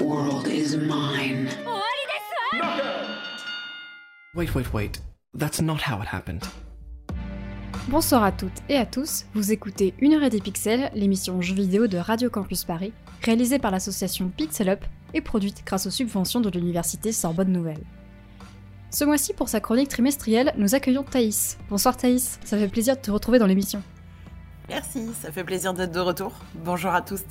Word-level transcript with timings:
world 0.00 0.48
is 0.48 0.76
mine. 0.76 1.48
Wait, 4.34 4.54
wait, 4.54 4.72
wait. 4.72 5.00
That's 5.34 5.60
not 5.60 5.78
how 5.86 6.00
it 6.02 6.08
happened. 6.12 6.42
Bonsoir 7.88 8.24
à 8.24 8.32
toutes 8.32 8.50
et 8.68 8.76
à 8.76 8.86
tous, 8.86 9.24
vous 9.34 9.52
écoutez 9.52 9.94
Une 10.00 10.14
heure 10.14 10.24
et 10.24 10.30
des 10.30 10.40
pixels, 10.40 10.90
l'émission 10.94 11.40
jeux 11.40 11.54
vidéo 11.54 11.86
de 11.86 11.96
Radio 11.96 12.28
Campus 12.28 12.64
Paris, 12.64 12.92
réalisée 13.22 13.58
par 13.58 13.70
l'association 13.70 14.30
Pixel 14.36 14.68
Up 14.68 14.84
et 15.14 15.20
produite 15.20 15.62
grâce 15.64 15.86
aux 15.86 15.90
subventions 15.90 16.40
de 16.40 16.50
l'université 16.50 17.12
Sorbonne 17.12 17.52
Nouvelle. 17.52 17.82
Ce 18.90 19.04
mois-ci, 19.04 19.32
pour 19.32 19.48
sa 19.48 19.60
chronique 19.60 19.88
trimestrielle, 19.88 20.52
nous 20.56 20.74
accueillons 20.74 21.04
Thaïs. 21.04 21.56
Bonsoir 21.70 21.96
Thaïs, 21.96 22.40
ça 22.44 22.58
fait 22.58 22.68
plaisir 22.68 22.96
de 22.96 23.00
te 23.00 23.10
retrouver 23.10 23.38
dans 23.38 23.46
l'émission. 23.46 23.82
Merci, 24.68 25.08
ça 25.22 25.30
fait 25.30 25.44
plaisir 25.44 25.72
d'être 25.72 25.92
de 25.92 26.00
retour. 26.00 26.32
Bonjour 26.54 26.90
à 26.90 27.00
tous. 27.00 27.22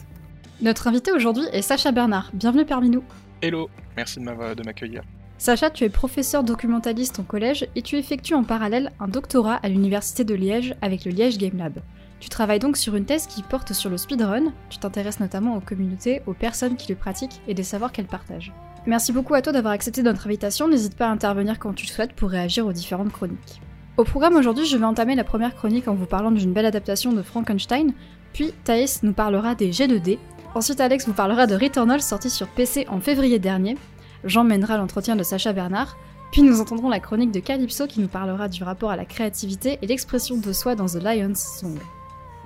Notre 0.59 0.87
invité 0.87 1.11
aujourd'hui 1.11 1.43
est 1.51 1.61
Sacha 1.61 1.91
Bernard, 1.91 2.31
bienvenue 2.33 2.65
parmi 2.65 2.89
nous. 2.89 3.03
Hello, 3.43 3.69
merci 3.95 4.19
de 4.19 4.63
m'accueillir. 4.65 5.03
Sacha, 5.37 5.69
tu 5.69 5.83
es 5.83 5.89
professeur 5.89 6.43
documentaliste 6.43 7.19
au 7.19 7.21
collège 7.21 7.67
et 7.75 7.83
tu 7.83 7.95
effectues 7.95 8.33
en 8.33 8.43
parallèle 8.43 8.91
un 8.99 9.07
doctorat 9.07 9.59
à 9.61 9.69
l'université 9.69 10.23
de 10.23 10.33
Liège 10.33 10.73
avec 10.81 11.05
le 11.05 11.11
Liège 11.11 11.37
Game 11.37 11.57
Lab. 11.57 11.77
Tu 12.19 12.29
travailles 12.29 12.57
donc 12.57 12.75
sur 12.75 12.95
une 12.95 13.05
thèse 13.05 13.27
qui 13.27 13.43
porte 13.43 13.73
sur 13.73 13.91
le 13.91 13.97
speedrun, 13.97 14.51
tu 14.71 14.79
t'intéresses 14.79 15.19
notamment 15.19 15.55
aux 15.55 15.61
communautés, 15.61 16.23
aux 16.25 16.33
personnes 16.33 16.75
qui 16.75 16.91
le 16.91 16.97
pratiquent 16.97 17.39
et 17.47 17.53
des 17.53 17.61
savoirs 17.61 17.91
qu'elles 17.91 18.05
partagent. 18.05 18.51
Merci 18.87 19.11
beaucoup 19.11 19.35
à 19.35 19.43
toi 19.43 19.53
d'avoir 19.53 19.73
accepté 19.73 20.01
notre 20.01 20.25
invitation, 20.25 20.67
n'hésite 20.67 20.95
pas 20.95 21.05
à 21.05 21.11
intervenir 21.11 21.59
quand 21.59 21.73
tu 21.73 21.85
le 21.85 21.91
souhaites 21.91 22.13
pour 22.13 22.31
réagir 22.31 22.65
aux 22.65 22.73
différentes 22.73 23.11
chroniques. 23.11 23.61
Au 23.97 24.03
programme 24.03 24.35
aujourd'hui, 24.35 24.65
je 24.65 24.77
vais 24.77 24.85
entamer 24.85 25.13
la 25.13 25.23
première 25.23 25.53
chronique 25.53 25.87
en 25.87 25.93
vous 25.93 26.07
parlant 26.07 26.31
d'une 26.31 26.53
belle 26.53 26.65
adaptation 26.65 27.13
de 27.13 27.21
Frankenstein, 27.21 27.93
puis 28.33 28.53
Thaïs 28.63 29.03
nous 29.03 29.13
parlera 29.13 29.53
des 29.53 29.71
G2D, 29.71 30.17
ensuite 30.57 30.81
Alex 30.81 31.05
vous 31.05 31.13
parlera 31.13 31.45
de 31.45 31.55
Returnal 31.55 32.01
sorti 32.01 32.31
sur 32.31 32.47
PC 32.47 32.87
en 32.89 32.99
février 32.99 33.37
dernier, 33.37 33.77
Jean 34.23 34.43
mènera 34.43 34.77
l'entretien 34.77 35.15
de 35.15 35.21
Sacha 35.21 35.53
Bernard, 35.53 35.97
puis 36.31 36.41
nous 36.41 36.59
entendrons 36.59 36.89
la 36.89 36.99
chronique 36.99 37.31
de 37.31 37.39
Calypso 37.39 37.85
qui 37.85 37.99
nous 38.01 38.07
parlera 38.07 38.49
du 38.49 38.63
rapport 38.63 38.89
à 38.89 38.95
la 38.95 39.05
créativité 39.05 39.77
et 39.81 39.87
l'expression 39.87 40.35
de 40.35 40.51
soi 40.51 40.73
dans 40.73 40.87
The 40.87 40.95
Lion's 40.95 41.59
Song. 41.59 41.77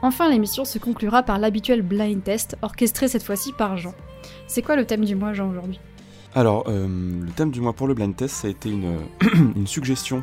Enfin, 0.01 0.29
l'émission 0.29 0.65
se 0.65 0.77
conclura 0.77 1.23
par 1.23 1.39
l'habituel 1.39 1.83
blind 1.83 2.21
test, 2.21 2.57
orchestré 2.61 3.07
cette 3.07 3.23
fois-ci 3.23 3.53
par 3.53 3.77
Jean. 3.77 3.93
C'est 4.45 4.61
quoi 4.61 4.75
le 4.75 4.85
thème 4.85 5.05
du 5.05 5.15
mois, 5.15 5.31
Jean, 5.31 5.49
aujourd'hui? 5.49 5.79
Alors, 6.35 6.65
euh, 6.67 6.87
le 6.87 7.31
thème 7.31 7.51
du 7.51 7.61
mois 7.61 7.73
pour 7.73 7.87
le 7.87 7.93
blind 7.93 8.15
test, 8.15 8.35
ça 8.35 8.47
a 8.47 8.51
été 8.51 8.69
une, 8.69 8.99
une 9.55 9.67
suggestion 9.67 10.21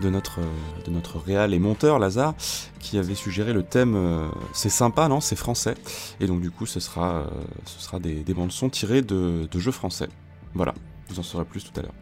de 0.00 0.10
notre, 0.10 0.40
euh, 0.40 0.84
de 0.84 0.90
notre 0.90 1.18
réal 1.18 1.54
et 1.54 1.58
monteur, 1.58 1.98
Lazare, 1.98 2.34
qui 2.80 2.98
avait 2.98 3.14
suggéré 3.14 3.52
le 3.52 3.62
thème 3.62 3.94
euh, 3.94 4.28
C'est 4.52 4.70
sympa, 4.70 5.08
non 5.08 5.20
C'est 5.20 5.36
français. 5.36 5.74
Et 6.20 6.26
donc, 6.26 6.40
du 6.40 6.50
coup, 6.50 6.66
ce 6.66 6.80
sera, 6.80 7.20
euh, 7.20 7.26
ce 7.64 7.80
sera 7.80 7.98
des, 7.98 8.22
des 8.22 8.34
bandes-sons 8.34 8.70
tirées 8.70 9.02
de, 9.02 9.48
de 9.50 9.58
jeux 9.58 9.72
français. 9.72 10.08
Voilà, 10.54 10.74
vous 11.08 11.18
en 11.18 11.22
saurez 11.22 11.44
plus 11.44 11.64
tout 11.64 11.78
à 11.78 11.82
l'heure. 11.82 11.94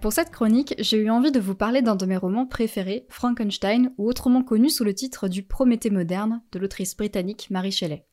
Pour 0.00 0.12
cette 0.14 0.30
chronique, 0.30 0.74
j'ai 0.78 0.96
eu 0.96 1.10
envie 1.10 1.30
de 1.30 1.40
vous 1.40 1.54
parler 1.54 1.82
d'un 1.82 1.96
de 1.96 2.06
mes 2.06 2.16
romans 2.16 2.46
préférés, 2.46 3.06
Frankenstein, 3.10 3.92
ou 3.98 4.08
autrement 4.08 4.42
connu 4.42 4.70
sous 4.70 4.84
le 4.84 4.94
titre 4.94 5.28
du 5.28 5.42
Prométhée 5.42 5.90
moderne 5.90 6.40
de 6.52 6.58
l'autrice 6.58 6.96
britannique 6.96 7.48
Mary 7.50 7.70
Shelley. 7.70 8.06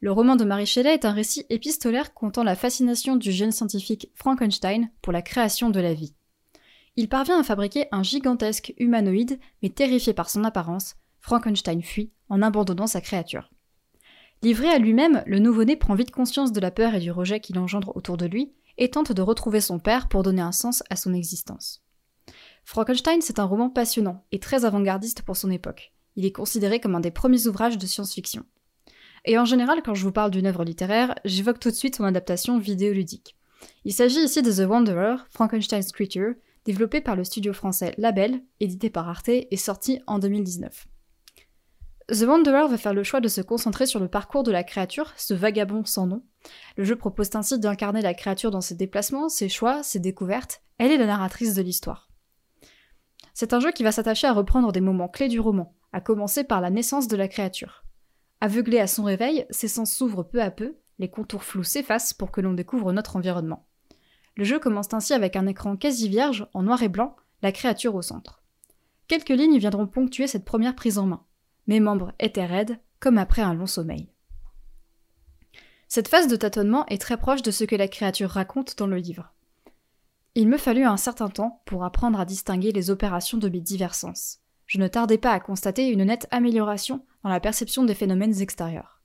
Le 0.00 0.12
roman 0.12 0.36
de 0.36 0.44
Mary 0.44 0.64
Shelley 0.64 0.94
est 0.94 1.04
un 1.04 1.12
récit 1.12 1.44
épistolaire 1.50 2.14
contant 2.14 2.44
la 2.44 2.54
fascination 2.54 3.16
du 3.16 3.32
jeune 3.32 3.50
scientifique 3.50 4.10
Frankenstein 4.14 4.90
pour 5.02 5.12
la 5.12 5.22
création 5.22 5.70
de 5.70 5.80
la 5.80 5.92
vie. 5.92 6.14
Il 6.98 7.08
parvient 7.08 7.38
à 7.38 7.44
fabriquer 7.44 7.86
un 7.92 8.02
gigantesque 8.02 8.74
humanoïde, 8.76 9.38
mais 9.62 9.68
terrifié 9.68 10.12
par 10.14 10.28
son 10.28 10.42
apparence, 10.42 10.96
Frankenstein 11.20 11.80
fuit 11.80 12.10
en 12.28 12.42
abandonnant 12.42 12.88
sa 12.88 13.00
créature. 13.00 13.52
Livré 14.42 14.66
à 14.66 14.80
lui-même, 14.80 15.22
le 15.24 15.38
nouveau-né 15.38 15.76
prend 15.76 15.94
vite 15.94 16.10
conscience 16.10 16.50
de 16.50 16.58
la 16.58 16.72
peur 16.72 16.96
et 16.96 16.98
du 16.98 17.12
rejet 17.12 17.38
qu'il 17.38 17.56
engendre 17.60 17.96
autour 17.96 18.16
de 18.16 18.26
lui, 18.26 18.52
et 18.78 18.90
tente 18.90 19.12
de 19.12 19.22
retrouver 19.22 19.60
son 19.60 19.78
père 19.78 20.08
pour 20.08 20.24
donner 20.24 20.42
un 20.42 20.50
sens 20.50 20.82
à 20.90 20.96
son 20.96 21.14
existence. 21.14 21.84
Frankenstein, 22.64 23.20
c'est 23.20 23.38
un 23.38 23.44
roman 23.44 23.70
passionnant 23.70 24.24
et 24.32 24.40
très 24.40 24.64
avant-gardiste 24.64 25.22
pour 25.22 25.36
son 25.36 25.52
époque. 25.52 25.92
Il 26.16 26.24
est 26.24 26.32
considéré 26.32 26.80
comme 26.80 26.96
un 26.96 27.00
des 27.00 27.12
premiers 27.12 27.46
ouvrages 27.46 27.78
de 27.78 27.86
science-fiction. 27.86 28.44
Et 29.24 29.38
en 29.38 29.44
général, 29.44 29.82
quand 29.84 29.94
je 29.94 30.02
vous 30.02 30.10
parle 30.10 30.32
d'une 30.32 30.46
œuvre 30.46 30.64
littéraire, 30.64 31.14
j'évoque 31.24 31.60
tout 31.60 31.70
de 31.70 31.76
suite 31.76 31.94
son 31.94 32.02
adaptation 32.02 32.58
vidéoludique. 32.58 33.36
Il 33.84 33.92
s'agit 33.92 34.24
ici 34.24 34.42
de 34.42 34.50
The 34.50 34.68
Wanderer, 34.68 35.18
Frankenstein's 35.30 35.92
Creature, 35.92 36.34
développé 36.68 37.00
par 37.00 37.16
le 37.16 37.24
studio 37.24 37.54
français 37.54 37.94
Label, 37.96 38.42
édité 38.60 38.90
par 38.90 39.08
Arte 39.08 39.30
et 39.30 39.56
sorti 39.56 40.02
en 40.06 40.18
2019. 40.18 40.86
The 42.12 42.24
Wanderer 42.24 42.68
va 42.68 42.76
faire 42.76 42.92
le 42.92 43.04
choix 43.04 43.22
de 43.22 43.28
se 43.28 43.40
concentrer 43.40 43.86
sur 43.86 44.00
le 44.00 44.08
parcours 44.08 44.42
de 44.42 44.50
la 44.50 44.64
créature, 44.64 45.14
ce 45.16 45.32
vagabond 45.32 45.86
sans 45.86 46.06
nom. 46.06 46.22
Le 46.76 46.84
jeu 46.84 46.94
propose 46.94 47.34
ainsi 47.34 47.58
d'incarner 47.58 48.02
la 48.02 48.12
créature 48.12 48.50
dans 48.50 48.60
ses 48.60 48.74
déplacements, 48.74 49.30
ses 49.30 49.48
choix, 49.48 49.82
ses 49.82 49.98
découvertes. 49.98 50.60
Elle 50.76 50.92
est 50.92 50.98
la 50.98 51.06
narratrice 51.06 51.54
de 51.54 51.62
l'histoire. 51.62 52.10
C'est 53.32 53.54
un 53.54 53.60
jeu 53.60 53.72
qui 53.72 53.82
va 53.82 53.90
s'attacher 53.90 54.26
à 54.26 54.34
reprendre 54.34 54.70
des 54.70 54.82
moments 54.82 55.08
clés 55.08 55.28
du 55.28 55.40
roman, 55.40 55.74
à 55.94 56.02
commencer 56.02 56.44
par 56.44 56.60
la 56.60 56.68
naissance 56.68 57.08
de 57.08 57.16
la 57.16 57.28
créature. 57.28 57.84
Aveuglé 58.42 58.78
à 58.78 58.86
son 58.86 59.04
réveil, 59.04 59.46
ses 59.48 59.68
sens 59.68 59.90
s'ouvrent 59.90 60.22
peu 60.22 60.42
à 60.42 60.50
peu, 60.50 60.76
les 60.98 61.08
contours 61.08 61.44
flous 61.44 61.64
s'effacent 61.64 62.12
pour 62.12 62.30
que 62.30 62.42
l'on 62.42 62.52
découvre 62.52 62.92
notre 62.92 63.16
environnement. 63.16 63.67
Le 64.38 64.44
jeu 64.44 64.60
commence 64.60 64.94
ainsi 64.94 65.12
avec 65.14 65.34
un 65.34 65.48
écran 65.48 65.76
quasi 65.76 66.08
vierge, 66.08 66.46
en 66.54 66.62
noir 66.62 66.80
et 66.84 66.88
blanc, 66.88 67.16
la 67.42 67.50
créature 67.50 67.96
au 67.96 68.02
centre. 68.02 68.40
Quelques 69.08 69.30
lignes 69.30 69.58
viendront 69.58 69.88
ponctuer 69.88 70.28
cette 70.28 70.44
première 70.44 70.76
prise 70.76 70.96
en 70.96 71.06
main. 71.06 71.24
Mes 71.66 71.80
membres 71.80 72.12
étaient 72.20 72.46
raides, 72.46 72.78
comme 73.00 73.18
après 73.18 73.42
un 73.42 73.52
long 73.52 73.66
sommeil. 73.66 74.08
Cette 75.88 76.06
phase 76.06 76.28
de 76.28 76.36
tâtonnement 76.36 76.86
est 76.86 77.00
très 77.00 77.16
proche 77.16 77.42
de 77.42 77.50
ce 77.50 77.64
que 77.64 77.74
la 77.74 77.88
créature 77.88 78.30
raconte 78.30 78.78
dans 78.78 78.86
le 78.86 78.98
livre. 78.98 79.34
Il 80.36 80.46
me 80.46 80.56
fallut 80.56 80.84
un 80.84 80.96
certain 80.96 81.28
temps 81.28 81.60
pour 81.64 81.82
apprendre 81.82 82.20
à 82.20 82.24
distinguer 82.24 82.70
les 82.70 82.90
opérations 82.90 83.38
de 83.38 83.48
mes 83.48 83.60
divers 83.60 83.96
sens. 83.96 84.38
Je 84.66 84.78
ne 84.78 84.86
tardais 84.86 85.18
pas 85.18 85.32
à 85.32 85.40
constater 85.40 85.88
une 85.88 86.04
nette 86.04 86.28
amélioration 86.30 87.04
dans 87.24 87.30
la 87.30 87.40
perception 87.40 87.82
des 87.82 87.94
phénomènes 87.94 88.40
extérieurs. 88.40 89.02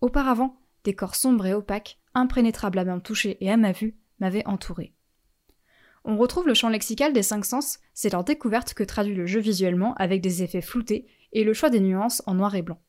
Auparavant, 0.00 0.60
des 0.84 0.94
corps 0.94 1.16
sombres 1.16 1.46
et 1.46 1.54
opaques, 1.54 1.98
impénétrables 2.14 2.78
à 2.78 2.84
ma 2.84 3.00
toucher 3.00 3.36
et 3.40 3.50
à 3.50 3.56
ma 3.56 3.72
vue, 3.72 3.96
m'avaient 4.20 4.46
entouré. 4.46 4.94
On 6.04 6.16
retrouve 6.16 6.46
le 6.46 6.54
champ 6.54 6.68
lexical 6.68 7.12
des 7.12 7.22
cinq 7.22 7.44
sens, 7.44 7.78
c'est 7.92 8.12
leur 8.12 8.24
découverte 8.24 8.74
que 8.74 8.84
traduit 8.84 9.14
le 9.14 9.26
jeu 9.26 9.40
visuellement 9.40 9.94
avec 9.94 10.22
des 10.22 10.42
effets 10.42 10.62
floutés 10.62 11.06
et 11.32 11.44
le 11.44 11.52
choix 11.52 11.70
des 11.70 11.80
nuances 11.80 12.22
en 12.26 12.34
noir 12.34 12.54
et 12.54 12.62
blanc. 12.62 12.80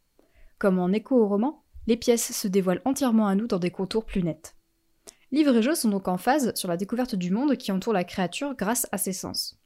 Comme 0.60 0.80
en 0.80 0.92
écho 0.92 1.16
au 1.16 1.28
roman, 1.28 1.64
les 1.88 1.98
pièces 1.98 2.32
se 2.32 2.48
dévoilent 2.48 2.82
entièrement 2.86 3.28
à 3.28 3.36
nous 3.36 3.48
dans 3.48 3.60
des 3.60 3.72
contours 3.72 4.06
plus 4.06 4.24
nets. 4.24 4.56
Livre 5.32 5.56
et 5.56 5.62
jeu 5.62 5.76
sont 5.76 5.90
donc 5.90 6.08
en 6.08 6.18
phase 6.18 6.54
sur 6.56 6.68
la 6.68 6.78
découverte 6.78 7.16
du 7.16 7.32
monde 7.32 7.58
qui 7.58 7.72
entoure 7.72 7.94
la 7.94 8.04
créature 8.04 8.56
grâce 8.56 8.88
à 8.92 8.98
ses 8.98 9.14
sens. 9.14 9.58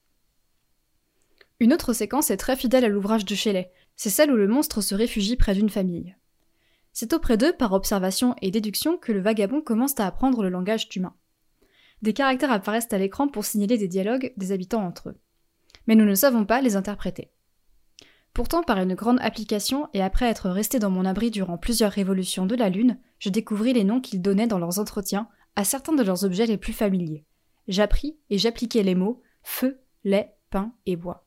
Une 1.59 1.74
autre 1.74 1.94
séquence 1.94 2.32
est 2.32 2.38
très 2.38 2.56
fidèle 2.56 2.86
à 2.86 2.90
l'ouvrage 2.90 3.26
de 3.26 3.36
Shelley, 3.36 3.72
c'est 3.96 4.09
celle 4.09 4.32
où 4.32 4.36
le 4.36 4.47
monstre 4.47 4.82
se 4.82 4.94
réfugie 4.94 5.38
près 5.38 5.53
d'une 5.53 5.70
famille. 5.70 6.16
C'est 6.94 7.14
auprès 7.14 7.38
d'eux, 7.38 7.53
par 7.53 7.74
observation 7.74 8.36
et 8.42 8.52
déduction, 8.52 8.97
que 8.97 9.12
le 9.12 9.22
vagabond 9.22 9.62
commence 9.62 10.00
à 10.00 10.08
apprendre 10.08 10.44
le 10.44 10.50
langage 10.50 10.88
humain. 10.96 11.16
Des 12.05 12.13
caractères 12.13 12.52
apparaissent 12.52 12.93
à 12.93 12.99
l'écran 12.99 13.28
pour 13.28 13.46
signaler 13.46 13.79
des 13.79 13.87
dialogues 13.87 14.31
des 14.37 14.52
habitants 14.52 14.85
entre 14.85 15.09
eux. 15.09 15.17
Mais 15.87 15.96
nous 15.96 16.05
ne 16.05 16.13
savons 16.13 16.46
pas 16.46 16.61
les 16.61 16.75
interpréter. 16.75 17.31
Pourtant, 18.31 18.61
par 18.61 18.78
une 18.78 18.93
grande 18.93 19.17
application, 19.22 19.90
et 19.96 20.03
après 20.03 20.28
être 20.28 20.52
resté 20.52 20.78
dans 20.78 20.91
mon 20.91 21.03
abri 21.03 21.31
durant 21.31 21.57
plusieurs 21.57 21.91
révolutions 21.91 22.46
de 22.46 22.53
la 22.53 22.69
Lune, 22.69 22.99
je 23.17 23.29
découvris 23.29 23.73
les 23.73 23.84
noms 23.84 24.02
qu'ils 24.02 24.22
donnaient 24.22 24.46
dans 24.46 24.59
leurs 24.59 24.78
entretiens 24.78 25.28
à 25.55 25.63
certains 25.63 25.96
de 25.96 26.03
leurs 26.03 26.25
objets 26.25 26.46
les 26.46 26.59
plus 26.59 26.73
familiers. 26.73 27.25
J'appris 27.67 28.19
et 28.29 28.37
j'appliquai 28.37 28.84
les 28.84 28.93
mots 28.93 29.23
feu, 29.41 29.79
lait, 30.03 30.35
pain 30.51 30.73
et 30.85 30.97
bois. 30.97 31.25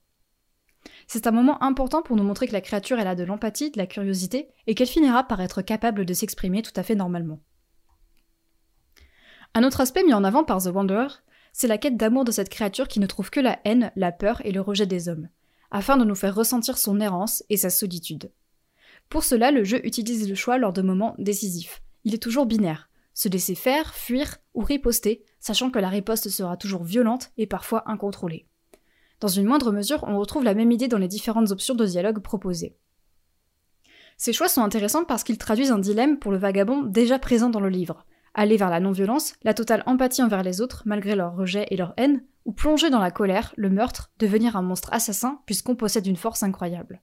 C'est 1.08 1.26
un 1.26 1.32
moment 1.32 1.60
important 1.60 2.02
pour 2.02 2.14
nous 2.14 2.22
montrer 2.22 2.46
que 2.46 2.52
la 2.52 2.60
créature 2.60 3.00
a 3.00 3.16
de 3.16 3.24
l'empathie, 3.24 3.72
de 3.72 3.78
la 3.78 3.88
curiosité, 3.88 4.46
et 4.69 4.76
qu'elle 4.76 4.86
finira 4.86 5.24
par 5.24 5.40
être 5.40 5.60
capable 5.60 6.06
de 6.06 6.14
s'exprimer 6.14 6.62
tout 6.62 6.70
à 6.76 6.84
fait 6.84 6.94
normalement. 6.94 7.40
Un 9.54 9.64
autre 9.64 9.80
aspect 9.80 10.04
mis 10.04 10.14
en 10.14 10.24
avant 10.24 10.44
par 10.44 10.62
The 10.62 10.66
Wanderer, 10.66 11.08
c'est 11.52 11.66
la 11.66 11.78
quête 11.78 11.96
d'amour 11.96 12.24
de 12.24 12.30
cette 12.30 12.50
créature 12.50 12.88
qui 12.88 13.00
ne 13.00 13.06
trouve 13.06 13.30
que 13.30 13.40
la 13.40 13.58
haine, 13.64 13.90
la 13.96 14.12
peur 14.12 14.40
et 14.44 14.52
le 14.52 14.60
rejet 14.60 14.86
des 14.86 15.08
hommes, 15.08 15.28
afin 15.70 15.96
de 15.96 16.04
nous 16.04 16.14
faire 16.14 16.34
ressentir 16.34 16.78
son 16.78 17.00
errance 17.00 17.42
et 17.48 17.56
sa 17.56 17.70
solitude. 17.70 18.30
Pour 19.08 19.24
cela, 19.24 19.50
le 19.50 19.64
jeu 19.64 19.84
utilise 19.86 20.28
le 20.28 20.34
choix 20.34 20.58
lors 20.58 20.72
de 20.72 20.82
moments 20.82 21.14
décisifs. 21.18 21.82
Il 22.04 22.14
est 22.14 22.22
toujours 22.22 22.46
binaire, 22.46 22.90
se 23.14 23.28
laisser 23.28 23.54
faire, 23.54 23.94
fuir 23.94 24.36
ou 24.54 24.62
riposter, 24.62 25.24
sachant 25.40 25.70
que 25.70 25.78
la 25.78 25.88
riposte 25.88 26.28
sera 26.28 26.56
toujours 26.56 26.84
violente 26.84 27.30
et 27.36 27.46
parfois 27.46 27.82
incontrôlée. 27.90 28.46
Dans 29.20 29.28
une 29.28 29.46
moindre 29.46 29.72
mesure, 29.72 30.04
on 30.06 30.18
retrouve 30.18 30.44
la 30.44 30.54
même 30.54 30.70
idée 30.70 30.86
dans 30.86 30.98
les 30.98 31.08
différentes 31.08 31.50
options 31.50 31.74
de 31.74 31.86
dialogue 31.86 32.20
proposées. 32.20 32.76
Ces 34.16 34.32
choix 34.32 34.48
sont 34.48 34.62
intéressants 34.62 35.04
parce 35.04 35.24
qu'ils 35.24 35.38
traduisent 35.38 35.72
un 35.72 35.78
dilemme 35.78 36.18
pour 36.18 36.30
le 36.30 36.38
vagabond 36.38 36.82
déjà 36.82 37.18
présent 37.18 37.50
dans 37.50 37.60
le 37.60 37.68
livre. 37.68 38.06
Aller 38.34 38.56
vers 38.56 38.70
la 38.70 38.80
non-violence, 38.80 39.34
la 39.42 39.54
totale 39.54 39.82
empathie 39.86 40.22
envers 40.22 40.42
les 40.42 40.60
autres 40.60 40.82
malgré 40.86 41.16
leur 41.16 41.36
rejet 41.36 41.66
et 41.70 41.76
leur 41.76 41.94
haine, 41.96 42.25
ou 42.44 42.52
plonger 42.52 42.90
dans 42.90 43.00
la 43.00 43.10
colère, 43.10 43.52
le 43.56 43.70
meurtre, 43.70 44.10
devenir 44.19 44.56
un 44.56 44.62
monstre 44.62 44.88
assassin 44.92 45.40
puisqu'on 45.46 45.76
possède 45.76 46.06
une 46.06 46.16
force 46.16 46.42
incroyable. 46.42 47.02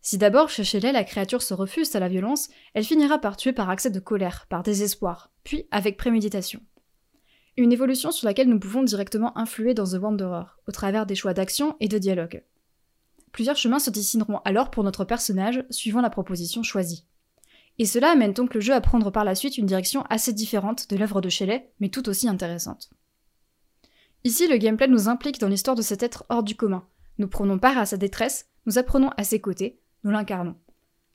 Si 0.00 0.18
d'abord 0.18 0.48
chez 0.48 0.64
Shelley 0.64 0.90
la 0.90 1.04
créature 1.04 1.42
se 1.42 1.54
refuse 1.54 1.94
à 1.94 2.00
la 2.00 2.08
violence, 2.08 2.48
elle 2.74 2.84
finira 2.84 3.18
par 3.18 3.36
tuer 3.36 3.52
par 3.52 3.70
accès 3.70 3.90
de 3.90 4.00
colère, 4.00 4.46
par 4.48 4.64
désespoir, 4.64 5.30
puis 5.44 5.68
avec 5.70 5.96
préméditation. 5.96 6.60
Une 7.56 7.72
évolution 7.72 8.10
sur 8.10 8.26
laquelle 8.26 8.48
nous 8.48 8.58
pouvons 8.58 8.82
directement 8.82 9.36
influer 9.38 9.74
dans 9.74 9.84
The 9.84 10.02
Wanderer, 10.02 10.46
au 10.66 10.72
travers 10.72 11.06
des 11.06 11.14
choix 11.14 11.34
d'action 11.34 11.76
et 11.78 11.86
de 11.86 11.98
dialogue. 11.98 12.42
Plusieurs 13.30 13.56
chemins 13.56 13.78
se 13.78 13.90
dessineront 13.90 14.40
alors 14.44 14.70
pour 14.70 14.82
notre 14.82 15.04
personnage, 15.04 15.64
suivant 15.70 16.00
la 16.00 16.10
proposition 16.10 16.62
choisie. 16.62 17.06
Et 17.78 17.86
cela 17.86 18.10
amène 18.10 18.32
donc 18.32 18.54
le 18.54 18.60
jeu 18.60 18.74
à 18.74 18.80
prendre 18.80 19.10
par 19.10 19.24
la 19.24 19.34
suite 19.34 19.58
une 19.58 19.66
direction 19.66 20.02
assez 20.10 20.32
différente 20.32 20.90
de 20.90 20.96
l'œuvre 20.96 21.20
de 21.20 21.28
Shelley, 21.28 21.70
mais 21.80 21.88
tout 21.88 22.08
aussi 22.08 22.28
intéressante. 22.28 22.90
Ici, 24.24 24.46
le 24.46 24.56
gameplay 24.56 24.88
nous 24.88 25.08
implique 25.08 25.40
dans 25.40 25.48
l'histoire 25.48 25.76
de 25.76 25.82
cet 25.82 26.02
être 26.02 26.24
hors 26.28 26.42
du 26.42 26.54
commun. 26.54 26.86
Nous 27.18 27.28
prenons 27.28 27.58
part 27.58 27.78
à 27.78 27.86
sa 27.86 27.96
détresse, 27.96 28.48
nous 28.66 28.78
apprenons 28.78 29.10
à 29.16 29.24
ses 29.24 29.40
côtés, 29.40 29.80
nous 30.04 30.10
l'incarnons. 30.10 30.56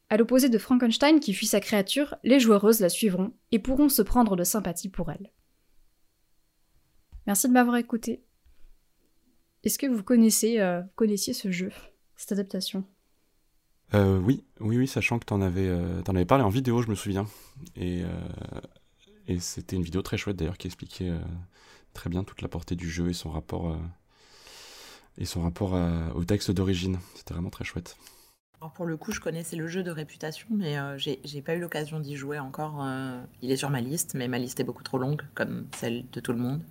À 0.09 0.17
l'opposé 0.17 0.49
de 0.49 0.57
Frankenstein 0.57 1.19
qui 1.19 1.33
fuit 1.33 1.47
sa 1.47 1.59
créature, 1.59 2.15
les 2.23 2.39
joueuses 2.39 2.79
la 2.79 2.89
suivront 2.89 3.33
et 3.51 3.59
pourront 3.59 3.89
se 3.89 4.01
prendre 4.01 4.35
de 4.35 4.43
sympathie 4.43 4.89
pour 4.89 5.11
elle. 5.11 5.31
Merci 7.25 7.47
de 7.47 7.53
m'avoir 7.53 7.75
écouté. 7.75 8.23
Est-ce 9.63 9.77
que 9.77 9.87
vous 9.87 10.03
connaissez, 10.03 10.59
euh, 10.59 10.81
connaissiez 10.95 11.33
ce 11.33 11.51
jeu, 11.51 11.71
cette 12.15 12.31
adaptation? 12.31 12.85
Euh, 13.93 14.17
Oui, 14.19 14.43
oui, 14.59 14.77
oui, 14.77 14.87
sachant 14.87 15.19
que 15.19 15.25
t'en 15.25 15.41
avais, 15.41 15.67
euh, 15.67 16.01
avais 16.07 16.25
parlé 16.25 16.43
en 16.43 16.49
vidéo, 16.49 16.81
je 16.81 16.89
me 16.89 16.95
souviens. 16.95 17.27
Et, 17.75 18.03
euh, 18.03 18.09
et 19.27 19.39
c'était 19.39 19.75
une 19.75 19.83
vidéo 19.83 20.01
très 20.01 20.17
chouette 20.17 20.35
d'ailleurs 20.35 20.57
qui 20.57 20.67
expliquait 20.67 21.11
très 21.93 22.09
bien 22.09 22.23
toute 22.23 22.41
la 22.41 22.47
portée 22.47 22.75
du 22.75 22.89
jeu 22.89 23.09
et 23.09 23.13
son 23.13 23.29
rapport, 23.29 23.77
et 25.17 25.25
son 25.25 25.41
rapport 25.41 25.77
au 26.15 26.23
texte 26.23 26.51
d'origine. 26.51 26.99
C'était 27.15 27.33
vraiment 27.33 27.49
très 27.49 27.65
chouette. 27.65 27.97
Pour 28.73 28.85
le 28.85 28.97
coup, 28.97 29.11
je 29.11 29.19
connaissais 29.19 29.55
le 29.55 29.67
jeu 29.67 29.83
de 29.83 29.91
réputation, 29.91 30.47
mais 30.51 30.77
j'ai 30.97 31.41
pas 31.41 31.55
eu 31.55 31.59
l'occasion 31.59 31.99
d'y 31.99 32.15
jouer 32.15 32.39
encore. 32.39 32.87
il 33.41 33.51
est 33.51 33.57
sur 33.57 33.69
ma 33.69 33.81
liste, 33.81 34.13
mais 34.13 34.29
ma 34.29 34.39
liste 34.39 34.61
est 34.61 34.63
beaucoup 34.63 34.83
trop 34.83 34.97
longue, 34.97 35.23
comme 35.35 35.67
celle 35.75 36.05
de 36.11 36.19
tout 36.21 36.31
le 36.31 36.39
monde. 36.39 36.61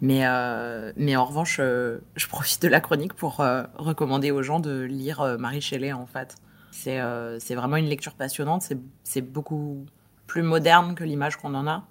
Mais, 0.00 0.26
euh, 0.26 0.92
mais 0.96 1.16
en 1.16 1.24
revanche, 1.24 1.58
euh, 1.60 1.98
je 2.16 2.26
profite 2.28 2.62
de 2.62 2.68
la 2.68 2.80
chronique 2.80 3.14
pour 3.14 3.40
euh, 3.40 3.64
recommander 3.76 4.30
aux 4.30 4.42
gens 4.42 4.60
de 4.60 4.82
lire 4.82 5.20
euh, 5.20 5.36
Marie 5.38 5.60
Shelley, 5.60 5.92
en 5.92 6.06
fait. 6.06 6.36
C'est 6.70 7.00
euh, 7.00 7.38
c'est 7.38 7.54
vraiment 7.54 7.76
une 7.76 7.86
lecture 7.86 8.14
passionnante, 8.14 8.62
c'est- 8.62 8.78
c'est 9.02 9.22
beaucoup 9.22 9.86
plus 10.26 10.42
moderne 10.42 10.94
que 10.94 11.04
l'image 11.04 11.36
qu'on 11.36 11.54
en 11.54 11.66
a. 11.66 11.86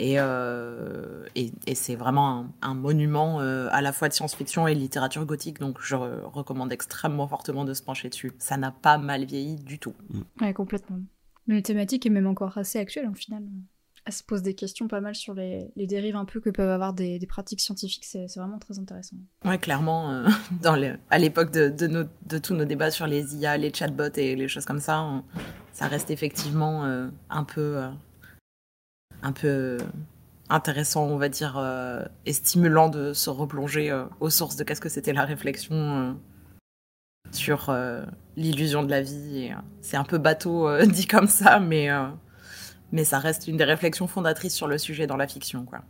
Et, 0.00 0.14
euh, 0.20 1.26
et, 1.34 1.50
et 1.66 1.74
c'est 1.74 1.96
vraiment 1.96 2.46
un, 2.62 2.70
un 2.70 2.74
monument 2.74 3.40
euh, 3.40 3.68
à 3.72 3.80
la 3.82 3.92
fois 3.92 4.08
de 4.08 4.12
science-fiction 4.14 4.68
et 4.68 4.74
littérature 4.76 5.24
gothique, 5.26 5.58
donc 5.58 5.78
je 5.80 5.96
re- 5.96 6.20
recommande 6.22 6.72
extrêmement 6.72 7.26
fortement 7.26 7.64
de 7.64 7.74
se 7.74 7.82
pencher 7.82 8.08
dessus. 8.08 8.30
Ça 8.38 8.56
n'a 8.56 8.70
pas 8.70 8.96
mal 8.96 9.24
vieilli 9.24 9.56
du 9.56 9.80
tout. 9.80 9.94
Ouais, 10.40 10.54
complètement. 10.54 11.00
Mais 11.48 11.56
la 11.56 11.62
thématique 11.62 12.06
est 12.06 12.10
même 12.10 12.28
encore 12.28 12.56
assez 12.58 12.78
actuelle, 12.78 13.08
en 13.08 13.14
final. 13.14 13.42
Elle 14.08 14.14
se 14.14 14.22
pose 14.22 14.40
des 14.40 14.54
questions 14.54 14.88
pas 14.88 15.02
mal 15.02 15.14
sur 15.14 15.34
les, 15.34 15.70
dérives 15.76 16.16
un 16.16 16.24
peu 16.24 16.40
que 16.40 16.48
peuvent 16.48 16.70
avoir 16.70 16.94
des, 16.94 17.20
pratiques 17.28 17.60
scientifiques, 17.60 18.06
c'est 18.06 18.24
vraiment 18.36 18.58
très 18.58 18.78
intéressant. 18.78 19.16
Ouais, 19.44 19.58
clairement, 19.58 20.10
euh, 20.10 20.26
à 21.10 21.18
l'époque 21.18 21.50
de, 21.50 22.08
tous 22.38 22.54
nos 22.54 22.64
débats 22.64 22.90
sur 22.90 23.06
les 23.06 23.36
IA, 23.36 23.58
les 23.58 23.70
chatbots 23.70 24.16
et 24.16 24.34
les 24.34 24.48
choses 24.48 24.64
comme 24.64 24.80
ça, 24.80 25.22
ça 25.74 25.88
reste 25.88 26.10
effectivement 26.10 26.86
euh, 26.86 27.08
un 27.28 27.44
peu, 27.44 27.76
euh, 27.76 27.90
un 29.20 29.32
peu 29.32 29.76
intéressant, 30.48 31.04
on 31.04 31.18
va 31.18 31.28
dire, 31.28 31.62
et 32.24 32.32
stimulant 32.32 32.88
de 32.88 33.12
se 33.12 33.28
replonger 33.28 33.94
aux 34.20 34.30
sources 34.30 34.56
de 34.56 34.64
qu'est-ce 34.64 34.80
que 34.80 34.88
c'était 34.88 35.12
la 35.12 35.26
réflexion 35.26 36.16
sur 37.30 37.76
l'illusion 38.36 38.82
de 38.84 38.88
la 38.88 39.02
vie. 39.02 39.50
C'est 39.82 39.98
un 39.98 40.04
peu 40.04 40.16
bateau 40.16 40.66
dit 40.86 41.06
comme 41.06 41.28
ça, 41.28 41.60
mais, 41.60 41.90
mais 42.92 43.04
ça 43.04 43.18
reste 43.18 43.48
une 43.48 43.56
des 43.56 43.64
réflexions 43.64 44.06
fondatrices 44.06 44.54
sur 44.54 44.68
le 44.68 44.78
sujet 44.78 45.06
dans 45.06 45.16
la 45.16 45.28
fiction, 45.28 45.64
quoi. 45.64 45.80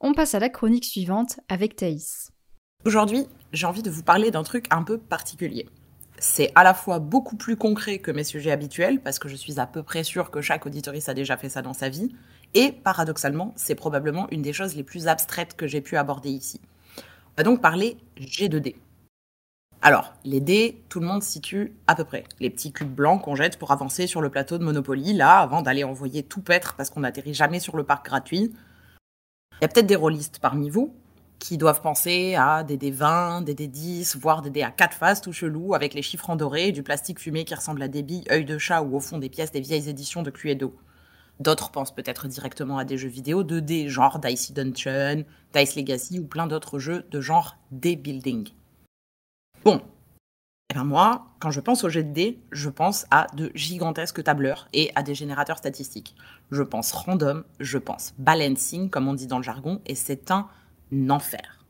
On 0.00 0.14
passe 0.14 0.34
à 0.34 0.38
la 0.38 0.48
chronique 0.48 0.84
suivante 0.84 1.40
avec 1.48 1.74
Thaïs. 1.74 2.30
Aujourd'hui, 2.84 3.26
j'ai 3.52 3.66
envie 3.66 3.82
de 3.82 3.90
vous 3.90 4.04
parler 4.04 4.30
d'un 4.30 4.44
truc 4.44 4.66
un 4.70 4.84
peu 4.84 4.98
particulier. 4.98 5.66
C'est 6.20 6.52
à 6.54 6.62
la 6.62 6.74
fois 6.74 7.00
beaucoup 7.00 7.36
plus 7.36 7.56
concret 7.56 7.98
que 7.98 8.10
mes 8.10 8.24
sujets 8.24 8.52
habituels, 8.52 9.00
parce 9.00 9.18
que 9.18 9.28
je 9.28 9.36
suis 9.36 9.58
à 9.58 9.66
peu 9.66 9.82
près 9.82 10.04
sûre 10.04 10.30
que 10.30 10.40
chaque 10.40 10.66
auditoriste 10.66 11.08
a 11.08 11.14
déjà 11.14 11.36
fait 11.36 11.48
ça 11.48 11.62
dans 11.62 11.72
sa 11.72 11.88
vie, 11.88 12.14
et 12.54 12.72
paradoxalement, 12.72 13.52
c'est 13.56 13.74
probablement 13.74 14.28
une 14.30 14.42
des 14.42 14.52
choses 14.52 14.74
les 14.74 14.84
plus 14.84 15.08
abstraites 15.08 15.54
que 15.56 15.66
j'ai 15.66 15.80
pu 15.80 15.96
aborder 15.96 16.30
ici. 16.30 16.60
On 16.96 17.38
va 17.38 17.42
donc 17.44 17.60
parler 17.60 17.98
G2D. 18.18 18.76
Alors, 19.80 20.12
les 20.24 20.40
dés, 20.40 20.82
tout 20.88 20.98
le 20.98 21.06
monde 21.06 21.22
situe 21.22 21.72
à 21.86 21.94
peu 21.94 22.02
près. 22.02 22.24
Les 22.40 22.50
petits 22.50 22.72
cubes 22.72 22.92
blancs 22.92 23.22
qu'on 23.22 23.36
jette 23.36 23.58
pour 23.58 23.70
avancer 23.70 24.08
sur 24.08 24.20
le 24.20 24.28
plateau 24.28 24.58
de 24.58 24.64
Monopoly, 24.64 25.12
là, 25.12 25.38
avant 25.38 25.62
d'aller 25.62 25.84
envoyer 25.84 26.24
tout 26.24 26.40
paître 26.40 26.74
parce 26.74 26.90
qu'on 26.90 27.00
n'atterrit 27.00 27.34
jamais 27.34 27.60
sur 27.60 27.76
le 27.76 27.84
parc 27.84 28.04
gratuit. 28.04 28.52
Il 29.60 29.62
y 29.62 29.64
a 29.64 29.68
peut-être 29.68 29.86
des 29.86 29.96
rôlistes 29.96 30.40
parmi 30.40 30.68
vous 30.68 30.94
qui 31.38 31.56
doivent 31.56 31.80
penser 31.80 32.34
à 32.34 32.64
des 32.64 32.76
dés 32.76 32.90
20, 32.90 33.42
des 33.42 33.54
dés 33.54 33.68
10, 33.68 34.16
voire 34.16 34.42
des 34.42 34.50
dés 34.50 34.64
à 34.64 34.72
quatre 34.72 34.96
faces 34.96 35.20
tout 35.20 35.32
chelous 35.32 35.74
avec 35.74 35.94
les 35.94 36.02
chiffres 36.02 36.30
en 36.30 36.34
doré 36.34 36.68
et 36.68 36.72
du 36.72 36.82
plastique 36.82 37.20
fumé 37.20 37.44
qui 37.44 37.54
ressemble 37.54 37.80
à 37.82 37.86
des 37.86 38.02
billes 38.02 38.24
œil 38.32 38.44
de 38.44 38.58
chat 38.58 38.82
ou 38.82 38.96
au 38.96 39.00
fond 39.00 39.18
des 39.18 39.28
pièces 39.28 39.52
des 39.52 39.60
vieilles 39.60 39.88
éditions 39.88 40.24
de 40.24 40.30
Cluedo. 40.30 40.74
D'autres 41.38 41.70
pensent 41.70 41.94
peut-être 41.94 42.26
directement 42.26 42.78
à 42.78 42.84
des 42.84 42.98
jeux 42.98 43.08
vidéo 43.08 43.44
de 43.44 43.60
dés 43.60 43.88
genre 43.88 44.18
Dicey 44.18 44.52
Dungeon, 44.52 45.24
Dice 45.54 45.76
Legacy 45.76 46.18
ou 46.18 46.26
plein 46.26 46.48
d'autres 46.48 46.80
jeux 46.80 47.06
de 47.12 47.20
genre 47.20 47.56
dé 47.70 47.94
building. 47.94 48.48
Bon. 49.68 49.82
Eh 50.70 50.74
ben 50.74 50.84
moi, 50.84 51.26
quand 51.40 51.50
je 51.50 51.60
pense 51.60 51.84
aux 51.84 51.90
jets 51.90 52.02
de 52.02 52.14
dés, 52.14 52.38
je 52.52 52.70
pense 52.70 53.04
à 53.10 53.26
de 53.34 53.52
gigantesques 53.54 54.24
tableurs 54.24 54.66
et 54.72 54.90
à 54.94 55.02
des 55.02 55.14
générateurs 55.14 55.58
statistiques. 55.58 56.14
Je 56.50 56.62
pense 56.62 56.90
random, 56.92 57.44
je 57.60 57.76
pense 57.76 58.14
balancing, 58.16 58.88
comme 58.88 59.08
on 59.08 59.12
dit 59.12 59.26
dans 59.26 59.36
le 59.36 59.42
jargon, 59.42 59.82
et 59.84 59.94
c'est 59.94 60.30
un 60.30 60.48
enfer. 61.10 61.66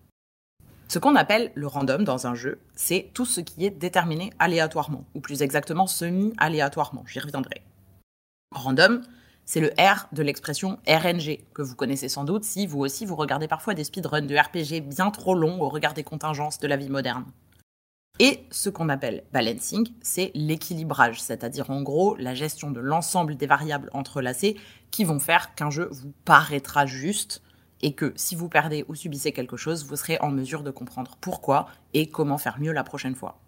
Ce 0.86 1.00
qu'on 1.00 1.16
appelle 1.16 1.50
le 1.56 1.66
random 1.66 2.04
dans 2.04 2.28
un 2.28 2.36
jeu, 2.36 2.60
c'est 2.76 3.10
tout 3.14 3.26
ce 3.26 3.40
qui 3.40 3.66
est 3.66 3.70
déterminé 3.70 4.32
aléatoirement, 4.38 5.04
ou 5.16 5.20
plus 5.20 5.42
exactement 5.42 5.88
semi-aléatoirement, 5.88 7.02
j'y 7.04 7.18
reviendrai. 7.18 7.62
Random, 8.54 9.02
c'est 9.44 9.58
le 9.58 9.72
R 9.76 10.06
de 10.12 10.22
l'expression 10.22 10.78
RNG, 10.86 11.40
que 11.52 11.62
vous 11.62 11.74
connaissez 11.74 12.08
sans 12.08 12.22
doute 12.22 12.44
si 12.44 12.68
vous 12.68 12.78
aussi 12.78 13.06
vous 13.06 13.16
regardez 13.16 13.48
parfois 13.48 13.74
des 13.74 13.82
speedruns 13.82 14.22
de 14.22 14.36
RPG 14.36 14.86
bien 14.86 15.10
trop 15.10 15.34
longs 15.34 15.60
au 15.60 15.68
regard 15.68 15.94
des 15.94 16.04
contingences 16.04 16.60
de 16.60 16.68
la 16.68 16.76
vie 16.76 16.90
moderne. 16.90 17.24
Et 18.20 18.44
ce 18.50 18.68
qu'on 18.68 18.88
appelle 18.88 19.22
balancing, 19.32 19.88
c'est 20.02 20.32
l'équilibrage, 20.34 21.22
c'est-à-dire 21.22 21.70
en 21.70 21.82
gros 21.82 22.16
la 22.16 22.34
gestion 22.34 22.72
de 22.72 22.80
l'ensemble 22.80 23.36
des 23.36 23.46
variables 23.46 23.90
entrelacées 23.92 24.56
qui 24.90 25.04
vont 25.04 25.20
faire 25.20 25.54
qu'un 25.54 25.70
jeu 25.70 25.88
vous 25.92 26.12
paraîtra 26.24 26.84
juste 26.84 27.42
et 27.80 27.92
que 27.92 28.12
si 28.16 28.34
vous 28.34 28.48
perdez 28.48 28.84
ou 28.88 28.96
subissez 28.96 29.30
quelque 29.32 29.56
chose, 29.56 29.84
vous 29.84 29.94
serez 29.94 30.18
en 30.20 30.30
mesure 30.30 30.64
de 30.64 30.72
comprendre 30.72 31.16
pourquoi 31.20 31.68
et 31.94 32.08
comment 32.08 32.38
faire 32.38 32.58
mieux 32.58 32.72
la 32.72 32.82
prochaine 32.82 33.14
fois. 33.14 33.38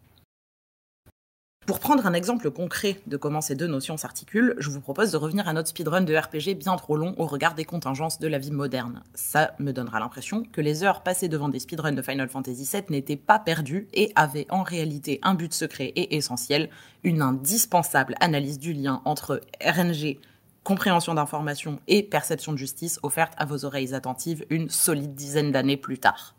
Pour 1.71 1.79
prendre 1.79 2.05
un 2.05 2.15
exemple 2.15 2.50
concret 2.50 3.00
de 3.07 3.17
comment 3.17 3.41
ces 3.41 3.55
deux 3.55 3.69
notions 3.69 3.97
s'articulent, 3.97 4.57
je 4.59 4.71
vous 4.71 4.81
propose 4.81 5.12
de 5.12 5.17
revenir 5.17 5.47
à 5.47 5.53
notre 5.53 5.69
speedrun 5.69 6.00
de 6.00 6.17
RPG 6.17 6.59
bien 6.59 6.75
trop 6.75 6.97
long 6.97 7.15
au 7.17 7.27
regard 7.27 7.55
des 7.55 7.65
contingences 7.65 8.19
de 8.19 8.27
la 8.27 8.39
vie 8.39 8.50
moderne. 8.50 9.05
Ça 9.15 9.55
me 9.61 9.73
donnera 9.73 10.00
l'impression 10.00 10.43
que 10.43 10.61
les 10.61 10.83
heures 10.83 11.05
passées 11.05 11.29
devant 11.29 11.49
des 11.49 11.61
speedruns 11.61 11.93
de 11.93 12.03
Final 12.03 12.29
Fantasy 12.29 12.69
VII 12.73 12.83
n'étaient 12.91 13.15
pas 13.15 13.39
perdues 13.39 13.87
et 13.95 14.11
avaient 14.17 14.49
en 14.50 14.65
réalité 14.65 15.21
un 15.23 15.35
but 15.35 15.55
secret 15.55 15.93
et 15.95 16.17
essentiel, 16.17 16.71
une 17.05 17.23
indispensable 17.23 18.17
analyse 18.19 18.59
du 18.59 18.73
lien 18.73 19.00
entre 19.05 19.41
RNG, 19.65 20.19
compréhension 20.65 21.15
d'informations 21.15 21.79
et 21.87 22.03
perception 22.03 22.50
de 22.50 22.59
justice 22.59 22.99
offerte 23.05 23.35
à 23.37 23.45
vos 23.45 23.65
oreilles 23.65 23.95
attentives 23.95 24.45
une 24.50 24.71
solide 24.71 25.15
dizaine 25.15 25.53
d'années 25.53 25.77
plus 25.77 26.00
tard. 26.00 26.35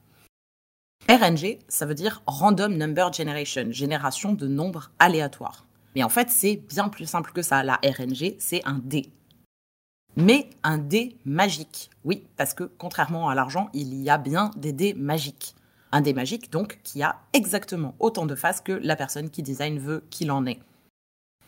RNG, 1.09 1.59
ça 1.67 1.85
veut 1.85 1.93
dire 1.93 2.21
Random 2.25 2.73
Number 2.75 3.11
Generation, 3.11 3.67
génération 3.71 4.33
de 4.33 4.47
nombres 4.47 4.91
aléatoires. 4.99 5.65
Mais 5.95 6.03
en 6.03 6.09
fait, 6.09 6.29
c'est 6.29 6.55
bien 6.55 6.89
plus 6.89 7.05
simple 7.05 7.31
que 7.31 7.41
ça. 7.41 7.63
La 7.63 7.79
RNG, 7.83 8.35
c'est 8.39 8.65
un 8.65 8.79
dé. 8.83 9.11
Mais 10.15 10.49
un 10.63 10.77
dé 10.77 11.17
magique. 11.25 11.89
Oui, 12.03 12.27
parce 12.37 12.53
que 12.53 12.63
contrairement 12.63 13.29
à 13.29 13.35
l'argent, 13.35 13.69
il 13.73 13.93
y 13.95 14.09
a 14.09 14.17
bien 14.17 14.51
des 14.55 14.73
dés 14.73 14.93
magiques. 14.93 15.55
Un 15.91 16.01
dé 16.01 16.13
magique, 16.13 16.51
donc, 16.51 16.79
qui 16.83 17.03
a 17.03 17.17
exactement 17.33 17.95
autant 17.99 18.25
de 18.25 18.35
faces 18.35 18.61
que 18.61 18.71
la 18.71 18.95
personne 18.95 19.29
qui 19.29 19.43
design 19.43 19.79
veut 19.79 20.03
qu'il 20.09 20.31
en 20.31 20.45
ait. 20.45 20.59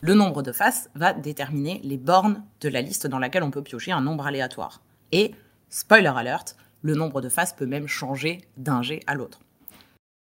Le 0.02 0.16
nombre 0.16 0.44
de 0.44 0.52
faces 0.52 0.90
va 0.96 1.14
déterminer 1.14 1.80
les 1.84 1.98
bornes 1.98 2.44
de 2.60 2.68
la 2.68 2.82
liste 2.82 3.08
dans 3.08 3.20
laquelle 3.20 3.44
on 3.44 3.52
peut 3.52 3.64
piocher 3.64 3.94
un 3.94 4.02
nombre 4.02 4.28
aléatoire. 4.28 4.82
Et, 5.14 5.34
spoiler 5.70 6.12
alert, 6.14 6.58
le 6.84 6.94
nombre 6.94 7.22
de 7.22 7.30
faces 7.30 7.54
peut 7.54 7.66
même 7.66 7.88
changer 7.88 8.42
d'un 8.58 8.84
jet 8.84 9.02
à 9.08 9.16
l'autre. 9.16 9.40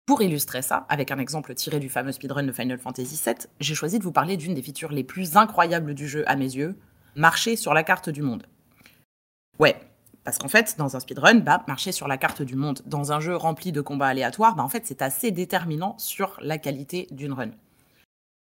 Pour 0.06 0.20
illustrer 0.20 0.60
ça, 0.60 0.86
avec 0.90 1.10
un 1.10 1.18
exemple 1.18 1.54
tiré 1.54 1.80
du 1.80 1.88
fameux 1.88 2.12
speedrun 2.12 2.42
de 2.42 2.52
Final 2.52 2.78
Fantasy 2.78 3.20
VII, 3.24 3.34
j'ai 3.58 3.74
choisi 3.74 3.98
de 3.98 4.04
vous 4.04 4.12
parler 4.12 4.36
d'une 4.36 4.54
des 4.54 4.62
features 4.62 4.92
les 4.92 5.02
plus 5.02 5.36
incroyables 5.36 5.94
du 5.94 6.06
jeu 6.06 6.22
à 6.28 6.36
mes 6.36 6.54
yeux, 6.54 6.76
marcher 7.16 7.56
sur 7.56 7.72
la 7.72 7.82
carte 7.82 8.10
du 8.10 8.20
monde. 8.20 8.46
Ouais, 9.58 9.80
parce 10.22 10.36
qu'en 10.36 10.48
fait, 10.48 10.76
dans 10.76 10.94
un 10.94 11.00
speedrun, 11.00 11.36
bah, 11.36 11.64
marcher 11.68 11.90
sur 11.90 12.06
la 12.06 12.18
carte 12.18 12.42
du 12.42 12.54
monde 12.54 12.80
dans 12.84 13.12
un 13.12 13.20
jeu 13.20 13.34
rempli 13.34 13.72
de 13.72 13.80
combats 13.80 14.08
aléatoires, 14.08 14.56
bah, 14.56 14.62
en 14.62 14.68
fait, 14.68 14.86
c'est 14.86 15.00
assez 15.00 15.30
déterminant 15.30 15.96
sur 15.98 16.36
la 16.42 16.58
qualité 16.58 17.08
d'une 17.10 17.32
run. 17.32 17.50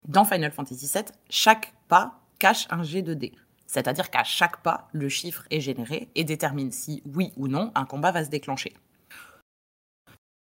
Dans 0.08 0.26
Final 0.26 0.52
Fantasy 0.52 0.90
VII, 0.94 1.06
chaque 1.30 1.74
pas 1.88 2.20
cache 2.38 2.68
un 2.70 2.84
jet 2.84 3.02
de 3.02 3.16
dés. 3.16 3.34
C'est-à-dire 3.70 4.10
qu'à 4.10 4.24
chaque 4.24 4.64
pas, 4.64 4.88
le 4.94 5.10
chiffre 5.10 5.44
est 5.52 5.60
généré 5.60 6.10
et 6.16 6.24
détermine 6.24 6.72
si, 6.72 7.04
oui 7.06 7.32
ou 7.38 7.48
non, 7.48 7.72
un 7.76 7.86
combat 7.86 8.12
va 8.12 8.26
se 8.26 8.32
déclencher. 8.32 8.74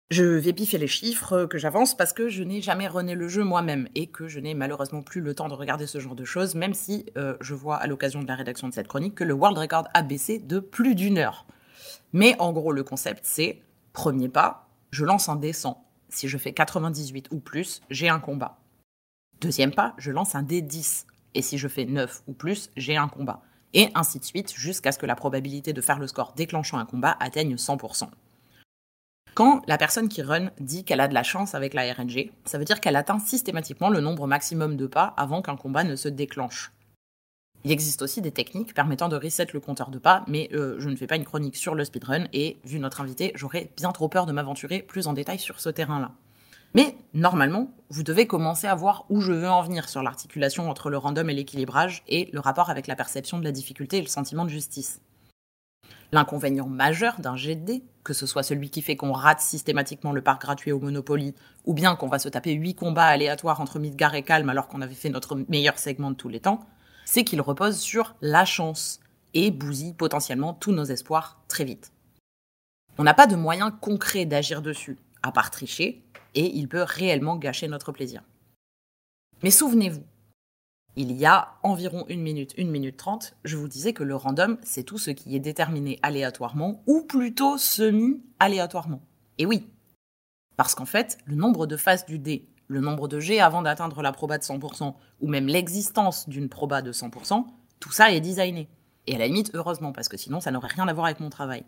Je 0.09 0.23
vais 0.23 0.53
piffer 0.53 0.77
les 0.77 0.87
chiffres 0.87 1.43
que 1.43 1.57
j'avance 1.57 1.93
parce 1.93 2.13
que 2.13 2.29
je 2.29 2.41
n'ai 2.43 2.61
jamais 2.61 2.87
rené 2.87 3.13
le 3.15 3.27
jeu 3.27 3.43
moi-même 3.43 3.89
et 3.95 4.07
que 4.07 4.29
je 4.29 4.39
n'ai 4.39 4.53
malheureusement 4.53 5.01
plus 5.01 5.19
le 5.19 5.35
temps 5.35 5.49
de 5.49 5.53
regarder 5.53 5.87
ce 5.87 5.99
genre 5.99 6.15
de 6.15 6.23
choses, 6.23 6.55
même 6.55 6.73
si 6.73 7.05
euh, 7.17 7.35
je 7.41 7.53
vois 7.53 7.75
à 7.75 7.87
l'occasion 7.87 8.21
de 8.21 8.27
la 8.29 8.35
rédaction 8.35 8.69
de 8.69 8.73
cette 8.73 8.87
chronique 8.87 9.15
que 9.15 9.25
le 9.25 9.33
World 9.33 9.57
Record 9.57 9.89
a 9.93 10.03
baissé 10.03 10.39
de 10.39 10.59
plus 10.59 10.95
d'une 10.95 11.17
heure. 11.17 11.45
Mais 12.13 12.37
en 12.39 12.53
gros, 12.53 12.71
le 12.71 12.85
concept, 12.85 13.25
c'est 13.25 13.61
premier 13.91 14.29
pas, 14.29 14.69
je 14.91 15.03
lance 15.03 15.27
un 15.27 15.35
dé 15.35 15.51
100. 15.51 15.85
Si 16.07 16.29
je 16.29 16.37
fais 16.37 16.53
98 16.53 17.27
ou 17.31 17.41
plus, 17.41 17.81
j'ai 17.89 18.07
un 18.07 18.21
combat. 18.21 18.57
Deuxième 19.41 19.73
pas, 19.73 19.95
je 19.97 20.11
lance 20.11 20.33
un 20.33 20.43
dé 20.43 20.61
10. 20.61 21.07
Et 21.35 21.41
si 21.41 21.57
je 21.57 21.67
fais 21.67 21.85
9 21.85 22.23
ou 22.27 22.33
plus, 22.33 22.69
j'ai 22.75 22.97
un 22.97 23.07
combat. 23.07 23.41
Et 23.73 23.89
ainsi 23.95 24.19
de 24.19 24.25
suite, 24.25 24.53
jusqu'à 24.53 24.91
ce 24.91 24.99
que 24.99 25.05
la 25.05 25.15
probabilité 25.15 25.73
de 25.73 25.81
faire 25.81 25.99
le 25.99 26.07
score 26.07 26.33
déclenchant 26.35 26.77
un 26.77 26.85
combat 26.85 27.15
atteigne 27.19 27.55
100%. 27.55 28.09
Quand 29.33 29.61
la 29.65 29.77
personne 29.77 30.09
qui 30.09 30.21
run 30.21 30.51
dit 30.59 30.83
qu'elle 30.83 30.99
a 30.99 31.07
de 31.07 31.13
la 31.13 31.23
chance 31.23 31.55
avec 31.55 31.73
la 31.73 31.93
RNG, 31.93 32.31
ça 32.43 32.57
veut 32.57 32.65
dire 32.65 32.81
qu'elle 32.81 32.97
atteint 32.97 33.19
systématiquement 33.19 33.89
le 33.89 34.01
nombre 34.01 34.27
maximum 34.27 34.75
de 34.75 34.87
pas 34.87 35.13
avant 35.15 35.41
qu'un 35.41 35.55
combat 35.55 35.85
ne 35.85 35.95
se 35.95 36.09
déclenche. 36.09 36.73
Il 37.63 37.71
existe 37.71 38.01
aussi 38.01 38.21
des 38.21 38.31
techniques 38.31 38.73
permettant 38.73 39.07
de 39.07 39.15
reset 39.15 39.47
le 39.53 39.59
compteur 39.59 39.89
de 39.89 39.99
pas, 39.99 40.25
mais 40.27 40.49
euh, 40.51 40.75
je 40.79 40.89
ne 40.89 40.95
fais 40.95 41.07
pas 41.07 41.15
une 41.15 41.25
chronique 41.25 41.55
sur 41.55 41.75
le 41.75 41.85
speedrun 41.85 42.25
et, 42.33 42.57
vu 42.65 42.79
notre 42.79 43.01
invité, 43.01 43.31
j'aurais 43.35 43.71
bien 43.77 43.91
trop 43.91 44.09
peur 44.09 44.25
de 44.25 44.33
m'aventurer 44.33 44.81
plus 44.81 45.07
en 45.07 45.13
détail 45.13 45.39
sur 45.39 45.59
ce 45.59 45.69
terrain-là. 45.69 46.11
Mais 46.73 46.95
normalement, 47.13 47.71
vous 47.89 48.03
devez 48.03 48.27
commencer 48.27 48.67
à 48.67 48.75
voir 48.75 49.05
où 49.09 49.19
je 49.19 49.33
veux 49.33 49.49
en 49.49 49.61
venir 49.61 49.89
sur 49.89 50.01
l'articulation 50.01 50.69
entre 50.69 50.89
le 50.89 50.97
random 50.97 51.29
et 51.29 51.33
l'équilibrage 51.33 52.03
et 52.07 52.29
le 52.31 52.39
rapport 52.39 52.69
avec 52.69 52.87
la 52.87 52.95
perception 52.95 53.39
de 53.39 53.43
la 53.43 53.51
difficulté 53.51 53.97
et 53.97 54.01
le 54.01 54.07
sentiment 54.07 54.45
de 54.45 54.49
justice. 54.49 55.01
L'inconvénient 56.13 56.67
majeur 56.67 57.19
d'un 57.19 57.35
dés, 57.35 57.83
que 58.03 58.13
ce 58.13 58.25
soit 58.25 58.43
celui 58.43 58.69
qui 58.69 58.81
fait 58.81 58.97
qu'on 58.97 59.13
rate 59.13 59.39
systématiquement 59.39 60.11
le 60.11 60.21
parc 60.21 60.41
gratuit 60.41 60.71
au 60.71 60.79
Monopoly, 60.79 61.33
ou 61.65 61.73
bien 61.73 61.95
qu'on 61.95 62.09
va 62.09 62.19
se 62.19 62.29
taper 62.29 62.51
8 62.53 62.75
combats 62.75 63.05
aléatoires 63.05 63.61
entre 63.61 63.79
Midgar 63.79 64.13
et 64.15 64.23
Calme 64.23 64.49
alors 64.49 64.67
qu'on 64.67 64.81
avait 64.81 64.95
fait 64.95 65.09
notre 65.09 65.35
meilleur 65.47 65.77
segment 65.77 66.11
de 66.11 66.15
tous 66.15 66.29
les 66.29 66.41
temps, 66.41 66.65
c'est 67.05 67.23
qu'il 67.23 67.41
repose 67.41 67.79
sur 67.79 68.15
la 68.21 68.45
chance 68.45 68.99
et 69.33 69.51
bousille 69.51 69.93
potentiellement 69.93 70.53
tous 70.53 70.71
nos 70.71 70.83
espoirs 70.83 71.41
très 71.47 71.63
vite. 71.63 71.91
On 72.97 73.03
n'a 73.03 73.13
pas 73.13 73.27
de 73.27 73.37
moyen 73.37 73.71
concret 73.71 74.25
d'agir 74.25 74.61
dessus, 74.61 74.97
à 75.23 75.31
part 75.31 75.49
tricher, 75.49 76.03
et 76.35 76.55
il 76.55 76.67
peut 76.67 76.83
réellement 76.83 77.35
gâcher 77.35 77.67
notre 77.67 77.91
plaisir. 77.91 78.23
Mais 79.43 79.51
souvenez-vous, 79.51 80.03
il 80.95 81.13
y 81.13 81.25
a 81.25 81.55
environ 81.63 82.05
une 82.09 82.21
minute, 82.21 82.53
une 82.57 82.69
minute 82.69 82.97
trente, 82.97 83.35
je 83.45 83.55
vous 83.55 83.67
disais 83.67 83.93
que 83.93 84.03
le 84.03 84.15
random, 84.15 84.57
c'est 84.61 84.83
tout 84.83 84.97
ce 84.97 85.11
qui 85.11 85.35
est 85.35 85.39
déterminé 85.39 85.99
aléatoirement, 86.03 86.83
ou 86.85 87.03
plutôt 87.03 87.57
semi-aléatoirement. 87.57 89.01
Et 89.37 89.45
oui, 89.45 89.67
parce 90.57 90.75
qu'en 90.75 90.85
fait, 90.85 91.17
le 91.25 91.35
nombre 91.35 91.65
de 91.65 91.77
faces 91.77 92.05
du 92.05 92.19
dé, 92.19 92.49
le 92.67 92.81
nombre 92.81 93.07
de 93.07 93.19
G 93.19 93.39
avant 93.39 93.61
d'atteindre 93.61 94.01
la 94.01 94.11
proba 94.11 94.37
de 94.37 94.43
100%, 94.43 94.93
ou 95.21 95.27
même 95.27 95.47
l'existence 95.47 96.27
d'une 96.27 96.49
proba 96.49 96.81
de 96.81 96.91
100%, 96.91 97.45
tout 97.79 97.91
ça 97.91 98.11
est 98.11 98.21
designé. 98.21 98.69
Et 99.07 99.15
à 99.15 99.17
la 99.17 99.27
limite, 99.27 99.51
heureusement, 99.53 99.93
parce 99.93 100.07
que 100.07 100.17
sinon, 100.17 100.39
ça 100.39 100.51
n'aurait 100.51 100.67
rien 100.67 100.87
à 100.87 100.93
voir 100.93 101.05
avec 101.05 101.19
mon 101.19 101.29
travail. 101.29 101.63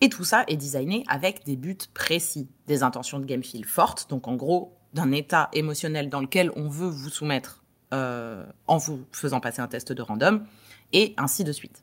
Et 0.00 0.08
tout 0.08 0.24
ça 0.24 0.44
est 0.48 0.56
designé 0.56 1.04
avec 1.08 1.44
des 1.44 1.56
buts 1.56 1.78
précis, 1.94 2.48
des 2.66 2.82
intentions 2.82 3.18
de 3.18 3.24
game 3.24 3.42
feel 3.42 3.64
fortes, 3.64 4.10
donc 4.10 4.28
en 4.28 4.34
gros, 4.34 4.76
d'un 4.92 5.12
état 5.12 5.48
émotionnel 5.52 6.10
dans 6.10 6.20
lequel 6.20 6.50
on 6.56 6.68
veut 6.68 6.88
vous 6.88 7.08
soumettre 7.08 7.64
euh, 7.94 8.44
en 8.66 8.76
vous 8.76 9.04
faisant 9.12 9.40
passer 9.40 9.60
un 9.60 9.68
test 9.68 9.92
de 9.92 10.02
random, 10.02 10.44
et 10.92 11.14
ainsi 11.16 11.44
de 11.44 11.52
suite. 11.52 11.82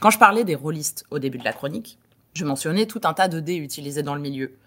Quand 0.00 0.10
je 0.10 0.18
parlais 0.18 0.44
des 0.44 0.54
rôlistes 0.54 1.04
au 1.10 1.18
début 1.18 1.38
de 1.38 1.44
la 1.44 1.52
chronique, 1.52 1.98
je 2.34 2.44
mentionnais 2.44 2.86
tout 2.86 3.00
un 3.04 3.14
tas 3.14 3.28
de 3.28 3.40
dés 3.40 3.56
utilisés 3.56 4.02
dans 4.02 4.14
le 4.14 4.20
milieu. 4.20 4.58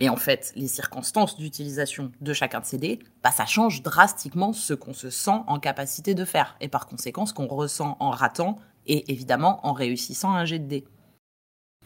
Et 0.00 0.08
en 0.08 0.16
fait, 0.16 0.52
les 0.56 0.68
circonstances 0.68 1.36
d'utilisation 1.36 2.12
de 2.20 2.32
chacun 2.32 2.60
de 2.60 2.64
ces 2.64 2.78
dés, 2.78 2.98
bah, 3.22 3.30
ça 3.30 3.46
change 3.46 3.82
drastiquement 3.82 4.52
ce 4.52 4.74
qu'on 4.74 4.94
se 4.94 5.10
sent 5.10 5.42
en 5.46 5.58
capacité 5.58 6.14
de 6.14 6.24
faire, 6.24 6.56
et 6.60 6.68
par 6.68 6.86
conséquent 6.86 7.26
ce 7.26 7.34
qu'on 7.34 7.46
ressent 7.46 7.96
en 8.00 8.10
ratant, 8.10 8.58
et 8.86 9.10
évidemment 9.12 9.66
en 9.66 9.72
réussissant 9.72 10.32
un 10.34 10.44
jet 10.44 10.58
de 10.58 10.66
dés. 10.66 10.84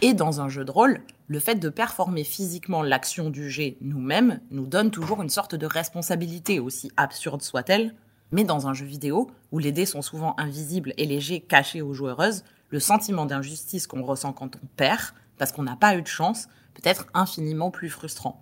Et 0.01 0.15
dans 0.15 0.41
un 0.41 0.49
jeu 0.49 0.65
de 0.65 0.71
rôle, 0.71 1.01
le 1.27 1.41
fait 1.41 1.57
de 1.57 1.69
performer 1.69 2.23
physiquement 2.23 2.83
l'action 2.83 3.31
du 3.31 3.51
jet 3.51 3.77
nous-mêmes 3.81 4.39
nous 4.53 4.67
donne 4.67 4.93
toujours 4.93 5.23
une 5.23 5.29
sorte 5.29 5.57
de 5.57 5.67
responsabilité, 5.67 6.61
aussi 6.61 6.93
absurde 6.97 7.43
soit-elle. 7.43 7.97
Mais 8.31 8.45
dans 8.45 8.69
un 8.69 8.75
jeu 8.75 8.87
vidéo, 8.87 9.29
où 9.51 9.59
les 9.59 9.73
dés 9.73 9.87
sont 9.87 10.03
souvent 10.03 10.39
invisibles 10.39 10.95
et 10.99 11.07
les 11.07 11.21
jets 11.21 11.41
cachés 11.41 11.83
aux 11.83 11.95
joueuses, 11.95 12.45
le 12.71 12.79
sentiment 12.79 13.27
d'injustice 13.27 13.89
qu'on 13.89 14.05
ressent 14.05 14.33
quand 14.33 14.55
on 14.55 14.67
perd, 14.77 15.15
parce 15.37 15.51
qu'on 15.51 15.65
n'a 15.65 15.75
pas 15.75 15.97
eu 15.97 16.03
de 16.03 16.07
chance, 16.07 16.47
peut 16.75 16.89
être 16.89 17.07
infiniment 17.13 17.73
plus 17.73 17.91
frustrant. 17.91 18.41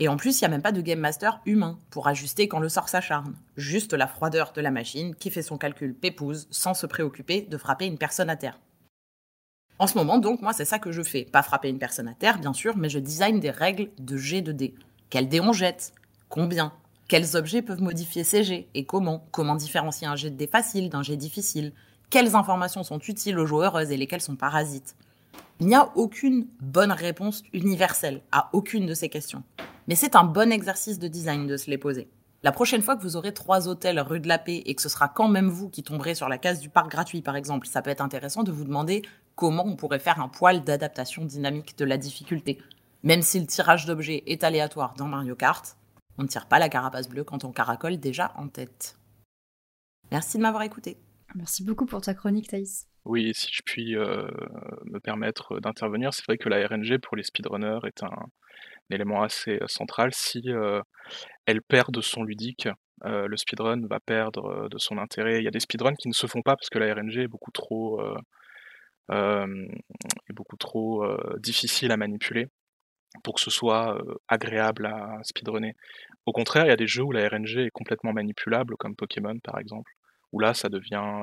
Et 0.00 0.08
en 0.08 0.16
plus, 0.16 0.40
il 0.40 0.44
n'y 0.44 0.46
a 0.46 0.50
même 0.50 0.62
pas 0.62 0.72
de 0.72 0.80
game 0.80 1.00
master 1.00 1.40
humain 1.44 1.78
pour 1.90 2.08
ajuster 2.08 2.48
quand 2.48 2.58
le 2.58 2.70
sort 2.70 2.88
s'acharne. 2.88 3.34
Juste 3.58 3.92
la 3.92 4.06
froideur 4.06 4.52
de 4.54 4.62
la 4.62 4.70
machine 4.70 5.14
qui 5.14 5.30
fait 5.30 5.42
son 5.42 5.58
calcul 5.58 5.94
pépouse 5.94 6.48
sans 6.50 6.72
se 6.72 6.86
préoccuper 6.86 7.42
de 7.42 7.58
frapper 7.58 7.84
une 7.84 7.98
personne 7.98 8.30
à 8.30 8.36
terre. 8.36 8.58
En 9.78 9.86
ce 9.86 9.98
moment, 9.98 10.18
donc, 10.18 10.40
moi, 10.40 10.54
c'est 10.54 10.64
ça 10.64 10.78
que 10.78 10.90
je 10.90 11.02
fais. 11.02 11.24
Pas 11.24 11.42
frapper 11.42 11.68
une 11.68 11.78
personne 11.78 12.08
à 12.08 12.14
terre, 12.14 12.38
bien 12.38 12.54
sûr, 12.54 12.76
mais 12.78 12.88
je 12.88 12.98
design 12.98 13.40
des 13.40 13.50
règles 13.50 13.90
de 13.98 14.16
G 14.16 14.40
de 14.40 14.52
D. 14.52 14.74
Quels 15.10 15.28
dés 15.28 15.40
on 15.40 15.52
jette? 15.52 15.92
Combien? 16.30 16.72
Quels 17.08 17.36
objets 17.36 17.60
peuvent 17.60 17.82
modifier 17.82 18.24
ces 18.24 18.42
jets? 18.42 18.68
Et 18.74 18.84
comment? 18.84 19.26
Comment 19.32 19.54
différencier 19.54 20.06
un 20.06 20.16
jet 20.16 20.30
de 20.30 20.36
dés 20.36 20.46
facile 20.46 20.88
d'un 20.88 21.02
jet 21.02 21.16
difficile? 21.16 21.72
Quelles 22.08 22.34
informations 22.34 22.84
sont 22.84 22.98
utiles 23.00 23.38
aux 23.38 23.46
joueuses 23.46 23.90
et 23.90 23.96
lesquelles 23.96 24.22
sont 24.22 24.36
parasites? 24.36 24.96
Il 25.60 25.66
n'y 25.66 25.74
a 25.74 25.90
aucune 25.94 26.46
bonne 26.60 26.92
réponse 26.92 27.42
universelle 27.52 28.22
à 28.32 28.48
aucune 28.54 28.86
de 28.86 28.94
ces 28.94 29.08
questions. 29.08 29.42
Mais 29.88 29.94
c'est 29.94 30.16
un 30.16 30.24
bon 30.24 30.52
exercice 30.52 30.98
de 30.98 31.08
design 31.08 31.46
de 31.46 31.56
se 31.56 31.70
les 31.70 31.78
poser. 31.78 32.08
La 32.42 32.52
prochaine 32.52 32.82
fois 32.82 32.96
que 32.96 33.02
vous 33.02 33.16
aurez 33.16 33.34
trois 33.34 33.68
hôtels 33.68 34.00
rue 34.00 34.20
de 34.20 34.28
la 34.28 34.38
Paix 34.38 34.62
et 34.66 34.74
que 34.74 34.82
ce 34.82 34.88
sera 34.88 35.08
quand 35.08 35.28
même 35.28 35.48
vous 35.48 35.68
qui 35.68 35.82
tomberez 35.82 36.14
sur 36.14 36.28
la 36.28 36.38
case 36.38 36.60
du 36.60 36.68
parc 36.68 36.90
gratuit, 36.90 37.22
par 37.22 37.36
exemple, 37.36 37.66
ça 37.66 37.82
peut 37.82 37.90
être 37.90 38.00
intéressant 38.00 38.42
de 38.42 38.52
vous 38.52 38.64
demander 38.64 39.02
comment 39.36 39.64
on 39.66 39.76
pourrait 39.76 40.00
faire 40.00 40.20
un 40.20 40.28
poil 40.28 40.64
d'adaptation 40.64 41.24
dynamique 41.24 41.78
de 41.78 41.84
la 41.84 41.98
difficulté. 41.98 42.58
Même 43.04 43.22
si 43.22 43.38
le 43.38 43.46
tirage 43.46 43.86
d'objets 43.86 44.24
est 44.26 44.42
aléatoire 44.42 44.94
dans 44.94 45.06
Mario 45.06 45.36
Kart, 45.36 45.76
on 46.18 46.22
ne 46.22 46.28
tire 46.28 46.48
pas 46.48 46.58
la 46.58 46.68
carapace 46.68 47.08
bleue 47.08 47.24
quand 47.24 47.44
on 47.44 47.52
caracole 47.52 47.98
déjà 47.98 48.32
en 48.36 48.48
tête. 48.48 48.98
Merci 50.10 50.38
de 50.38 50.42
m'avoir 50.42 50.62
écouté. 50.62 50.96
Merci 51.34 51.62
beaucoup 51.62 51.86
pour 51.86 52.00
ta 52.00 52.14
chronique, 52.14 52.48
Thaïs. 52.48 52.88
Oui, 53.04 53.32
si 53.34 53.52
je 53.52 53.62
puis 53.64 53.94
euh, 53.94 54.26
me 54.86 54.98
permettre 54.98 55.60
d'intervenir, 55.60 56.12
c'est 56.14 56.24
vrai 56.24 56.38
que 56.38 56.48
la 56.48 56.66
RNG 56.66 56.98
pour 56.98 57.16
les 57.16 57.22
speedrunners 57.22 57.80
est 57.84 58.02
un, 58.02 58.26
élément 58.90 59.22
assez 59.22 59.58
central. 59.66 60.10
Si 60.12 60.42
elle 61.44 61.62
perd 61.62 61.92
de 61.92 62.00
son 62.00 62.22
ludique, 62.22 62.68
le 63.04 63.36
speedrun 63.36 63.86
va 63.86 64.00
perdre 64.00 64.68
de 64.68 64.78
son 64.78 64.98
intérêt. 64.98 65.38
Il 65.38 65.44
y 65.44 65.48
a 65.48 65.50
des 65.50 65.60
speedruns 65.60 65.94
qui 65.94 66.08
ne 66.08 66.14
se 66.14 66.26
font 66.26 66.42
pas 66.42 66.56
parce 66.56 66.70
que 66.70 66.78
la 66.78 66.94
RNG 66.94 67.18
est 67.18 67.28
beaucoup 67.28 67.50
trop, 67.50 68.00
est 69.10 70.32
beaucoup 70.32 70.56
trop 70.56 71.06
difficile 71.38 71.92
à 71.92 71.96
manipuler 71.96 72.48
pour 73.22 73.34
que 73.34 73.40
ce 73.40 73.50
soit 73.50 73.98
agréable 74.28 74.86
à 74.86 75.20
speedrunner. 75.22 75.74
Au 76.26 76.32
contraire, 76.32 76.64
il 76.66 76.68
y 76.68 76.72
a 76.72 76.76
des 76.76 76.86
jeux 76.86 77.04
où 77.04 77.12
la 77.12 77.28
RNG 77.28 77.58
est 77.58 77.70
complètement 77.70 78.12
manipulable, 78.12 78.76
comme 78.76 78.96
Pokémon 78.96 79.38
par 79.38 79.58
exemple, 79.58 79.92
où 80.32 80.40
là 80.40 80.54
ça 80.54 80.68
devient. 80.68 81.22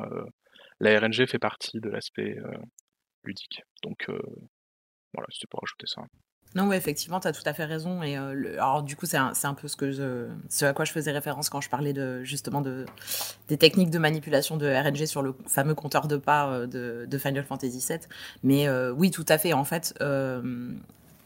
la 0.80 1.00
RNG 1.00 1.26
fait 1.28 1.40
partie 1.40 1.80
de 1.80 1.90
l'aspect 1.90 2.38
ludique. 3.24 3.62
Donc 3.84 4.08
voilà, 5.14 5.28
c'était 5.32 5.48
pour 5.50 5.60
rajouter 5.62 5.88
ça. 5.88 6.04
Non, 6.56 6.68
oui, 6.68 6.76
effectivement, 6.76 7.20
tu 7.20 7.28
as 7.28 7.32
tout 7.32 7.44
à 7.46 7.54
fait 7.54 7.66
raison. 7.66 8.04
Et 8.04 8.18
euh, 8.18 8.54
alors, 8.54 8.84
du 8.84 8.96
coup, 8.96 9.06
c'est 9.06 9.18
un, 9.18 9.34
un, 9.44 9.54
peu 9.54 9.68
ce, 9.68 10.66
à 10.66 10.74
quoi 10.74 10.86
je 10.86 10.92
faisais 10.92 11.12
référence 11.12 11.50
quand 11.50 11.62
je 11.62 11.70
parlais 11.70 11.94
de, 11.94 12.24
justement 12.24 12.62
de, 12.62 12.86
des 13.48 13.58
techniques 13.58 13.90
de 13.90 14.00
manipulation 14.00 14.58
de 14.58 14.68
RNG 14.68 15.06
sur 15.06 15.24
le 15.24 15.36
fameux 15.48 15.74
compteur 15.74 16.08
de 16.08 16.18
pas 16.18 16.50
euh, 16.50 17.06
de, 17.08 17.18
Final 17.18 17.44
Fantasy 17.44 17.84
VII. 17.88 18.00
Mais 18.44 18.68
euh, 18.68 18.92
oui, 18.92 19.10
tout 19.10 19.26
à 19.28 19.38
fait. 19.38 19.54
En 19.54 19.64
fait, 19.64 19.96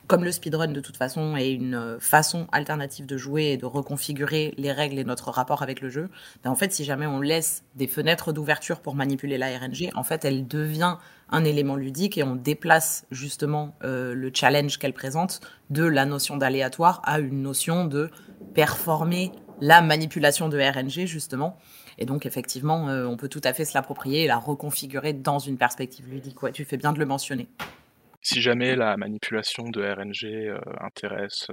comme 0.08 0.24
le 0.24 0.32
speedrun 0.32 0.70
de 0.70 0.80
toute 0.80 0.96
façon 0.96 1.36
est 1.36 1.52
une 1.52 1.98
façon 2.00 2.48
alternative 2.54 3.06
de 3.06 3.18
jouer 3.18 3.48
et 3.48 3.58
de 3.58 3.66
reconfigurer 3.66 4.54
les 4.58 4.72
règles 4.72 5.00
et 5.00 5.04
notre 5.04 5.32
rapport 5.32 5.64
avec 5.64 5.82
le 5.82 5.90
jeu, 5.90 6.10
ben 6.44 6.52
en 6.52 6.56
fait, 6.56 6.72
si 6.72 6.86
jamais 6.86 7.08
on 7.08 7.20
laisse 7.20 7.64
des 7.76 7.88
fenêtres 7.88 8.32
d'ouverture 8.32 8.80
pour 8.80 8.96
manipuler 8.96 9.38
la 9.38 9.48
RNG, 9.58 9.90
en 9.96 10.04
fait, 10.04 10.24
elle 10.24 10.48
devient 10.48 10.96
un 11.30 11.44
élément 11.44 11.76
ludique 11.76 12.18
et 12.18 12.24
on 12.24 12.36
déplace 12.36 13.06
justement 13.12 13.78
euh, 13.84 14.14
le 14.14 14.32
challenge 14.34 14.78
qu'elle 14.78 14.94
présente 14.94 15.42
de 15.70 15.84
la 15.84 16.06
notion 16.06 16.38
d'aléatoire 16.38 17.02
à 17.04 17.20
une 17.20 17.42
notion 17.42 17.86
de 17.86 18.10
performer 18.54 19.32
la 19.60 19.82
manipulation 19.82 20.50
de 20.50 20.58
RNG 20.58 21.06
justement. 21.06 21.58
Et 21.98 22.06
donc 22.06 22.26
effectivement, 22.26 22.90
euh, 22.90 23.06
on 23.06 23.18
peut 23.18 23.30
tout 23.30 23.42
à 23.44 23.54
fait 23.54 23.66
se 23.66 23.74
l'approprier 23.74 24.24
et 24.24 24.28
la 24.28 24.38
reconfigurer 24.38 25.14
dans 25.14 25.40
une 25.40 25.58
perspective 25.58 26.08
ludique. 26.08 26.38
Tu 26.54 26.64
fais 26.64 26.78
bien 26.78 26.94
de 26.94 27.00
le 27.00 27.06
mentionner. 27.06 27.48
Si 28.22 28.42
jamais 28.42 28.76
la 28.76 28.98
manipulation 28.98 29.70
de 29.70 29.82
RNG 29.82 30.50
euh, 30.50 30.60
intéresse 30.80 31.48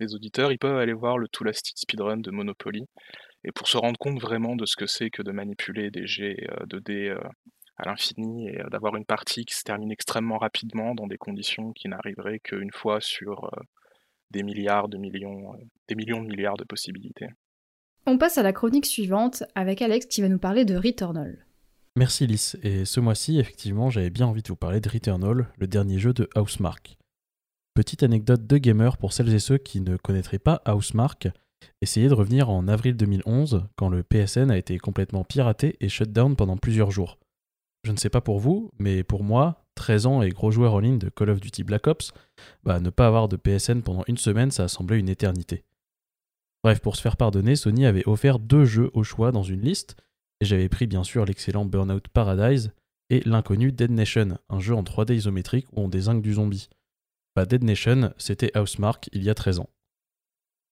les 0.00 0.14
auditeurs, 0.14 0.50
ils 0.50 0.58
peuvent 0.58 0.78
aller 0.78 0.92
voir 0.92 1.18
le 1.18 1.28
Too 1.28 1.44
Lasted 1.44 1.76
Speedrun 1.76 2.18
de 2.18 2.30
Monopoly. 2.30 2.84
Et 3.44 3.52
pour 3.52 3.68
se 3.68 3.76
rendre 3.76 3.98
compte 3.98 4.20
vraiment 4.20 4.56
de 4.56 4.66
ce 4.66 4.74
que 4.76 4.86
c'est 4.86 5.10
que 5.10 5.22
de 5.22 5.30
manipuler 5.30 5.90
des 5.90 6.06
jets 6.06 6.48
de 6.66 6.80
dés 6.80 7.14
à 7.78 7.88
l'infini 7.88 8.48
et 8.48 8.60
d'avoir 8.70 8.96
une 8.96 9.04
partie 9.04 9.44
qui 9.44 9.54
se 9.54 9.62
termine 9.62 9.92
extrêmement 9.92 10.38
rapidement 10.38 10.94
dans 10.94 11.06
des 11.06 11.18
conditions 11.18 11.72
qui 11.72 11.88
n'arriveraient 11.88 12.40
qu'une 12.40 12.72
fois 12.72 13.00
sur 13.00 13.50
des 14.30 14.42
milliards 14.42 14.88
de 14.88 14.98
millions, 14.98 15.52
des 15.88 15.94
millions 15.94 16.22
de 16.22 16.28
milliards 16.28 16.56
de 16.56 16.64
possibilités. 16.64 17.28
On 18.06 18.18
passe 18.18 18.38
à 18.38 18.42
la 18.42 18.52
chronique 18.52 18.86
suivante 18.86 19.44
avec 19.54 19.82
Alex 19.82 20.06
qui 20.06 20.22
va 20.22 20.28
nous 20.28 20.38
parler 20.38 20.64
de 20.64 20.76
Returnal. 20.76 21.44
Merci 21.96 22.26
Lys, 22.26 22.56
et 22.62 22.84
ce 22.84 23.00
mois-ci, 23.00 23.38
effectivement, 23.38 23.90
j'avais 23.90 24.10
bien 24.10 24.26
envie 24.26 24.42
de 24.42 24.48
vous 24.48 24.56
parler 24.56 24.80
de 24.80 24.88
Returnal, 24.88 25.48
le 25.56 25.66
dernier 25.66 25.98
jeu 25.98 26.12
de 26.12 26.28
Housemark. 26.36 26.96
Petite 27.74 28.02
anecdote 28.02 28.46
de 28.46 28.56
gamer 28.56 28.96
pour 28.96 29.12
celles 29.12 29.32
et 29.34 29.38
ceux 29.38 29.58
qui 29.58 29.80
ne 29.80 29.96
connaîtraient 29.96 30.38
pas 30.38 30.62
Housemark, 30.66 31.28
essayez 31.80 32.08
de 32.08 32.14
revenir 32.14 32.50
en 32.50 32.66
avril 32.66 32.96
2011, 32.96 33.66
quand 33.76 33.88
le 33.88 34.02
PSN 34.02 34.50
a 34.50 34.58
été 34.58 34.78
complètement 34.78 35.24
piraté 35.24 35.76
et 35.80 35.88
shut 35.88 36.10
down 36.10 36.34
pendant 36.34 36.56
plusieurs 36.56 36.90
jours. 36.90 37.18
Je 37.84 37.92
ne 37.92 37.96
sais 37.96 38.10
pas 38.10 38.20
pour 38.20 38.40
vous, 38.40 38.70
mais 38.78 39.02
pour 39.02 39.22
moi, 39.22 39.64
13 39.74 40.06
ans 40.06 40.22
et 40.22 40.30
gros 40.30 40.50
joueur 40.50 40.74
en 40.74 40.80
ligne 40.80 40.98
de 40.98 41.08
Call 41.08 41.30
of 41.30 41.40
Duty 41.40 41.62
Black 41.62 41.86
Ops, 41.86 42.12
bah, 42.64 42.80
ne 42.80 42.90
pas 42.90 43.06
avoir 43.06 43.28
de 43.28 43.36
PSN 43.36 43.80
pendant 43.82 44.04
une 44.08 44.18
semaine, 44.18 44.50
ça 44.50 44.64
a 44.64 44.68
semblé 44.68 44.98
une 44.98 45.08
éternité. 45.08 45.64
Bref, 46.64 46.80
pour 46.80 46.96
se 46.96 47.02
faire 47.02 47.16
pardonner, 47.16 47.54
Sony 47.54 47.86
avait 47.86 48.06
offert 48.06 48.38
deux 48.38 48.64
jeux 48.64 48.90
au 48.94 49.04
choix 49.04 49.30
dans 49.30 49.44
une 49.44 49.60
liste, 49.60 49.96
et 50.40 50.44
j'avais 50.44 50.68
pris 50.68 50.86
bien 50.86 51.04
sûr 51.04 51.24
l'excellent 51.24 51.64
Burnout 51.64 52.08
Paradise 52.08 52.72
et 53.10 53.20
l'inconnu 53.20 53.72
Dead 53.72 53.90
Nation, 53.90 54.38
un 54.48 54.60
jeu 54.60 54.74
en 54.74 54.82
3D 54.82 55.14
isométrique 55.14 55.66
où 55.72 55.80
on 55.80 55.88
désingue 55.88 56.22
du 56.22 56.34
zombie. 56.34 56.68
Bah, 57.36 57.46
Dead 57.46 57.62
Nation, 57.62 58.12
c'était 58.18 58.56
Housemark 58.58 59.08
il 59.12 59.22
y 59.22 59.30
a 59.30 59.34
13 59.34 59.60
ans. 59.60 59.70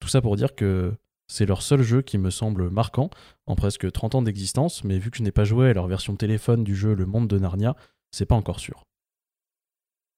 Tout 0.00 0.08
ça 0.08 0.20
pour 0.20 0.36
dire 0.36 0.54
que 0.54 0.92
c'est 1.28 1.46
leur 1.46 1.62
seul 1.62 1.82
jeu 1.82 2.02
qui 2.02 2.18
me 2.18 2.30
semble 2.30 2.70
marquant 2.70 3.10
en 3.46 3.56
presque 3.56 3.90
30 3.90 4.16
ans 4.16 4.22
d'existence, 4.22 4.84
mais 4.84 4.98
vu 4.98 5.10
que 5.10 5.18
je 5.18 5.22
n'ai 5.22 5.32
pas 5.32 5.44
joué 5.44 5.70
à 5.70 5.72
leur 5.72 5.86
version 5.86 6.16
téléphone 6.16 6.64
du 6.64 6.74
jeu 6.74 6.94
Le 6.94 7.06
Monde 7.06 7.28
de 7.28 7.38
Narnia, 7.38 7.76
c'est 8.10 8.26
pas 8.26 8.34
encore 8.34 8.60
sûr. 8.60 8.84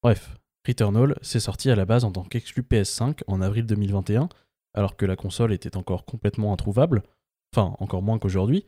Bref, 0.02 0.36
Returnal 0.66 1.18
s'est 1.22 1.40
sorti 1.40 1.70
à 1.70 1.76
la 1.76 1.86
base 1.86 2.04
en 2.04 2.12
tant 2.12 2.24
qu'exclu 2.24 2.62
PS5 2.62 3.22
en 3.26 3.40
avril 3.40 3.66
2021, 3.66 4.28
alors 4.74 4.96
que 4.96 5.06
la 5.06 5.16
console 5.16 5.52
était 5.52 5.76
encore 5.76 6.04
complètement 6.04 6.52
introuvable, 6.52 7.02
enfin 7.52 7.74
encore 7.78 8.02
moins 8.02 8.18
qu'aujourd'hui, 8.18 8.64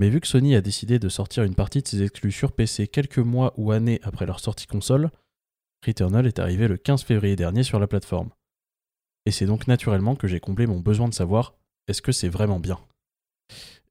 mais 0.00 0.10
vu 0.10 0.20
que 0.20 0.26
Sony 0.26 0.54
a 0.54 0.60
décidé 0.60 0.98
de 0.98 1.08
sortir 1.08 1.44
une 1.44 1.54
partie 1.54 1.82
de 1.82 1.88
ses 1.88 2.02
exclus 2.02 2.32
sur 2.32 2.52
PC 2.52 2.88
quelques 2.88 3.18
mois 3.18 3.52
ou 3.56 3.72
années 3.72 4.00
après 4.02 4.26
leur 4.26 4.40
sortie 4.40 4.66
console, 4.66 5.10
Returnal 5.86 6.26
est 6.26 6.38
arrivé 6.38 6.66
le 6.66 6.76
15 6.76 7.02
février 7.02 7.36
dernier 7.36 7.62
sur 7.62 7.78
la 7.78 7.86
plateforme. 7.86 8.30
Et 9.26 9.30
c'est 9.30 9.46
donc 9.46 9.66
naturellement 9.66 10.16
que 10.16 10.26
j'ai 10.26 10.40
comblé 10.40 10.66
mon 10.66 10.80
besoin 10.80 11.08
de 11.08 11.14
savoir 11.14 11.54
est-ce 11.88 12.02
que 12.02 12.12
c'est 12.12 12.28
vraiment 12.28 12.60
bien? 12.60 12.78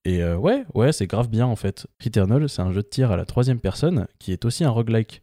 Et 0.05 0.21
euh, 0.21 0.35
ouais, 0.35 0.65
ouais, 0.73 0.91
c'est 0.91 1.07
grave 1.07 1.29
bien 1.29 1.45
en 1.45 1.55
fait. 1.55 1.87
Returnal, 2.03 2.49
c'est 2.49 2.61
un 2.61 2.71
jeu 2.71 2.81
de 2.81 2.87
tir 2.87 3.11
à 3.11 3.17
la 3.17 3.25
troisième 3.25 3.59
personne 3.59 4.07
qui 4.19 4.31
est 4.31 4.45
aussi 4.45 4.63
un 4.63 4.69
roguelike. 4.69 5.21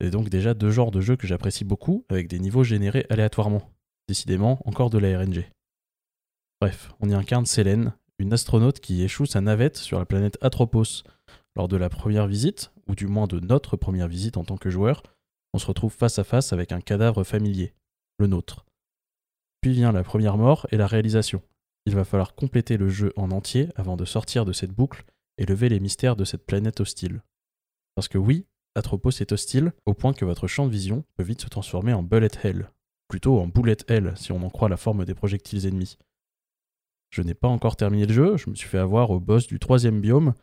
Et 0.00 0.10
donc 0.10 0.28
déjà 0.28 0.52
deux 0.52 0.70
genres 0.70 0.90
de 0.90 1.00
jeux 1.00 1.16
que 1.16 1.26
j'apprécie 1.26 1.64
beaucoup, 1.64 2.04
avec 2.10 2.28
des 2.28 2.38
niveaux 2.38 2.64
générés 2.64 3.06
aléatoirement. 3.08 3.70
Décidément, 4.08 4.60
encore 4.66 4.90
de 4.90 4.98
la 4.98 5.18
RNG. 5.18 5.46
Bref, 6.60 6.92
on 7.00 7.08
y 7.08 7.14
incarne 7.14 7.46
Selene, 7.46 7.94
une 8.18 8.32
astronaute 8.32 8.80
qui 8.80 9.02
échoue 9.02 9.26
sa 9.26 9.40
navette 9.40 9.76
sur 9.76 9.98
la 9.98 10.04
planète 10.04 10.38
Atropos. 10.42 11.02
Lors 11.56 11.68
de 11.68 11.76
la 11.76 11.88
première 11.88 12.26
visite, 12.26 12.70
ou 12.86 12.94
du 12.94 13.06
moins 13.06 13.26
de 13.26 13.40
notre 13.40 13.76
première 13.76 14.08
visite 14.08 14.36
en 14.36 14.44
tant 14.44 14.58
que 14.58 14.68
joueur, 14.68 15.02
on 15.54 15.58
se 15.58 15.66
retrouve 15.66 15.92
face 15.92 16.18
à 16.18 16.24
face 16.24 16.52
avec 16.52 16.70
un 16.70 16.82
cadavre 16.82 17.24
familier, 17.24 17.72
le 18.18 18.26
nôtre. 18.26 18.66
Puis 19.62 19.72
vient 19.72 19.92
la 19.92 20.04
première 20.04 20.36
mort 20.36 20.66
et 20.70 20.76
la 20.76 20.86
réalisation. 20.86 21.42
Il 21.86 21.94
va 21.94 22.04
falloir 22.04 22.34
compléter 22.34 22.76
le 22.76 22.88
jeu 22.88 23.12
en 23.16 23.30
entier 23.30 23.68
avant 23.76 23.96
de 23.96 24.04
sortir 24.04 24.44
de 24.44 24.52
cette 24.52 24.72
boucle 24.72 25.04
et 25.38 25.46
lever 25.46 25.68
les 25.68 25.80
mystères 25.80 26.16
de 26.16 26.24
cette 26.24 26.44
planète 26.44 26.80
hostile. 26.80 27.22
Parce 27.94 28.08
que 28.08 28.18
oui, 28.18 28.46
Atropos 28.74 29.10
est 29.10 29.32
hostile, 29.32 29.72
au 29.86 29.94
point 29.94 30.12
que 30.12 30.24
votre 30.24 30.48
champ 30.48 30.66
de 30.66 30.70
vision 30.70 31.04
peut 31.14 31.22
vite 31.22 31.40
se 31.40 31.48
transformer 31.48 31.94
en 31.94 32.02
bullet 32.02 32.28
hell. 32.42 32.70
Plutôt 33.08 33.38
en 33.40 33.46
bullet 33.46 33.76
hell, 33.88 34.12
si 34.16 34.32
on 34.32 34.42
en 34.42 34.50
croit 34.50 34.68
la 34.68 34.76
forme 34.76 35.04
des 35.04 35.14
projectiles 35.14 35.64
ennemis. 35.66 35.96
Je 37.10 37.22
n'ai 37.22 37.34
pas 37.34 37.48
encore 37.48 37.76
terminé 37.76 38.04
le 38.04 38.12
jeu, 38.12 38.36
je 38.36 38.50
me 38.50 38.54
suis 38.54 38.68
fait 38.68 38.78
avoir 38.78 39.10
au 39.10 39.20
boss 39.20 39.46
du 39.46 39.58
troisième 39.58 40.00
biome, 40.00 40.34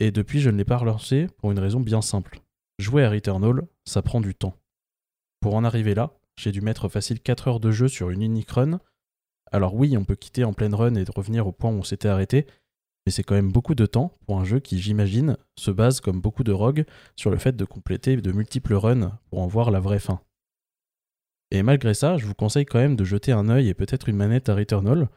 et 0.00 0.12
depuis 0.12 0.40
je 0.40 0.48
ne 0.48 0.56
l'ai 0.56 0.64
pas 0.64 0.76
relancé 0.76 1.26
pour 1.38 1.50
une 1.50 1.58
raison 1.58 1.80
bien 1.80 2.00
simple. 2.00 2.40
Jouer 2.78 3.04
à 3.04 3.10
Returnal, 3.10 3.66
ça 3.84 4.00
prend 4.00 4.20
du 4.20 4.34
temps. 4.34 4.54
Pour 5.40 5.56
en 5.56 5.64
arriver 5.64 5.94
là, 5.94 6.12
j'ai 6.36 6.52
dû 6.52 6.60
mettre 6.60 6.88
facile 6.88 7.20
4 7.20 7.48
heures 7.48 7.60
de 7.60 7.72
jeu 7.72 7.88
sur 7.88 8.10
une 8.10 8.22
unique. 8.22 8.48
Alors 9.52 9.74
oui, 9.74 9.96
on 9.96 10.04
peut 10.04 10.16
quitter 10.16 10.44
en 10.44 10.52
pleine 10.52 10.74
run 10.74 10.94
et 10.94 11.04
revenir 11.14 11.46
au 11.46 11.52
point 11.52 11.70
où 11.70 11.74
on 11.74 11.82
s'était 11.82 12.08
arrêté, 12.08 12.46
mais 13.06 13.12
c'est 13.12 13.22
quand 13.22 13.34
même 13.34 13.52
beaucoup 13.52 13.74
de 13.74 13.86
temps 13.86 14.16
pour 14.26 14.38
un 14.38 14.44
jeu 14.44 14.60
qui, 14.60 14.78
j'imagine, 14.78 15.36
se 15.58 15.70
base, 15.70 16.00
comme 16.00 16.20
beaucoup 16.20 16.44
de 16.44 16.52
rogues, 16.52 16.84
sur 17.16 17.30
le 17.30 17.38
fait 17.38 17.56
de 17.56 17.64
compléter 17.64 18.16
de 18.16 18.32
multiples 18.32 18.74
runs 18.74 19.18
pour 19.30 19.40
en 19.40 19.46
voir 19.46 19.70
la 19.70 19.80
vraie 19.80 19.98
fin. 19.98 20.20
Et 21.50 21.62
malgré 21.62 21.94
ça, 21.94 22.18
je 22.18 22.26
vous 22.26 22.34
conseille 22.34 22.66
quand 22.66 22.78
même 22.78 22.96
de 22.96 23.04
jeter 23.04 23.32
un 23.32 23.48
œil 23.48 23.68
et 23.68 23.74
peut-être 23.74 24.08
une 24.08 24.16
manette 24.16 24.50
à 24.50 24.54
Returnal, 24.54 25.08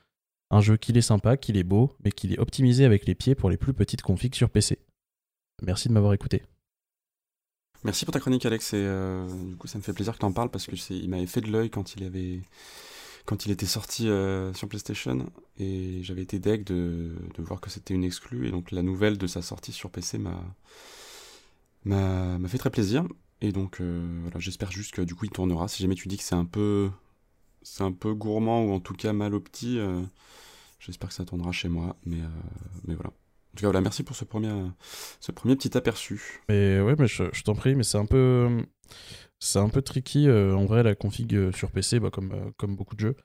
un 0.50 0.62
jeu 0.62 0.78
qu'il 0.78 0.98
est 0.98 1.02
sympa, 1.02 1.36
qu'il 1.36 1.58
est 1.58 1.63
beau, 1.63 1.96
mais 2.04 2.12
qu'il 2.12 2.32
est 2.32 2.39
optimisé 2.39 2.86
avec 2.86 3.06
les 3.06 3.15
pieds 3.15 3.36
pour 3.36 3.50
les 3.50 3.58
plus 3.58 3.74
petites 3.74 4.02
configs 4.02 4.36
sur 4.36 4.50
PC. 4.50 4.80
Merci 5.62 5.89
de 5.89 5.94
m'avoir 5.94 6.13
écouté. 6.13 6.44
Merci 7.84 8.06
pour 8.06 8.13
ta 8.13 8.20
chronique 8.20 8.46
Alex 8.46 8.74
et 8.74 8.78
euh, 8.78 9.28
du 9.28 9.56
coup 9.56 9.67
ça 9.67 9.80
me 9.80 9.84
fait 9.84 9.94
plaisir 9.94 10.13
que 10.13 10.20
tu 10.20 10.26
en 10.26 10.32
parles 10.32 10.52
parce 10.52 10.67
que 10.67 10.76
il 10.94 11.10
m'avait 11.10 11.26
fait 11.26 11.41
de 11.41 11.52
l'œil 11.52 11.72
quand 11.72 11.96
il 11.96 12.04
avait 12.04 12.39
quand 13.26 13.46
il 13.46 13.52
était 13.52 13.66
sorti 13.66 14.10
euh, 14.10 14.54
sur 14.54 14.68
PlayStation 14.68 15.32
et 15.58 16.02
j'avais 16.04 16.22
été 16.22 16.40
deg 16.40 16.64
de, 16.64 17.16
voir 17.38 17.62
que 17.62 17.70
c'était 17.70 17.94
une 17.94 18.04
exclue 18.04 18.48
et 18.48 18.52
donc 18.52 18.72
la 18.72 18.82
nouvelle 18.82 19.18
de 19.18 19.28
sa 19.28 19.42
sortie 19.42 19.72
sur 19.72 19.90
PC 19.90 20.18
m'a 20.18 20.42
m'a 21.86 22.48
fait 22.48 22.58
très 22.58 22.70
plaisir. 22.70 23.08
Et 23.42 23.52
donc 23.52 23.82
euh, 23.82 24.20
voilà 24.22 24.40
j'espère 24.40 24.72
juste 24.72 24.94
que 24.94 25.02
du 25.02 25.16
coup 25.16 25.26
il 25.26 25.32
tournera. 25.32 25.68
Si 25.68 25.82
jamais 25.82 25.96
tu 25.96 26.08
dis 26.08 26.18
que 26.18 26.24
c'est 26.24 26.36
un 26.36 26.46
peu 26.46 26.90
c'est 27.64 27.84
un 27.84 27.92
peu 27.92 28.14
gourmand 28.14 28.64
ou 28.66 28.72
en 28.72 28.80
tout 28.80 28.94
cas 28.94 29.14
mal 29.14 29.34
opti 29.36 29.80
j'espère 30.80 31.10
que 31.10 31.16
ça 31.16 31.26
tournera 31.26 31.52
chez 31.52 31.70
moi 31.70 31.96
mais 32.06 32.22
mais 32.86 32.96
voilà 32.96 33.12
en 33.52 33.58
tout 33.58 33.62
cas, 33.64 33.68
voilà, 33.68 33.82
merci 33.82 34.04
pour 34.04 34.16
ce 34.16 34.24
premier, 34.24 34.50
ce 35.20 35.34
premier 35.34 35.58
petit 35.58 35.76
aperçu. 35.78 36.42
Mais 36.48 36.80
ouais, 36.80 36.96
mais 36.98 37.08
je, 37.08 37.26
je 37.34 37.44
t'en 37.44 37.54
prie, 37.54 37.76
mais 37.76 37.84
c'est 37.84 37.98
un 37.98 38.06
peu, 38.06 38.64
c'est 39.40 39.60
un 39.60 39.68
peu 39.68 39.82
tricky 39.82 40.30
euh, 40.30 40.56
en 40.56 40.66
vrai 40.66 40.84
la 40.84 40.96
config 40.96 41.36
euh, 41.36 41.52
sur 41.52 41.72
PC, 41.72 42.00
bah, 42.00 42.12
comme, 42.12 42.32
euh, 42.32 42.52
comme 42.58 42.78
beaucoup 42.78 42.96
de 42.96 43.02
jeux. 43.02 43.18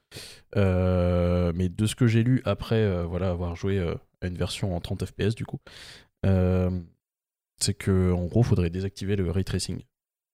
Euh, 0.56 1.52
mais 1.54 1.68
de 1.68 1.86
ce 1.86 1.94
que 1.94 2.08
j'ai 2.08 2.24
lu 2.24 2.42
après, 2.44 3.04
voilà, 3.04 3.30
avoir 3.30 3.54
joué 3.54 3.78
à 4.20 4.26
une 4.26 4.36
version 4.36 4.74
en 4.74 4.80
30 4.80 5.04
FPS 5.06 5.36
du 5.36 5.44
coup, 5.44 5.60
c'est 6.24 7.74
que 7.74 8.12
en 8.12 8.24
gros, 8.24 8.42
faudrait 8.42 8.70
désactiver 8.70 9.14
le 9.14 9.30
ray 9.30 9.44
tracing. 9.44 9.82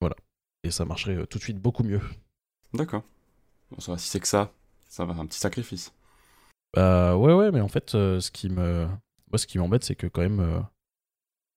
Voilà, 0.00 0.16
et 0.64 0.70
ça 0.70 0.86
marcherait 0.86 1.26
tout 1.26 1.36
de 1.36 1.42
suite 1.42 1.58
beaucoup 1.58 1.82
mieux. 1.82 2.00
D'accord. 2.72 3.02
Bon, 3.70 3.78
ça 3.78 3.92
va, 3.92 3.98
si 3.98 4.08
c'est 4.08 4.20
que 4.20 4.28
ça, 4.28 4.54
ça 4.88 5.04
va, 5.04 5.12
un 5.14 5.26
petit 5.26 5.38
sacrifice. 5.38 5.92
Bah 6.74 7.16
ouais, 7.18 7.34
ouais, 7.34 7.50
mais 7.50 7.60
en 7.60 7.68
fait, 7.68 7.90
ce 7.90 8.30
qui 8.30 8.48
me 8.48 8.88
moi, 9.32 9.38
ce 9.38 9.46
qui 9.46 9.58
m'embête, 9.58 9.82
c'est 9.82 9.96
que 9.96 10.06
quand 10.06 10.20
même, 10.20 10.40
euh, 10.40 10.60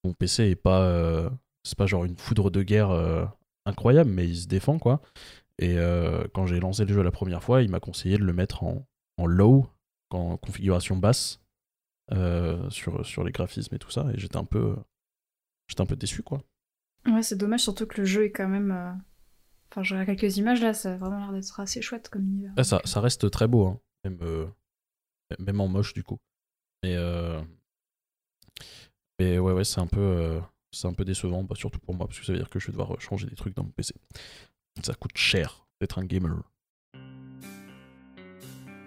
mon 0.05 0.13
PC 0.13 0.43
est 0.43 0.55
pas. 0.55 0.83
Euh, 0.83 1.29
c'est 1.63 1.77
pas 1.77 1.85
genre 1.85 2.05
une 2.05 2.17
foudre 2.17 2.49
de 2.49 2.63
guerre 2.63 2.91
euh, 2.91 3.25
incroyable, 3.65 4.09
mais 4.09 4.27
il 4.27 4.37
se 4.37 4.47
défend, 4.47 4.79
quoi. 4.79 5.01
Et 5.57 5.77
quand 6.33 6.45
j'ai 6.45 6.59
lancé 6.59 6.83
le 6.83 6.93
jeu 6.93 7.01
la 7.01 7.11
première 7.11 7.41
fois, 7.41 7.61
il 7.61 7.69
m'a 7.69 7.79
conseillé 7.79 8.17
de 8.17 8.25
le 8.25 8.33
mettre 8.33 8.63
en, 8.63 8.85
en 9.17 9.25
low, 9.25 9.69
en 10.09 10.35
configuration 10.35 10.97
basse, 10.97 11.39
sur, 12.69 13.05
sur 13.05 13.23
les 13.23 13.31
graphismes 13.31 13.73
et 13.73 13.79
tout 13.79 13.89
ça. 13.89 14.05
Et 14.13 14.19
j'étais 14.19 14.35
un 14.35 14.43
peu. 14.43 14.75
J'étais 15.69 15.81
un 15.81 15.85
peu 15.85 15.95
déçu, 15.95 16.23
quoi. 16.23 16.41
Ouais, 17.07 17.23
c'est 17.23 17.37
dommage, 17.37 17.61
surtout 17.61 17.87
que 17.87 18.01
le 18.01 18.05
jeu 18.05 18.25
est 18.25 18.31
quand 18.31 18.49
même. 18.49 19.01
Enfin, 19.71 19.81
j'ai 19.81 20.05
quelques 20.05 20.35
images 20.35 20.61
là, 20.61 20.73
ça 20.73 20.93
a 20.93 20.97
vraiment 20.97 21.19
l'air 21.19 21.31
d'être 21.31 21.59
assez 21.59 21.81
chouette 21.81 22.09
comme 22.09 22.23
univers. 22.23 22.53
Ah, 22.57 22.65
ça, 22.65 22.81
ça 22.83 22.99
reste 22.99 23.31
très 23.31 23.47
beau, 23.47 23.65
hein. 23.65 23.79
même, 24.03 24.19
même 25.39 25.61
en 25.61 25.69
moche, 25.69 25.93
du 25.93 26.03
coup. 26.03 26.19
Mais, 26.83 26.97
mais 29.19 29.39
ouais, 29.39 29.53
ouais, 29.53 29.63
c'est 29.63 29.79
un 29.79 29.87
peu, 29.87 29.99
euh, 29.99 30.39
c'est 30.71 30.87
un 30.87 30.93
peu 30.93 31.05
décevant, 31.05 31.43
bah, 31.43 31.55
surtout 31.55 31.79
pour 31.79 31.95
moi, 31.95 32.07
parce 32.07 32.19
que 32.19 32.25
ça 32.25 32.33
veut 32.33 32.39
dire 32.39 32.49
que 32.49 32.59
je 32.59 32.67
vais 32.67 32.71
devoir 32.71 32.99
changer 32.99 33.27
des 33.27 33.35
trucs 33.35 33.55
dans 33.55 33.63
mon 33.63 33.71
PC. 33.71 33.93
Ça 34.83 34.93
coûte 34.93 35.17
cher. 35.17 35.65
d'être 35.81 35.99
un 35.99 36.05
gamer. 36.05 36.41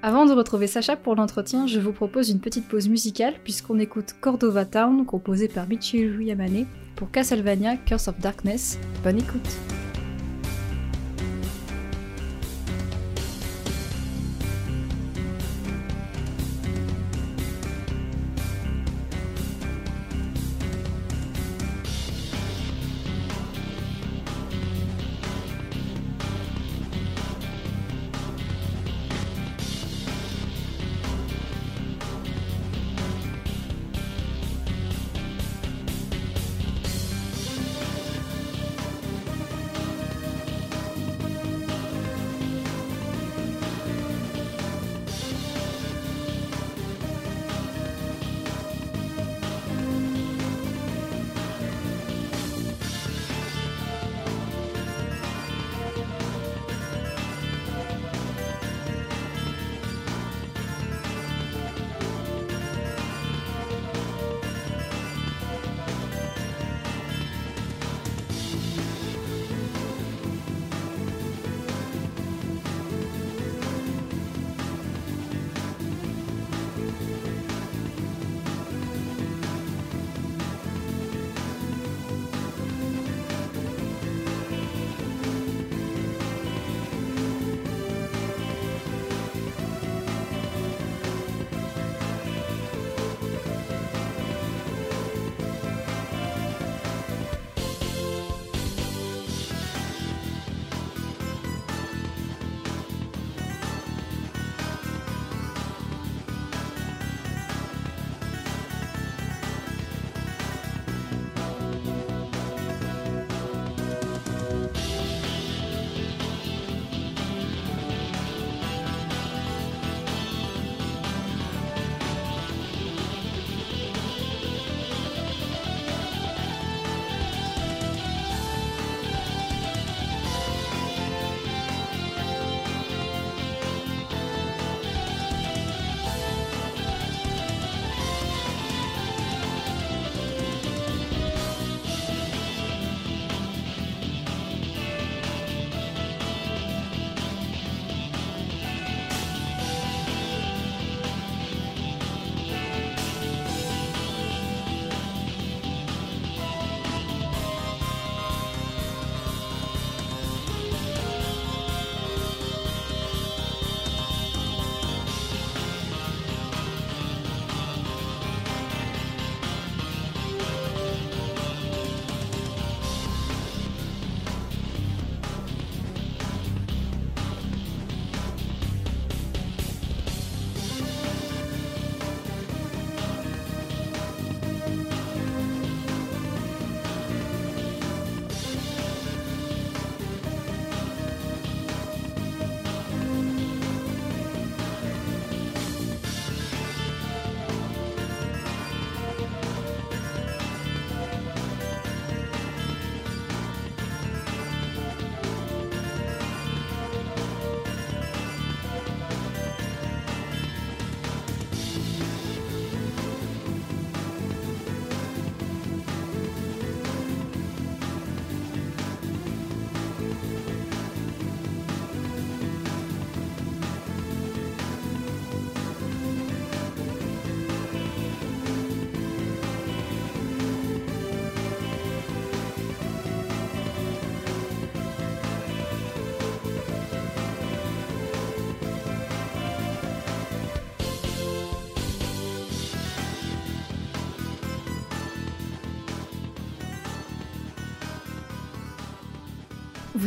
Avant 0.00 0.26
de 0.26 0.32
retrouver 0.32 0.68
Sacha 0.68 0.96
pour 0.96 1.16
l'entretien, 1.16 1.66
je 1.66 1.80
vous 1.80 1.92
propose 1.92 2.30
une 2.30 2.40
petite 2.40 2.68
pause 2.68 2.88
musicale 2.88 3.34
puisqu'on 3.42 3.78
écoute 3.80 4.14
Cordova 4.20 4.64
Town 4.64 5.04
composé 5.04 5.48
par 5.48 5.66
Michiru 5.68 6.24
Yamane 6.24 6.66
pour 6.94 7.10
Castlevania 7.10 7.76
Curse 7.78 8.08
of 8.08 8.18
Darkness. 8.20 8.78
Bonne 9.02 9.18
écoute. 9.18 9.87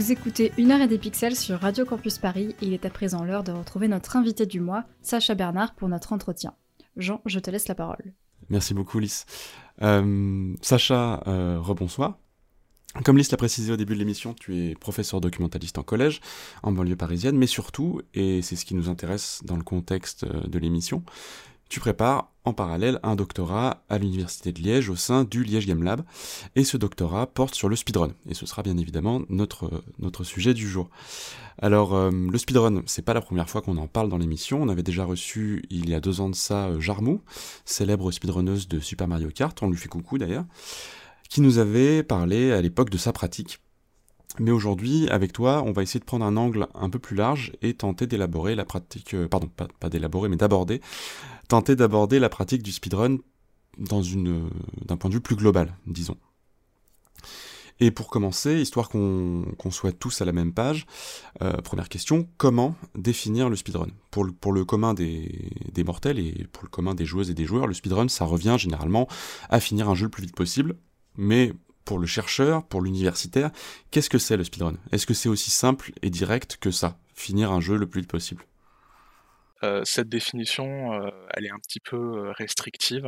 Vous 0.01 0.11
écoutez 0.11 0.51
Une 0.57 0.71
heure 0.71 0.81
et 0.81 0.87
des 0.87 0.97
pixels 0.97 1.35
sur 1.35 1.59
Radio 1.59 1.85
Campus 1.85 2.17
Paris 2.17 2.55
et 2.59 2.65
il 2.65 2.73
est 2.73 2.85
à 2.85 2.89
présent 2.89 3.23
l'heure 3.23 3.43
de 3.43 3.51
retrouver 3.51 3.87
notre 3.87 4.15
invité 4.15 4.47
du 4.47 4.59
mois, 4.59 4.83
Sacha 5.03 5.35
Bernard, 5.35 5.75
pour 5.75 5.89
notre 5.89 6.11
entretien. 6.11 6.55
Jean, 6.97 7.21
je 7.27 7.37
te 7.37 7.51
laisse 7.51 7.67
la 7.67 7.75
parole. 7.75 8.11
Merci 8.49 8.73
beaucoup, 8.73 8.97
Lys. 8.97 9.27
Euh, 9.83 10.55
Sacha, 10.63 11.21
euh, 11.27 11.59
rebonsoir. 11.59 12.17
Comme 13.05 13.15
Lys 13.15 13.29
l'a 13.29 13.37
précisé 13.37 13.71
au 13.71 13.77
début 13.77 13.93
de 13.93 13.99
l'émission, 13.99 14.33
tu 14.33 14.57
es 14.57 14.73
professeur 14.73 15.21
documentaliste 15.21 15.77
en 15.77 15.83
collège, 15.83 16.19
en 16.63 16.71
banlieue 16.71 16.95
parisienne, 16.95 17.37
mais 17.37 17.45
surtout, 17.45 18.01
et 18.15 18.41
c'est 18.41 18.55
ce 18.55 18.65
qui 18.65 18.73
nous 18.73 18.89
intéresse 18.89 19.41
dans 19.45 19.55
le 19.55 19.63
contexte 19.63 20.23
euh, 20.23 20.47
de 20.47 20.57
l'émission, 20.57 21.03
tu 21.71 21.79
prépares 21.79 22.27
en 22.43 22.51
parallèle 22.51 22.99
un 23.01 23.15
doctorat 23.15 23.81
à 23.87 23.97
l'Université 23.97 24.51
de 24.51 24.59
Liège 24.59 24.89
au 24.89 24.97
sein 24.97 25.23
du 25.23 25.41
Liège 25.41 25.67
Game 25.67 25.83
Lab. 25.83 26.01
Et 26.57 26.65
ce 26.65 26.75
doctorat 26.75 27.27
porte 27.27 27.55
sur 27.55 27.69
le 27.69 27.77
speedrun. 27.77 28.11
Et 28.29 28.33
ce 28.33 28.45
sera 28.45 28.61
bien 28.61 28.77
évidemment 28.77 29.21
notre, 29.29 29.71
sujet 30.25 30.53
du 30.53 30.67
jour. 30.67 30.89
Alors, 31.59 31.95
euh, 31.95 32.11
le 32.11 32.37
speedrun, 32.37 32.81
c'est 32.87 33.03
pas 33.03 33.13
la 33.13 33.21
première 33.21 33.49
fois 33.49 33.61
qu'on 33.61 33.77
en 33.77 33.87
parle 33.87 34.09
dans 34.09 34.17
l'émission. 34.17 34.61
On 34.61 34.67
avait 34.67 34.83
déjà 34.83 35.05
reçu 35.05 35.63
il 35.69 35.89
y 35.89 35.95
a 35.95 36.01
deux 36.01 36.19
ans 36.19 36.29
de 36.29 36.35
ça 36.35 36.67
euh, 36.67 36.81
Jarmou, 36.81 37.21
célèbre 37.63 38.11
speedrunneuse 38.11 38.67
de 38.67 38.81
Super 38.81 39.07
Mario 39.07 39.29
Kart, 39.29 39.57
on 39.63 39.69
lui 39.69 39.77
fait 39.77 39.87
coucou 39.87 40.17
d'ailleurs, 40.17 40.45
qui 41.29 41.39
nous 41.39 41.57
avait 41.57 42.03
parlé 42.03 42.51
à 42.51 42.61
l'époque 42.61 42.89
de 42.89 42.97
sa 42.97 43.13
pratique 43.13 43.61
Mais 44.39 44.51
aujourd'hui, 44.51 45.07
avec 45.09 45.33
toi, 45.33 45.63
on 45.65 45.71
va 45.71 45.83
essayer 45.83 45.99
de 45.99 46.05
prendre 46.05 46.25
un 46.25 46.37
angle 46.37 46.67
un 46.73 46.89
peu 46.89 46.99
plus 46.99 47.15
large 47.15 47.51
et 47.61 47.73
tenter 47.73 48.07
d'élaborer 48.07 48.55
la 48.55 48.65
pratique, 48.65 49.13
euh, 49.13 49.27
pardon, 49.27 49.49
pas, 49.79 49.89
d'élaborer, 49.89 50.29
mais 50.29 50.37
d'aborder, 50.37 50.81
tenter 51.47 51.75
d'aborder 51.75 52.19
la 52.19 52.29
pratique 52.29 52.63
du 52.63 52.71
speedrun 52.71 53.17
dans 53.77 54.01
une, 54.01 54.49
d'un 54.85 54.97
point 54.97 55.09
de 55.09 55.15
vue 55.15 55.21
plus 55.21 55.35
global, 55.35 55.75
disons. 55.85 56.17
Et 57.79 57.89
pour 57.89 58.07
commencer, 58.09 58.61
histoire 58.61 58.89
qu'on 58.89 59.71
soit 59.71 59.91
tous 59.91 60.21
à 60.21 60.25
la 60.25 60.33
même 60.33 60.53
page, 60.53 60.85
euh, 61.41 61.53
première 61.53 61.89
question, 61.89 62.27
comment 62.37 62.75
définir 62.95 63.49
le 63.49 63.55
speedrun? 63.55 63.87
Pour 64.11 64.23
le, 64.23 64.31
pour 64.31 64.53
le 64.53 64.65
commun 64.65 64.93
des, 64.93 65.49
des, 65.73 65.83
mortels 65.83 66.19
et 66.19 66.47
pour 66.51 66.63
le 66.63 66.69
commun 66.69 66.93
des 66.93 67.05
joueuses 67.05 67.31
et 67.31 67.33
des 67.33 67.45
joueurs, 67.45 67.65
le 67.65 67.73
speedrun, 67.73 68.07
ça 68.07 68.23
revient 68.23 68.55
généralement 68.59 69.07
à 69.49 69.59
finir 69.59 69.89
un 69.89 69.95
jeu 69.95 70.05
le 70.05 70.11
plus 70.11 70.21
vite 70.21 70.35
possible, 70.35 70.75
mais 71.17 71.53
pour 71.85 71.99
le 71.99 72.07
chercheur, 72.07 72.65
pour 72.65 72.81
l'universitaire, 72.81 73.51
qu'est-ce 73.91 74.09
que 74.09 74.17
c'est 74.17 74.37
le 74.37 74.43
speedrun? 74.43 74.75
Est-ce 74.91 75.05
que 75.05 75.13
c'est 75.13 75.29
aussi 75.29 75.51
simple 75.51 75.91
et 76.01 76.09
direct 76.09 76.57
que 76.57 76.71
ça, 76.71 76.97
finir 77.13 77.51
un 77.51 77.59
jeu 77.61 77.77
le 77.77 77.87
plus 77.87 78.01
vite 78.01 78.09
possible? 78.09 78.45
Euh, 79.63 79.81
cette 79.85 80.09
définition, 80.09 80.93
euh, 80.93 81.11
elle 81.35 81.45
est 81.45 81.51
un 81.51 81.59
petit 81.59 81.79
peu 81.79 81.97
euh, 81.97 82.31
restrictive 82.31 83.07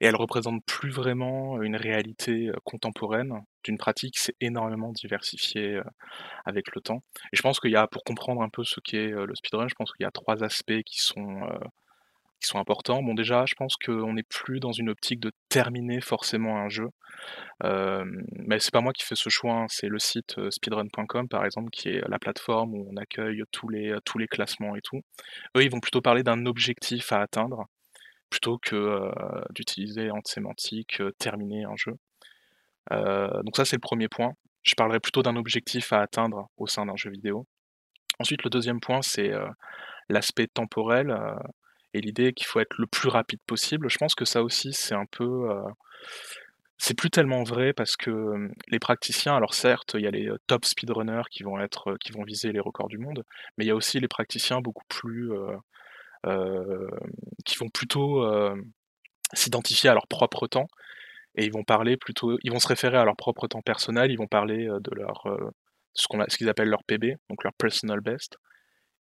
et 0.00 0.06
elle 0.06 0.16
représente 0.16 0.62
plus 0.66 0.90
vraiment 0.90 1.62
une 1.62 1.76
réalité 1.76 2.50
contemporaine 2.64 3.42
d'une 3.64 3.78
pratique. 3.78 4.14
Qui 4.14 4.22
s'est 4.22 4.36
énormément 4.40 4.92
diversifiée 4.92 5.80
avec 6.46 6.74
le 6.74 6.80
temps. 6.80 7.02
Et 7.32 7.36
je 7.36 7.42
pense 7.42 7.60
qu'il 7.60 7.70
y 7.70 7.76
a, 7.76 7.86
pour 7.86 8.04
comprendre 8.04 8.42
un 8.42 8.48
peu 8.48 8.64
ce 8.64 8.80
qu'est 8.80 9.08
le 9.08 9.34
speedrun, 9.34 9.68
je 9.68 9.74
pense 9.74 9.92
qu'il 9.92 10.04
y 10.04 10.06
a 10.06 10.10
trois 10.10 10.42
aspects 10.44 10.82
qui 10.86 11.00
sont 11.00 11.40
qui 12.40 12.46
sont 12.46 12.58
importants. 12.58 13.02
Bon, 13.02 13.14
déjà, 13.14 13.44
je 13.46 13.54
pense 13.54 13.76
qu'on 13.76 14.12
n'est 14.14 14.22
plus 14.22 14.60
dans 14.60 14.72
une 14.72 14.90
optique 14.90 15.20
de 15.20 15.32
terminer 15.48 16.00
forcément 16.00 16.58
un 16.58 16.68
jeu. 16.68 16.88
Euh, 17.64 18.04
mais 18.30 18.60
c'est 18.60 18.72
pas 18.72 18.80
moi 18.80 18.92
qui 18.92 19.04
fais 19.04 19.16
ce 19.16 19.28
choix, 19.28 19.54
hein, 19.54 19.66
c'est 19.68 19.88
le 19.88 19.98
site 19.98 20.36
speedrun.com 20.50 21.28
par 21.28 21.44
exemple, 21.44 21.70
qui 21.70 21.88
est 21.88 22.08
la 22.08 22.18
plateforme 22.18 22.74
où 22.74 22.88
on 22.90 22.96
accueille 22.96 23.42
tous 23.50 23.68
les, 23.68 23.96
tous 24.04 24.18
les 24.18 24.28
classements 24.28 24.76
et 24.76 24.80
tout. 24.82 25.00
Eux, 25.56 25.64
ils 25.64 25.70
vont 25.70 25.80
plutôt 25.80 26.00
parler 26.00 26.22
d'un 26.22 26.46
objectif 26.46 27.12
à 27.12 27.20
atteindre, 27.20 27.66
plutôt 28.30 28.58
que 28.58 29.10
d'utiliser 29.50 30.10
en 30.10 30.20
sémantique 30.24 31.02
terminer 31.18 31.64
un 31.64 31.76
jeu. 31.76 31.94
donc 32.90 33.56
ça, 33.56 33.64
c'est 33.64 33.76
le 33.76 33.80
premier 33.80 34.08
point. 34.08 34.34
Je 34.62 34.74
parlerai 34.76 35.00
plutôt 35.00 35.22
d'un 35.22 35.36
objectif 35.36 35.92
à 35.92 36.00
atteindre 36.00 36.48
au 36.56 36.66
sein 36.66 36.86
d'un 36.86 36.96
jeu 36.96 37.10
vidéo. 37.10 37.46
Ensuite, 38.20 38.44
le 38.44 38.50
deuxième 38.50 38.80
point, 38.80 39.02
c'est 39.02 39.32
l'aspect 40.08 40.46
temporel 40.46 41.16
l'idée 42.00 42.32
qu'il 42.32 42.46
faut 42.46 42.60
être 42.60 42.76
le 42.78 42.86
plus 42.86 43.08
rapide 43.08 43.40
possible. 43.46 43.90
Je 43.90 43.98
pense 43.98 44.14
que 44.14 44.24
ça 44.24 44.42
aussi, 44.42 44.72
c'est 44.72 44.94
un 44.94 45.06
peu. 45.06 45.50
Euh, 45.50 45.62
c'est 46.78 46.94
plus 46.94 47.10
tellement 47.10 47.42
vrai 47.42 47.72
parce 47.72 47.96
que 47.96 48.50
les 48.68 48.78
praticiens, 48.78 49.34
alors 49.36 49.54
certes, 49.54 49.94
il 49.94 50.02
y 50.02 50.06
a 50.06 50.10
les 50.12 50.30
top 50.46 50.64
speedrunners 50.64 51.24
qui 51.30 51.42
vont 51.42 51.58
être, 51.60 51.96
qui 51.98 52.12
vont 52.12 52.22
viser 52.22 52.52
les 52.52 52.60
records 52.60 52.88
du 52.88 52.98
monde, 52.98 53.24
mais 53.56 53.64
il 53.64 53.68
y 53.68 53.72
a 53.72 53.74
aussi 53.74 53.98
les 53.98 54.08
praticiens 54.08 54.60
beaucoup 54.60 54.84
plus, 54.88 55.32
qui 57.44 57.58
vont 57.58 57.68
plutôt 57.68 58.24
s'identifier 59.32 59.90
à 59.90 59.94
leur 59.94 60.06
propre 60.06 60.46
temps 60.46 60.68
et 61.34 61.44
ils 61.44 61.52
vont 61.52 61.64
parler 61.64 61.96
plutôt, 61.96 62.38
ils 62.44 62.52
vont 62.52 62.60
se 62.60 62.68
référer 62.68 62.96
à 62.96 63.04
leur 63.04 63.16
propre 63.16 63.48
temps 63.48 63.62
personnel, 63.62 64.12
ils 64.12 64.18
vont 64.18 64.28
parler 64.28 64.68
de 64.68 64.94
leur, 64.94 65.24
ce 65.94 66.06
ce 66.28 66.36
qu'ils 66.36 66.48
appellent 66.48 66.68
leur 66.68 66.84
PB, 66.84 67.16
donc 67.28 67.42
leur 67.42 67.52
personal 67.54 68.00
best, 68.00 68.38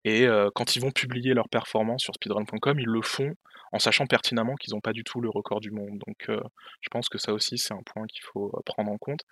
et 0.08 0.28
quand 0.54 0.76
ils 0.76 0.80
vont 0.80 0.92
publier 0.92 1.34
leur 1.34 1.48
performance 1.48 2.02
sur 2.04 2.14
speedrun.com, 2.14 2.78
ils 2.78 2.86
le 2.86 3.02
font 3.02 3.34
en 3.72 3.80
sachant 3.80 4.06
pertinemment 4.06 4.54
qu'ils 4.54 4.72
n'ont 4.72 4.80
pas 4.80 4.92
du 4.92 5.02
tout 5.02 5.20
le 5.20 5.28
record 5.28 5.60
du 5.60 5.72
monde. 5.72 5.98
Donc 6.06 6.28
je 6.28 6.88
pense 6.92 7.08
que 7.08 7.18
ça 7.18 7.32
aussi, 7.32 7.58
c'est 7.58 7.74
un 7.74 7.82
point 7.84 8.06
qu'il 8.06 8.22
faut 8.22 8.52
prendre 8.64 8.92
en 8.92 8.98
compte. 8.98 9.22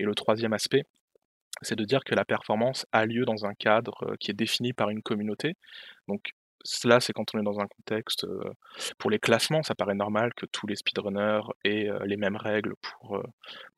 Et 0.00 0.04
le 0.04 0.14
troisième 0.16 0.52
aspect, 0.52 0.86
c'est 1.62 1.76
de 1.76 1.84
dire 1.84 2.02
que 2.02 2.16
la 2.16 2.24
performance 2.24 2.84
a 2.90 3.06
lieu 3.06 3.24
dans 3.24 3.46
un 3.46 3.54
cadre 3.54 4.16
qui 4.18 4.32
est 4.32 4.34
défini 4.34 4.72
par 4.72 4.90
une 4.90 5.02
communauté. 5.02 5.54
Donc 6.08 6.32
cela, 6.64 7.00
c'est 7.00 7.12
quand 7.12 7.34
on 7.34 7.40
est 7.40 7.44
dans 7.44 7.60
un 7.60 7.66
contexte. 7.66 8.26
pour 8.98 9.10
les 9.10 9.18
classements, 9.18 9.62
ça 9.62 9.74
paraît 9.74 9.94
normal 9.94 10.32
que 10.34 10.46
tous 10.46 10.66
les 10.66 10.76
speedrunners 10.76 11.42
aient 11.64 11.88
les 12.06 12.16
mêmes 12.16 12.36
règles 12.36 12.74
pour, 12.80 13.22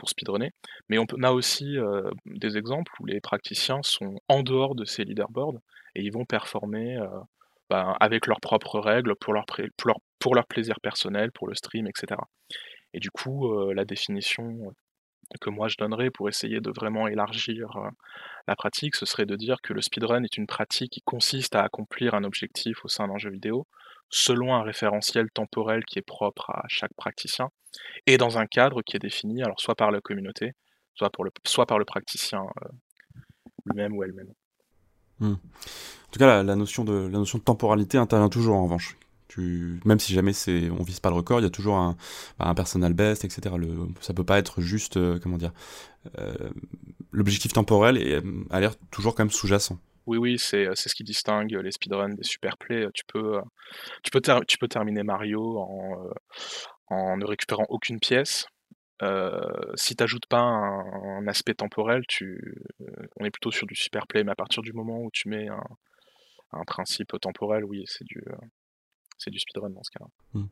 speedrunner. 0.08 0.52
Mais 0.88 0.98
on, 0.98 1.06
a 1.22 1.32
aussi 1.32 1.76
des 2.24 2.56
exemples 2.56 2.92
où 3.00 3.06
les 3.06 3.20
praticiens 3.20 3.80
sont 3.82 4.18
en 4.28 4.42
dehors 4.42 4.74
de 4.74 4.84
ces 4.84 5.04
leaderboards 5.04 5.58
et 5.94 6.02
ils 6.02 6.12
vont 6.12 6.24
performer 6.24 6.98
ben, 7.70 7.96
avec 7.98 8.26
leurs 8.26 8.40
propres 8.40 8.78
règles 8.78 9.14
pour 9.16 9.34
leur, 9.34 10.46
plaisir 10.46 10.78
personnel, 10.80 11.32
pour 11.32 11.48
le 11.48 11.54
stream, 11.54 11.88
etc. 11.88 12.20
Et 12.94 13.00
du 13.00 13.10
coup, 13.10 13.72
la 13.72 13.84
définition 13.84 14.72
que 15.40 15.50
moi 15.50 15.68
je 15.68 15.76
donnerais 15.76 16.10
pour 16.10 16.28
essayer 16.28 16.60
de 16.60 16.70
vraiment 16.70 17.08
élargir 17.08 17.78
la 18.46 18.56
pratique, 18.56 18.94
ce 18.94 19.06
serait 19.06 19.26
de 19.26 19.36
dire 19.36 19.60
que 19.62 19.72
le 19.72 19.82
speedrun 19.82 20.22
est 20.22 20.36
une 20.36 20.46
pratique 20.46 20.92
qui 20.92 21.02
consiste 21.02 21.54
à 21.54 21.62
accomplir 21.62 22.14
un 22.14 22.24
objectif 22.24 22.84
au 22.84 22.88
sein 22.88 23.08
d'un 23.08 23.18
jeu 23.18 23.30
vidéo 23.30 23.66
selon 24.08 24.54
un 24.54 24.62
référentiel 24.62 25.30
temporel 25.32 25.84
qui 25.84 25.98
est 25.98 26.06
propre 26.06 26.50
à 26.50 26.64
chaque 26.68 26.94
praticien 26.94 27.48
et 28.06 28.18
dans 28.18 28.38
un 28.38 28.46
cadre 28.46 28.82
qui 28.82 28.96
est 28.96 29.00
défini 29.00 29.42
alors 29.42 29.60
soit 29.60 29.74
par 29.74 29.90
la 29.90 30.00
communauté, 30.00 30.52
soit, 30.94 31.10
par 31.66 31.78
le 31.78 31.84
praticien 31.84 32.44
lui-même 33.66 33.94
ou 33.94 34.04
elle-même. 34.04 34.32
Hmm. 35.18 35.32
En 35.32 36.12
tout 36.12 36.18
cas, 36.18 36.42
la, 36.42 36.56
notion 36.56 36.84
de, 36.84 36.92
la 36.92 37.18
notion 37.18 37.38
de 37.38 37.44
temporalité 37.44 37.98
intervient 37.98 38.28
toujours 38.28 38.56
en 38.56 38.64
revanche. 38.64 38.96
Même 39.36 39.98
si 39.98 40.12
jamais 40.12 40.32
c'est, 40.32 40.70
on 40.70 40.82
vise 40.82 41.00
pas 41.00 41.10
le 41.10 41.16
record, 41.16 41.40
il 41.40 41.44
y 41.44 41.46
a 41.46 41.50
toujours 41.50 41.76
un, 41.76 41.96
bah, 42.38 42.46
un 42.46 42.54
personal 42.54 42.94
best, 42.94 43.24
etc. 43.24 43.56
Le, 43.58 43.88
ça 44.00 44.14
peut 44.14 44.24
pas 44.24 44.38
être 44.38 44.60
juste, 44.60 44.96
euh, 44.96 45.18
comment 45.22 45.38
dire, 45.38 45.52
euh, 46.18 46.34
l'objectif 47.12 47.52
temporel 47.52 47.98
euh, 47.98 48.22
a 48.50 48.60
l'air 48.60 48.76
toujours 48.90 49.14
quand 49.14 49.24
même 49.24 49.30
sous-jacent. 49.30 49.78
Oui, 50.06 50.18
oui, 50.18 50.38
c'est, 50.38 50.68
c'est 50.74 50.88
ce 50.88 50.94
qui 50.94 51.02
distingue 51.02 51.52
les 51.52 51.72
speedruns 51.72 52.14
des 52.14 52.22
superplays. 52.22 52.86
Tu 52.94 53.04
peux, 53.06 53.40
tu 54.04 54.10
peux, 54.12 54.20
tu 54.46 54.56
peux 54.58 54.68
terminer 54.68 55.02
Mario 55.02 55.58
en, 55.58 56.10
en 56.88 57.16
ne 57.16 57.24
récupérant 57.24 57.66
aucune 57.68 57.98
pièce. 57.98 58.46
Euh, 59.02 59.72
si 59.74 59.94
tu 59.94 60.02
n'ajoutes 60.02 60.26
pas 60.26 60.40
un, 60.40 61.26
aspect 61.26 61.54
temporel, 61.54 62.02
tu, 62.08 62.56
on 63.18 63.24
est 63.24 63.30
plutôt 63.30 63.50
sur 63.50 63.66
du 63.66 63.74
superplay, 63.74 64.24
mais 64.24 64.32
à 64.32 64.36
partir 64.36 64.62
du 64.62 64.72
moment 64.72 65.00
où 65.00 65.10
tu 65.12 65.28
mets 65.28 65.48
un, 65.48 66.64
principe 66.66 67.12
temporel, 67.20 67.64
oui, 67.64 67.84
c'est 67.86 68.04
du, 68.04 68.22
c'est 69.18 69.30
du 69.30 69.38
speedrun 69.38 69.70
dans 69.70 69.82
ce 69.82 69.90
cas-là. 69.90 70.06
Hmm. 70.34 70.46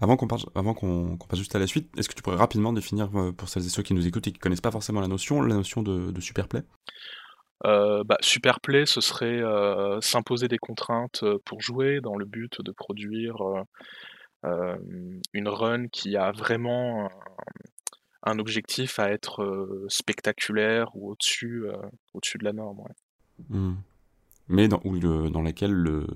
Avant 0.00 0.16
qu'on 0.16 0.26
avant 0.54 0.74
qu'on 0.74 1.16
passe 1.28 1.38
juste 1.38 1.54
à 1.54 1.58
la 1.58 1.66
suite, 1.66 1.88
est-ce 1.96 2.08
que 2.08 2.14
tu 2.14 2.22
pourrais 2.22 2.36
rapidement 2.36 2.72
définir 2.72 3.10
euh, 3.14 3.32
pour 3.32 3.48
celles 3.48 3.64
et 3.64 3.68
ceux 3.68 3.82
qui 3.82 3.94
nous 3.94 4.06
écoutent 4.06 4.26
et 4.26 4.32
qui 4.32 4.38
connaissent 4.38 4.60
pas 4.60 4.70
forcément 4.70 5.00
la 5.00 5.08
notion, 5.08 5.42
la 5.42 5.54
notion 5.54 5.82
de, 5.82 6.10
de 6.10 6.20
superplay? 6.20 6.62
Euh, 7.66 8.04
bah, 8.04 8.16
Superplay, 8.20 8.86
ce 8.86 9.00
serait 9.00 9.42
s'imposer 10.00 10.48
des 10.48 10.58
contraintes 10.58 11.24
pour 11.44 11.60
jouer 11.60 12.00
dans 12.00 12.16
le 12.16 12.24
but 12.24 12.60
de 12.62 12.72
produire 12.72 13.36
une 14.44 15.48
run 15.48 15.88
qui 15.88 16.16
a 16.16 16.32
vraiment 16.32 17.10
un 18.22 18.38
objectif 18.38 18.98
à 18.98 19.10
être 19.10 19.86
spectaculaire 19.88 20.90
ou 20.94 21.10
au-dessus 21.10 21.66
au-dessus 22.14 22.38
de 22.38 22.44
la 22.44 22.52
norme. 22.52 22.82
Mmh. 23.48 23.74
Mais 24.50 24.68
dans, 24.68 24.80
dans 25.30 25.42
laquelle 25.42 25.72
le, 25.72 26.06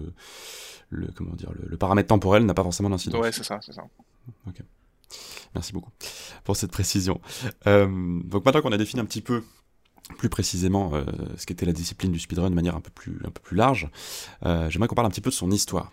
le, 0.90 1.08
comment 1.14 1.34
dire, 1.34 1.50
le, 1.54 1.76
paramètre 1.76 2.08
temporel 2.08 2.44
n'a 2.44 2.54
pas 2.54 2.62
forcément 2.62 2.90
d'incidence. 2.90 3.20
Ouais, 3.20 3.32
c'est 3.32 3.44
ça, 3.44 3.58
c'est 3.62 3.72
ça. 3.72 3.84
Ok. 4.46 4.56
Merci 5.54 5.72
beaucoup 5.72 5.90
pour 6.42 6.56
cette 6.56 6.72
précision. 6.72 7.20
donc 7.64 8.44
maintenant 8.44 8.60
qu'on 8.60 8.72
a 8.72 8.76
défini 8.76 9.00
un 9.00 9.04
petit 9.04 9.20
peu 9.20 9.44
plus 10.18 10.28
précisément 10.28 10.92
ce 11.36 11.46
qu'était 11.46 11.64
la 11.64 11.72
discipline 11.72 12.10
du 12.10 12.18
speedrun 12.18 12.50
de 12.50 12.54
manière 12.54 12.74
un 12.74 12.80
peu 12.80 12.90
plus, 12.90 13.20
un 13.24 13.30
peu 13.30 13.40
plus 13.40 13.56
large, 13.56 13.88
j'aimerais 14.42 14.88
qu'on 14.88 14.96
parle 14.96 15.06
un 15.06 15.10
petit 15.10 15.20
peu 15.20 15.30
de 15.30 15.34
son 15.34 15.52
histoire. 15.52 15.92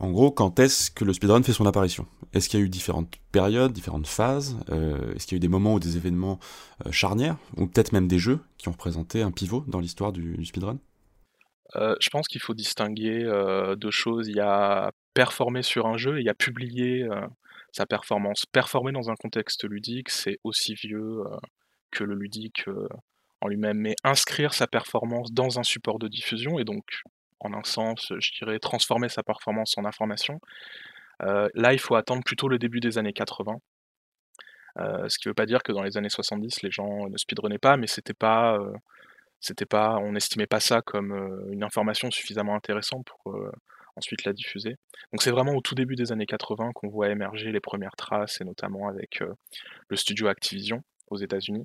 En 0.00 0.10
gros, 0.10 0.30
quand 0.30 0.60
est-ce 0.60 0.90
que 0.90 1.04
le 1.04 1.12
speedrun 1.12 1.42
fait 1.42 1.52
son 1.52 1.66
apparition? 1.66 2.06
Est-ce 2.32 2.48
qu'il 2.48 2.60
y 2.60 2.62
a 2.62 2.66
eu 2.66 2.68
différentes 2.68 3.16
périodes, 3.32 3.72
différentes 3.72 4.06
phases? 4.06 4.56
Euh, 4.70 5.14
Est-ce 5.14 5.26
qu'il 5.26 5.34
y 5.34 5.36
a 5.36 5.38
eu 5.38 5.40
des 5.40 5.48
moments 5.48 5.74
ou 5.74 5.80
des 5.80 5.96
événements 5.96 6.38
euh, 6.86 6.92
charnières? 6.92 7.36
Ou 7.56 7.66
peut-être 7.66 7.92
même 7.92 8.06
des 8.06 8.18
jeux 8.18 8.38
qui 8.58 8.68
ont 8.68 8.72
représenté 8.72 9.22
un 9.22 9.32
pivot 9.32 9.64
dans 9.66 9.80
l'histoire 9.80 10.12
du, 10.12 10.44
speedrun? 10.44 10.78
Je 11.74 12.08
pense 12.10 12.28
qu'il 12.28 12.40
faut 12.40 12.54
distinguer 12.54 13.24
deux 13.76 13.90
choses. 13.90 14.28
Il 14.28 14.36
y 14.36 14.40
a 14.40 14.90
performer 15.14 15.62
sur 15.62 15.86
un 15.86 15.96
jeu 15.96 16.18
et 16.18 16.20
il 16.20 16.26
y 16.26 16.30
a 16.30 16.34
publier 16.34 17.06
sa 17.72 17.86
performance. 17.86 18.46
Performer 18.46 18.92
dans 18.92 19.10
un 19.10 19.16
contexte 19.16 19.64
ludique, 19.64 20.10
c'est 20.10 20.38
aussi 20.44 20.74
vieux 20.74 21.22
que 21.90 22.04
le 22.04 22.14
ludique 22.14 22.64
en 23.40 23.48
lui-même. 23.48 23.78
Mais 23.78 23.94
inscrire 24.04 24.54
sa 24.54 24.66
performance 24.66 25.32
dans 25.32 25.58
un 25.58 25.62
support 25.62 25.98
de 25.98 26.08
diffusion, 26.08 26.58
et 26.58 26.64
donc 26.64 26.84
en 27.40 27.52
un 27.52 27.64
sens, 27.64 28.12
je 28.18 28.30
dirais, 28.38 28.58
transformer 28.58 29.08
sa 29.08 29.22
performance 29.22 29.76
en 29.76 29.84
information. 29.84 30.40
Là, 31.20 31.72
il 31.72 31.78
faut 31.78 31.96
attendre 31.96 32.22
plutôt 32.24 32.48
le 32.48 32.58
début 32.58 32.80
des 32.80 32.98
années 32.98 33.12
80. 33.12 33.58
Euh, 34.78 35.08
ce 35.08 35.18
qui 35.18 35.28
ne 35.28 35.30
veut 35.30 35.34
pas 35.34 35.46
dire 35.46 35.62
que 35.62 35.72
dans 35.72 35.82
les 35.82 35.96
années 35.96 36.08
70, 36.08 36.62
les 36.62 36.70
gens 36.70 37.08
ne 37.08 37.16
speedrunnaient 37.16 37.58
pas, 37.58 37.76
mais 37.76 37.86
c'était 37.86 38.14
pas, 38.14 38.58
c'était 39.40 39.66
pas, 39.66 39.96
on 39.98 40.12
n'estimait 40.12 40.46
pas 40.46 40.60
ça 40.60 40.82
comme 40.82 41.12
une 41.50 41.62
information 41.62 42.10
suffisamment 42.10 42.54
intéressante 42.54 43.06
pour 43.06 43.36
ensuite 43.96 44.24
la 44.24 44.32
diffuser. 44.32 44.76
Donc 45.12 45.22
c'est 45.22 45.30
vraiment 45.30 45.54
au 45.54 45.60
tout 45.60 45.74
début 45.74 45.96
des 45.96 46.12
années 46.12 46.26
80 46.26 46.72
qu'on 46.74 46.88
voit 46.88 47.08
émerger 47.08 47.50
les 47.52 47.60
premières 47.60 47.96
traces, 47.96 48.40
et 48.40 48.44
notamment 48.44 48.88
avec 48.88 49.20
le 49.88 49.96
studio 49.96 50.28
Activision, 50.28 50.82
aux 51.10 51.16
États-Unis, 51.16 51.64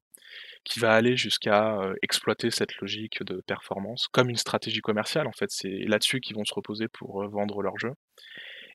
qui 0.64 0.80
va 0.80 0.94
aller 0.94 1.18
jusqu'à 1.18 1.78
exploiter 2.02 2.50
cette 2.50 2.76
logique 2.78 3.24
de 3.24 3.42
performance 3.46 4.08
comme 4.08 4.30
une 4.30 4.38
stratégie 4.38 4.82
commerciale 4.82 5.28
en 5.28 5.34
fait. 5.34 5.50
C'est 5.52 5.80
là-dessus 5.86 6.22
qu'ils 6.22 6.36
vont 6.36 6.46
se 6.46 6.54
reposer 6.54 6.88
pour 6.88 7.28
vendre 7.28 7.62
leur 7.62 7.78
jeu. 7.78 7.92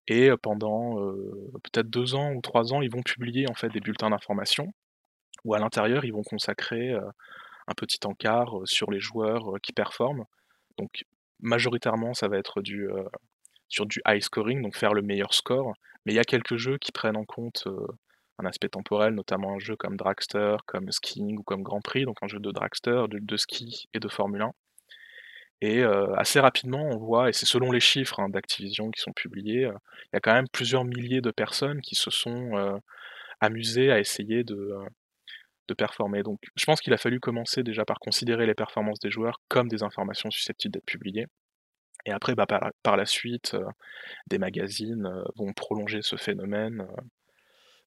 Et 0.07 0.31
pendant 0.43 0.97
peut-être 1.65 1.89
deux 1.89 2.15
ans 2.15 2.33
ou 2.33 2.41
trois 2.43 2.73
ans, 2.73 2.83
ils 2.83 2.91
vont 2.91 3.03
publier 3.03 3.49
en 3.51 3.55
fait 3.55 3.71
des 3.71 3.81
bulletins 3.81 4.11
d'information 4.11 4.73
où 5.45 5.55
à 5.55 5.59
l'intérieur 5.59 6.05
ils 6.05 6.13
vont 6.13 6.23
consacrer 6.23 6.95
un 7.69 7.75
petit 7.75 8.01
encart 8.05 8.55
sur 8.65 8.91
les 8.91 9.01
joueurs 9.01 9.55
qui 9.63 9.73
performent. 9.73 10.25
Donc 10.79 11.05
majoritairement 11.41 12.15
ça 12.15 12.29
va 12.29 12.39
être 12.39 12.63
du 12.63 12.89
sur 13.69 13.87
du 13.87 14.01
high 14.07 14.23
scoring, 14.23 14.63
donc 14.63 14.77
faire 14.77 14.95
le 14.95 15.03
meilleur 15.03 15.35
score. 15.35 15.75
Mais 16.05 16.13
il 16.13 16.17
y 16.17 16.21
a 16.21 16.25
quelques 16.25 16.57
jeux 16.57 16.79
qui 16.79 16.91
prennent 16.93 17.17
en 17.17 17.25
compte 17.25 17.69
un 18.39 18.47
aspect 18.47 18.69
temporel, 18.69 19.15
notamment 19.15 19.55
un 19.55 19.59
jeu 19.59 19.77
comme 19.77 19.97
Dragster, 19.97 20.57
comme 20.67 20.91
Skiing 20.91 21.39
ou 21.39 21.43
comme 21.43 21.63
Grand 21.63 21.81
Prix, 21.81 22.05
donc 22.05 22.17
un 22.23 22.29
jeu 22.29 22.39
de 22.39 22.51
Dragster, 22.51 23.05
de, 23.09 23.37
ski 23.37 23.89
et 23.95 24.01
de 24.01 24.09
Formule 24.09 24.43
1. 24.43 24.53
Et 25.61 25.83
assez 26.17 26.39
rapidement, 26.41 26.85
on 26.85 26.97
voit, 26.99 27.29
et 27.29 27.33
c'est 27.33 27.47
selon 27.47 27.73
les 27.73 27.81
chiffres 27.81 28.21
hein, 28.21 28.29
d'Activision 28.29 28.91
qui 28.91 29.01
sont 29.01 29.13
publiés, 29.13 29.63
il 29.63 30.15
y 30.15 30.17
a 30.17 30.21
quand 30.21 30.33
même 30.33 30.49
plusieurs 30.53 30.85
milliers 30.85 31.21
de 31.21 31.33
personnes 31.33 31.81
qui 31.81 31.97
se 31.97 32.11
sont 32.11 32.81
amusées 33.41 33.91
à 33.91 33.99
essayer 33.99 34.45
de, 34.45 34.73
de 35.69 35.75
performer. 35.75 36.23
Donc 36.23 36.41
je 36.57 36.65
pense 36.65 36.81
qu'il 36.81 36.93
a 36.93 36.99
fallu 36.99 37.21
commencer 37.21 37.63
déjà 37.63 37.85
par 37.85 38.01
considérer 38.01 38.47
les 38.47 38.55
performances 38.55 38.99
des 39.01 39.11
joueurs 39.11 39.41
comme 39.49 39.69
des 39.69 39.83
informations 39.83 40.31
susceptibles 40.31 40.73
d'être 40.73 40.87
publiées. 40.87 41.27
Et 42.07 42.13
après, 42.13 42.35
bah, 42.35 42.47
par, 42.47 42.97
la 42.97 43.07
suite, 43.07 43.57
des 44.29 44.39
magazines 44.39 45.11
vont 45.37 45.53
prolonger 45.53 46.01
ce 46.01 46.17
phénomène, 46.17 46.87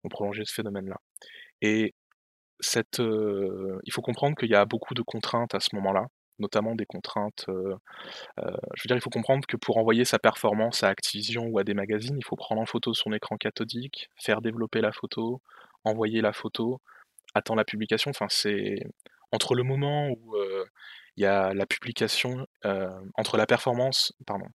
vont 0.03 0.09
prolonger 0.09 0.43
ce 0.45 0.53
phénomène-là. 0.53 0.97
Et 1.61 1.95
cette, 2.59 2.99
il 2.99 3.91
faut 3.91 4.01
comprendre 4.01 4.35
qu'il 4.35 4.49
y 4.49 4.55
a 4.55 4.65
beaucoup 4.65 4.93
de 4.93 5.01
contraintes 5.01 5.55
à 5.55 5.59
ce 5.59 5.75
moment-là, 5.75 6.07
notamment 6.39 6.75
des 6.75 6.85
contraintes. 6.85 7.45
je 7.47 7.53
veux 8.43 8.87
dire, 8.87 8.97
il 8.97 9.01
faut 9.01 9.09
comprendre 9.09 9.47
que 9.47 9.57
pour 9.57 9.77
envoyer 9.77 10.05
sa 10.05 10.19
performance 10.19 10.83
à 10.83 10.89
Activision 10.89 11.45
ou 11.47 11.57
à 11.57 11.63
des 11.63 11.73
magazines, 11.73 12.17
il 12.17 12.25
faut 12.25 12.35
prendre 12.35 12.61
en 12.61 12.65
photo 12.65 12.93
son 12.93 13.13
écran 13.13 13.37
cathodique, 13.37 14.09
faire 14.17 14.41
développer 14.41 14.81
la 14.81 14.91
photo, 14.91 15.41
envoyer 15.83 16.21
la 16.21 16.33
photo, 16.33 16.79
attendre 17.33 17.57
la 17.57 17.65
publication. 17.65 18.11
Enfin, 18.11 18.27
c'est 18.29 18.75
entre 19.31 19.55
le 19.55 19.63
moment 19.63 20.09
où 20.09 20.35
il 21.17 21.23
y 21.23 21.25
a 21.25 21.53
la 21.53 21.65
publication, 21.65 22.45
entre 23.15 23.37
la 23.37 23.45
performance, 23.45 24.13
pardon, 24.25 24.47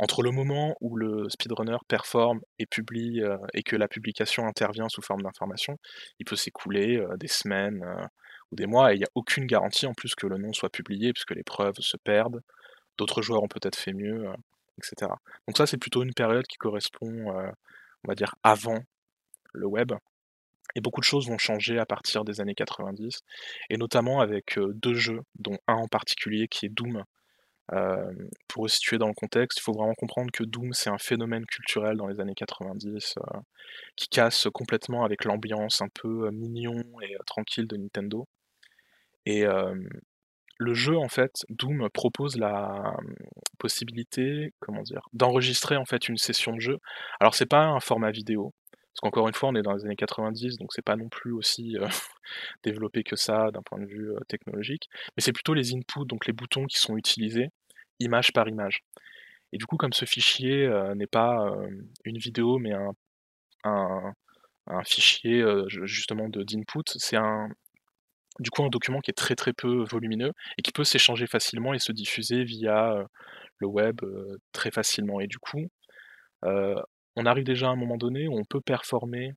entre 0.00 0.22
le 0.22 0.32
moment 0.32 0.76
où 0.80 0.96
le 0.96 1.28
speedrunner 1.28 1.76
performe 1.86 2.40
et 2.58 2.66
publie 2.66 3.22
et 3.54 3.62
que 3.62 3.76
la 3.76 3.86
publication 3.86 4.44
intervient 4.46 4.88
sous 4.88 5.02
forme 5.02 5.22
d'information, 5.22 5.78
il 6.18 6.24
peut 6.24 6.36
s'écouler 6.36 7.00
des 7.16 7.28
semaines 7.28 7.84
ou 8.50 8.56
des 8.56 8.66
mois 8.66 8.92
et 8.92 8.96
il 8.96 8.98
n'y 8.98 9.04
a 9.04 9.10
aucune 9.14 9.46
garantie 9.46 9.86
en 9.86 9.94
plus 9.94 10.14
que 10.16 10.26
le 10.26 10.36
nom 10.36 10.52
soit 10.52 10.70
publié 10.70 11.12
puisque 11.12 11.30
les 11.30 11.44
preuves 11.44 11.78
se 11.78 11.96
perdent, 11.96 12.42
d'autres 12.98 13.22
joueurs 13.22 13.42
ont 13.42 13.48
peut-être 13.48 13.76
fait 13.76 13.92
mieux, 13.92 14.26
etc. 14.78 15.12
Donc 15.46 15.56
ça 15.56 15.66
c'est 15.66 15.78
plutôt 15.78 16.02
une 16.02 16.14
période 16.14 16.46
qui 16.46 16.56
correspond, 16.56 17.28
on 17.28 18.08
va 18.08 18.14
dire, 18.16 18.34
avant 18.42 18.80
le 19.52 19.66
web. 19.66 19.92
Et 20.74 20.80
beaucoup 20.80 21.00
de 21.00 21.04
choses 21.04 21.28
vont 21.28 21.38
changer 21.38 21.78
à 21.78 21.86
partir 21.86 22.24
des 22.24 22.40
années 22.40 22.54
90, 22.54 23.20
et 23.70 23.76
notamment 23.76 24.20
avec 24.20 24.58
deux 24.58 24.94
jeux, 24.94 25.20
dont 25.38 25.58
un 25.68 25.74
en 25.74 25.88
particulier 25.88 26.48
qui 26.48 26.66
est 26.66 26.70
Doom. 26.70 27.04
pour 28.48 28.68
situer 28.68 28.98
dans 28.98 29.08
le 29.08 29.14
contexte, 29.14 29.58
il 29.58 29.62
faut 29.62 29.72
vraiment 29.72 29.94
comprendre 29.94 30.30
que 30.30 30.44
Doom, 30.44 30.72
c'est 30.72 30.90
un 30.90 30.98
phénomène 30.98 31.46
culturel 31.46 31.96
dans 31.96 32.06
les 32.06 32.20
années 32.20 32.34
90 32.34 33.14
qui 33.96 34.08
casse 34.08 34.48
complètement 34.52 35.04
avec 35.04 35.24
l'ambiance 35.24 35.80
un 35.80 35.88
peu 35.88 36.30
mignon 36.30 36.82
et 37.02 37.16
tranquille 37.26 37.66
de 37.66 37.76
Nintendo. 37.76 38.28
Et 39.26 39.44
le 40.58 40.74
jeu, 40.74 40.96
en 40.96 41.08
fait, 41.08 41.32
Doom 41.48 41.88
propose 41.90 42.36
la 42.36 42.94
possibilité, 43.58 44.52
comment 44.60 44.82
dire, 44.82 45.08
d'enregistrer 45.14 45.76
en 45.76 45.86
fait 45.86 46.08
une 46.08 46.18
session 46.18 46.52
de 46.54 46.60
jeu. 46.60 46.78
Alors 47.18 47.34
c'est 47.34 47.46
pas 47.46 47.64
un 47.64 47.80
format 47.80 48.10
vidéo, 48.10 48.52
parce 48.94 49.00
qu'encore 49.00 49.26
une 49.26 49.34
fois, 49.34 49.48
on 49.48 49.56
est 49.56 49.62
dans 49.62 49.72
les 49.72 49.84
années 49.84 49.96
90, 49.96 50.56
donc 50.58 50.72
c'est 50.72 50.84
pas 50.84 50.94
non 50.94 51.08
plus 51.08 51.32
aussi 51.32 51.76
euh, 51.78 51.88
développé 52.62 53.02
que 53.02 53.16
ça 53.16 53.50
d'un 53.50 53.62
point 53.62 53.80
de 53.80 53.86
vue 53.86 54.12
euh, 54.12 54.20
technologique, 54.28 54.88
mais 55.16 55.22
c'est 55.22 55.32
plutôt 55.32 55.52
les 55.52 55.74
inputs, 55.74 56.06
donc 56.06 56.26
les 56.26 56.32
boutons 56.32 56.66
qui 56.66 56.78
sont 56.78 56.96
utilisés, 56.96 57.48
image 57.98 58.32
par 58.32 58.48
image. 58.48 58.84
Et 59.52 59.58
du 59.58 59.66
coup, 59.66 59.76
comme 59.76 59.92
ce 59.92 60.04
fichier 60.04 60.64
euh, 60.66 60.94
n'est 60.94 61.08
pas 61.08 61.44
une 62.04 62.18
vidéo, 62.18 62.58
mais 62.58 62.72
un, 63.64 64.12
fichier 64.84 65.44
justement 65.68 66.28
d'input, 66.28 66.84
c'est 66.86 67.16
un, 67.16 67.48
du 68.38 68.50
coup 68.50 68.64
un 68.64 68.68
document 68.68 69.00
qui 69.00 69.10
est 69.10 69.14
très 69.14 69.34
très 69.36 69.52
peu 69.52 69.84
volumineux 69.84 70.32
et 70.58 70.62
qui 70.62 70.72
peut 70.72 70.84
s'échanger 70.84 71.26
facilement 71.26 71.74
et 71.74 71.78
se 71.78 71.92
diffuser 71.92 72.44
via 72.44 73.06
le 73.58 73.66
web 73.66 74.00
très 74.52 74.70
facilement. 74.70 75.20
Et 75.20 75.26
du 75.26 75.38
coup, 75.38 75.68
on 77.16 77.26
arrive 77.26 77.44
déjà 77.44 77.68
à 77.68 77.70
un 77.70 77.76
moment 77.76 77.96
donné 77.96 78.28
où 78.28 78.36
on 78.36 78.44
peut 78.44 78.60
performer 78.60 79.34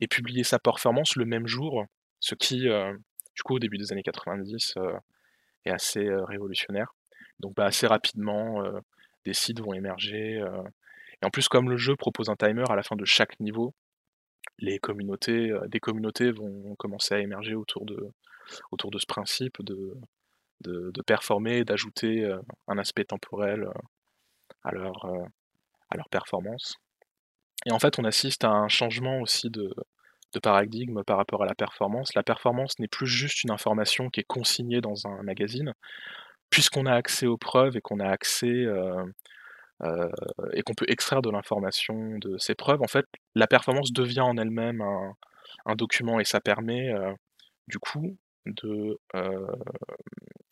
et 0.00 0.08
publier 0.08 0.44
sa 0.44 0.58
performance 0.58 1.16
le 1.16 1.24
même 1.24 1.46
jour, 1.46 1.84
ce 2.20 2.34
qui, 2.34 2.68
euh, 2.68 2.96
du 3.34 3.42
coup, 3.42 3.54
au 3.54 3.58
début 3.58 3.78
des 3.78 3.92
années 3.92 4.02
90, 4.02 4.74
euh, 4.76 4.92
est 5.64 5.70
assez 5.70 6.06
euh, 6.06 6.24
révolutionnaire. 6.24 6.94
Donc, 7.38 7.54
bah, 7.54 7.66
assez 7.66 7.86
rapidement, 7.86 8.62
des 9.24 9.32
sites 9.32 9.60
vont 9.60 9.72
émerger. 9.72 10.42
et 11.22 11.24
en 11.26 11.30
plus, 11.30 11.48
comme 11.48 11.70
le 11.70 11.78
jeu 11.78 11.96
propose 11.96 12.28
un 12.28 12.36
timer 12.36 12.64
à 12.68 12.76
la 12.76 12.82
fin 12.82 12.96
de 12.96 13.04
chaque 13.06 13.40
niveau, 13.40 13.74
les 14.58 14.78
communautés, 14.78 15.50
des 15.68 15.80
communautés 15.80 16.32
vont 16.32 16.74
commencer 16.76 17.14
à 17.14 17.20
émerger 17.20 17.54
autour 17.54 17.86
de, 17.86 18.10
ce 18.46 19.06
principe 19.06 19.62
de, 19.62 19.96
de, 20.60 20.90
de 20.92 21.02
performer, 21.02 21.64
d'ajouter 21.64 22.30
un 22.68 22.76
aspect 22.76 23.04
temporel 23.04 23.66
à 24.62 24.72
leur 24.72 26.08
performance. 26.10 26.76
Et 27.66 27.72
en 27.72 27.78
fait, 27.78 27.98
on 27.98 28.04
assiste 28.04 28.44
à 28.44 28.50
un 28.50 28.68
changement 28.68 29.20
aussi 29.20 29.50
de, 29.50 29.74
paradigme 30.42 31.02
par 31.04 31.16
rapport 31.16 31.42
à 31.42 31.46
la 31.46 31.54
performance. 31.54 32.14
La 32.14 32.22
performance 32.22 32.78
n'est 32.78 32.88
plus 32.88 33.06
juste 33.06 33.42
une 33.44 33.50
information 33.50 34.10
qui 34.10 34.20
est 34.20 34.26
consignée 34.26 34.80
dans 34.80 35.06
un 35.06 35.22
magazine, 35.22 35.74
puisqu'on 36.50 36.86
a 36.86 36.94
accès 36.94 37.26
aux 37.26 37.36
preuves 37.36 37.76
et 37.76 37.80
qu'on 37.80 38.00
a 38.00 38.08
accès 38.08 38.46
euh, 38.46 39.04
euh, 39.82 40.08
et 40.52 40.62
qu'on 40.62 40.74
peut 40.74 40.86
extraire 40.88 41.22
de 41.22 41.30
l'information 41.30 42.18
de 42.18 42.38
ces 42.38 42.54
preuves. 42.54 42.82
En 42.82 42.86
fait, 42.86 43.06
la 43.34 43.46
performance 43.46 43.92
devient 43.92 44.20
en 44.20 44.36
elle-même 44.36 44.82
un, 44.82 45.74
document 45.76 46.20
et 46.20 46.24
ça 46.24 46.40
permet 46.40 46.90
euh, 46.90 47.12
du 47.68 47.78
coup 47.78 48.16
de 48.46 48.98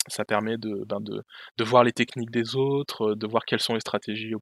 ça 0.09 0.25
permet 0.25 0.57
ben, 0.59 1.01
de, 1.01 1.64
voir 1.64 1.85
les 1.85 1.92
techniques 1.92 2.31
des 2.31 2.57
autres, 2.57 3.14
de 3.14 3.27
voir 3.27 3.44
quelles 3.44 3.61
sont 3.61 3.75
les 3.75 3.81
stratégies 3.81 4.33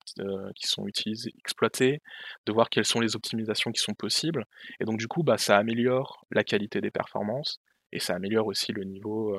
qui 0.54 0.66
sont 0.66 0.86
utilisées, 0.86 1.32
exploitées, 1.38 2.00
de 2.46 2.52
voir 2.52 2.70
quelles 2.70 2.84
sont 2.84 3.00
les 3.00 3.16
optimisations 3.16 3.72
qui 3.72 3.80
sont 3.80 3.94
possibles. 3.94 4.44
Et 4.80 4.84
donc 4.84 4.98
du 4.98 5.08
coup, 5.08 5.22
bah, 5.22 5.38
ça 5.38 5.56
améliore 5.56 6.24
la 6.30 6.44
qualité 6.44 6.80
des 6.80 6.90
performances 6.90 7.60
et 7.92 7.98
ça 7.98 8.14
améliore 8.14 8.46
aussi 8.46 8.72
le 8.72 8.84
niveau, 8.84 9.36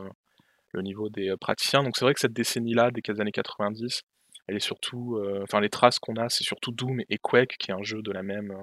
niveau 0.82 1.10
des 1.10 1.36
praticiens. 1.40 1.84
Donc 1.84 1.98
c'est 1.98 2.06
vrai 2.06 2.14
que 2.14 2.20
cette 2.20 2.34
décennie-là, 2.34 2.92
des 2.92 3.22
années 3.22 3.32
90, 3.32 4.04
elle 4.48 4.56
est 4.56 4.60
surtout, 4.60 5.22
enfin 5.44 5.60
les 5.60 5.70
traces 5.70 6.00
qu'on 6.00 6.16
a, 6.16 6.30
c'est 6.30 6.44
surtout 6.44 6.72
Doom 6.72 7.02
et 7.10 7.18
Quake, 7.18 7.58
qui 7.60 7.72
est 7.72 7.74
un 7.74 7.84
jeu 7.84 8.02
de 8.02 8.12
la 8.12 8.24
même 8.24 8.54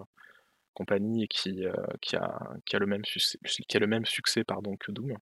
compagnie 0.75 1.25
et 1.25 1.29
qui, 1.29 1.65
a, 1.65 2.79
le 2.79 2.87
même 2.87 3.05
succès, 3.05 3.39
que 4.45 4.93
Doom 4.93 5.17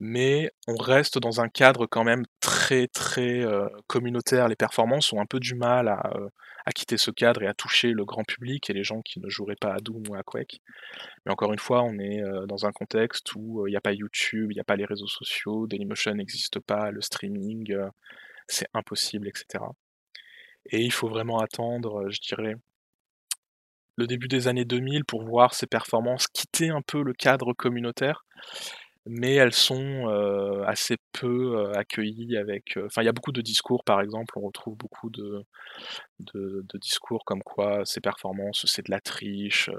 mais 0.00 0.50
on 0.66 0.76
reste 0.76 1.18
dans 1.18 1.40
un 1.40 1.48
cadre 1.48 1.86
quand 1.86 2.04
même 2.04 2.24
très 2.40 2.86
très 2.88 3.44
communautaire. 3.86 4.48
Les 4.48 4.56
performances 4.56 5.12
ont 5.12 5.20
un 5.20 5.26
peu 5.26 5.40
du 5.40 5.54
mal 5.54 5.88
à, 5.88 6.72
quitter 6.74 6.98
ce 6.98 7.10
cadre 7.10 7.42
et 7.42 7.46
à 7.46 7.54
toucher 7.54 7.92
le 7.92 8.04
grand 8.04 8.24
public 8.24 8.68
et 8.68 8.74
les 8.74 8.84
gens 8.84 9.00
qui 9.00 9.20
ne 9.20 9.28
joueraient 9.30 9.56
pas 9.56 9.72
à 9.72 9.78
Doom 9.78 10.02
ou 10.08 10.14
à 10.14 10.22
Quake. 10.22 10.60
Mais 11.24 11.32
encore 11.32 11.52
une 11.52 11.58
fois, 11.58 11.82
on 11.82 11.98
est 11.98 12.22
dans 12.46 12.66
un 12.66 12.72
contexte 12.72 13.34
où 13.34 13.66
il 13.66 13.70
n'y 13.70 13.76
a 13.76 13.80
pas 13.80 13.92
YouTube, 13.92 14.52
il 14.52 14.54
n'y 14.54 14.60
a 14.60 14.64
pas 14.64 14.76
les 14.76 14.84
réseaux 14.84 15.06
sociaux, 15.06 15.66
Dailymotion 15.66 16.14
n'existe 16.14 16.60
pas, 16.60 16.90
le 16.90 17.00
streaming, 17.00 17.74
c'est 18.46 18.68
impossible, 18.74 19.28
etc. 19.28 19.64
Et 20.70 20.82
il 20.82 20.92
faut 20.92 21.08
vraiment 21.08 21.38
attendre, 21.38 22.10
je 22.10 22.20
dirais, 22.20 22.56
le 23.96 24.06
début 24.06 24.28
des 24.28 24.46
années 24.46 24.64
2000 24.64 25.04
pour 25.04 25.24
voir 25.24 25.54
ces 25.54 25.66
performances 25.66 26.28
quitter 26.28 26.68
un 26.68 26.82
peu 26.82 27.02
le 27.02 27.12
cadre 27.12 27.52
communautaire 27.52 28.24
mais 29.08 29.34
elles 29.34 29.52
sont 29.52 30.08
assez 30.66 30.96
peu 31.12 31.72
accueillies 31.74 32.36
avec. 32.36 32.78
Enfin, 32.86 33.02
il 33.02 33.06
y 33.06 33.08
a 33.08 33.12
beaucoup 33.12 33.32
de 33.32 33.40
discours, 33.42 33.84
par 33.84 34.00
exemple, 34.00 34.38
on 34.38 34.42
retrouve 34.42 34.76
beaucoup 34.76 35.10
de, 35.10 35.44
de, 36.20 36.78
discours 36.78 37.24
comme 37.24 37.42
quoi 37.42 37.84
ces 37.84 38.00
performances, 38.00 38.66
c'est 38.66 38.86
de 38.86 38.90
la 38.90 39.00
triche, 39.00 39.70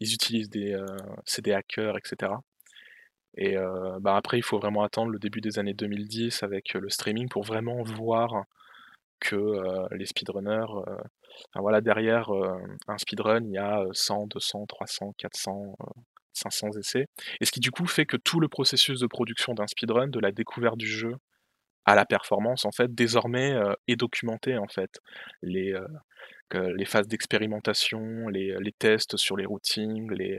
ils 0.00 0.14
utilisent 0.14 0.50
des. 0.50 0.76
c'est 1.24 1.42
des 1.42 1.52
hackers, 1.52 1.96
etc. 1.98 2.32
Et 3.36 3.56
bah, 4.00 4.16
après, 4.16 4.38
il 4.38 4.42
faut 4.42 4.58
vraiment 4.58 4.82
attendre 4.82 5.10
le 5.10 5.18
début 5.18 5.40
des 5.40 5.58
années 5.58 5.74
2010 5.74 6.42
avec 6.42 6.74
le 6.74 6.90
streaming 6.90 7.28
pour 7.28 7.44
vraiment 7.44 7.82
voir 7.82 8.44
que 9.20 9.94
les 9.94 10.06
speedrunners. 10.06 10.66
Voilà, 11.54 11.80
derrière 11.80 12.30
un 12.88 12.98
speedrun, 12.98 13.44
il 13.44 13.52
y 13.52 13.58
a 13.58 13.84
100, 13.92 14.26
200, 14.28 14.66
300, 14.66 15.14
400 15.18 15.76
500 16.32 16.72
essais, 16.78 17.06
et 17.40 17.44
ce 17.44 17.52
qui 17.52 17.60
du 17.60 17.70
coup 17.70 17.86
fait 17.86 18.06
que 18.06 18.16
tout 18.16 18.40
le 18.40 18.48
processus 18.48 19.00
de 19.00 19.06
production 19.06 19.54
d'un 19.54 19.66
speedrun, 19.66 20.08
de 20.08 20.20
la 20.20 20.32
découverte 20.32 20.76
du 20.76 20.86
jeu 20.88 21.16
à 21.84 21.94
la 21.94 22.04
performance, 22.04 22.64
en 22.64 22.72
fait, 22.72 22.94
désormais 22.94 23.52
euh, 23.52 23.74
est 23.88 23.96
documenté 23.96 24.56
en 24.58 24.68
fait? 24.68 25.00
Les, 25.42 25.72
euh, 25.72 26.84
phases 26.84 27.08
d'expérimentation, 27.08 28.28
les, 28.28 28.56
les, 28.60 28.72
tests 28.72 29.16
sur 29.16 29.36
les 29.36 29.46
routings, 29.46 30.10
les, 30.12 30.38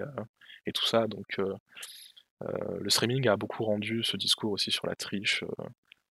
et 0.66 0.72
tout 0.72 0.86
ça. 0.86 1.08
Donc 1.08 1.26
le 2.40 2.90
streaming 2.90 3.28
a 3.28 3.36
beaucoup 3.36 3.64
rendu 3.64 4.04
ce 4.04 4.16
discours 4.18 4.52
aussi 4.52 4.70
sur 4.72 4.86
la 4.86 4.96
triche 4.96 5.44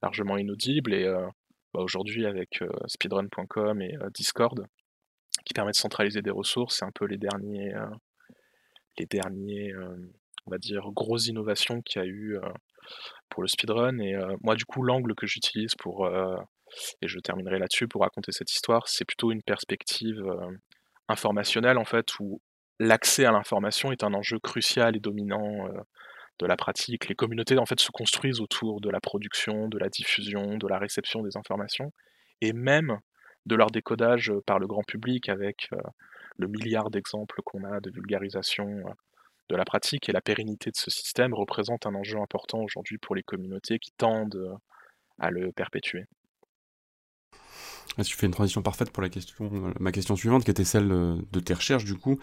largement 0.03 0.37
inaudible, 0.37 0.93
et 0.93 1.05
bah, 1.73 1.79
aujourd'hui 1.79 2.27
avec 2.27 2.63
speedrun.com 2.85 3.81
et 3.81 3.97
Discord, 4.13 4.67
qui 5.45 5.53
permet 5.55 5.71
de 5.71 5.77
centraliser 5.77 6.21
des 6.21 6.29
ressources, 6.29 6.77
c'est 6.77 6.85
un 6.85 6.91
peu 6.93 7.05
les 7.05 7.17
derniers, 7.17 7.73
les 8.97 9.05
derniers 9.05 9.73
on 10.47 10.51
va 10.51 10.57
dire, 10.57 10.89
grosses 10.93 11.27
innovations 11.27 11.81
qu'il 11.81 12.01
y 12.01 12.05
a 12.05 12.07
eu 12.07 12.37
pour 13.29 13.43
le 13.43 13.47
speedrun. 13.47 13.99
Et 13.99 14.15
moi, 14.41 14.55
du 14.55 14.65
coup, 14.65 14.81
l'angle 14.81 15.13
que 15.13 15.27
j'utilise 15.27 15.75
pour, 15.75 16.07
et 17.01 17.07
je 17.07 17.19
terminerai 17.19 17.59
là-dessus, 17.59 17.87
pour 17.87 18.01
raconter 18.01 18.31
cette 18.31 18.51
histoire, 18.51 18.87
c'est 18.87 19.05
plutôt 19.05 19.31
une 19.31 19.43
perspective 19.43 20.23
informationnelle, 21.09 21.77
en 21.77 21.85
fait, 21.85 22.17
où 22.19 22.41
l'accès 22.79 23.25
à 23.25 23.31
l'information 23.31 23.91
est 23.91 24.03
un 24.03 24.13
enjeu 24.13 24.39
crucial 24.39 24.95
et 24.95 24.99
dominant 24.99 25.67
de 26.39 26.45
la 26.45 26.55
pratique. 26.55 27.09
Les 27.09 27.15
communautés, 27.15 27.57
en 27.57 27.65
fait, 27.65 27.79
se 27.79 27.91
construisent 27.91 28.39
autour 28.39 28.79
de 28.79 28.89
la 28.89 29.01
production, 29.01 29.67
de 29.67 29.77
la 29.77 29.89
diffusion, 29.89 30.57
de 30.57 30.67
la 30.67 30.79
réception 30.79 31.23
des 31.23 31.35
informations, 31.35 31.91
et 32.39 32.53
même 32.53 32.99
de 33.45 33.55
leur 33.55 33.69
décodage 33.69 34.31
par 34.45 34.59
le 34.59 34.67
grand 34.67 34.83
public 34.83 35.27
avec 35.27 35.69
le 36.37 36.47
milliard 36.47 36.89
d'exemples 36.89 37.41
qu'on 37.43 37.63
a 37.63 37.79
de 37.79 37.89
vulgarisation 37.89 38.83
de 39.49 39.55
la 39.55 39.65
pratique 39.65 40.09
et 40.09 40.11
la 40.11 40.21
pérennité 40.21 40.71
de 40.71 40.75
ce 40.75 40.91
système 40.91 41.33
représente 41.33 41.85
un 41.85 41.95
enjeu 41.95 42.19
important 42.19 42.59
aujourd'hui 42.59 42.97
pour 42.97 43.15
les 43.15 43.23
communautés 43.23 43.79
qui 43.79 43.91
tendent 43.97 44.57
à 45.19 45.31
le 45.31 45.51
perpétuer. 45.51 46.05
Tu 48.03 48.15
fais 48.15 48.27
une 48.27 48.33
transition 48.33 48.61
parfaite 48.61 48.91
pour 48.91 49.01
la 49.01 49.09
question, 49.09 49.73
ma 49.79 49.91
question 49.91 50.15
suivante, 50.15 50.43
qui 50.43 50.51
était 50.51 50.65
celle 50.65 50.87
de 50.87 51.39
tes 51.39 51.55
recherches, 51.55 51.85
du 51.85 51.95
coup. 51.95 52.19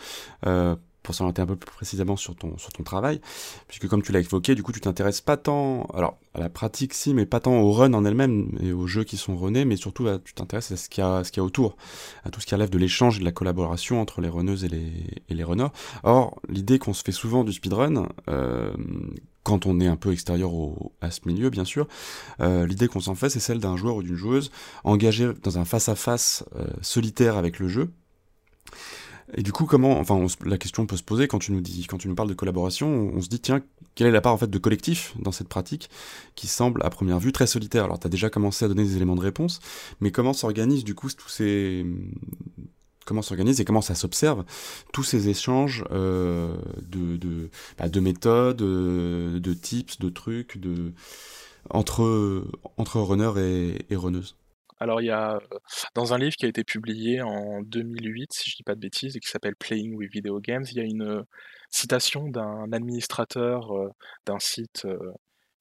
Euh, 0.47 0.77
pour 1.05 1.15
s'orienter 1.15 1.43
un 1.43 1.47
peu 1.47 1.55
plus 1.55 1.71
précisément 1.71 2.17
sur 2.17 2.35
ton, 2.35 2.59
sur 2.59 2.73
ton 2.73 2.83
travail, 2.83 3.21
puisque 3.69 3.87
comme 3.87 4.03
tu 4.03 4.11
l'as 4.11 4.21
évoqué, 4.21 4.55
du 4.57 4.63
coup, 4.65 4.73
tu 4.73 4.81
t'intéresses 4.81 5.21
pas 5.21 5.37
tant, 5.37 5.85
alors, 5.95 6.19
à 6.35 6.41
la 6.41 6.49
pratique, 6.49 6.95
si, 6.95 7.15
mais 7.15 7.27
pas 7.27 7.39
tant 7.39 7.61
au 7.61 7.71
run 7.71 7.93
en 7.93 8.05
elle-même 8.05 8.49
et 8.61 8.73
aux 8.73 8.87
jeux 8.87 9.05
qui 9.05 9.17
sont 9.17 9.37
runnés, 9.37 9.65
mais 9.65 9.77
surtout, 9.77 10.09
tu 10.25 10.35
t'intéresses 10.35 10.73
à 10.73 10.77
ce 10.77 10.89
qu'il 10.89 11.05
y 11.05 11.07
a, 11.07 11.23
ce 11.23 11.31
qu'il 11.31 11.41
y 11.41 11.43
a 11.43 11.45
autour, 11.45 11.77
à 12.25 12.31
tout 12.31 12.41
ce 12.41 12.47
qui 12.47 12.55
relève 12.55 12.71
de 12.71 12.79
l'échange 12.79 13.19
et 13.19 13.21
de 13.21 13.25
la 13.25 13.33
collaboration 13.33 14.01
entre 14.01 14.21
les 14.23 14.29
runneuses 14.29 14.65
et 14.65 14.69
les, 14.69 14.93
et 15.29 15.35
les 15.35 15.45
runners. 15.45 15.69
Or, 16.03 16.41
l'idée 16.49 16.79
qu'on 16.79 16.95
se 16.95 17.05
fait 17.05 17.13
souvent 17.13 17.45
du 17.45 17.53
speedrun, 17.53 18.09
euh, 18.29 18.75
quand 19.43 19.67
on 19.67 19.79
est 19.81 19.87
un 19.87 19.97
peu 19.97 20.11
extérieur 20.11 20.55
au, 20.55 20.93
à 21.03 21.11
ce 21.11 21.21
milieu, 21.27 21.51
bien 21.51 21.67
sûr, 21.67 21.87
euh, 22.41 22.67
l'idée 22.67 22.89
qu'on 22.89 23.01
s'en 23.01 23.15
fait, 23.15 23.29
c'est 23.29 23.41
celle 23.41 23.59
d'un 23.59 23.77
joueur 23.77 23.97
ou 23.97 24.03
d'une 24.03 24.17
joueuse 24.17 24.51
engagé 24.85 25.31
dans 25.43 25.59
un 25.59 25.67
face-à-face 25.67 26.45
euh, 26.57 26.67
solitaire 26.81 27.37
avec 27.37 27.59
le 27.59 27.69
jeu, 27.69 27.91
et 29.33 29.43
du 29.43 29.53
coup, 29.53 29.65
comment, 29.65 29.99
enfin, 29.99 30.25
la 30.45 30.59
question 30.59 30.87
peut 30.87 30.97
se 30.97 31.03
poser 31.03 31.29
quand 31.29 31.39
tu 31.39 31.53
nous 31.53 31.61
dis, 31.61 31.87
quand 31.87 31.99
tu 31.99 32.09
nous 32.09 32.15
parles 32.15 32.29
de 32.29 32.35
collaboration, 32.35 33.11
on, 33.15 33.21
se 33.21 33.29
dit 33.29 33.41
tiens, 33.41 33.63
quelle 33.95 34.07
est 34.07 34.13
la 34.13 34.21
part 34.21 34.35
en 34.35 34.39
fait 34.39 34.51
de 34.51 34.59
collectif 34.59 35.15
dans 35.19 35.33
cette 35.33 35.49
pratique 35.49 35.89
qui 36.35 36.47
semble 36.47 36.83
à 36.85 36.91
première 36.91 37.19
vue 37.19 37.33
très 37.33 37.47
solitaire? 37.47 37.85
Alors, 37.85 37.99
tu 37.99 38.07
as 38.07 38.11
déjà 38.11 38.29
commencé 38.29 38.65
à 38.65 38.69
donner 38.69 38.85
des 38.85 38.97
éléments 38.97 39.17
de 39.17 39.23
réponse, 39.23 39.61
mais 40.01 40.11
comment 40.11 40.35
s'organisent 40.35 40.85
du 40.85 40.95
coup 40.95 41.09
tous 41.11 41.29
ces 41.29 41.87
comment 43.07 43.23
s'organise 43.23 43.61
et 43.61 43.67
comment 43.67 43.83
ça 43.83 43.95
s'observe 43.95 44.45
tous 44.95 45.03
ces 45.03 45.29
échanges 45.29 45.85
euh, 45.91 46.57
de 46.83 47.17
de, 47.17 47.51
bah, 47.79 47.89
de 47.89 48.01
méthodes, 48.01 48.63
euh, 48.63 49.41
de 49.41 49.55
tips, 49.55 49.99
de 49.99 50.09
trucs, 50.09 50.59
de 50.59 50.93
entre 51.71 52.45
entre 52.77 53.01
runners 53.01 53.41
et, 53.41 53.93
et 53.93 53.97
runneuses? 53.97 54.37
Alors 54.85 55.01
il 55.01 55.07
y 55.07 55.11
a, 55.11 55.41
dans 55.95 56.13
un 56.13 56.19
livre 56.19 56.37
qui 56.37 56.45
a 56.45 56.49
été 56.49 56.63
publié 56.63 57.23
en 57.23 57.63
2008, 57.63 58.35
si 58.35 58.51
je 58.51 58.57
dis 58.57 58.63
pas 58.63 58.75
de 58.75 58.81
bêtises, 58.81 59.17
et 59.17 59.21
qui 59.21 59.31
s'appelle 59.31 59.57
Playing 59.57 59.95
with 59.95 60.13
Video 60.13 60.39
Games, 60.41 60.67
il 60.71 60.77
y 60.77 60.81
a 60.81 60.83
une 60.83 61.25
citation 61.71 62.29
d'un 62.29 62.71
administrateur 62.71 63.73
d'un 64.27 64.39
site 64.39 64.87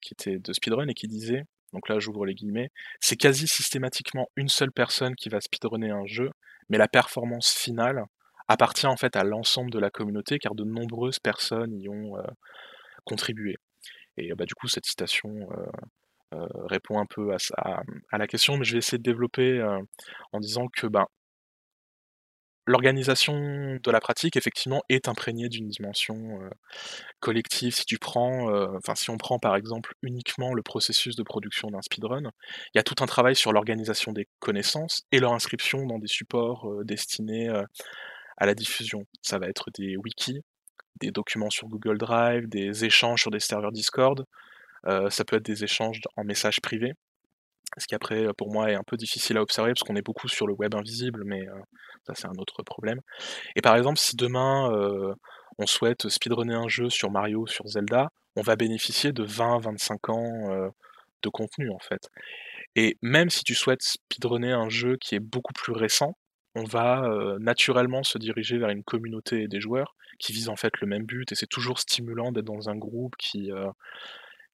qui 0.01 0.13
était 0.13 0.39
de 0.39 0.51
speedrun 0.51 0.89
et 0.89 0.93
qui 0.93 1.07
disait, 1.07 1.45
donc 1.71 1.87
là 1.87 1.99
j'ouvre 1.99 2.25
les 2.25 2.33
guillemets, 2.33 2.69
c'est 2.99 3.15
quasi 3.15 3.47
systématiquement 3.47 4.27
une 4.35 4.49
seule 4.49 4.73
personne 4.73 5.15
qui 5.15 5.29
va 5.29 5.39
speedrunner 5.39 5.91
un 5.91 6.05
jeu, 6.05 6.29
mais 6.67 6.77
la 6.77 6.89
performance 6.89 7.53
finale 7.53 8.03
appartient 8.49 8.87
en 8.87 8.97
fait 8.97 9.15
à 9.15 9.23
l'ensemble 9.23 9.71
de 9.71 9.79
la 9.79 9.89
communauté 9.89 10.37
car 10.37 10.53
de 10.53 10.65
nombreuses 10.65 11.19
personnes 11.19 11.73
y 11.79 11.87
ont 11.87 12.17
contribué. 13.05 13.55
Et 14.17 14.33
bah, 14.35 14.43
du 14.43 14.53
coup 14.53 14.67
cette 14.67 14.85
citation 14.85 15.47
répond 16.65 16.99
un 16.99 17.05
peu 17.05 17.35
à, 17.57 18.17
la 18.17 18.27
question, 18.27 18.57
mais 18.57 18.65
je 18.65 18.73
vais 18.73 18.79
essayer 18.79 18.97
de 18.97 19.03
développer 19.03 19.59
euh, 19.59 19.79
en 20.31 20.39
disant 20.39 20.67
que 20.67 20.87
ben, 20.87 21.05
l'organisation 22.65 23.33
de 23.83 23.91
la 23.91 23.99
pratique, 23.99 24.37
effectivement, 24.37 24.81
est 24.89 25.07
imprégnée 25.07 25.49
d'une 25.49 25.67
dimension 25.67 26.41
euh, 26.41 26.49
collective. 27.19 27.75
Si 27.75 27.85
tu 27.85 27.97
prends, 27.97 28.47
si 28.95 29.09
on 29.09 29.17
prend 29.17 29.39
par 29.39 29.55
exemple 29.55 29.93
uniquement 30.01 30.53
le 30.53 30.61
processus 30.61 31.15
de 31.15 31.23
production 31.23 31.69
d'un 31.69 31.81
speedrun, 31.81 32.21
il 32.23 32.77
y 32.77 32.79
a 32.79 32.83
tout 32.83 32.95
un 33.01 33.05
travail 33.05 33.35
sur 33.35 33.51
l'organisation 33.51 34.13
des 34.13 34.27
connaissances 34.39 35.03
et 35.11 35.19
leur 35.19 35.33
inscription 35.33 35.85
dans 35.85 35.99
des 35.99 36.07
supports 36.07 36.69
destinés 36.85 37.49
à 38.37 38.45
la 38.45 38.55
diffusion. 38.55 39.05
Ça 39.21 39.39
va 39.39 39.47
être 39.47 39.69
des 39.77 39.97
wikis, 39.97 40.41
des 40.99 41.11
documents 41.11 41.49
sur 41.49 41.67
Google 41.67 41.97
Drive, 41.97 42.47
des 42.47 42.85
échanges 42.85 43.21
sur 43.21 43.31
des 43.31 43.39
serveurs 43.39 43.71
Discord, 43.71 44.21
euh, 44.21 44.23
ça 44.85 45.23
peut 45.25 45.37
être 45.37 45.45
des 45.45 45.63
échanges 45.63 46.01
en 46.17 46.23
messages 46.23 46.61
privés, 46.61 46.93
ce 47.77 47.87
qui 47.87 47.95
après 47.95 48.27
pour 48.37 48.51
moi 48.51 48.71
est 48.71 48.75
un 48.75 48.83
peu 48.83 48.97
difficile 48.97 49.37
à 49.37 49.41
observer 49.41 49.71
parce 49.71 49.83
qu'on 49.83 49.95
est 49.95 50.05
beaucoup 50.05 50.27
sur 50.27 50.47
le 50.47 50.53
web 50.53 50.75
invisible, 50.75 51.23
mais 51.25 51.47
euh, 51.47 51.59
ça 52.05 52.13
c'est 52.15 52.27
un 52.27 52.37
autre 52.37 52.63
problème. 52.63 52.99
Et 53.55 53.61
par 53.61 53.75
exemple, 53.75 53.99
si 53.99 54.15
demain 54.15 54.71
euh, 54.71 55.13
on 55.57 55.65
souhaite 55.65 56.09
speedrunner 56.09 56.55
un 56.55 56.67
jeu 56.67 56.89
sur 56.89 57.11
Mario, 57.11 57.47
sur 57.47 57.67
Zelda, 57.67 58.09
on 58.35 58.41
va 58.41 58.55
bénéficier 58.55 59.11
de 59.11 59.25
20-25 59.25 60.11
ans 60.11 60.71
de 61.21 61.29
contenu 61.29 61.69
en 61.69 61.79
fait. 61.79 62.09
Et 62.75 62.97
même 63.03 63.29
si 63.29 63.43
tu 63.43 63.53
souhaites 63.53 63.83
speedrunner 63.83 64.51
un 64.51 64.69
jeu 64.69 64.97
qui 64.97 65.13
est 65.13 65.19
beaucoup 65.19 65.53
plus 65.53 65.73
récent, 65.73 66.17
on 66.55 66.63
va 66.63 67.07
naturellement 67.39 68.01
se 68.03 68.17
diriger 68.17 68.57
vers 68.57 68.69
une 68.69 68.83
communauté 68.83 69.47
des 69.47 69.61
joueurs 69.61 69.95
qui 70.17 70.33
visent 70.33 70.49
en 70.49 70.55
fait 70.55 70.73
le 70.81 70.87
même 70.87 71.05
but 71.05 71.31
et 71.31 71.35
c'est 71.35 71.47
toujours 71.47 71.79
stimulant 71.79 72.31
d'être 72.31 72.45
dans 72.45 72.69
un 72.69 72.75
groupe 72.75 73.15
qui, 73.17 73.51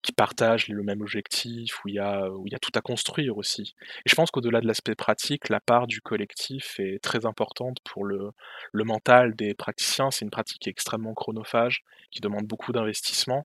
qui 0.02 0.14
partagent 0.14 0.70
le 0.70 0.84
même 0.84 1.02
objectif, 1.02 1.84
où 1.84 1.90
il 1.90 1.96
y 1.96 2.00
a, 2.00 2.30
où 2.30 2.48
il 2.48 2.54
y 2.54 2.56
a 2.56 2.60
tout 2.60 2.72
à 2.76 2.82
construire 2.82 3.38
aussi. 3.38 3.76
Et 4.06 4.10
je 4.10 4.16
pense 4.16 4.32
qu'au-delà 4.32 4.62
de 4.62 4.68
l'aspect 4.68 4.96
pratique, 4.96 5.50
la 5.50 5.60
part 5.60 5.88
du 5.88 6.02
collectif 6.02 6.80
est 6.80 7.04
très 7.04 7.26
importante 7.26 7.78
pour 7.84 8.06
le, 8.06 8.32
mental 8.74 9.36
des 9.36 9.54
praticiens. 9.54 10.10
C'est 10.12 10.24
une 10.24 10.32
pratique 10.32 10.68
extrêmement 10.68 11.14
chronophage, 11.14 11.84
qui 12.12 12.22
demande 12.22 12.46
beaucoup 12.46 12.72
d'investissement. 12.72 13.44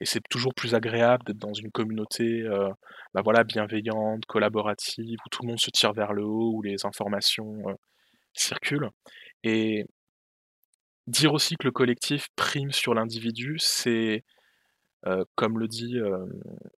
Et 0.00 0.04
c'est 0.04 0.22
toujours 0.28 0.54
plus 0.54 0.74
agréable 0.74 1.24
d'être 1.24 1.38
dans 1.38 1.54
une 1.54 1.70
communauté 1.70 2.42
euh, 2.42 2.68
bah 3.14 3.22
voilà, 3.22 3.44
bienveillante, 3.44 4.26
collaborative, 4.26 5.18
où 5.24 5.28
tout 5.30 5.42
le 5.42 5.48
monde 5.48 5.60
se 5.60 5.70
tire 5.70 5.92
vers 5.92 6.12
le 6.12 6.24
haut, 6.24 6.52
où 6.54 6.62
les 6.62 6.84
informations 6.84 7.68
euh, 7.68 7.74
circulent. 8.34 8.90
Et 9.44 9.86
dire 11.06 11.32
aussi 11.32 11.56
que 11.56 11.66
le 11.66 11.72
collectif 11.72 12.28
prime 12.36 12.72
sur 12.72 12.94
l'individu, 12.94 13.56
c'est 13.58 14.24
comme 15.34 15.58
le 15.58 15.68
dit, 15.68 15.98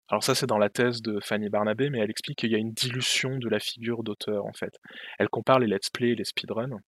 alors 0.07 0.23
ça 0.23 0.35
c'est 0.35 0.47
dans 0.47 0.57
la 0.57 0.69
thèse 0.69 1.01
de 1.01 1.19
Fanny 1.21 1.49
Barnabé, 1.49 1.89
mais 1.89 1.99
elle 1.99 2.09
explique 2.11 2.39
qu'il 2.39 2.51
y 2.51 2.55
a 2.55 2.59
une 2.59 2.73
dilution 2.73 3.37
de 3.37 3.49
la 3.49 3.59
figure 3.59 4.03
d'auteur 4.03 4.45
en 4.45 4.53
fait. 4.53 4.77
Elle 5.19 5.29
compare 5.29 5.59
les 5.59 5.67
let's 5.67 5.89
play 5.89 6.09
et 6.09 6.15
les 6.15 6.25
speedruns, 6.25 6.79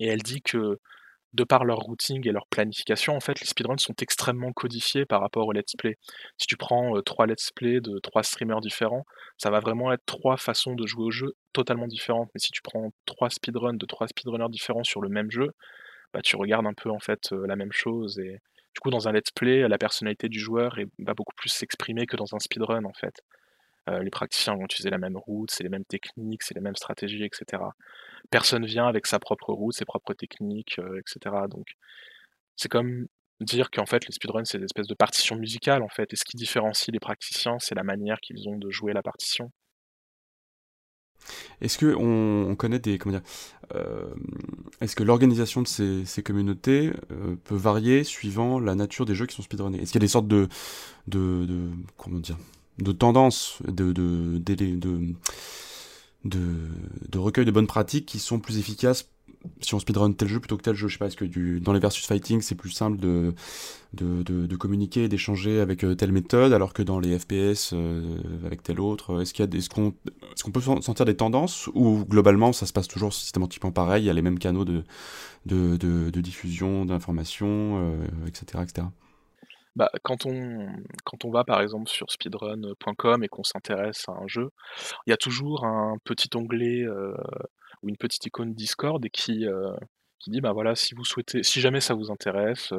et 0.00 0.06
elle 0.06 0.22
dit 0.22 0.42
que 0.42 0.78
de 1.34 1.44
par 1.44 1.64
leur 1.64 1.78
routing 1.78 2.26
et 2.26 2.32
leur 2.32 2.46
planification, 2.46 3.14
en 3.14 3.20
fait, 3.20 3.38
les 3.40 3.46
speedruns 3.46 3.76
sont 3.76 3.94
extrêmement 4.00 4.52
codifiés 4.52 5.04
par 5.04 5.20
rapport 5.20 5.46
aux 5.46 5.52
let's 5.52 5.74
play. 5.76 5.96
Si 6.38 6.46
tu 6.46 6.56
prends 6.56 7.00
trois 7.02 7.26
let's 7.26 7.50
play 7.54 7.80
de 7.80 7.98
trois 7.98 8.22
streamers 8.22 8.60
différents, 8.60 9.04
ça 9.36 9.50
va 9.50 9.60
vraiment 9.60 9.92
être 9.92 10.04
trois 10.06 10.38
façons 10.38 10.74
de 10.74 10.86
jouer 10.86 11.04
au 11.04 11.10
jeu 11.10 11.34
totalement 11.52 11.86
différentes. 11.86 12.30
Mais 12.34 12.40
si 12.40 12.50
tu 12.50 12.62
prends 12.62 12.92
trois 13.04 13.28
speedruns 13.28 13.74
de 13.74 13.86
trois 13.86 14.08
speedrunners 14.08 14.48
différents 14.48 14.84
sur 14.84 15.02
le 15.02 15.10
même 15.10 15.30
jeu, 15.30 15.50
bah, 16.14 16.22
tu 16.22 16.36
regardes 16.36 16.66
un 16.66 16.72
peu 16.74 16.90
en 16.90 16.98
fait 16.98 17.30
la 17.30 17.56
même 17.56 17.72
chose 17.72 18.18
et 18.18 18.38
du 18.78 18.80
coup, 18.80 18.90
dans 18.90 19.08
un 19.08 19.12
let's 19.12 19.32
play, 19.32 19.66
la 19.66 19.76
personnalité 19.76 20.28
du 20.28 20.38
joueur 20.38 20.78
va 21.00 21.12
beaucoup 21.12 21.34
plus 21.34 21.48
s'exprimer 21.48 22.06
que 22.06 22.16
dans 22.16 22.36
un 22.36 22.38
speedrun, 22.38 22.84
en 22.84 22.92
fait. 22.92 23.24
Euh, 23.90 24.04
les 24.04 24.10
praticiens 24.10 24.54
vont 24.54 24.66
utiliser 24.66 24.88
la 24.88 24.98
même 24.98 25.16
route, 25.16 25.50
c'est 25.50 25.64
les 25.64 25.68
mêmes 25.68 25.84
techniques, 25.84 26.44
c'est 26.44 26.54
les 26.54 26.60
mêmes 26.60 26.76
stratégies, 26.76 27.24
etc. 27.24 27.60
Personne 28.30 28.64
vient 28.66 28.86
avec 28.86 29.08
sa 29.08 29.18
propre 29.18 29.52
route, 29.52 29.74
ses 29.74 29.84
propres 29.84 30.14
techniques, 30.14 30.78
euh, 30.78 31.00
etc. 31.00 31.34
Donc, 31.50 31.66
c'est 32.54 32.68
comme 32.68 33.08
dire 33.40 33.72
qu'en 33.72 33.86
fait, 33.86 34.06
les 34.06 34.12
speedruns, 34.12 34.44
c'est 34.44 34.58
des 34.58 34.66
espèces 34.66 34.86
de 34.86 34.94
partitions 34.94 35.34
musicales, 35.34 35.82
en 35.82 35.88
fait. 35.88 36.12
Et 36.12 36.16
ce 36.16 36.24
qui 36.24 36.36
différencie 36.36 36.92
les 36.92 37.00
praticiens, 37.00 37.58
c'est 37.58 37.74
la 37.74 37.82
manière 37.82 38.20
qu'ils 38.20 38.48
ont 38.48 38.58
de 38.58 38.70
jouer 38.70 38.92
la 38.92 39.02
partition. 39.02 39.50
Est-ce 41.60 41.78
que 41.78 41.94
on, 41.94 42.54
connaît 42.56 42.78
des 42.78 42.98
comment 42.98 43.16
dire 43.16 43.26
euh, 43.74 44.06
Est-ce 44.80 44.96
que 44.96 45.02
l'organisation 45.02 45.62
de 45.62 45.66
ces, 45.68 46.22
communautés 46.22 46.92
euh, 47.10 47.36
peut 47.44 47.56
varier 47.56 48.04
suivant 48.04 48.60
la 48.60 48.74
nature 48.74 49.04
des 49.04 49.14
jeux 49.14 49.26
qui 49.26 49.36
sont 49.36 49.42
speedrunnés? 49.42 49.80
Est-ce 49.80 49.92
qu'il 49.92 50.00
y 50.00 50.04
a 50.04 50.06
des 50.06 50.08
sortes 50.08 50.28
de 50.28 50.48
de, 51.06 52.92
tendances 52.92 53.58
de, 53.66 53.92
de 56.24 57.18
recueil 57.18 57.44
de 57.44 57.50
bonnes 57.50 57.66
pratiques 57.66 58.06
qui 58.06 58.18
sont 58.18 58.38
plus 58.38 58.58
efficaces 58.58 59.08
si 59.60 59.74
on 59.74 59.78
speedrun 59.78 60.12
tel 60.12 60.28
jeu 60.28 60.40
plutôt 60.40 60.56
que 60.56 60.62
tel 60.62 60.74
jeu, 60.74 60.88
je 60.88 60.94
sais 60.94 60.98
pas, 60.98 61.06
est-ce 61.06 61.16
que 61.16 61.58
dans 61.58 61.72
les 61.72 61.80
versus 61.80 62.06
fighting 62.06 62.40
c'est 62.40 62.54
plus 62.54 62.70
simple 62.70 62.98
de, 62.98 63.34
de, 63.94 64.22
de, 64.22 64.56
communiquer 64.56 65.04
et 65.04 65.08
d'échanger 65.08 65.60
avec 65.60 65.84
euh, 65.84 65.94
telle 65.94 66.12
méthode 66.12 66.52
alors 66.52 66.72
que 66.72 66.82
dans 66.82 66.98
les 66.98 67.18
FPS 67.18 67.72
euh, 67.72 68.18
avec 68.44 68.62
telle 68.62 68.80
autre 68.80 69.20
Est-ce 69.20 69.32
qu'il 69.32 69.44
y 69.44 69.48
a 69.48 69.56
est-ce 69.56 69.68
qu'on 69.68 69.88
est 69.88 70.42
qu'on 70.42 70.50
peut 70.50 70.60
sentir 70.60 71.04
des 71.04 71.16
tendances 71.16 71.68
ou 71.74 72.04
globalement 72.04 72.52
ça 72.52 72.66
se 72.66 72.72
passe 72.72 72.88
toujours 72.88 73.12
systématiquement 73.12 73.72
pareil, 73.72 74.04
il 74.04 74.06
y 74.06 74.10
a 74.10 74.14
les 74.14 74.22
mêmes 74.22 74.38
canaux 74.38 74.64
de, 74.64 74.84
de, 75.46 75.76
de, 75.76 76.20
diffusion 76.20 76.84
d'informations, 76.84 77.96
etc., 78.26 78.46
euh, 78.56 78.62
etc. 78.62 78.86
Bah, 79.76 79.90
quand 80.02 80.26
on 80.26 80.66
quand 81.04 81.24
on 81.24 81.30
va 81.30 81.44
par 81.44 81.60
exemple 81.60 81.88
sur 81.88 82.10
speedrun.com 82.10 83.22
et 83.22 83.28
qu'on 83.28 83.44
s'intéresse 83.44 84.08
à 84.08 84.12
un 84.12 84.26
jeu, 84.26 84.50
il 85.06 85.10
y 85.10 85.12
a 85.12 85.16
toujours 85.16 85.64
un 85.64 85.98
petit 86.04 86.28
onglet, 86.34 86.84
ou 87.82 87.88
une 87.88 87.96
petite 87.96 88.24
icône 88.26 88.54
Discord 88.54 89.02
qui, 89.10 89.46
qui 90.18 90.30
dit: 90.30 90.40
«Bah, 90.40 90.52
voilà, 90.52 90.74
si 90.74 90.94
vous 90.94 91.04
souhaitez 91.04 91.42
si 91.42 91.60
jamais 91.60 91.80
ça 91.80 91.94
vous 91.94 92.10
intéresse, 92.10 92.72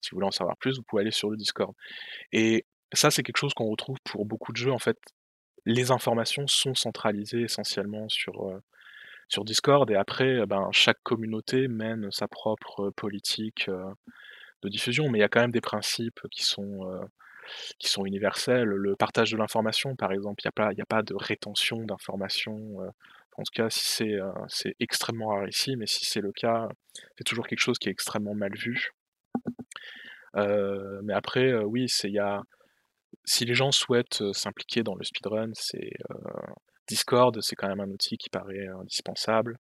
si 0.00 0.10
vous 0.10 0.16
voulez 0.16 0.26
en 0.26 0.30
savoir 0.30 0.56
plus, 0.58 0.76
vous 0.76 0.82
pouvez 0.84 1.02
aller 1.02 1.10
sur 1.10 1.30
le 1.30 1.36
Discord» 1.36 1.74
et 2.32 2.66
ça, 2.92 3.10
c'est 3.10 3.22
quelque 3.24 3.38
chose 3.38 3.54
qu'on 3.54 3.70
retrouve 3.70 3.98
pour 4.04 4.24
beaucoup 4.26 4.52
de 4.52 4.56
jeux, 4.58 4.72
en 4.72 4.78
fait. 4.78 4.98
Les 5.66 5.90
informations 5.90 6.46
sont 6.46 6.74
centralisées 6.74 7.42
essentiellement 7.42 8.08
sur, 8.08 8.50
sur 9.28 9.44
Discord 9.44 9.90
et 9.90 9.96
après, 9.96 10.46
ben, 10.46 10.68
chaque 10.72 11.02
communauté 11.02 11.68
mène 11.68 12.10
sa 12.12 12.28
propre 12.28 12.90
politique, 12.90 13.68
de 14.62 14.68
diffusion, 14.68 15.08
mais 15.10 15.18
il 15.18 15.22
y 15.22 15.24
a 15.24 15.28
quand 15.28 15.40
même 15.40 15.50
des 15.52 15.60
principes 15.60 16.20
qui 16.30 16.42
sont, 16.44 16.80
qui 17.78 17.88
sont 17.88 18.06
universels. 18.06 18.64
Le 18.68 18.96
partage 18.96 19.30
de 19.32 19.36
l'information, 19.36 19.96
par 19.96 20.12
exemple, 20.12 20.42
il 20.42 20.46
y 20.46 20.48
a 20.48 20.52
pas 20.52 20.68
a 20.70 20.86
pas 20.86 21.02
de 21.02 21.14
rétention 21.14 21.84
d'informations, 21.84 22.78
en 23.36 23.42
tout 23.42 23.52
cas, 23.52 23.70
si 23.70 23.84
c'est, 23.84 24.18
c'est 24.48 24.74
extrêmement 24.80 25.28
rare 25.28 25.48
ici, 25.48 25.76
mais 25.76 25.86
si 25.86 26.04
c'est 26.04 26.20
le 26.20 26.32
cas, 26.32 26.68
c'est 27.16 27.24
toujours 27.24 27.46
quelque 27.46 27.60
chose 27.60 27.78
qui 27.78 27.88
est 27.88 27.92
extrêmement 27.92 28.34
mal 28.34 28.54
vu. 28.56 28.90
mais 30.34 31.14
après, 31.14 31.54
oui, 31.64 31.88
c'est 31.88 32.08
il 32.08 32.14
y 32.14 32.18
a 32.18 32.42
si 33.24 33.44
les 33.44 33.54
gens 33.54 33.72
souhaitent, 33.72 34.22
s'impliquer 34.32 34.82
dans 34.82 34.94
le 34.94 35.04
speedrun, 35.04 35.50
c'est, 35.54 35.90
Discord, 36.88 37.36
c'est 37.40 37.56
quand 37.56 37.68
même 37.68 37.80
un 37.80 37.90
outil 37.90 38.16
qui 38.18 38.30
paraît 38.30 38.66
indispensable. 38.66 39.58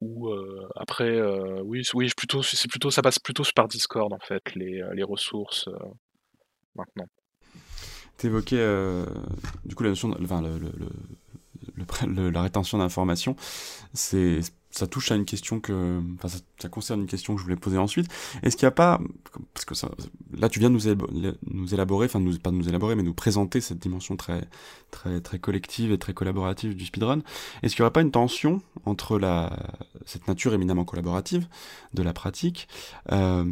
ou, 0.00 0.32
après, 0.74 1.20
oui, 1.62 1.82
oui, 1.94 2.10
plutôt 2.16 2.42
c'est 2.42 2.68
plutôt 2.68 2.90
ça 2.90 3.02
passe 3.02 3.18
plutôt 3.18 3.44
par 3.54 3.68
Discord, 3.68 4.12
en 4.12 4.18
fait, 4.20 4.54
les 4.54 5.02
ressources, 5.02 5.68
maintenant. 6.74 7.08
T'évoquais 8.16 8.58
euh, 8.58 9.06
du 9.64 9.74
coup 9.74 9.82
la 9.82 9.90
notion, 9.90 10.08
de, 10.08 10.16
enfin, 10.22 10.42
le, 10.42 12.30
la 12.30 12.42
rétention 12.42 12.78
d'informations. 12.78 13.36
C'est 13.92 14.40
ça 14.76 14.86
touche 14.86 15.10
à 15.10 15.14
une 15.14 15.24
question 15.24 15.58
que, 15.58 16.02
enfin, 16.16 16.28
ça, 16.58 16.68
concerne 16.68 17.00
une 17.00 17.06
question 17.06 17.34
que 17.34 17.40
je 17.40 17.44
voulais 17.44 17.56
poser 17.56 17.78
ensuite. 17.78 18.08
Est-ce 18.42 18.56
qu'il 18.56 18.66
n'y 18.66 18.68
a 18.68 18.72
pas, 18.72 19.00
parce 19.54 19.64
que 19.64 19.74
ça, 19.74 19.90
là 20.36 20.50
tu 20.50 20.60
viens 20.60 20.68
de 20.68 20.74
nous, 20.74 21.74
élaborer, 21.74 22.06
enfin 22.06 22.20
nous, 22.20 22.38
pas 22.38 22.50
nous 22.50 22.68
élaborer, 22.68 22.94
mais 22.94 23.02
nous 23.02 23.14
présenter 23.14 23.62
cette 23.62 23.78
dimension 23.78 24.16
très, 24.16 24.42
très, 24.90 25.20
très 25.22 25.38
collective 25.38 25.92
et 25.92 25.98
très 25.98 26.12
collaborative 26.12 26.76
du 26.76 26.84
speedrun. 26.84 27.22
Est-ce 27.62 27.74
qu'il 27.74 27.82
n'y 27.82 27.86
aurait 27.86 27.92
pas 27.92 28.02
une 28.02 28.10
tension 28.10 28.60
entre 28.84 29.18
la, 29.18 29.56
cette 30.04 30.28
nature 30.28 30.52
éminemment 30.52 30.84
collaborative 30.84 31.48
de 31.94 32.02
la 32.02 32.12
pratique 32.12 32.68
euh, 33.12 33.46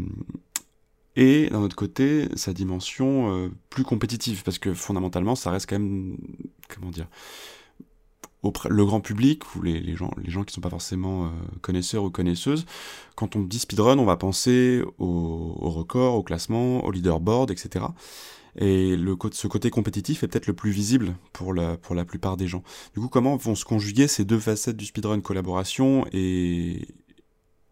et 1.16 1.48
d'un 1.50 1.62
autre 1.62 1.76
côté 1.76 2.28
sa 2.34 2.52
dimension 2.52 3.32
euh, 3.32 3.48
plus 3.70 3.84
compétitive 3.84 4.42
parce 4.42 4.58
que 4.58 4.74
fondamentalement 4.74 5.34
ça 5.34 5.50
reste 5.50 5.68
quand 5.68 5.78
même 5.78 6.16
comment 6.68 6.90
dire 6.90 7.06
le 8.68 8.84
grand 8.84 9.00
public 9.00 9.56
ou 9.56 9.62
les, 9.62 9.80
les 9.80 9.96
gens 9.96 10.10
les 10.22 10.30
gens 10.30 10.44
qui 10.44 10.52
sont 10.52 10.60
pas 10.60 10.70
forcément 10.70 11.26
euh, 11.26 11.28
connaisseurs 11.62 12.04
ou 12.04 12.10
connaisseuses. 12.10 12.66
Quand 13.14 13.36
on 13.36 13.40
dit 13.40 13.58
speedrun 13.58 13.98
on 13.98 14.04
va 14.04 14.16
penser 14.16 14.82
au, 14.98 15.56
au 15.56 15.70
record 15.70 16.14
au 16.16 16.22
classement 16.22 16.84
au 16.84 16.90
leaderboard 16.90 17.50
etc 17.50 17.86
et 18.56 18.96
le 18.96 19.16
ce 19.32 19.46
côté 19.46 19.70
compétitif 19.70 20.22
est 20.22 20.28
peut-être 20.28 20.46
le 20.46 20.52
plus 20.52 20.70
visible 20.70 21.16
pour 21.32 21.54
la 21.54 21.76
pour 21.76 21.94
la 21.94 22.04
plupart 22.04 22.36
des 22.36 22.46
gens. 22.46 22.62
Du 22.94 23.00
coup 23.00 23.08
comment 23.08 23.36
vont 23.36 23.54
se 23.54 23.64
conjuguer 23.64 24.08
ces 24.08 24.24
deux 24.24 24.38
facettes 24.38 24.76
du 24.76 24.86
speedrun 24.86 25.20
collaboration 25.20 26.04
et 26.12 26.86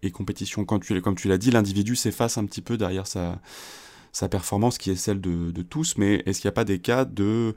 et 0.02 0.10
compétition. 0.10 0.64
Quand 0.64 0.78
tu, 0.78 1.00
comme 1.00 1.14
tu 1.14 1.28
l'as 1.28 1.38
dit, 1.38 1.50
l'individu 1.50 1.96
s'efface 1.96 2.38
un 2.38 2.44
petit 2.44 2.62
peu 2.62 2.76
derrière 2.76 3.06
sa, 3.06 3.40
performance 4.30 4.78
qui 4.78 4.90
est 4.90 4.96
celle 4.96 5.20
de, 5.20 5.62
tous, 5.62 5.96
mais 5.96 6.22
est-ce 6.26 6.40
qu'il 6.40 6.48
n'y 6.48 6.52
a 6.52 6.54
pas 6.54 6.64
des 6.64 6.80
cas 6.80 7.04
de, 7.04 7.54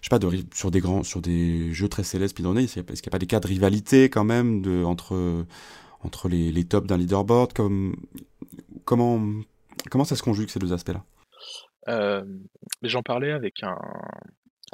je 0.00 0.06
sais 0.06 0.10
pas, 0.10 0.18
de, 0.18 0.30
sur 0.54 0.70
des 0.70 0.80
grands, 0.80 1.02
sur 1.02 1.20
des 1.20 1.72
jeux 1.72 1.88
très 1.88 2.04
célestes 2.04 2.34
speedrunnés, 2.34 2.64
est-ce 2.64 2.74
qu'il 2.74 2.82
n'y 2.82 3.08
a, 3.08 3.10
pas 3.10 3.18
des 3.18 3.26
cas 3.26 3.40
de 3.40 3.46
rivalité 3.46 4.08
quand 4.08 4.24
même 4.24 4.62
de, 4.62 4.84
entre, 4.84 5.44
entre 6.02 6.28
les, 6.28 6.52
les 6.52 6.64
tops 6.64 6.86
d'un 6.86 6.96
leaderboard? 6.96 7.52
Comme, 7.52 7.96
comment, 8.84 9.20
comment 9.90 10.04
ça 10.04 10.16
se 10.16 10.22
conjugue 10.22 10.48
ces 10.48 10.58
deux 10.58 10.72
aspects-là? 10.72 11.04
Euh, 11.88 12.24
J'en 12.82 13.02
parlais 13.02 13.32
avec 13.32 13.62
un, 13.62 13.76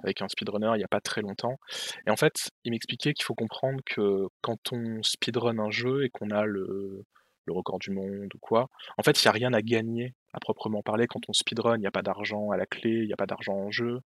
avec 0.02 0.22
un 0.22 0.28
speedrunner 0.28 0.72
il 0.74 0.78
n'y 0.78 0.84
a 0.84 0.88
pas 0.88 1.00
très 1.00 1.22
longtemps. 1.22 1.58
Et 2.06 2.10
en 2.10 2.16
fait, 2.16 2.50
il 2.64 2.72
m'expliquait 2.72 3.14
qu'il 3.14 3.24
faut 3.24 3.34
comprendre 3.34 3.80
que 3.84 4.26
quand 4.40 4.72
on 4.72 5.02
speedrun 5.02 5.58
un 5.58 5.70
jeu 5.70 6.04
et 6.04 6.10
qu'on 6.10 6.30
a 6.30 6.44
le, 6.44 7.04
record 7.48 7.80
du 7.80 7.90
monde 7.90 8.32
ou 8.32 8.38
quoi, 8.38 8.68
en 8.96 9.02
fait, 9.02 9.20
il 9.20 9.26
n'y 9.26 9.28
a 9.28 9.32
rien 9.32 9.52
à 9.52 9.60
gagner 9.60 10.14
à 10.32 10.38
proprement 10.38 10.82
parler. 10.82 11.08
Quand 11.08 11.28
on 11.28 11.32
speedrun, 11.32 11.76
il 11.76 11.80
n'y 11.80 11.86
a 11.88 11.90
pas 11.90 12.02
d'argent 12.02 12.50
à 12.52 12.56
la 12.56 12.64
clé, 12.64 12.90
il 12.90 13.06
n'y 13.06 13.12
a 13.12 13.16
pas 13.16 13.26
d'argent 13.26 13.54
en 13.54 13.72
jeu, 13.72 13.98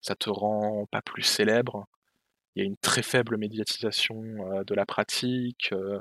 ça 0.00 0.16
te 0.16 0.28
rend 0.28 0.86
pas 0.90 1.00
plus 1.00 1.22
célèbre. 1.22 1.86
Il 2.56 2.62
y 2.62 2.62
a 2.64 2.66
une 2.66 2.76
très 2.76 3.02
faible 3.02 3.36
médiatisation 3.36 4.22
euh, 4.52 4.64
de 4.64 4.74
la 4.74 4.86
pratique, 4.86 5.70
euh, 5.72 6.00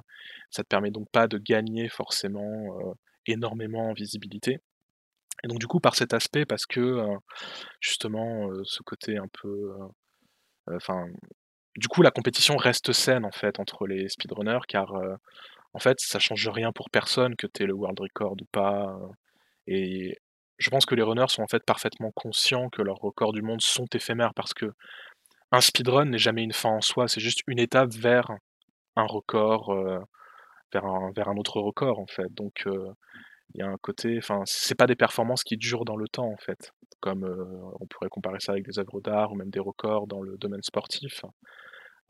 ça 0.50 0.64
te 0.64 0.68
permet 0.68 0.90
donc 0.90 1.08
pas 1.12 1.28
de 1.28 1.38
gagner 1.38 1.90
forcément 1.90 2.80
euh, 2.80 2.94
énormément 3.28 3.90
en 3.90 3.94
visibilité. 3.94 4.60
Et 5.44 5.48
donc 5.48 5.60
du 5.60 5.68
coup, 5.68 5.80
par 5.80 5.96
cet 5.96 6.14
aspect, 6.14 6.46
parce 6.46 6.66
que 6.66 7.06
justement, 7.80 8.50
ce 8.64 8.82
côté 8.84 9.18
un 9.18 9.28
peu, 9.42 9.74
enfin, 10.72 11.06
du 11.78 11.88
coup, 11.88 12.02
la 12.02 12.12
compétition 12.12 12.58
reste 12.58 12.92
saine 12.94 13.26
en 13.26 13.32
fait 13.32 13.60
entre 13.60 13.88
les 13.88 14.10
speedrunners, 14.10 14.60
car 14.68 14.94
en 15.74 15.80
fait, 15.80 16.00
ça 16.00 16.20
change 16.20 16.48
rien 16.50 16.72
pour 16.72 16.90
personne 16.90 17.36
que 17.36 17.48
tu 17.48 17.64
aies 17.64 17.68
le 17.68 17.74
world 17.74 18.00
record 18.00 18.34
ou 18.34 18.46
pas. 18.52 18.98
et 19.68 20.18
je 20.58 20.70
pense 20.70 20.86
que 20.86 20.96
les 20.96 21.04
runners 21.04 21.30
sont 21.30 21.42
en 21.44 21.48
fait 21.48 21.64
parfaitement 21.66 22.12
conscients 22.12 22.70
que 22.70 22.82
leurs 22.82 22.98
records 22.98 23.34
du 23.34 23.42
monde 23.42 23.62
sont 23.62 23.86
éphémères, 23.94 24.34
parce 24.36 24.54
que 24.54 24.74
un 25.52 25.62
speedrun 25.62 26.06
n'est 26.06 26.18
jamais 26.20 26.44
une 26.44 26.54
fin 26.54 26.70
en 26.70 26.82
soi, 26.82 27.08
c'est 27.08 27.22
juste 27.22 27.42
une 27.48 27.60
étape 27.60 27.92
vers 27.94 28.30
un 28.96 29.06
record, 29.06 29.74
vers 30.74 30.86
un, 30.86 31.12
vers 31.16 31.30
un 31.30 31.38
autre 31.38 31.60
record 31.62 32.00
en 32.00 32.08
fait. 32.08 32.28
Donc 32.34 32.68
il 33.54 33.60
y 33.60 33.64
a 33.64 33.68
un 33.68 33.78
côté, 33.78 34.18
enfin, 34.18 34.42
c'est 34.46 34.76
pas 34.76 34.88
des 34.88 34.96
performances 34.96 35.44
qui 35.44 35.58
durent 35.58 35.86
dans 35.86 35.96
le 35.96 36.08
temps 36.08 36.32
en 36.32 36.38
fait, 36.38 36.72
comme 37.00 37.24
on 37.80 37.88
pourrait 37.88 38.10
comparer 38.10 38.40
ça 38.40 38.52
avec 38.54 38.66
des 38.66 38.80
œuvres 38.80 39.02
d'art 39.02 39.32
ou 39.32 39.36
même 39.36 39.50
des 39.50 39.60
records 39.60 40.08
dans 40.08 40.22
le 40.22 40.38
domaine 40.38 40.62
sportif. 40.64 41.24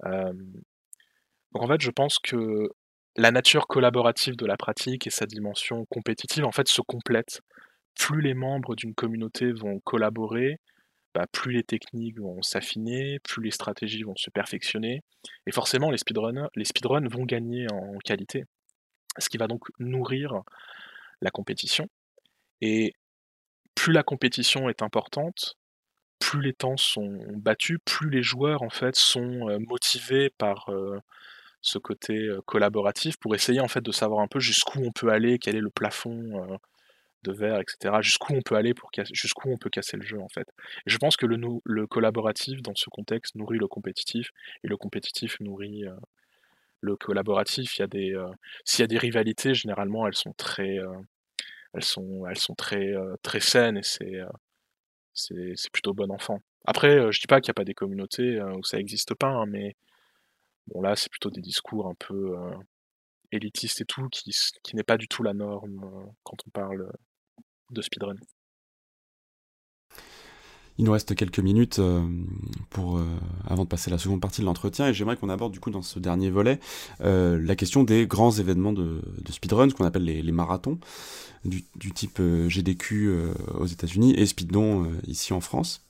donc 0.03 1.63
en 1.63 1.67
fait, 1.67 1.81
je 1.81 1.91
pense 1.91 2.19
que 2.19 2.69
la 3.15 3.31
nature 3.31 3.67
collaborative 3.67 4.35
de 4.35 4.45
la 4.45 4.57
pratique 4.57 5.07
et 5.07 5.09
sa 5.09 5.25
dimension 5.25 5.85
compétitive 5.85 6.45
en 6.45 6.51
fait 6.51 6.67
se 6.67 6.81
complètent. 6.81 7.41
Plus 7.95 8.21
les 8.21 8.33
membres 8.33 8.75
d'une 8.75 8.93
communauté 8.95 9.51
vont 9.51 9.79
collaborer, 9.79 10.59
bah, 11.13 11.25
plus 11.31 11.51
les 11.51 11.63
techniques 11.63 12.19
vont 12.19 12.41
s'affiner, 12.41 13.19
plus 13.19 13.43
les 13.43 13.51
stratégies 13.51 14.03
vont 14.03 14.15
se 14.15 14.29
perfectionner, 14.29 15.01
et 15.47 15.51
forcément 15.51 15.91
les 15.91 15.97
speedrunners, 15.97 16.47
les 16.55 16.65
speedruns 16.65 17.07
vont 17.09 17.25
gagner 17.25 17.67
en 17.71 17.97
qualité, 18.05 18.45
ce 19.17 19.27
qui 19.29 19.37
va 19.37 19.47
donc 19.47 19.63
nourrir 19.79 20.43
la 21.21 21.31
compétition. 21.31 21.87
Et 22.61 22.93
plus 23.75 23.93
la 23.93 24.03
compétition 24.03 24.69
est 24.69 24.81
importante, 24.81 25.55
plus 26.19 26.41
les 26.41 26.53
temps 26.53 26.77
sont 26.77 27.17
battus, 27.35 27.79
plus 27.85 28.09
les 28.09 28.23
joueurs 28.23 28.61
en 28.61 28.69
fait 28.69 28.95
sont 28.95 29.57
motivés 29.59 30.29
par 30.37 30.69
ce 31.61 31.77
côté 31.77 32.29
collaboratif 32.45 33.17
pour 33.17 33.35
essayer 33.35 33.61
en 33.61 33.67
fait 33.67 33.81
de 33.81 33.91
savoir 33.91 34.21
un 34.21 34.27
peu 34.27 34.39
jusqu'où 34.39 34.79
on 34.83 34.91
peut 34.91 35.09
aller, 35.09 35.39
quel 35.39 35.55
est 35.55 35.61
le 35.61 35.69
plafond 35.69 36.59
de 37.23 37.31
verre, 37.31 37.59
etc. 37.59 37.95
Jusqu'où 38.01 38.33
on 38.33 38.41
peut 38.41 38.55
aller 38.55 38.73
pour 38.73 38.91
jusqu'où 39.11 39.49
on 39.49 39.57
peut 39.57 39.69
casser 39.69 39.97
le 39.97 40.03
jeu 40.03 40.19
en 40.19 40.29
fait. 40.29 40.47
Et 40.85 40.89
je 40.89 40.97
pense 40.97 41.15
que 41.15 41.25
le 41.25 41.87
collaboratif 41.87 42.61
dans 42.61 42.75
ce 42.75 42.89
contexte 42.89 43.35
nourrit 43.35 43.57
le 43.57 43.67
compétitif 43.67 44.31
et 44.63 44.67
le 44.67 44.75
compétitif 44.75 45.39
nourrit 45.39 45.83
le 46.81 46.95
collaboratif, 46.95 47.77
il 47.77 47.85
y 47.85 47.87
des, 47.87 48.15
s'il 48.65 48.81
y 48.81 48.83
a 48.83 48.87
des 48.87 48.97
rivalités, 48.97 49.53
généralement, 49.53 50.07
elles 50.07 50.15
sont 50.15 50.33
très, 50.33 50.77
elles 51.73 51.83
sont, 51.83 52.55
très, 52.57 52.93
très 53.21 53.39
saines 53.39 53.77
et 53.77 53.83
c'est, 53.83 54.19
c'est, 55.13 55.71
plutôt 55.71 55.93
bon 55.93 56.11
enfant. 56.11 56.39
Après, 56.65 57.11
je 57.11 57.19
dis 57.19 57.27
pas 57.27 57.41
qu'il 57.41 57.49
y 57.49 57.51
a 57.51 57.53
pas 57.55 57.65
des 57.65 57.73
communautés, 57.73 58.41
où 58.41 58.63
ça 58.63 58.79
existe 58.79 59.13
pas, 59.15 59.27
hein, 59.29 59.45
mais 59.45 59.75
bon 60.67 60.81
là, 60.81 60.95
c'est 60.95 61.09
plutôt 61.09 61.31
des 61.31 61.41
discours 61.41 61.87
un 61.87 61.95
peu, 61.95 62.35
élitistes 63.31 63.81
et 63.81 63.85
tout, 63.85 64.07
qui 64.09 64.31
qui 64.63 64.75
n'est 64.75 64.83
pas 64.83 64.97
du 64.97 65.07
tout 65.07 65.23
la 65.23 65.33
norme, 65.33 66.13
quand 66.23 66.37
on 66.47 66.49
parle, 66.51 66.91
de 67.71 67.81
speedrun. 67.81 68.15
Il 70.79 70.85
nous 70.85 70.93
reste 70.93 71.13
quelques 71.13 71.39
minutes 71.39 71.79
euh, 71.79 72.01
pour, 72.69 72.97
euh, 72.97 73.05
avant 73.45 73.65
de 73.65 73.67
passer 73.67 73.91
à 73.91 73.91
la 73.91 73.97
seconde 73.97 74.21
partie 74.21 74.39
de 74.39 74.45
l'entretien 74.45 74.87
et 74.87 74.93
j'aimerais 74.93 75.17
qu'on 75.17 75.27
aborde 75.27 75.51
du 75.51 75.59
coup 75.59 75.71
dans 75.71 75.81
ce 75.81 75.99
dernier 75.99 76.29
volet 76.29 76.57
euh, 77.01 77.37
la 77.43 77.57
question 77.57 77.83
des 77.83 78.07
grands 78.07 78.31
événements 78.31 78.71
de, 78.71 79.01
speedrun, 79.29 79.69
ce 79.69 79.75
qu'on 79.75 79.83
appelle 79.83 80.05
les, 80.05 80.31
marathons, 80.31 80.79
du, 81.43 81.65
type 81.93 82.21
GDQ 82.21 83.11
aux 83.55 83.65
États-Unis 83.65 84.13
et 84.15 84.25
Speedon 84.25 84.89
ici 85.05 85.33
en 85.33 85.41
France, 85.41 85.85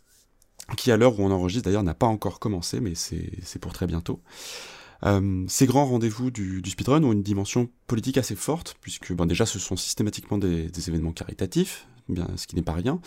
qui 0.75 0.91
à 0.91 0.97
l'heure 0.97 1.19
où 1.19 1.23
on 1.23 1.29
enregistre 1.29 1.65
d'ailleurs 1.65 1.83
n'a 1.83 1.93
pas 1.93 2.07
encore 2.07 2.39
commencé, 2.39 2.79
mais 2.79 2.95
c'est 2.95 3.59
pour 3.61 3.73
très 3.73 3.85
bientôt. 3.85 4.21
ces 5.47 5.67
grands 5.67 5.85
rendez-vous 5.85 6.31
du, 6.31 6.63
speedrun 6.65 7.03
ont 7.03 7.13
une 7.13 7.23
dimension 7.23 7.69
politique 7.85 8.17
assez 8.17 8.35
forte, 8.35 8.75
puisque 8.81 9.13
déjà 9.13 9.45
ce 9.45 9.59
sont 9.59 9.75
systématiquement 9.75 10.39
des 10.39 10.89
événements 10.89 11.13
caritatifs, 11.13 11.87
ce 12.35 12.47
qui 12.47 12.55
n'est 12.55 12.61
pas 12.61 12.73
rien, 12.73 12.99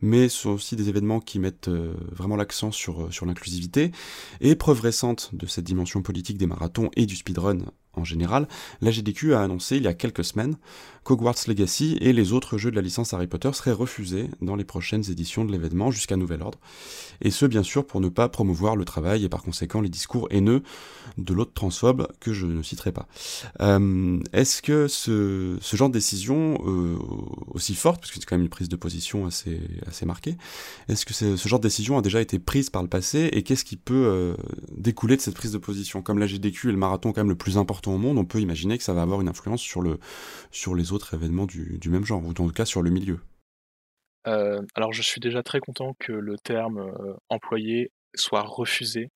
mais 0.00 0.28
ce 0.28 0.42
sont 0.42 0.50
aussi 0.50 0.76
des 0.76 0.88
événements 0.88 1.20
qui 1.20 1.38
mettent 1.38 1.68
euh, 1.68 1.94
vraiment 2.12 2.36
l'accent 2.36 2.70
sur, 2.70 3.04
euh, 3.04 3.10
sur 3.10 3.26
l'inclusivité. 3.26 3.92
Et 4.40 4.54
preuve 4.54 4.80
récente 4.80 5.30
de 5.32 5.46
cette 5.46 5.64
dimension 5.64 6.02
politique 6.02 6.38
des 6.38 6.46
marathons 6.46 6.90
et 6.96 7.06
du 7.06 7.16
speedrun 7.16 7.58
en 7.94 8.04
général, 8.04 8.46
la 8.82 8.90
GDQ 8.90 9.34
a 9.34 9.40
annoncé 9.40 9.78
il 9.78 9.82
y 9.82 9.88
a 9.88 9.94
quelques 9.94 10.24
semaines 10.24 10.56
qu'Hogwarts 11.06 11.36
Legacy 11.46 11.96
et 12.00 12.12
les 12.12 12.32
autres 12.32 12.58
jeux 12.58 12.72
de 12.72 12.76
la 12.76 12.82
licence 12.82 13.14
Harry 13.14 13.28
Potter 13.28 13.52
seraient 13.52 13.70
refusés 13.70 14.28
dans 14.42 14.56
les 14.56 14.64
prochaines 14.64 15.08
éditions 15.08 15.44
de 15.44 15.52
l'événement 15.52 15.92
jusqu'à 15.92 16.16
nouvel 16.16 16.42
ordre. 16.42 16.58
Et 17.22 17.30
ce, 17.30 17.46
bien 17.46 17.62
sûr, 17.62 17.86
pour 17.86 18.00
ne 18.00 18.08
pas 18.08 18.28
promouvoir 18.28 18.74
le 18.74 18.84
travail 18.84 19.24
et 19.24 19.28
par 19.28 19.44
conséquent 19.44 19.80
les 19.80 19.88
discours 19.88 20.26
haineux 20.32 20.64
de 21.16 21.32
l'autre 21.32 21.52
transphobe 21.54 22.08
que 22.18 22.32
je 22.32 22.46
ne 22.46 22.60
citerai 22.60 22.90
pas. 22.90 23.06
Euh, 23.60 24.18
est-ce 24.32 24.62
que 24.62 24.88
ce, 24.88 25.56
ce, 25.60 25.76
genre 25.76 25.88
de 25.88 25.94
décision, 25.94 26.58
euh, 26.66 26.96
aussi 27.52 27.76
forte, 27.76 28.00
parce 28.00 28.10
que 28.10 28.18
c'est 28.18 28.26
quand 28.26 28.36
même 28.36 28.42
une 28.42 28.50
prise 28.50 28.68
de 28.68 28.76
position 28.76 29.26
assez, 29.26 29.60
assez 29.86 30.06
marquée, 30.06 30.36
est-ce 30.88 31.06
que 31.06 31.14
ce 31.14 31.48
genre 31.48 31.60
de 31.60 31.68
décision 31.68 31.96
a 31.98 32.02
déjà 32.02 32.20
été 32.20 32.40
prise 32.40 32.68
par 32.68 32.82
le 32.82 32.88
passé 32.88 33.30
et 33.32 33.44
qu'est-ce 33.44 33.64
qui 33.64 33.76
peut 33.76 33.94
euh, 33.94 34.34
découler 34.76 35.16
de 35.16 35.20
cette 35.20 35.34
prise 35.34 35.52
de 35.52 35.58
position? 35.58 36.02
Comme 36.02 36.18
la 36.18 36.26
GDQ 36.26 36.68
est 36.68 36.72
le 36.72 36.78
marathon 36.78 37.12
quand 37.12 37.20
même 37.20 37.28
le 37.28 37.36
plus 37.36 37.58
important 37.58 37.94
au 37.94 37.98
monde, 37.98 38.18
on 38.18 38.24
peut 38.24 38.40
imaginer 38.40 38.76
que 38.76 38.82
ça 38.82 38.92
va 38.92 39.02
avoir 39.02 39.20
une 39.20 39.28
influence 39.28 39.60
sur, 39.60 39.82
le, 39.82 40.00
sur 40.50 40.74
les 40.74 40.92
autres 40.92 40.95
événements 41.14 41.46
du, 41.46 41.78
même 41.86 42.04
genre, 42.04 42.24
ou 42.24 42.30
en 42.30 42.34
tout 42.34 42.48
cas 42.48 42.64
sur 42.64 42.82
le 42.82 42.90
milieu. 42.90 43.20
Euh, 44.26 44.60
alors 44.74 44.92
je 44.92 45.02
suis 45.02 45.20
déjà 45.20 45.42
très 45.42 45.60
content 45.60 45.94
que 46.00 46.12
le 46.12 46.36
terme 46.36 46.78
euh, 46.78 47.14
employé 47.28 47.92
soit 48.14 48.42
refusé. 48.42 49.10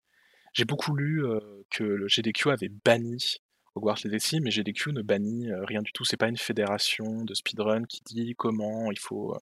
J'ai 0.52 0.64
beaucoup 0.64 0.94
lu 0.94 1.24
euh, 1.24 1.40
que 1.70 1.82
le 1.82 2.06
GDQ 2.06 2.50
avait 2.50 2.70
banni 2.84 3.38
Hogwarts 3.74 3.98
Legacy, 4.04 4.40
mais 4.40 4.50
GDQ 4.50 4.92
ne 4.92 5.02
bannit 5.02 5.48
rien 5.68 5.80
du 5.80 5.92
tout. 5.92 6.04
C'est 6.04 6.16
pas 6.16 6.28
une 6.28 6.36
fédération 6.36 7.24
de 7.24 7.34
speedrun 7.34 7.84
qui 7.84 8.00
dit 8.04 8.34
comment 8.36 8.90
il 8.90 8.98
faut 8.98 9.36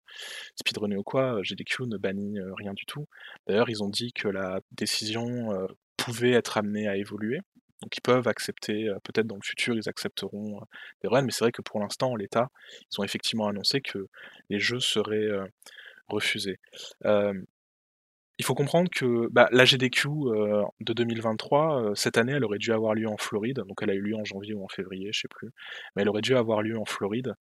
speedrunner 0.54 0.96
ou 0.96 1.02
quoi. 1.02 1.40
GDQ 1.42 1.84
ne 1.86 1.96
bannit 1.96 2.38
rien 2.58 2.74
du 2.74 2.84
tout. 2.84 3.06
D'ailleurs, 3.46 3.70
ils 3.70 3.82
ont 3.82 3.88
dit 3.88 4.12
que 4.12 4.28
la 4.28 4.60
décision 4.72 5.66
pouvait 5.96 6.32
être 6.32 6.58
amenée 6.58 6.86
à 6.88 6.98
évoluer. 6.98 7.40
Donc 7.82 7.96
ils 7.96 8.00
peuvent 8.00 8.26
accepter, 8.26 8.90
peut-être 9.04 9.26
dans 9.26 9.36
le 9.36 9.42
futur, 9.44 9.74
ils 9.76 9.88
accepteront 9.88 10.60
des 11.02 11.08
runs, 11.08 11.22
mais 11.22 11.30
c'est 11.30 11.44
vrai 11.44 11.52
que 11.52 11.62
pour 11.62 11.80
l'instant, 11.80 12.10
en 12.10 12.16
l'état, 12.16 12.50
ils 12.92 13.00
ont 13.00 13.04
effectivement 13.04 13.46
annoncé 13.48 13.80
que 13.80 14.08
les 14.50 14.58
jeux 14.58 14.80
seraient 14.80 15.28
refusés. 16.08 16.58
il 17.04 18.44
faut 18.44 18.54
comprendre 18.54 18.88
que 18.90 19.28
bah, 19.30 19.48
la 19.52 19.64
GDQ 19.64 20.08
de 20.80 20.92
2023, 20.92 21.92
cette 21.94 22.18
année, 22.18 22.32
elle 22.32 22.44
aurait 22.44 22.58
dû 22.58 22.72
avoir 22.72 22.94
lieu 22.94 23.08
en 23.08 23.16
Floride, 23.16 23.62
donc 23.66 23.78
elle 23.82 23.90
a 23.90 23.94
eu 23.94 24.00
lieu 24.00 24.16
en 24.16 24.24
janvier 24.24 24.54
ou 24.54 24.64
en 24.64 24.68
février, 24.68 25.10
je 25.12 25.20
sais 25.20 25.28
plus, 25.28 25.50
mais 25.94 26.02
elle 26.02 26.08
aurait 26.08 26.22
dû 26.22 26.36
avoir 26.36 26.62
lieu 26.62 26.78
en 26.78 26.84
Floride 26.84 27.34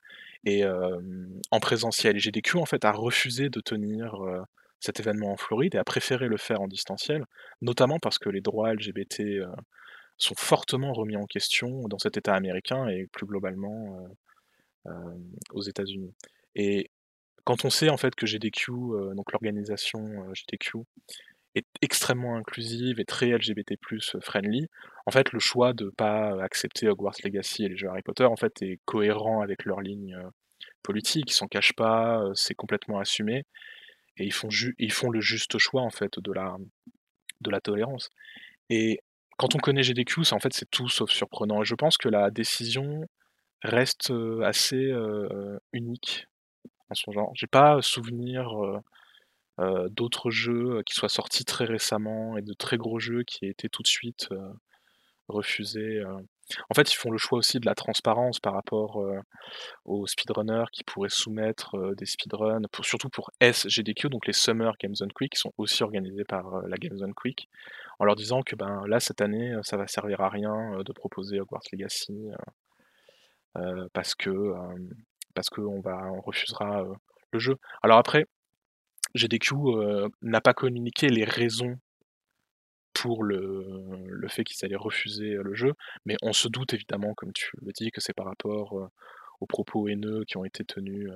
et 0.46 0.64
en 0.66 1.60
présentiel. 1.60 2.16
Et 2.16 2.20
GDQ 2.20 2.58
en 2.58 2.66
fait 2.66 2.86
a 2.86 2.92
refusé 2.92 3.50
de 3.50 3.60
tenir 3.60 4.16
cet 4.80 5.00
événement 5.00 5.32
en 5.32 5.38
Floride 5.38 5.74
et 5.74 5.80
a 5.80 5.84
préféré 5.84 6.28
le 6.28 6.38
faire 6.38 6.62
en 6.62 6.68
distanciel, 6.68 7.26
notamment 7.62 7.98
parce 8.00 8.20
que 8.20 8.30
les 8.30 8.42
droits 8.42 8.72
LGBT 8.74 9.42
sont 10.18 10.36
fortement 10.36 10.94
remis 10.94 11.16
en 11.16 11.26
question 11.26 11.88
dans 11.88 12.00
cet 12.00 12.18
État 12.18 12.34
américain 12.34 12.88
et 12.88 13.08
plus 13.08 13.26
globalement 13.26 14.00
euh, 14.88 14.92
euh, 14.92 15.18
aux 15.52 15.62
États-Unis. 15.62 16.14
Et 16.56 16.90
quand 17.44 17.66
on 17.66 17.70
sait 17.70 17.90
en 17.90 17.98
fait 17.98 18.16
que 18.16 18.26
GDQ, 18.26 18.72
euh, 18.72 19.14
donc 19.14 19.32
l'organisation 19.32 20.34
GDQ, 20.34 20.80
est 21.56 21.66
extrêmement 21.82 22.36
inclusive 22.36 23.00
et 23.00 23.06
très 23.06 23.32
LGBT+ 23.32 23.78
friendly, 24.22 24.68
en 25.06 25.12
fait 25.12 25.32
le 25.32 25.40
choix 25.40 25.74
de 25.74 25.90
pas 25.90 26.44
accepter 26.44 26.88
Hogwarts 26.88 27.16
Legacy 27.24 27.66
et 27.66 27.70
les 27.70 27.78
jeux 27.78 27.88
Harry 27.90 28.04
Potter 28.04 28.26
en 28.26 28.36
fait 28.36 28.62
est 28.62 28.80
cohérent 28.86 29.42
avec 29.42 29.66
leur 29.66 29.82
ligne 29.82 30.16
politique, 30.84 31.32
ils 31.32 31.34
s'en 31.34 31.48
cachent 31.48 31.74
pas, 31.74 32.24
c'est 32.36 32.54
complètement 32.54 33.00
assumé 33.00 33.44
et 34.18 34.26
ils 34.26 34.34
font, 34.34 34.50
ils 34.78 34.92
font 34.92 35.10
le 35.10 35.22
juste 35.22 35.58
choix 35.58 35.82
en 35.82 35.90
fait 35.90 36.20
de 36.20 36.32
la, 36.32 36.58
de 37.42 37.50
la 37.50 37.60
tolérance. 37.60 38.10
Et 38.70 39.00
quand 39.38 39.56
on 39.56 39.60
connaît 39.60 39.84
GDQ, 39.84 40.26
c'est 40.26 40.34
en 40.34 40.40
fait 40.40 40.54
c'est 40.54 40.70
tout 40.70 40.90
sauf 40.90 41.10
surprenant. 41.12 41.62
Et 41.62 41.66
je 41.66 41.76
pense 41.76 41.98
que 41.98 42.10
la 42.10 42.32
décision 42.32 43.08
reste 43.64 44.12
assez 44.44 44.92
unique 45.74 46.28
en 46.90 46.96
son 46.96 47.12
genre. 47.12 47.32
J'ai 47.36 47.48
pas 47.48 47.82
souvenir 47.82 48.52
d'autres 49.90 50.30
jeux 50.32 50.84
qui 50.86 50.94
soient 50.94 51.10
sortis 51.10 51.46
très 51.46 51.66
récemment 51.66 52.38
et 52.38 52.42
de 52.42 52.54
très 52.54 52.78
gros 52.78 53.00
jeux 53.00 53.24
qui 53.24 53.46
aient 53.46 53.50
été 53.50 53.70
tout 53.70 53.82
de 53.84 53.88
suite 53.88 54.30
refusés. 55.28 56.02
En 56.70 56.74
fait, 56.74 56.92
ils 56.92 56.96
font 56.96 57.12
le 57.12 57.18
choix 57.18 57.38
aussi 57.40 57.60
de 57.60 57.66
la 57.66 57.76
transparence 57.76 58.40
par 58.40 58.54
rapport 58.54 59.02
aux 59.86 60.08
speedrunners 60.08 60.66
qui 60.72 60.84
pourraient 60.84 61.10
soumettre 61.10 61.76
des 61.96 62.06
speedruns, 62.06 62.62
surtout 62.82 63.10
pour 63.10 63.32
SGDQ, 63.42 64.10
donc 64.10 64.28
les 64.28 64.34
Summer 64.34 64.74
Games 64.80 64.96
on 65.02 65.08
Quick, 65.08 65.34
qui 65.34 65.40
sont 65.40 65.54
aussi 65.58 65.84
organisés 65.84 66.24
par 66.24 66.62
la 66.68 66.78
Games 66.78 66.98
on 67.02 67.12
Quick 67.14 67.50
en 68.00 68.06
leur 68.06 68.16
disant 68.16 68.44
que 68.44 68.56
ben 68.56 68.84
là 68.88 69.00
cette 69.00 69.22
année 69.22 69.56
ça 69.64 69.76
va 69.76 69.88
servir 69.88 70.22
à 70.22 70.30
rien 70.30 70.78
de 70.84 70.92
proposer 70.94 71.40
Hogwarts 71.40 71.64
Legacy 71.72 72.30
parce 73.94 74.16
que 74.16 74.54
parce 75.34 75.50
qu'on 75.50 75.82
on 75.84 76.22
refusera 76.22 76.86
le 77.34 77.40
jeu. 77.40 77.58
Alors 77.84 77.98
après, 77.98 78.26
GDQ 79.16 79.56
n'a 80.22 80.42
pas 80.42 80.54
communiqué 80.54 81.10
les 81.10 81.26
raisons 81.26 81.76
pour 83.02 83.24
le, 83.24 84.28
fait 84.28 84.44
qu'ils 84.44 84.66
allaient 84.66 84.76
refuser 84.76 85.36
le 85.36 85.54
jeu, 85.56 85.74
mais 86.06 86.18
on 86.22 86.34
se 86.34 86.48
doute 86.48 86.74
évidemment, 86.74 87.14
comme 87.14 87.32
tu 87.32 87.52
le 87.62 87.72
dis, 87.72 87.92
que 87.92 88.02
c'est 88.02 88.14
par 88.14 88.26
rapport 88.26 88.90
aux 89.40 89.46
propos 89.46 89.88
haineux 89.88 90.24
qui 90.26 90.38
ont 90.38 90.46
été 90.46 90.66
tenus 90.66 91.10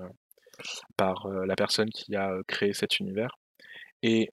par 0.95 1.27
la 1.27 1.55
personne 1.55 1.89
qui 1.89 2.15
a 2.15 2.33
créé 2.47 2.73
cet 2.73 2.99
univers. 2.99 3.37
Et 4.03 4.29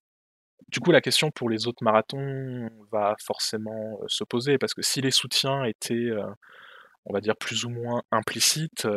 du 0.69 0.79
coup, 0.79 0.91
la 0.91 1.01
question 1.01 1.31
pour 1.31 1.49
les 1.49 1.67
autres 1.67 1.83
marathons 1.83 2.69
va 2.91 3.15
forcément 3.19 3.99
se 4.07 4.23
poser, 4.23 4.57
parce 4.57 4.73
que 4.73 4.81
si 4.81 5.01
les 5.01 5.11
soutiens 5.11 5.63
étaient, 5.63 6.11
on 7.05 7.13
va 7.13 7.19
dire, 7.19 7.35
plus 7.35 7.65
ou 7.65 7.69
moins 7.69 8.03
implicites, 8.11 8.87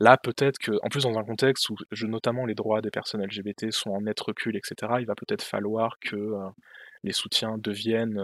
là, 0.00 0.16
peut-être 0.16 0.58
que, 0.58 0.72
en 0.82 0.88
plus, 0.88 1.02
dans 1.02 1.18
un 1.18 1.24
contexte 1.24 1.68
où 1.70 1.76
notamment 2.02 2.46
les 2.46 2.54
droits 2.54 2.80
des 2.80 2.90
personnes 2.90 3.22
LGBT 3.22 3.70
sont 3.70 3.90
en 3.90 4.02
net 4.02 4.18
recul, 4.20 4.56
etc., 4.56 4.94
il 5.00 5.06
va 5.06 5.14
peut-être 5.14 5.42
falloir 5.42 5.98
que 6.00 6.32
les 7.06 7.12
soutiens 7.12 7.56
deviennent 7.56 8.20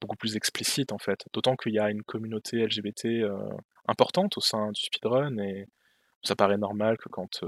beaucoup 0.00 0.16
plus 0.16 0.36
explicites, 0.36 0.92
en 0.92 0.98
fait. 0.98 1.24
D'autant 1.34 1.56
qu'il 1.56 1.74
y 1.74 1.78
a 1.78 1.90
une 1.90 2.02
communauté 2.02 2.64
LGBT 2.64 3.26
importante 3.86 4.38
au 4.38 4.40
sein 4.40 4.70
du 4.72 4.80
speedrun, 4.80 5.36
et 5.38 5.66
ça 6.22 6.34
paraît 6.34 6.56
normal 6.56 6.96
que 6.96 7.08
quand... 7.10 7.44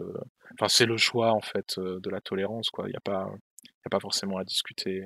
Enfin, 0.52 0.68
c'est 0.68 0.86
le 0.86 0.98
choix, 0.98 1.32
en 1.32 1.40
fait, 1.40 1.78
de 1.78 2.10
la 2.10 2.20
tolérance, 2.20 2.68
quoi. 2.70 2.86
Il 2.88 2.90
n'y 2.90 2.96
a 2.96 3.00
pas 3.00 3.30
a 3.86 3.90
pas 3.90 4.00
forcément 4.00 4.38
à 4.38 4.44
discuter 4.44 5.04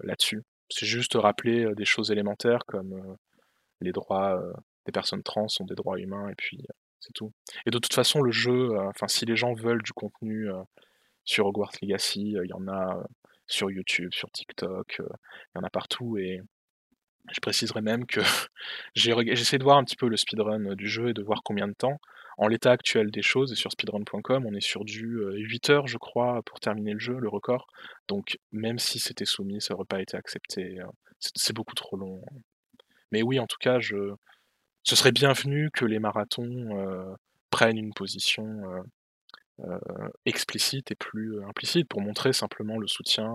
là-dessus. 0.00 0.42
C'est 0.68 0.86
juste 0.86 1.14
rappeler 1.14 1.74
des 1.74 1.84
choses 1.84 2.10
élémentaires 2.10 2.64
comme 2.66 3.16
les 3.80 3.92
droits 3.92 4.42
des 4.84 4.92
personnes 4.92 5.22
trans 5.22 5.48
sont 5.48 5.64
des 5.64 5.74
droits 5.74 5.98
humains 5.98 6.28
et 6.28 6.34
puis 6.34 6.64
c'est 7.00 7.12
tout. 7.12 7.32
Et 7.66 7.70
de 7.70 7.78
toute 7.78 7.94
façon, 7.94 8.20
le 8.20 8.32
jeu, 8.32 8.76
enfin, 8.88 9.06
si 9.06 9.24
les 9.26 9.36
gens 9.36 9.54
veulent 9.54 9.82
du 9.82 9.92
contenu 9.92 10.48
sur 11.24 11.46
Hogwarts 11.46 11.72
Legacy, 11.80 12.36
il 12.42 12.48
y 12.48 12.52
en 12.52 12.66
a 12.68 13.06
sur 13.48 13.70
YouTube, 13.70 14.12
sur 14.12 14.30
TikTok, 14.30 15.00
il 15.00 15.56
y 15.56 15.58
en 15.58 15.64
a 15.64 15.70
partout 15.70 16.18
et 16.18 16.40
je 17.32 17.40
préciserai 17.40 17.80
même 17.80 18.06
que 18.06 18.20
j'ai 18.94 19.12
essayé 19.12 19.58
de 19.58 19.64
voir 19.64 19.78
un 19.78 19.84
petit 19.84 19.96
peu 19.96 20.08
le 20.08 20.16
speedrun 20.16 20.74
du 20.74 20.88
jeu 20.88 21.10
et 21.10 21.14
de 21.14 21.22
voir 21.22 21.42
combien 21.42 21.68
de 21.68 21.74
temps. 21.74 22.00
En 22.40 22.46
l'état 22.46 22.70
actuel 22.70 23.10
des 23.10 23.22
choses, 23.22 23.50
et 23.50 23.56
sur 23.56 23.72
speedrun.com, 23.72 24.46
on 24.46 24.54
est 24.54 24.60
sur 24.60 24.84
du 24.84 25.18
8 25.34 25.70
heures, 25.70 25.88
je 25.88 25.98
crois, 25.98 26.40
pour 26.44 26.60
terminer 26.60 26.92
le 26.92 27.00
jeu, 27.00 27.18
le 27.18 27.28
record. 27.28 27.66
Donc, 28.06 28.38
même 28.52 28.78
si 28.78 29.00
c'était 29.00 29.24
soumis, 29.24 29.60
ça 29.60 29.74
n'aurait 29.74 29.86
pas 29.86 30.00
été 30.00 30.16
accepté. 30.16 30.78
C'est 31.18 31.52
beaucoup 31.52 31.74
trop 31.74 31.96
long. 31.96 32.22
Mais 33.10 33.22
oui, 33.22 33.40
en 33.40 33.48
tout 33.48 33.56
cas, 33.58 33.80
ce 33.80 34.96
serait 34.96 35.10
bienvenu 35.10 35.70
que 35.72 35.84
les 35.84 35.98
marathons 35.98 37.16
prennent 37.50 37.76
une 37.76 37.92
position 37.92 38.62
explicite 40.24 40.90
et 40.92 40.94
plus 40.94 41.42
implicite 41.44 41.88
pour 41.88 42.00
montrer 42.00 42.32
simplement 42.32 42.78
le 42.78 42.86
soutien 42.86 43.32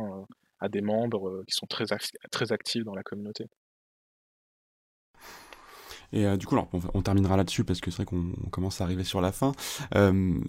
à 0.60 0.70
des 0.70 0.82
membres 0.82 1.44
qui 1.48 1.54
sont 1.54 1.68
très, 1.68 1.86
très 2.32 2.52
actifs 2.52 2.84
dans 2.84 2.96
la 2.96 3.04
communauté. 3.04 3.48
Et 6.14 6.28
euh, 6.28 6.38
du 6.38 6.46
coup, 6.46 6.56
alors, 6.56 6.70
on, 6.94 7.02
terminera 7.02 7.36
là-dessus 7.36 7.64
parce 7.64 7.82
que 7.82 7.92
c'est 7.92 7.98
vrai 7.98 8.06
qu'on 8.06 8.32
commence 8.52 8.80
à 8.80 8.84
arriver 8.84 9.04
sur 9.04 9.20
la 9.20 9.32
fin. 9.32 9.52
Euh, 9.96 10.40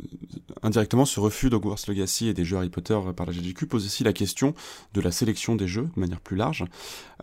indirectement, 0.62 1.07
ce 1.07 1.18
refus 1.18 1.49
d'Hogwarts 1.49 1.79
Legacy 1.89 2.29
et 2.29 2.35
des 2.35 2.45
jeux 2.45 2.59
Harry 2.59 2.68
Potter 2.68 2.99
par 3.16 3.27
la 3.27 3.33
GDQ 3.33 3.66
pose 3.66 3.87
aussi 3.87 4.05
la 4.05 4.12
question 4.12 4.55
de 4.93 5.01
la 5.01 5.11
sélection 5.11 5.57
des 5.57 5.66
jeux 5.66 5.89
de 5.97 6.01
manière 6.01 6.20
plus 6.20 6.37
large. 6.37 6.64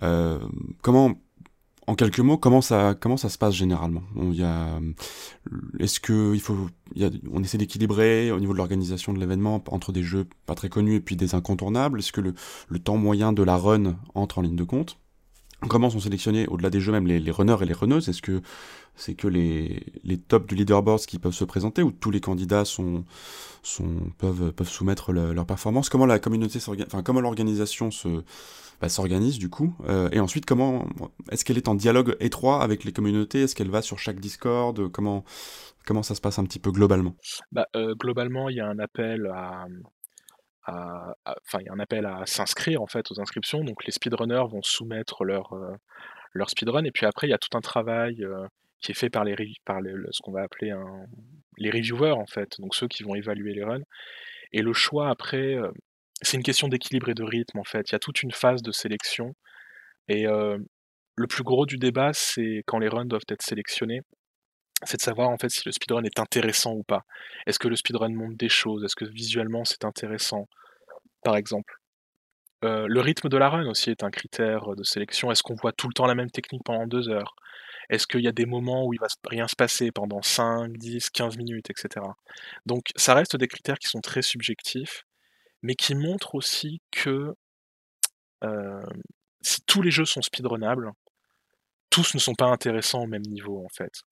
Euh, 0.01 0.39
comment 0.81 1.13
en 1.87 1.95
quelques 1.95 2.19
mots, 2.19 2.37
comment 2.37 2.61
ça, 2.61 2.95
comment 2.99 3.17
ça 3.17 3.29
se 3.29 3.37
passe 3.37 3.55
généralement? 3.55 4.03
On, 4.15 4.31
Est-ce 5.79 5.99
que 5.99 6.33
il 6.33 6.41
faut, 6.41 6.67
y 6.95 7.05
a, 7.05 7.09
on 7.31 7.43
essaie 7.43 7.57
d'équilibrer 7.57 8.31
au 8.31 8.39
niveau 8.39 8.53
de 8.53 8.57
l'organisation 8.57 9.13
de 9.13 9.19
l'événement 9.19 9.63
entre 9.67 9.91
des 9.91 10.03
jeux 10.03 10.25
pas 10.45 10.55
très 10.55 10.69
connus 10.69 10.95
et 10.95 11.01
puis 11.01 11.15
des 11.15 11.33
incontournables? 11.35 11.99
Est-ce 11.99 12.11
que 12.11 12.21
le, 12.21 12.33
le, 12.69 12.79
temps 12.79 12.97
moyen 12.97 13.33
de 13.33 13.43
la 13.43 13.57
run 13.57 13.97
entre 14.13 14.37
en 14.37 14.41
ligne 14.41 14.55
de 14.55 14.63
compte? 14.63 14.97
Comment 15.67 15.89
sont 15.91 15.99
sélectionnés, 15.99 16.47
au-delà 16.47 16.69
des 16.71 16.79
jeux 16.79 16.91
même, 16.91 17.05
les, 17.05 17.31
runners 17.31 17.57
et 17.61 17.65
les 17.65 17.73
runneuses? 17.73 18.09
Est-ce 18.09 18.21
que 18.21 18.41
c'est 18.95 19.15
que 19.15 19.27
les, 19.27 19.83
les 20.03 20.17
tops 20.17 20.47
du 20.47 20.55
leaderboard 20.55 21.01
qui 21.01 21.19
peuvent 21.19 21.33
se 21.33 21.45
présenter 21.45 21.81
ou 21.81 21.91
tous 21.91 22.11
les 22.11 22.21
candidats 22.21 22.65
sont, 22.65 23.03
sont, 23.63 24.11
peuvent, 24.17 24.51
peuvent 24.51 24.69
soumettre 24.69 25.11
leur 25.11 25.45
performance. 25.45 25.89
Comment 25.89 26.05
la 26.05 26.19
communauté 26.19 26.59
enfin, 26.85 27.03
comment 27.03 27.21
l'organisation 27.21 27.89
bah, 28.81 28.89
s'organise 28.89 29.37
du 29.39 29.49
coup 29.49 29.75
euh, 29.87 30.09
Et 30.11 30.19
ensuite, 30.19 30.45
comment 30.45 30.87
est-ce 31.31 31.45
qu'elle 31.45 31.57
est 31.57 31.67
en 31.67 31.75
dialogue 31.75 32.15
étroit 32.19 32.63
avec 32.63 32.83
les 32.83 32.91
communautés? 32.91 33.43
Est-ce 33.43 33.55
qu'elle 33.55 33.69
va 33.69 33.81
sur 33.81 33.99
chaque 33.99 34.19
Discord? 34.19 34.89
Comment, 34.91 35.23
comment 35.85 36.03
ça 36.03 36.15
se 36.15 36.21
passe 36.21 36.39
un 36.39 36.43
petit 36.43 36.59
peu 36.59 36.71
globalement? 36.71 37.15
Bah, 37.51 37.67
euh, 37.75 37.95
Globalement, 37.95 38.49
il 38.49 38.57
y 38.57 38.61
a 38.61 38.67
un 38.67 38.79
appel 38.79 39.27
à, 39.33 39.65
il 40.67 41.65
y 41.65 41.69
a 41.69 41.73
un 41.73 41.79
appel 41.79 42.05
à 42.05 42.25
s'inscrire 42.25 42.81
en 42.81 42.87
fait 42.87 43.09
aux 43.11 43.19
inscriptions. 43.19 43.63
Donc 43.63 43.85
les 43.85 43.91
speedrunners 43.91 44.47
vont 44.49 44.61
soumettre 44.63 45.23
leur, 45.23 45.53
euh, 45.53 45.73
leur 46.33 46.49
speedrun. 46.49 46.83
Et 46.83 46.91
puis 46.91 47.05
après 47.05 47.27
il 47.27 47.31
y 47.31 47.33
a 47.33 47.39
tout 47.39 47.55
un 47.55 47.61
travail 47.61 48.25
qui 48.81 48.91
est 48.91 48.95
fait 48.95 49.09
par 49.09 49.23
les 49.23 49.35
par 49.65 49.79
ce 50.11 50.21
qu'on 50.21 50.31
va 50.31 50.43
appeler 50.43 50.73
les 51.57 51.69
reviewers 51.71 52.11
en 52.11 52.25
fait, 52.25 52.59
donc 52.59 52.75
ceux 52.75 52.87
qui 52.87 53.03
vont 53.03 53.15
évaluer 53.15 53.53
les 53.53 53.63
runs. 53.63 53.83
Et 54.53 54.61
le 54.61 54.73
choix 54.73 55.09
après, 55.09 55.55
euh, 55.55 55.71
c'est 56.21 56.37
une 56.37 56.43
question 56.43 56.67
d'équilibre 56.67 57.09
et 57.09 57.13
de 57.13 57.23
rythme 57.23 57.59
en 57.59 57.63
fait. 57.63 57.89
Il 57.89 57.93
y 57.93 57.95
a 57.95 57.99
toute 57.99 58.23
une 58.23 58.31
phase 58.31 58.61
de 58.61 58.71
sélection 58.71 59.35
et 60.07 60.25
le 60.25 61.27
plus 61.27 61.43
gros 61.43 61.65
du 61.65 61.77
débat, 61.77 62.11
c'est 62.13 62.63
quand 62.67 62.79
les 62.79 62.89
runs 62.89 63.05
doivent 63.05 63.21
être 63.29 63.43
sélectionnés 63.43 64.01
c'est 64.83 64.97
de 64.97 65.01
savoir 65.01 65.29
en 65.29 65.37
fait 65.37 65.49
si 65.49 65.61
le 65.65 65.71
speedrun 65.71 66.03
est 66.03 66.19
intéressant 66.19 66.73
ou 66.73 66.83
pas. 66.83 67.03
Est-ce 67.45 67.59
que 67.59 67.67
le 67.67 67.75
speedrun 67.75 68.09
montre 68.09 68.37
des 68.37 68.49
choses? 68.49 68.83
Est-ce 68.83 68.95
que 68.95 69.05
visuellement 69.05 69.63
c'est 69.65 69.85
intéressant 69.85 70.47
Par 71.23 71.35
exemple? 71.35 71.75
Euh, 72.63 72.85
le 72.87 72.99
rythme 73.01 73.29
de 73.29 73.37
la 73.37 73.49
run 73.49 73.67
aussi 73.67 73.89
est 73.89 74.03
un 74.03 74.11
critère 74.11 74.75
de 74.75 74.83
sélection. 74.83 75.31
Est-ce 75.31 75.43
qu'on 75.43 75.55
voit 75.55 75.71
tout 75.71 75.87
le 75.87 75.93
temps 75.93 76.05
la 76.05 76.15
même 76.15 76.29
technique 76.29 76.63
pendant 76.63 76.87
deux 76.87 77.09
heures? 77.09 77.35
Est-ce 77.89 78.07
qu'il 78.07 78.21
y 78.21 78.27
a 78.27 78.31
des 78.31 78.45
moments 78.45 78.85
où 78.85 78.93
il 78.93 78.99
va 78.99 79.07
rien 79.25 79.47
se 79.47 79.55
passer 79.55 79.91
pendant 79.91 80.21
5, 80.21 80.77
10, 80.77 81.09
15 81.09 81.37
minutes, 81.37 81.69
etc. 81.69 82.05
Donc 82.65 82.89
ça 82.95 83.13
reste 83.13 83.35
des 83.35 83.47
critères 83.47 83.79
qui 83.79 83.87
sont 83.87 84.01
très 84.01 84.21
subjectifs, 84.21 85.03
mais 85.61 85.75
qui 85.75 85.95
montrent 85.95 86.35
aussi 86.35 86.81
que 86.91 87.33
si 89.41 89.61
tous 89.67 89.81
les 89.81 89.91
jeux 89.91 90.05
sont 90.05 90.21
speedrunnables, 90.21 90.91
tous 91.89 92.13
ne 92.15 92.19
sont 92.19 92.35
pas 92.35 92.47
intéressants 92.47 93.03
au 93.03 93.07
même 93.07 93.23
niveau 93.23 93.63
en 93.63 93.69
fait 93.69 94.03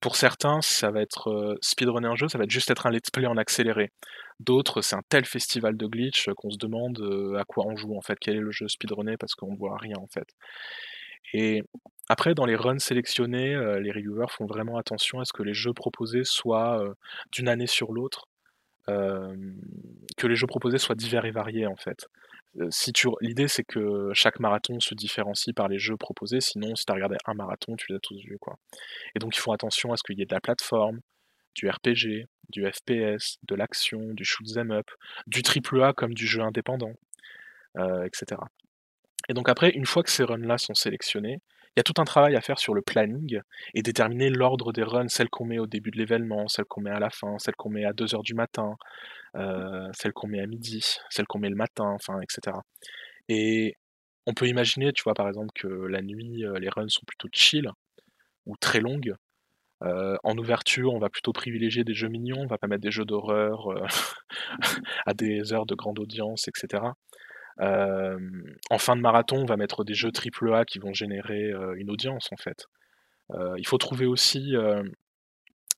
pour 0.00 0.16
certains, 0.16 0.60
ça 0.62 0.90
va 0.90 1.02
être 1.02 1.58
speedrunner 1.60 2.08
un 2.08 2.16
jeu, 2.16 2.28
ça 2.28 2.38
va 2.38 2.44
juste 2.48 2.70
être 2.70 2.86
un 2.86 2.90
let's 2.90 3.10
play 3.10 3.26
en 3.26 3.36
accéléré. 3.36 3.90
D'autres, 4.40 4.80
c'est 4.80 4.96
un 4.96 5.02
tel 5.08 5.24
festival 5.26 5.76
de 5.76 5.86
glitch 5.86 6.30
qu'on 6.36 6.50
se 6.50 6.56
demande 6.56 6.98
à 7.38 7.44
quoi 7.44 7.66
on 7.66 7.76
joue 7.76 7.96
en 7.96 8.00
fait, 8.00 8.18
quel 8.18 8.36
est 8.36 8.40
le 8.40 8.50
jeu 8.50 8.68
speedrunné 8.68 9.16
parce 9.16 9.34
qu'on 9.34 9.52
ne 9.52 9.56
voit 9.56 9.76
rien 9.76 9.96
en 9.98 10.06
fait. 10.06 10.28
Après, 12.08 12.34
dans 12.34 12.46
les 12.46 12.56
runs 12.56 12.78
sélectionnés, 12.78 13.54
les 13.80 13.92
reviewers 13.92 14.30
font 14.30 14.46
vraiment 14.46 14.76
attention 14.76 15.20
à 15.20 15.24
ce 15.24 15.32
que 15.32 15.42
les 15.42 15.54
jeux 15.54 15.72
proposés 15.72 16.24
soient 16.24 16.82
d'une 17.32 17.48
année 17.48 17.66
sur 17.66 17.92
l'autre, 17.92 18.28
que 18.86 20.26
les 20.26 20.36
jeux 20.36 20.46
proposés 20.46 20.78
soient 20.78 20.94
divers 20.94 21.24
et 21.24 21.30
variés 21.30 21.66
en 21.66 21.76
fait 21.76 22.06
l'idée 23.20 23.48
c'est 23.48 23.64
que 23.64 24.10
chaque 24.12 24.38
marathon 24.38 24.78
se 24.80 24.94
différencie 24.94 25.54
par 25.54 25.68
les 25.68 25.78
jeux 25.78 25.96
proposés, 25.96 26.40
sinon 26.40 26.76
si 26.76 26.84
tu 26.84 26.92
as 26.92 26.94
regardé 26.94 27.16
un 27.24 27.34
marathon, 27.34 27.76
tu 27.76 27.86
les 27.88 27.96
as 27.96 28.00
tous 28.00 28.18
vus 28.18 28.38
quoi. 28.38 28.56
Et 29.14 29.18
donc 29.18 29.36
ils 29.36 29.40
font 29.40 29.52
attention 29.52 29.92
à 29.92 29.96
ce 29.96 30.02
qu'il 30.02 30.18
y 30.18 30.22
ait 30.22 30.26
de 30.26 30.34
la 30.34 30.40
plateforme, 30.40 31.00
du 31.54 31.68
RPG, 31.68 32.26
du 32.50 32.70
FPS, 32.70 33.38
de 33.42 33.54
l'action, 33.54 34.00
du 34.12 34.24
shoot 34.24 34.46
'em 34.56 34.70
up, 34.70 34.90
du 35.26 35.42
triple 35.42 35.82
A 35.82 35.92
comme 35.92 36.14
du 36.14 36.26
jeu 36.26 36.42
indépendant, 36.42 36.92
etc. 37.76 38.40
Et 39.28 39.34
donc 39.34 39.48
après, 39.48 39.70
une 39.70 39.86
fois 39.86 40.02
que 40.02 40.10
ces 40.10 40.24
runs 40.24 40.46
là 40.46 40.58
sont 40.58 40.74
sélectionnés, 40.74 41.40
il 41.74 41.78
y 41.78 41.80
a 41.80 41.84
tout 41.84 42.00
un 42.00 42.04
travail 42.04 42.36
à 42.36 42.40
faire 42.42 42.58
sur 42.58 42.74
le 42.74 42.82
planning 42.82 43.40
et 43.74 43.82
déterminer 43.82 44.28
l'ordre 44.28 44.72
des 44.72 44.82
runs, 44.82 45.08
celles 45.08 45.30
qu'on 45.30 45.46
met 45.46 45.58
au 45.58 45.66
début 45.66 45.90
de 45.90 45.96
l'événement, 45.96 46.46
celles 46.48 46.66
qu'on 46.66 46.82
met 46.82 46.90
à 46.90 46.98
la 46.98 47.08
fin, 47.08 47.38
celles 47.38 47.56
qu'on 47.56 47.70
met 47.70 47.86
à 47.86 47.92
2h 47.92 48.22
du 48.22 48.34
matin, 48.34 48.76
euh, 49.36 49.88
celles 49.94 50.12
qu'on 50.12 50.28
met 50.28 50.40
à 50.40 50.46
midi, 50.46 50.98
celles 51.08 51.26
qu'on 51.26 51.38
met 51.38 51.48
le 51.48 51.56
matin, 51.56 51.86
enfin, 51.86 52.20
etc. 52.20 52.58
Et 53.28 53.76
on 54.26 54.34
peut 54.34 54.48
imaginer, 54.48 54.92
tu 54.92 55.02
vois, 55.02 55.14
par 55.14 55.28
exemple, 55.28 55.50
que 55.54 55.66
la 55.66 56.02
nuit, 56.02 56.44
euh, 56.44 56.58
les 56.58 56.68
runs 56.68 56.88
sont 56.88 57.04
plutôt 57.06 57.28
chill 57.32 57.70
ou 58.44 58.56
très 58.58 58.80
longues. 58.80 59.14
Euh, 59.82 60.16
en 60.24 60.36
ouverture, 60.36 60.92
on 60.92 60.98
va 60.98 61.08
plutôt 61.08 61.32
privilégier 61.32 61.84
des 61.84 61.94
jeux 61.94 62.08
mignons, 62.08 62.40
on 62.40 62.46
va 62.46 62.58
pas 62.58 62.68
mettre 62.68 62.82
des 62.82 62.92
jeux 62.92 63.04
d'horreur 63.06 63.68
à 65.06 65.14
des 65.14 65.52
heures 65.54 65.66
de 65.66 65.74
grande 65.74 65.98
audience, 65.98 66.48
etc. 66.48 66.82
en 67.60 68.78
fin 68.78 68.96
de 68.96 69.00
marathon, 69.00 69.38
on 69.38 69.46
va 69.46 69.56
mettre 69.56 69.84
des 69.84 69.94
jeux 69.94 70.10
AAA 70.10 70.64
qui 70.64 70.78
vont 70.78 70.92
générer 70.92 71.52
une 71.76 71.90
audience 71.90 72.28
en 72.32 72.36
fait. 72.36 72.66
il 73.58 73.66
faut 73.66 73.78
trouver 73.78 74.06
aussi 74.06 74.54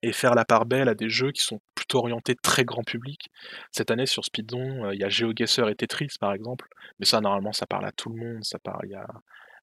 et 0.03 0.13
faire 0.13 0.35
la 0.35 0.45
part 0.45 0.67
belle 0.67 0.89
à 0.89 0.95
des 0.95 1.09
jeux 1.09 1.33
qui 1.33 1.43
sont 1.43 1.61
plutôt 1.75 1.99
orientés 1.99 2.35
très 2.35 2.65
grand 2.65 2.83
public. 2.83 3.31
Cette 3.73 3.91
année 3.91 4.07
sur 4.07 4.25
Speedon, 4.25 4.91
il 4.91 5.01
y 5.01 5.05
a 5.05 5.09
GeoGuessr 5.09 5.69
et 5.69 5.75
Tetris 5.75 6.17
par 6.21 6.33
exemple, 6.35 6.69
mais 6.99 7.07
ça 7.07 7.21
normalement 7.21 7.53
ça 7.53 7.67
parle 7.67 7.87
à 7.87 7.93
tout 7.93 8.11
le 8.11 8.17
monde, 8.17 8.45
ça 8.45 8.59
parle, 8.59 8.87
y 8.89 8.95
a 8.95 9.07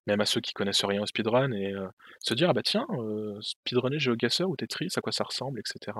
même 0.08 0.20
à 0.20 0.26
ceux 0.26 0.40
qui 0.40 0.52
connaissent 0.52 0.84
rien 0.84 1.00
au 1.00 1.06
speedrun 1.06 1.52
et 1.52 1.72
se 2.18 2.34
dire 2.34 2.50
ah 2.50 2.52
bah 2.52 2.62
tiens 2.64 2.86
speedrunner 3.40 4.00
GeoGuessr 4.00 4.48
ou 4.48 4.56
Tetris 4.56 4.88
à 4.96 5.00
quoi 5.00 5.12
ça 5.12 5.22
ressemble 5.24 5.60
etc. 5.60 5.96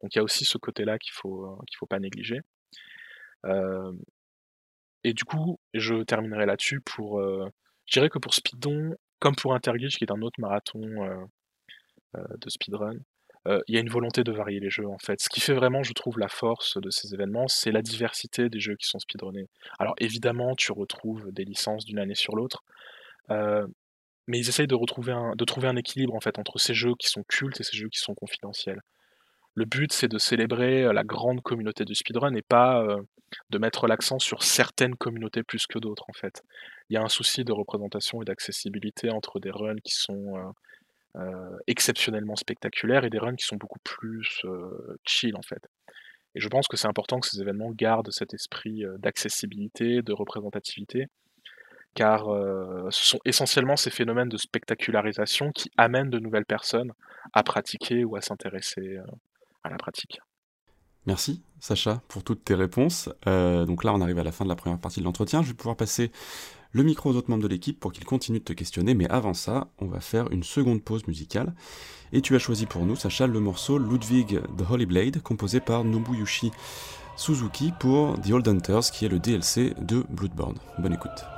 Donc 0.00 0.14
il 0.14 0.16
y 0.16 0.20
a 0.20 0.24
aussi 0.24 0.46
ce 0.46 0.56
côté-là 0.56 0.98
qu'il 0.98 1.12
faut 1.12 1.58
faut 1.78 1.86
pas 1.86 1.98
négliger. 1.98 2.40
Et 5.06 5.14
du 5.14 5.24
coup 5.24 5.58
je 5.72 6.02
terminerai 6.02 6.46
là-dessus 6.46 6.80
pour 6.80 7.22
je 7.22 7.92
dirais 7.92 8.08
que 8.10 8.18
pour 8.18 8.34
Speedon 8.34 8.94
comme 9.20 9.36
pour 9.36 9.54
Interglitch 9.54 9.96
qui 9.96 10.04
est 10.04 10.10
un 10.10 10.20
autre 10.22 10.40
marathon 10.40 10.80
de 12.14 12.50
speedrun, 12.50 12.96
il 13.46 13.74
y 13.74 13.76
a 13.76 13.80
une 13.80 13.88
volonté 13.88 14.24
de 14.24 14.32
varier 14.32 14.58
les 14.58 14.70
jeux 14.70 14.88
en 14.88 14.98
fait. 14.98 15.20
Ce 15.20 15.28
qui 15.28 15.40
fait 15.40 15.54
vraiment, 15.54 15.82
je 15.82 15.92
trouve, 15.92 16.18
la 16.18 16.28
force 16.28 16.78
de 16.80 16.90
ces 16.90 17.14
événements, 17.14 17.46
c'est 17.46 17.70
la 17.70 17.82
diversité 17.82 18.48
des 18.48 18.58
jeux 18.58 18.74
qui 18.74 18.88
sont 18.88 18.98
speedrunnés. 18.98 19.46
Alors 19.78 19.94
évidemment, 19.98 20.54
tu 20.56 20.72
retrouves 20.72 21.30
des 21.32 21.44
licences 21.44 21.84
d'une 21.84 21.98
année 21.98 22.14
sur 22.14 22.34
l'autre, 22.34 22.64
mais 24.26 24.38
ils 24.38 24.48
essayent 24.48 24.66
de, 24.66 24.74
retrouver 24.74 25.14
trouver 25.46 25.68
un 25.68 25.76
équilibre 25.76 26.14
en 26.14 26.20
fait 26.20 26.38
entre 26.38 26.58
ces 26.58 26.74
jeux 26.74 26.94
qui 26.98 27.08
sont 27.08 27.22
cultes 27.28 27.60
et 27.60 27.64
ces 27.64 27.76
jeux 27.76 27.88
qui 27.88 28.00
sont 28.00 28.14
confidentiels. 28.14 28.80
Le 29.56 29.64
but, 29.64 29.92
c'est 29.92 30.08
de 30.08 30.18
célébrer 30.18 30.92
la 30.92 31.02
grande 31.02 31.42
communauté 31.42 31.84
du 31.84 31.94
speedrun 31.94 32.34
et 32.34 32.42
pas 32.42 32.86
de 33.50 33.58
mettre 33.58 33.88
l'accent 33.88 34.18
sur 34.18 34.42
certaines 34.42 34.94
communautés 34.94 35.42
plus 35.42 35.66
que 35.66 35.78
d'autres 35.78 36.04
en 36.08 36.12
fait. 36.12 36.42
Il 36.88 36.94
y 36.94 36.96
a 36.96 37.02
un 37.02 37.08
souci 37.08 37.42
de 37.42 37.52
représentation 37.52 38.22
et 38.22 38.24
d'accessibilité 38.24 39.10
entre 39.10 39.40
des 39.40 39.50
runs 39.50 39.80
qui 39.82 39.94
sont 39.94 40.52
euh, 41.18 41.56
exceptionnellement 41.66 42.36
spectaculaires 42.36 43.04
et 43.04 43.10
des 43.10 43.18
runs 43.18 43.36
qui 43.36 43.46
sont 43.46 43.56
beaucoup 43.56 43.78
plus 43.82 44.42
euh, 44.44 44.98
chill 45.06 45.34
en 45.34 45.40
fait. 45.40 45.66
Et 46.34 46.40
je 46.40 46.48
pense 46.48 46.68
que 46.68 46.76
c'est 46.76 46.88
important 46.88 47.20
que 47.20 47.26
ces 47.26 47.40
événements 47.40 47.70
gardent 47.70 48.10
cet 48.10 48.34
esprit 48.34 48.84
euh, 48.84 48.98
d'accessibilité, 48.98 50.02
de 50.02 50.12
représentativité, 50.12 51.06
car 51.94 52.26
ce 52.90 53.06
sont 53.06 53.20
essentiellement 53.24 53.76
ces 53.76 53.88
phénomènes 53.88 54.28
de 54.28 54.36
spectacularisation 54.36 55.50
qui 55.52 55.70
amènent 55.78 56.10
de 56.10 56.18
nouvelles 56.18 56.44
personnes 56.44 56.92
à 57.32 57.42
pratiquer 57.42 58.04
ou 58.04 58.16
à 58.16 58.20
s'intéresser 58.20 58.98
la 59.68 59.76
pratique. 59.76 60.20
Merci 61.06 61.42
Sacha 61.60 62.02
pour 62.08 62.24
toutes 62.24 62.44
tes 62.44 62.54
réponses. 62.54 63.08
donc 63.24 63.84
là 63.84 63.94
on 63.94 64.00
arrive 64.00 64.18
à 64.18 64.24
la 64.24 64.32
fin 64.32 64.44
de 64.44 64.48
la 64.48 64.56
première 64.56 64.78
partie 64.78 65.00
de 65.00 65.04
l'entretien. 65.04 65.42
Je 65.42 65.48
vais 65.48 65.54
pouvoir 65.54 65.76
passer 65.76 66.10
le 66.72 66.82
micro 66.82 67.10
aux 67.10 67.16
autres 67.16 67.30
membres 67.30 67.42
de 67.42 67.48
l'équipe 67.48 67.78
pour 67.80 67.92
qu'ils 67.92 68.04
continuent 68.04 68.38
de 68.38 68.44
te 68.44 68.52
questionner, 68.52 68.94
mais 68.94 69.08
avant 69.08 69.34
ça, 69.34 69.68
on 69.78 69.86
va 69.86 70.00
faire 70.00 70.30
une 70.30 70.42
seconde 70.42 70.82
pause 70.82 71.06
musicale. 71.06 71.54
Et 72.12 72.20
tu 72.20 72.36
as 72.36 72.38
choisi 72.38 72.66
pour 72.66 72.84
nous, 72.84 72.96
Sacha, 72.96 73.26
le 73.26 73.40
morceau 73.40 73.78
Ludwig 73.78 74.40
the 74.58 74.70
Holy 74.70 74.86
Blade, 74.86 75.22
composé 75.22 75.60
par 75.60 75.84
Nobuyushi 75.84 76.50
Suzuki 77.16 77.72
pour 77.80 78.20
The 78.20 78.30
Old 78.30 78.46
Hunters, 78.46 78.90
qui 78.92 79.06
est 79.06 79.08
le 79.08 79.18
DLC 79.18 79.74
de 79.80 80.04
Bloodborne. 80.10 80.58
Bonne 80.78 80.92
écoute. 80.92 81.35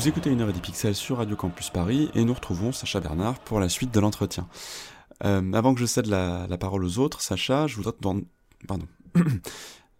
Vous 0.00 0.08
écoutez 0.08 0.30
une 0.30 0.40
heure 0.40 0.50
des 0.50 0.60
pixels 0.60 0.94
sur 0.94 1.18
Radio 1.18 1.36
Campus 1.36 1.68
Paris 1.68 2.10
et 2.14 2.24
nous 2.24 2.32
retrouvons 2.32 2.72
Sacha 2.72 3.00
Bernard 3.00 3.38
pour 3.40 3.60
la 3.60 3.68
suite 3.68 3.92
de 3.92 4.00
l'entretien. 4.00 4.48
Euh, 5.24 5.52
avant 5.52 5.74
que 5.74 5.80
je 5.80 5.84
cède 5.84 6.06
la, 6.06 6.46
parole 6.56 6.84
aux 6.84 6.98
autres, 6.98 7.20
Sacha, 7.20 7.66
je 7.66 7.76
voudrais 7.76 7.92
te 7.92 8.00
demander... 8.00 8.24
Pardon. 8.66 8.86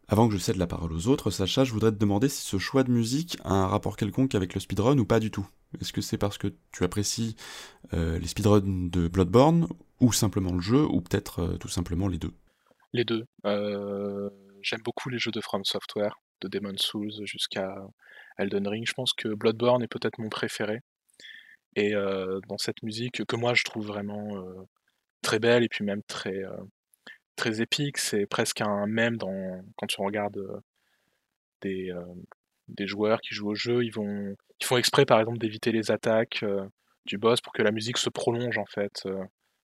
avant 0.09 0.27
que 0.27 0.33
je 0.33 0.39
cède 0.39 0.57
la 0.57 0.67
parole 0.67 0.95
aux 0.95 1.09
autres, 1.09 1.31
Sacha, 1.31 1.65
je 1.65 1.73
voudrais 1.75 1.91
te 1.91 1.99
demander 1.99 2.31
si 2.31 2.41
ce 2.41 2.57
choix 2.57 2.83
de 2.83 2.91
musique 2.91 3.37
a 3.45 3.53
un 3.53 3.67
rapport 3.67 3.99
quelconque 3.99 4.35
avec 4.35 4.55
le 4.55 4.61
speedrun 4.61 4.97
ou 4.97 5.05
pas 5.05 5.21
du 5.21 5.31
tout. 5.31 5.47
Est-ce 5.79 5.93
que 5.93 6.01
c'est 6.01 6.17
parce 6.17 6.39
que 6.39 6.49
tu 6.73 6.83
apprécies 6.83 7.37
euh, 7.93 8.19
les 8.19 8.27
speedruns 8.27 8.63
de 8.65 9.07
Bloodborne 9.07 9.69
ou 10.01 10.15
simplement 10.15 10.55
le 10.55 10.63
jeu 10.63 10.83
ou 10.83 11.03
peut-être 11.03 11.41
euh, 11.41 11.57
tout 11.59 11.69
simplement 11.69 12.09
les 12.09 12.17
deux? 12.17 12.33
Les 12.95 13.05
deux. 13.05 13.27
J'aime 14.63 14.81
beaucoup 14.83 15.11
les 15.11 15.19
jeux 15.19 15.31
de 15.31 15.43
From 15.43 15.63
Software, 15.67 16.15
de 16.41 16.49
Demon's 16.49 16.81
Souls 16.81 17.13
jusqu'à 17.27 17.75
Elden 18.41 18.67
Ring. 18.67 18.87
Je 18.87 18.95
pense 18.95 19.13
que 19.13 19.29
Bloodborne 19.29 19.83
est 19.83 19.89
peut-être 19.89 20.19
mon 20.19 20.29
préféré. 20.29 20.81
Et 21.77 21.95
euh, 21.95 22.41
dans 22.49 22.59
cette 22.59 22.83
musique 22.83 23.25
que 23.25 23.37
moi 23.37 23.55
je 23.55 23.65
trouve 23.65 23.87
vraiment 23.87 24.37
euh, 24.37 24.63
très 25.23 25.39
belle 25.39 25.63
et 25.63 25.69
puis 25.69 25.85
même 25.85 26.03
très, 26.03 26.45
euh, 26.45 26.57
très 27.37 27.61
épique, 27.61 27.99
c'est 27.99 28.27
presque 28.27 28.61
un 28.61 28.87
mème 28.87 29.17
dans, 29.17 29.63
quand 29.77 29.87
tu 29.87 30.01
regardes 30.01 30.63
des, 31.63 31.93
des 32.69 32.87
joueurs 32.87 33.21
qui 33.21 33.35
jouent 33.35 33.51
au 33.51 33.55
jeu, 33.55 33.85
ils, 33.85 33.93
vont, 33.93 34.35
ils 34.61 34.67
font 34.67 34.79
exprès 34.79 35.05
par 35.05 35.21
exemple 35.21 35.39
d'éviter 35.39 35.73
les 35.73 35.91
attaques 35.91 36.45
du 37.07 37.19
boss 37.19 37.41
pour 37.41 37.53
que 37.53 37.63
la 37.63 37.71
musique 37.71 37.99
se 37.99 38.11
prolonge 38.11 38.59
en 38.59 38.67
fait 38.67 39.07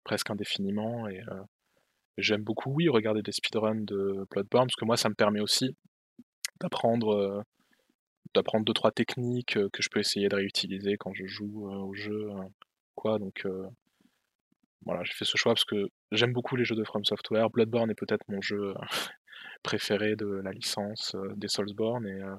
presque 0.05 0.31
indéfiniment. 0.31 1.09
Et 1.09 1.23
j'aime 2.19 2.43
beaucoup, 2.43 2.71
oui, 2.71 2.89
regarder 2.89 3.23
des 3.23 3.33
speedruns 3.33 3.83
de 3.83 4.27
Bloodborne 4.31 4.67
parce 4.67 4.77
que 4.77 4.85
moi 4.85 4.97
ça 4.97 5.09
me 5.09 5.15
permet 5.15 5.41
aussi 5.41 5.75
d'apprendre 6.61 7.45
d'apprendre 8.37 8.65
deux 8.65 8.73
trois 8.73 8.93
techniques 8.93 9.57
euh, 9.57 9.69
que 9.73 9.83
je 9.83 9.89
peux 9.89 10.01
essayer 10.01 10.29
de 10.29 10.37
réutiliser 10.37 10.97
quand 10.97 11.13
je 11.15 11.27
joue 11.27 11.69
euh, 11.69 11.77
au 11.79 11.95
jeu 11.95 12.31
euh, 12.31 12.43
quoi 12.95 13.19
donc 13.19 13.43
euh, 13.45 13.67
voilà 14.85 15.03
j'ai 15.05 15.13
fait 15.13 15.25
ce 15.25 15.37
choix 15.37 15.53
parce 15.53 15.65
que 15.65 15.89
j'aime 16.13 16.33
beaucoup 16.33 16.57
les 16.57 16.65
jeux 16.65 16.77
de 16.77 16.85
From 16.85 17.05
Software 17.05 17.51
Bloodborne 17.51 17.91
est 17.91 17.95
peut-être 17.95 18.25
mon 18.29 18.41
jeu 18.41 18.75
préféré 19.63 20.17
de 20.17 20.27
la 20.27 20.53
licence 20.53 21.15
euh, 21.15 21.33
des 21.37 21.49
Soulsborne 21.49 22.07
et 22.07 22.23
euh, 22.23 22.37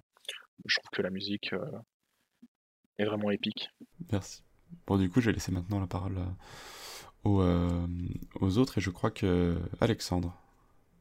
je 0.66 0.80
trouve 0.80 0.89
que 0.91 1.02
la 1.02 1.10
musique 1.10 1.54
euh, 1.54 1.66
est 2.98 3.06
vraiment 3.06 3.32
épique 3.32 3.70
Merci. 4.12 4.43
Bon, 4.86 4.98
du 4.98 5.10
coup, 5.10 5.22
je 5.22 5.28
vais 5.28 5.34
laisser 5.34 5.52
maintenant 5.52 5.80
la 5.80 5.88
parole 5.88 6.18
aux, 7.24 7.41
euh, 7.41 7.88
aux 8.39 8.58
autres 8.58 8.78
et 8.78 8.82
je 8.82 8.89
crois 8.89 9.12
que 9.12 9.56
Alexandre 9.80 10.36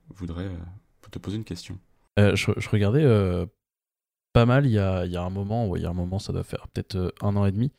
voudrait 0.08 0.44
euh, 0.44 1.08
te 1.10 1.18
poser 1.18 1.36
une 1.36 1.44
question. 1.44 1.78
Euh, 2.18 2.34
je, 2.34 2.50
je 2.56 2.68
regardais 2.68 3.04
euh, 3.04 3.46
pas 4.36 4.44
mal 4.44 4.66
il 4.66 4.72
y 4.72 4.78
a, 4.78 5.06
il 5.06 5.12
y 5.12 5.16
a 5.16 5.22
un 5.22 5.30
moment, 5.30 5.66
ouais, 5.66 5.80
il 5.80 5.82
y 5.84 5.86
a 5.86 5.88
un 5.88 5.94
moment, 5.94 6.18
ça 6.18 6.30
doit 6.30 6.44
faire 6.44 6.68
peut-être 6.68 6.96
euh, 6.96 7.10
un 7.22 7.36
an 7.36 7.46
et 7.46 7.52
demi, 7.52 7.72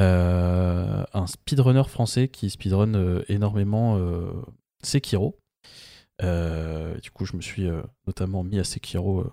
euh, 0.00 1.04
un 1.12 1.28
speedrunner 1.28 1.84
français 1.84 2.26
qui 2.26 2.50
speedrun 2.50 2.96
euh, 2.96 3.22
énormément 3.28 3.96
euh, 3.96 4.32
Sekiro. 4.82 5.38
Du 6.20 7.10
coup, 7.12 7.26
je 7.26 7.36
me 7.36 7.40
suis 7.40 7.68
notamment 8.08 8.42
mis 8.42 8.58
à 8.58 8.64
Sekiro 8.64 9.24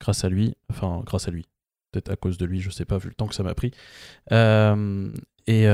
grâce 0.00 0.22
à 0.22 0.28
lui, 0.28 0.54
enfin 0.70 1.02
grâce 1.04 1.26
à 1.26 1.32
lui, 1.32 1.46
peut-être 1.90 2.12
à 2.12 2.16
cause 2.16 2.38
de 2.38 2.46
lui, 2.46 2.60
je 2.60 2.70
sais 2.70 2.84
pas, 2.84 2.98
vu 2.98 3.08
le 3.08 3.14
temps 3.16 3.26
que 3.26 3.34
ça 3.34 3.42
m'a 3.42 3.56
pris. 3.56 3.72
Et 4.30 5.66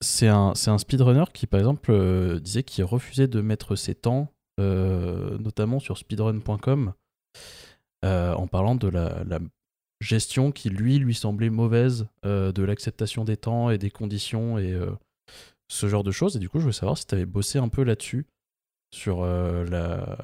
c'est 0.00 0.28
un, 0.28 0.54
un 0.66 0.78
speedrunner 0.78 1.24
qui, 1.34 1.46
par 1.46 1.60
exemple, 1.60 2.40
disait 2.40 2.62
qu'il 2.62 2.84
refusait 2.84 3.28
de 3.28 3.42
mettre 3.42 3.76
ses 3.76 3.94
temps, 3.94 4.32
notamment 4.56 5.80
sur 5.80 5.98
speedrun.com, 5.98 6.94
euh, 8.04 8.32
en 8.32 8.46
parlant 8.46 8.74
de 8.74 8.88
la, 8.88 9.40
gestion 10.00 10.50
qui, 10.50 10.70
lui, 10.70 10.98
lui 10.98 11.14
semblait 11.14 11.50
mauvaise 11.50 12.08
euh, 12.24 12.52
de 12.52 12.62
l'acceptation 12.62 13.24
des 13.24 13.36
temps 13.36 13.68
et 13.68 13.76
des 13.76 13.90
conditions 13.90 14.58
et 14.58 14.72
euh, 14.72 14.90
ce 15.68 15.88
genre 15.88 16.02
de 16.02 16.10
choses. 16.10 16.36
Et 16.36 16.38
du 16.38 16.48
coup, 16.48 16.58
je 16.58 16.62
voulais 16.62 16.72
savoir 16.72 16.96
si 16.96 17.06
tu 17.06 17.14
avais 17.14 17.26
bossé 17.26 17.58
un 17.58 17.68
peu 17.68 17.82
là-dessus, 17.82 18.26
sur 18.92 19.24
la, 19.24 20.16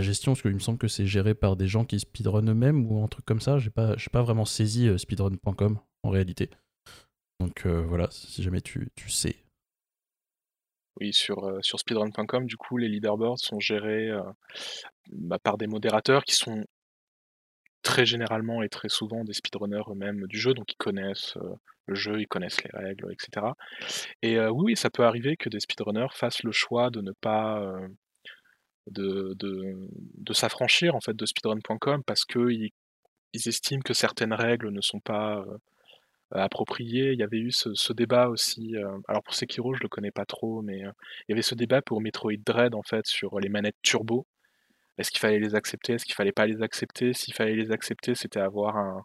gestion, 0.00 0.32
parce 0.32 0.40
qu'il 0.40 0.54
me 0.54 0.58
semble 0.58 0.78
que 0.78 0.88
c'est 0.88 1.06
géré 1.06 1.34
par 1.34 1.56
des 1.56 1.68
gens 1.68 1.84
qui 1.84 2.00
speedrun 2.00 2.48
eux-mêmes 2.48 2.90
ou 2.90 3.04
un 3.04 3.08
truc 3.08 3.26
comme 3.26 3.40
ça. 3.40 3.58
J'ai 3.58 3.70
pas, 3.70 3.96
pas 4.10 4.22
vraiment 4.22 4.46
saisi 4.46 4.88
speedrun.com 4.98 5.78
en 6.02 6.08
réalité. 6.08 6.48
Donc 7.38 7.66
voilà, 7.66 8.08
si 8.10 8.42
jamais 8.42 8.62
tu, 8.62 8.88
tu 8.96 9.10
sais. 9.10 9.36
Oui, 10.98 11.12
sur, 11.12 11.58
sur 11.60 11.78
speedrun.com, 11.78 12.46
du 12.46 12.56
coup, 12.56 12.78
les 12.78 12.88
leaderboards 12.88 13.38
sont 13.38 13.60
gérés 13.60 14.10
bah, 15.10 15.38
par 15.38 15.58
des 15.58 15.66
modérateurs 15.66 16.24
qui 16.24 16.34
sont 16.34 16.64
très 17.82 18.06
généralement 18.06 18.62
et 18.62 18.68
très 18.68 18.88
souvent 18.88 19.24
des 19.24 19.32
speedrunners 19.32 19.82
eux-mêmes 19.88 20.26
du 20.26 20.38
jeu, 20.38 20.54
donc 20.54 20.72
ils 20.72 20.76
connaissent 20.76 21.36
euh, 21.36 21.54
le 21.86 21.94
jeu, 21.94 22.20
ils 22.20 22.28
connaissent 22.28 22.62
les 22.62 22.70
règles, 22.72 23.12
etc. 23.12 23.46
Et 24.22 24.38
euh, 24.38 24.50
oui, 24.50 24.76
ça 24.76 24.90
peut 24.90 25.04
arriver 25.04 25.36
que 25.36 25.48
des 25.48 25.60
speedrunners 25.60 26.12
fassent 26.12 26.44
le 26.44 26.52
choix 26.52 26.90
de 26.90 27.00
ne 27.00 27.12
pas 27.12 27.60
euh, 27.60 27.88
de, 28.90 29.34
de, 29.36 30.32
s'affranchir 30.32 30.94
en 30.94 31.00
fait 31.00 31.14
de 31.14 31.26
speedrun.com 31.26 32.02
parce 32.04 32.24
qu'ils 32.24 32.70
ils 33.34 33.48
estiment 33.48 33.82
que 33.82 33.94
certaines 33.94 34.32
règles 34.32 34.70
ne 34.70 34.80
sont 34.80 35.00
pas 35.00 35.44
appropriées. 36.30 37.12
Il 37.12 37.18
y 37.18 37.22
avait 37.22 37.38
eu 37.38 37.52
ce, 37.52 37.92
débat 37.92 38.28
aussi. 38.28 38.74
alors 39.08 39.22
pour 39.22 39.34
Sekiro, 39.34 39.74
je 39.74 39.82
le 39.82 39.88
connais 39.88 40.10
pas 40.10 40.24
trop, 40.26 40.62
mais 40.62 40.78
il 40.80 40.92
y 41.28 41.32
avait 41.32 41.42
ce 41.42 41.54
débat 41.54 41.82
pour 41.82 42.00
Metroid 42.00 42.32
Dread 42.44 42.74
en 42.74 42.82
fait 42.82 43.06
sur 43.06 43.38
les 43.40 43.48
manettes 43.48 43.76
turbo. 43.82 44.26
Est-ce 44.98 45.10
qu'il 45.10 45.20
fallait 45.20 45.38
les 45.38 45.54
accepter 45.54 45.94
Est-ce 45.94 46.04
qu'il 46.04 46.14
fallait 46.14 46.32
pas 46.32 46.46
les 46.46 46.62
accepter? 46.62 47.12
S'il 47.14 47.34
fallait 47.34 47.56
les 47.56 47.72
accepter, 47.72 48.14
c'était 48.14 48.40
avoir 48.40 48.76
un. 48.76 49.04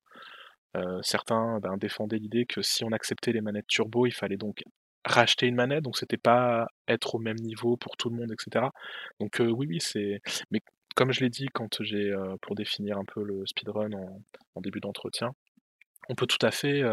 euh, 0.77 0.99
certains 1.01 1.59
ben, 1.59 1.77
défendaient 1.77 2.17
l'idée 2.17 2.45
que 2.45 2.61
si 2.61 2.83
on 2.83 2.91
acceptait 2.91 3.31
les 3.33 3.41
manettes 3.41 3.67
turbo, 3.67 4.05
il 4.07 4.13
fallait 4.13 4.37
donc 4.37 4.63
racheter 5.05 5.47
une 5.47 5.55
manette, 5.55 5.83
donc 5.83 5.97
c'était 5.97 6.17
pas 6.17 6.67
être 6.87 7.15
au 7.15 7.19
même 7.19 7.37
niveau 7.37 7.77
pour 7.77 7.97
tout 7.97 8.09
le 8.09 8.17
monde, 8.17 8.31
etc. 8.31 8.67
Donc 9.19 9.41
euh, 9.41 9.49
oui, 9.49 9.67
oui, 9.69 9.79
c'est. 9.81 10.21
Mais 10.51 10.61
comme 10.95 11.11
je 11.11 11.21
l'ai 11.21 11.29
dit 11.29 11.47
quand 11.53 11.81
j'ai 11.83 12.11
euh, 12.11 12.35
pour 12.41 12.55
définir 12.55 12.97
un 12.97 13.05
peu 13.05 13.23
le 13.23 13.45
speedrun 13.45 13.89
en, 14.55 14.61
début 14.61 14.79
d'entretien, 14.81 15.31
on 16.09 16.15
peut 16.15 16.27
tout 16.27 16.43
à 16.45 16.51
fait 16.51 16.83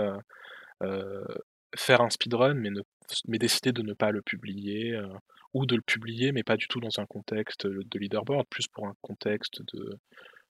faire 1.77 2.01
un 2.01 2.11
speedrun, 2.11 2.55
mais, 2.55 2.70
ne, 2.70 2.81
mais 3.27 3.39
décider 3.39 3.72
de 3.72 3.83
ne 3.83 3.95
pas 3.95 4.11
le 4.11 4.22
publier, 4.22 4.93
euh, 4.93 5.09
ou 5.53 5.66
de 5.66 5.77
le 5.77 5.83
publier, 5.83 6.33
mais 6.33 6.43
pas 6.43 6.57
du 6.57 6.66
tout 6.66 6.81
dans 6.81 6.99
un 6.99 7.07
contexte 7.07 7.66
de 7.66 7.99
leaderboard, 7.99 8.47
plus 8.49 8.66
pour 8.66 8.87
un 8.87 8.95
contexte 9.03 9.62
de, 9.72 9.99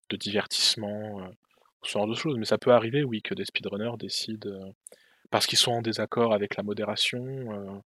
de 0.09 0.17
divertissement, 0.17 1.23
euh, 1.23 1.29
ce 1.83 1.91
genre 1.91 2.07
de 2.07 2.15
choses. 2.15 2.37
Mais 2.39 2.47
ça 2.47 2.59
peut 2.59 2.73
arriver, 2.73 3.05
oui, 3.05 3.21
que 3.21 3.35
des 3.35 3.45
speedrunners 3.45 3.97
décident, 3.99 4.49
euh, 4.49 4.71
parce 5.31 5.47
qu'ils 5.47 5.59
sont 5.59 5.73
en 5.73 5.83
désaccord 5.83 6.33
avec 6.33 6.57
la 6.57 6.63
modération, 6.63 7.25
euh, 7.25 7.79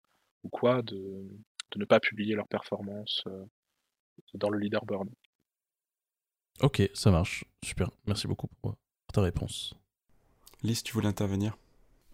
ou 0.45 0.49
quoi, 0.49 0.82
de, 0.82 0.97
de 0.97 1.78
ne 1.78 1.84
pas 1.84 1.99
publier 1.99 2.34
leur 2.34 2.47
performance 2.47 3.24
euh, 3.26 3.45
dans 4.34 4.51
le 4.51 4.59
leaderboard. 4.59 5.09
Ok, 6.61 6.82
ça 6.95 7.11
marche. 7.11 7.45
Super. 7.64 7.91
Merci 8.07 8.26
beaucoup 8.26 8.49
pour, 8.61 8.74
pour 9.07 9.12
ta 9.12 9.22
réponse. 9.22 9.74
Lise, 10.62 10.82
tu 10.82 10.93
voulais 10.93 11.09
intervenir? 11.09 11.57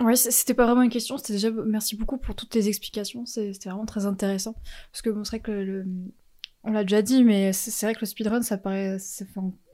Ouais, 0.00 0.16
c'était 0.16 0.54
pas 0.54 0.66
vraiment 0.66 0.82
une 0.82 0.90
question, 0.90 1.16
c'était 1.18 1.34
déjà 1.34 1.50
merci 1.50 1.96
beaucoup 1.96 2.18
pour 2.18 2.34
toutes 2.34 2.50
tes 2.50 2.66
explications, 2.66 3.26
c'était 3.26 3.68
vraiment 3.68 3.86
très 3.86 4.06
intéressant. 4.06 4.54
Parce 4.90 5.02
que 5.02 5.10
bon, 5.10 5.22
c'est 5.24 5.36
vrai 5.36 5.40
que 5.40 5.52
le, 5.52 5.86
on 6.64 6.72
l'a 6.72 6.82
déjà 6.82 7.02
dit, 7.02 7.24
mais 7.24 7.52
c'est 7.52 7.86
vrai 7.86 7.94
que 7.94 8.00
le 8.00 8.06
speedrun, 8.06 8.42
ça 8.42 8.56
paraît, 8.56 8.98
c'est 8.98 9.28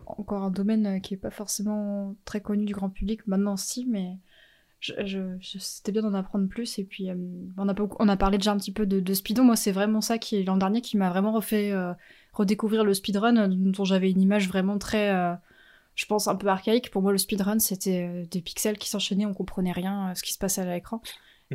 encore 0.05 0.43
un 0.43 0.51
domaine 0.51 0.87
euh, 0.87 0.99
qui 0.99 1.15
est 1.15 1.19
pas 1.19 1.31
forcément 1.31 2.17
très 2.25 2.41
connu 2.41 2.65
du 2.65 2.75
grand 2.75 2.91
public. 2.91 3.27
Maintenant, 3.27 3.57
si, 3.57 3.87
mais 3.87 4.19
c'était 4.81 5.93
bien 5.93 6.03
d'en 6.03 6.15
apprendre 6.15 6.49
plus. 6.49 6.79
Et 6.79 6.85
puis, 6.85 7.11
euh, 7.11 7.15
on, 7.57 7.69
a, 8.09 8.17
parlé 8.17 8.39
déjà 8.39 8.53
un 8.53 8.57
petit 8.57 8.73
peu 8.73 8.87
de, 8.87 8.99
de 8.99 9.15
speedo. 9.15 9.45
Moi, 9.45 9.55
c'est 9.55 9.73
vraiment 9.73 10.01
ça 10.01 10.19
qui, 10.19 10.43
l'an 10.43 10.57
dernier, 10.57 10.81
qui 10.81 10.97
m'a 10.97 11.11
vraiment 11.11 11.33
refait 11.33 11.71
euh, 11.71 11.93
redécouvrir 12.33 12.85
le 12.85 12.93
speedrun, 12.93 13.49
dont 13.49 13.85
j'avais 13.85 14.11
une 14.11 14.21
image 14.21 14.49
vraiment 14.49 14.79
très. 14.79 15.13
Je 16.01 16.07
pense 16.07 16.29
un 16.29 16.35
peu 16.35 16.47
archaïque. 16.47 16.91
Pour 16.91 17.03
moi, 17.03 17.13
le 17.13 17.19
speedrun, 17.19 17.59
c'était 17.59 18.09
euh, 18.09 18.25
des 18.25 18.41
pixels 18.41 18.79
qui 18.79 18.89
s'enchaînaient, 18.89 19.27
on 19.27 19.35
comprenait 19.35 19.73
rien 19.73 20.07
à 20.07 20.15
ce 20.15 20.23
qui 20.23 20.33
se 20.33 20.39
passait 20.39 20.63
à 20.63 20.65
l'écran. 20.65 21.03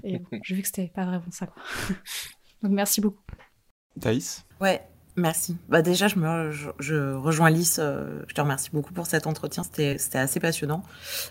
Et 0.03 0.19
bon, 0.31 0.39
j'ai 0.43 0.53
vu 0.53 0.61
que 0.61 0.67
c'était 0.67 0.91
pas 0.93 1.03
vraiment 1.03 1.31
ça. 1.31 1.47
Quoi. 1.47 1.63
Donc 2.61 2.71
merci 2.71 3.01
beaucoup. 3.01 3.23
Thaïs 3.99 4.45
Ouais, 4.61 4.87
merci. 5.15 5.57
Bah 5.67 5.81
déjà, 5.81 6.07
je, 6.07 6.19
me, 6.19 6.51
je, 6.51 6.69
je 6.77 7.13
rejoins 7.15 7.49
Lys. 7.49 7.79
euh, 7.79 8.21
je 8.27 8.35
te 8.35 8.41
remercie 8.41 8.69
beaucoup 8.71 8.93
pour 8.93 9.07
cet 9.07 9.25
entretien. 9.25 9.63
C'était 9.63 9.97
c'était 9.97 10.19
assez 10.19 10.39
passionnant. 10.39 10.83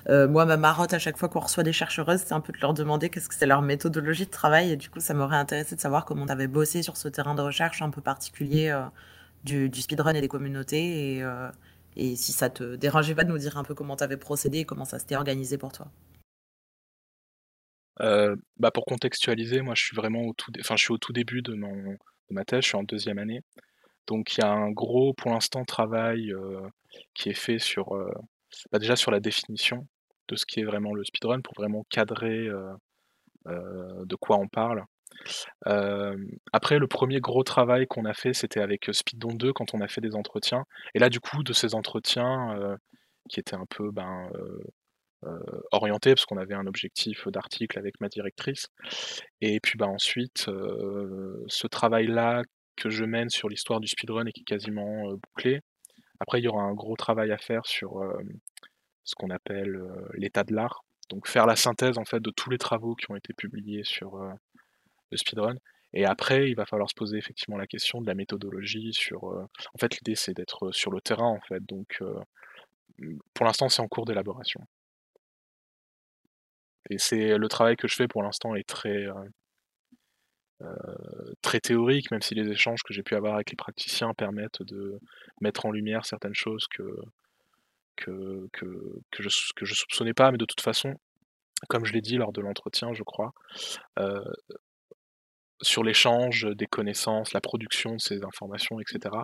Euh, 0.08 0.26
moi, 0.26 0.44
ma 0.44 0.56
marotte 0.56 0.92
à 0.92 0.98
chaque 0.98 1.16
fois 1.16 1.28
qu'on 1.28 1.38
reçoit 1.40 1.62
des 1.62 1.72
chercheuses, 1.72 2.20
c'est 2.26 2.32
un 2.32 2.40
peu 2.40 2.52
de 2.52 2.58
leur 2.60 2.74
demander 2.74 3.10
qu'est-ce 3.10 3.28
que 3.28 3.34
c'est 3.36 3.46
leur 3.46 3.62
méthodologie 3.62 4.24
de 4.26 4.30
travail. 4.30 4.72
Et 4.72 4.76
du 4.76 4.90
coup, 4.90 4.98
ça 4.98 5.14
m'aurait 5.14 5.36
intéressé 5.36 5.76
de 5.76 5.80
savoir 5.80 6.04
comment 6.04 6.26
tu 6.26 6.32
avais 6.32 6.48
bossé 6.48 6.82
sur 6.82 6.96
ce 6.96 7.06
terrain 7.06 7.36
de 7.36 7.42
recherche 7.42 7.80
un 7.80 7.90
peu 7.90 8.00
particulier 8.00 8.70
euh, 8.70 8.82
du, 9.44 9.68
du 9.68 9.82
speedrun 9.82 10.14
et 10.14 10.20
des 10.20 10.26
communautés. 10.28 11.16
Et, 11.18 11.22
euh, 11.22 11.48
et 11.96 12.16
si 12.16 12.32
ça 12.32 12.50
te 12.50 12.76
dérangeait 12.76 13.14
pas 13.14 13.24
de 13.24 13.30
nous 13.30 13.38
dire 13.38 13.56
un 13.56 13.64
peu 13.64 13.74
comment 13.74 13.96
tu 13.96 14.04
avais 14.04 14.16
procédé 14.16 14.58
et 14.60 14.64
comment 14.64 14.84
ça 14.84 14.98
s'était 14.98 15.16
organisé 15.16 15.58
pour 15.58 15.72
toi? 15.72 15.90
Euh, 18.00 18.34
bah 18.56 18.70
pour 18.72 18.84
contextualiser, 18.84 19.60
moi 19.62 19.74
je 19.76 19.84
suis 19.84 19.96
vraiment 19.96 20.22
au 20.22 20.32
tout, 20.34 20.50
enfin 20.60 20.76
je 20.76 20.82
suis 20.82 20.92
au 20.92 20.98
tout 20.98 21.12
début 21.12 21.42
de 21.42 21.54
mon 21.54 21.92
de 22.30 22.34
ma 22.34 22.44
thèse, 22.44 22.62
je 22.62 22.68
suis 22.68 22.76
en 22.76 22.82
deuxième 22.82 23.18
année. 23.18 23.42
Donc 24.06 24.36
il 24.36 24.40
y 24.40 24.44
a 24.44 24.50
un 24.50 24.70
gros, 24.70 25.14
pour 25.14 25.30
l'instant, 25.30 25.64
travail 25.64 26.32
euh, 26.32 26.60
qui 27.14 27.30
est 27.30 27.34
fait 27.34 27.58
sur, 27.58 27.94
euh, 27.94 28.12
bah, 28.72 28.78
déjà 28.78 28.96
sur 28.96 29.10
la 29.10 29.20
définition 29.20 29.86
de 30.28 30.36
ce 30.36 30.46
qui 30.46 30.60
est 30.60 30.64
vraiment 30.64 30.94
le 30.94 31.04
speedrun 31.04 31.40
pour 31.40 31.54
vraiment 31.54 31.84
cadrer 31.90 32.48
de 33.46 34.16
quoi 34.16 34.38
on 34.38 34.48
parle. 34.48 34.84
Après, 36.52 36.78
le 36.78 36.86
premier 36.86 37.20
gros 37.20 37.42
travail 37.42 37.86
qu'on 37.86 38.04
a 38.04 38.14
fait, 38.14 38.32
c'était 38.32 38.60
avec 38.60 38.88
Speedon 38.92 39.34
2 39.34 39.52
quand 39.52 39.74
on 39.74 39.80
a 39.80 39.88
fait 39.88 40.00
des 40.00 40.14
entretiens. 40.14 40.64
Et 40.94 40.98
là, 40.98 41.08
du 41.08 41.20
coup, 41.20 41.42
de 41.42 41.52
ces 41.52 41.74
entretiens 41.74 42.76
qui 43.28 43.40
étaient 43.40 43.56
un 43.56 43.66
peu 43.66 43.90
ben, 43.90 44.30
orientés, 45.72 46.14
parce 46.14 46.26
qu'on 46.26 46.36
avait 46.36 46.54
un 46.54 46.66
objectif 46.66 47.28
d'article 47.28 47.78
avec 47.78 48.00
ma 48.00 48.08
directrice. 48.08 48.68
Et 49.40 49.60
puis 49.60 49.78
ben, 49.78 49.86
ensuite, 49.86 50.50
ce 51.46 51.66
travail-là 51.66 52.42
que 52.76 52.90
je 52.90 53.04
mène 53.04 53.30
sur 53.30 53.48
l'histoire 53.48 53.80
du 53.80 53.86
speedrun 53.86 54.26
et 54.26 54.32
qui 54.32 54.40
est 54.40 54.44
quasiment 54.44 55.12
bouclé. 55.12 55.60
Après, 56.20 56.40
il 56.40 56.44
y 56.44 56.48
aura 56.48 56.62
un 56.62 56.74
gros 56.74 56.96
travail 56.96 57.32
à 57.32 57.38
faire 57.38 57.66
sur 57.66 58.02
ce 59.04 59.14
qu'on 59.14 59.30
appelle 59.30 59.80
l'état 60.14 60.44
de 60.44 60.54
l'art. 60.54 60.84
Donc 61.10 61.28
faire 61.28 61.46
la 61.46 61.54
synthèse 61.56 61.98
en 61.98 62.04
fait 62.04 62.20
de 62.20 62.30
tous 62.30 62.48
les 62.50 62.58
travaux 62.58 62.94
qui 62.94 63.10
ont 63.10 63.16
été 63.16 63.34
publiés 63.34 63.84
sur 63.84 64.18
le 65.10 65.16
speedrun. 65.16 65.56
Et 65.92 66.04
après, 66.04 66.48
il 66.50 66.56
va 66.56 66.66
falloir 66.66 66.90
se 66.90 66.94
poser 66.94 67.18
effectivement 67.18 67.56
la 67.56 67.66
question 67.66 68.00
de 68.00 68.06
la 68.06 68.14
méthodologie. 68.14 68.92
Sur, 68.92 69.24
en 69.24 69.78
fait, 69.78 69.96
l'idée 69.96 70.16
c'est 70.16 70.34
d'être 70.34 70.72
sur 70.72 70.90
le 70.90 71.00
terrain 71.00 71.28
en 71.28 71.40
fait. 71.40 71.64
Donc, 71.64 72.02
pour 73.34 73.46
l'instant, 73.46 73.68
c'est 73.68 73.82
en 73.82 73.88
cours 73.88 74.04
d'élaboration. 74.04 74.60
Et 76.90 76.98
c'est 76.98 77.38
le 77.38 77.48
travail 77.48 77.76
que 77.76 77.88
je 77.88 77.94
fais 77.94 78.08
pour 78.08 78.22
l'instant 78.22 78.54
est 78.54 78.68
très 78.68 79.06
très 81.42 81.60
théorique, 81.60 82.10
même 82.10 82.22
si 82.22 82.34
les 82.34 82.48
échanges 82.48 82.82
que 82.82 82.92
j'ai 82.94 83.02
pu 83.02 83.14
avoir 83.14 83.34
avec 83.34 83.50
les 83.50 83.56
praticiens 83.56 84.14
permettent 84.14 84.62
de 84.62 84.98
mettre 85.40 85.66
en 85.66 85.70
lumière 85.70 86.06
certaines 86.06 86.34
choses 86.34 86.66
que, 86.68 86.82
que, 87.96 88.48
que, 88.52 89.00
que 89.10 89.22
je 89.22 89.62
ne 89.62 89.74
soupçonnais 89.74 90.14
pas, 90.14 90.30
mais 90.30 90.38
de 90.38 90.44
toute 90.44 90.60
façon, 90.60 90.94
comme 91.68 91.84
je 91.84 91.92
l'ai 91.92 92.00
dit 92.00 92.16
lors 92.16 92.32
de 92.32 92.40
l'entretien, 92.40 92.92
je 92.94 93.02
crois, 93.02 93.32
euh, 93.98 94.20
sur 95.62 95.82
l'échange 95.84 96.46
des 96.56 96.66
connaissances, 96.66 97.32
la 97.32 97.40
production 97.40 97.94
de 97.94 98.00
ces 98.00 98.24
informations, 98.24 98.80
etc. 98.80 99.14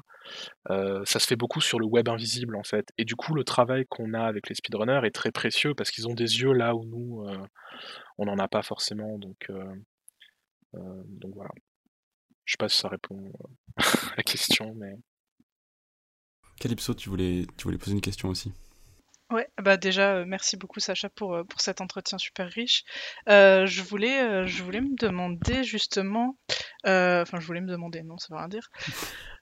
Euh, 0.70 1.02
ça 1.04 1.18
se 1.18 1.26
fait 1.26 1.36
beaucoup 1.36 1.60
sur 1.60 1.78
le 1.78 1.86
web 1.86 2.08
invisible 2.08 2.56
en 2.56 2.62
fait. 2.62 2.88
Et 2.98 3.04
du 3.04 3.16
coup, 3.16 3.34
le 3.34 3.44
travail 3.44 3.84
qu'on 3.88 4.14
a 4.14 4.22
avec 4.22 4.48
les 4.48 4.54
speedrunners 4.54 5.00
est 5.04 5.14
très 5.14 5.32
précieux 5.32 5.74
parce 5.74 5.90
qu'ils 5.90 6.08
ont 6.08 6.14
des 6.14 6.40
yeux 6.40 6.52
là 6.52 6.74
où 6.74 6.84
nous, 6.84 7.24
euh, 7.26 7.36
on 8.18 8.26
n'en 8.26 8.38
a 8.38 8.48
pas 8.48 8.62
forcément. 8.62 9.18
Donc, 9.18 9.50
donc 10.72 11.34
voilà. 11.34 11.50
Je 12.44 12.52
sais 12.52 12.58
pas 12.58 12.68
si 12.68 12.78
ça 12.78 12.88
répond 12.88 13.32
à 13.76 14.16
la 14.16 14.22
question, 14.22 14.74
mais. 14.74 14.94
Calypso, 16.58 16.94
tu 16.94 17.08
voulais, 17.08 17.46
tu 17.56 17.64
voulais 17.64 17.78
poser 17.78 17.92
une 17.92 18.00
question 18.00 18.28
aussi. 18.28 18.52
Ouais, 19.30 19.48
bah 19.62 19.76
déjà, 19.76 20.16
euh, 20.16 20.24
merci 20.26 20.56
beaucoup 20.56 20.80
Sacha 20.80 21.08
pour, 21.08 21.34
euh, 21.34 21.44
pour 21.44 21.60
cet 21.60 21.80
entretien 21.80 22.18
super 22.18 22.48
riche. 22.48 22.84
Euh, 23.28 23.64
je, 23.64 23.80
voulais, 23.82 24.46
je 24.48 24.62
voulais 24.64 24.80
me 24.80 24.96
demander 24.98 25.62
justement, 25.62 26.36
enfin 26.84 27.38
je 27.38 27.46
voulais 27.46 27.60
me 27.60 27.70
demander, 27.70 28.02
non, 28.02 28.18
ça 28.18 28.26
veut 28.30 28.38
rien 28.38 28.48
dire. 28.48 28.70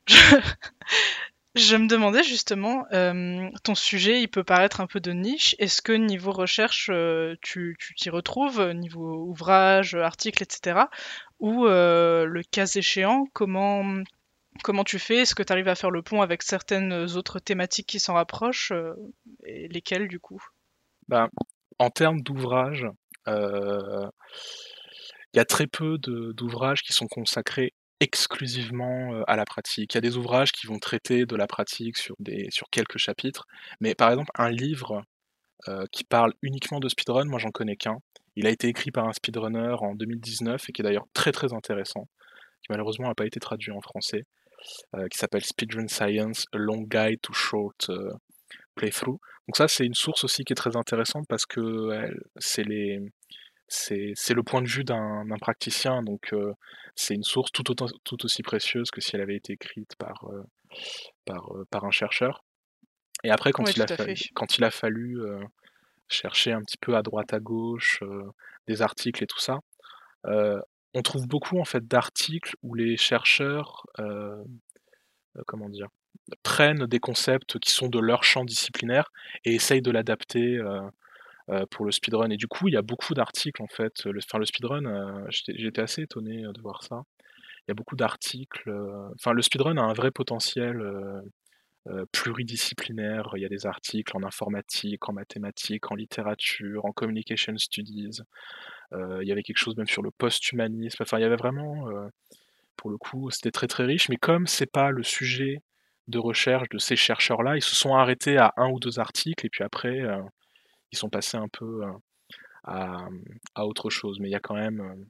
Je, 1.55 1.77
me 1.77 1.89
demandais 1.89 2.23
justement, 2.23 2.85
ton 3.65 3.75
sujet, 3.75 4.21
il 4.21 4.29
peut 4.29 4.45
paraître 4.45 4.81
un 4.81 4.87
peu 4.87 5.01
de 5.01 5.11
niche. 5.13 5.57
Est-ce 5.59 5.83
que 5.83 5.93
niveau 5.93 6.31
recherche, 6.31 6.89
tu 7.43 7.75
tu 7.81 7.95
t'y 7.97 8.11
retrouves, 8.11 8.63
niveau 8.75 9.25
ouvrage, 9.25 9.95
article, 9.97 10.45
etc. 10.45 10.83
Ou 11.41 11.65
le 11.65 12.43
cas 12.53 12.67
échéant, 12.67 13.27
comment 13.33 13.83
Comment 14.63 14.85
tu 14.85 14.99
fais 14.99 15.19
Est-ce 15.19 15.35
que 15.35 15.43
tu 15.43 15.53
arrives 15.53 15.69
à 15.69 15.75
faire 15.75 15.91
le 15.91 16.03
pont 16.03 16.23
avec 16.23 16.43
certaines 16.43 16.93
autres 17.17 17.39
thématiques 17.39 17.87
qui 17.87 18.01
s'en 18.01 18.15
rapprochent 18.15 18.73
euh, 18.73 18.95
Et 19.45 19.69
lesquelles 19.69 20.09
du 20.09 20.21
coup? 20.21 20.43
Ben, 21.09 21.29
En 21.79 21.91
termes 21.91 22.21
d'ouvrages, 22.21 22.87
euh, 23.29 24.09
il 25.33 25.37
y 25.37 25.41
a 25.41 25.45
très 25.45 25.67
peu 25.67 25.99
d'ouvrages 25.99 26.83
qui 26.83 26.93
sont 26.93 27.07
consacrés 27.07 27.73
exclusivement 28.01 29.15
euh, 29.15 29.23
à 29.27 29.37
la 29.37 29.45
pratique. 29.45 29.95
Il 29.95 29.97
y 29.97 29.99
a 29.99 30.03
des 30.03 30.17
ouvrages 30.17 30.53
qui 30.53 30.67
vont 30.67 30.79
traiter 30.79 31.27
de 31.27 31.37
la 31.37 31.47
pratique 31.47 31.97
sur, 31.97 32.17
quelques 32.71 32.99
chapitres, 32.99 33.47
mais 33.81 33.95
par 33.95 34.11
exemple 34.11 34.31
un 34.37 34.51
livre 34.51 35.03
qui 35.91 36.05
parle 36.05 36.33
uniquement 36.41 36.79
de 36.79 36.89
speedrun, 36.89 37.25
moi 37.25 37.41
j'en 37.41 37.51
connais 37.51 37.75
qu'un. 37.75 37.99
Il 38.37 38.47
a 38.47 38.51
été 38.51 38.69
écrit 38.69 38.93
par 38.93 39.09
un 39.09 39.13
speedrunner 39.13 39.75
en 39.81 39.97
2019 39.97 40.69
et 40.69 40.73
qui 40.73 40.81
est 40.81 40.85
d'ailleurs 40.85 41.09
très 41.13 41.33
très 41.33 41.53
intéressant, 41.53 42.09
qui 42.63 42.69
malheureusement 42.71 43.09
n'a 43.09 43.15
pas 43.17 43.27
été 43.27 43.41
traduit 43.41 43.73
en 43.73 43.81
français. 43.81 44.25
Euh, 44.97 45.07
qui 45.09 45.19
s'appelle 45.19 45.45
Speedrun 45.45 45.87
Science, 45.89 46.47
A 46.53 46.59
Long 46.59 46.83
Guide 46.83 47.21
to 47.21 47.33
Short 47.33 47.91
euh, 47.91 48.11
Playthrough. 48.75 49.19
Donc 49.47 49.57
ça, 49.57 49.69
c'est 49.69 49.85
une 49.85 49.95
source 49.95 50.25
aussi 50.25 50.45
qui 50.45 50.53
est 50.53 50.57
très 50.57 50.77
intéressante 50.77 51.27
parce 51.29 51.47
que 51.47 52.11
c'est 52.37 52.65
les 52.65 53.01
c'est 53.69 54.35
le 54.35 54.43
point 54.43 54.63
de 54.63 54.67
vue 54.67 54.85
d'un 54.85 55.27
praticien, 55.41 56.03
donc 56.03 56.33
euh, 56.33 56.55
c'est 56.95 57.15
une 57.15 57.23
source 57.23 57.53
tout, 57.53 57.71
autant, 57.71 57.87
tout 58.03 58.25
aussi 58.25 58.43
précieuse 58.43 58.91
que 58.91 59.03
si 59.03 59.15
elle 59.15 59.21
avait 59.21 59.37
été 59.37 59.53
écrite 59.53 59.95
par, 59.97 60.25
par, 61.27 61.51
par 61.71 61.85
un 61.85 61.91
chercheur. 61.91 62.43
Et 63.25 63.31
après, 63.31 63.53
quand, 63.53 63.71
il, 63.77 63.83
a 63.83 63.87
fallu, 63.87 64.15
quand 64.35 64.57
il 64.57 64.65
a 64.65 64.71
fallu 64.71 65.21
chercher 66.09 66.53
un 66.53 66.63
petit 66.63 66.79
peu 66.79 66.97
à 66.97 67.03
droite 67.03 67.35
à 67.35 67.41
gauche 67.41 68.03
des 68.67 68.81
articles 68.81 69.23
et 69.23 69.27
tout 69.27 69.41
ça, 69.41 69.59
on 70.95 71.03
trouve 71.03 71.27
beaucoup 71.27 71.59
en 71.59 71.65
fait 71.65 71.87
d'articles 71.87 72.55
où 72.63 72.75
les 72.75 72.97
chercheurs, 72.97 73.87
euh, 73.99 74.43
euh, 75.37 75.87
prennent 76.43 76.87
des 76.87 76.99
concepts 76.99 77.59
qui 77.59 77.71
sont 77.71 77.89
de 77.89 77.99
leur 77.99 78.25
champ 78.25 78.45
disciplinaire 78.45 79.11
et 79.45 79.55
essayent 79.55 79.83
de 79.83 79.91
l'adapter 79.91 80.59
euh, 80.59 81.65
pour 81.71 81.87
le 81.87 81.93
speedrun. 81.93 82.31
Et 82.31 82.37
du 82.37 82.49
coup, 82.49 82.69
il 82.69 82.75
y 82.75 82.77
a 82.77 82.83
beaucoup 82.83 83.15
d'articles 83.15 83.63
en 83.63 83.69
fait. 83.69 84.05
Le, 84.05 84.19
enfin, 84.19 84.39
le 84.39 84.45
speedrun, 84.45 85.27
j'étais 85.31 85.81
assez 85.81 86.03
étonné 86.03 86.43
de 86.43 86.61
voir 86.61 86.83
ça. 86.83 87.03
Il 87.67 87.71
y 87.71 87.73
a 87.73 87.75
beaucoup 87.75 87.97
d'articles. 87.97 88.71
Enfin, 89.15 89.33
le 89.33 89.43
speedrun 89.43 89.77
a 89.79 89.83
un 89.83 89.93
vrai 89.95 90.11
potentiel 90.11 90.83
pluridisciplinaire. 92.13 93.31
Il 93.37 93.43
y 93.43 93.47
a 93.47 93.49
des 93.49 93.65
articles 93.67 94.15
en 94.17 94.23
informatique, 94.23 95.09
en 95.09 95.15
mathématiques, 95.15 95.91
en 95.91 95.95
littérature, 95.95 96.85
en 96.85 96.93
communication 96.93 97.57
studies. 97.57 98.21
Euh, 98.95 99.19
il 99.23 99.29
y 99.29 99.33
avait 99.33 99.43
quelque 99.43 99.59
chose 99.59 99.77
même 99.77 99.89
sur 99.89 100.03
le 100.03 100.11
post-humanisme. 100.11 101.03
Enfin, 101.03 101.19
il 101.19 101.23
y 101.23 101.25
avait 101.25 101.37
vraiment, 101.37 101.89
euh, 101.91 102.09
pour 102.77 102.91
le 102.91 102.99
coup, 102.99 103.31
c'était 103.31 103.51
très 103.51 103.67
très 103.69 103.85
riche. 103.85 104.09
Mais 104.09 104.17
comme 104.17 104.47
c'est 104.47 104.71
pas 104.71 104.91
le 104.91 105.03
sujet 105.03 105.63
de 106.09 106.19
recherche 106.19 106.69
de 106.71 106.79
ces 106.79 106.97
chercheurs-là, 106.97 107.57
ils 107.57 107.63
se 107.63 107.77
sont 107.77 107.95
arrêtés 107.95 108.39
à 108.39 108.53
un 108.57 108.71
ou 108.71 108.81
deux 108.81 108.99
articles 108.99 109.45
et 109.47 109.51
puis 109.51 109.65
après, 109.65 110.01
euh, 110.01 110.23
ils 110.93 110.99
sont 110.99 111.11
passés 111.11 111.37
un 111.37 111.49
peu 111.49 111.83
à, 112.65 113.09
autre 113.59 113.91
chose. 113.91 114.19
Mais 114.21 114.29
il 114.29 114.33
y 114.33 114.37
a 114.37 114.41
quand 114.41 114.55
même. 114.55 115.07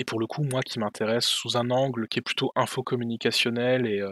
et 0.00 0.04
pour 0.04 0.20
le 0.20 0.26
coup, 0.26 0.42
moi 0.44 0.62
qui 0.62 0.78
m'intéresse 0.78 1.26
sous 1.26 1.56
un 1.56 1.70
angle 1.70 2.08
qui 2.08 2.18
est 2.20 2.22
plutôt 2.22 2.52
info-communicationnel 2.56 3.86
et 3.86 4.02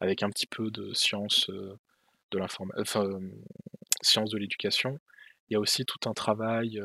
avec 0.00 0.22
un 0.22 0.30
petit 0.30 0.46
peu 0.46 0.70
de 0.70 0.92
science 0.94 1.48
de 1.50 2.38
l'information, 2.38 2.82
enfin, 2.82 3.20
science 4.02 4.30
de 4.30 4.38
l'éducation, 4.38 4.98
il 5.48 5.54
y 5.54 5.56
a 5.56 5.60
aussi 5.60 5.84
tout 5.84 6.08
un 6.08 6.14
travail 6.14 6.80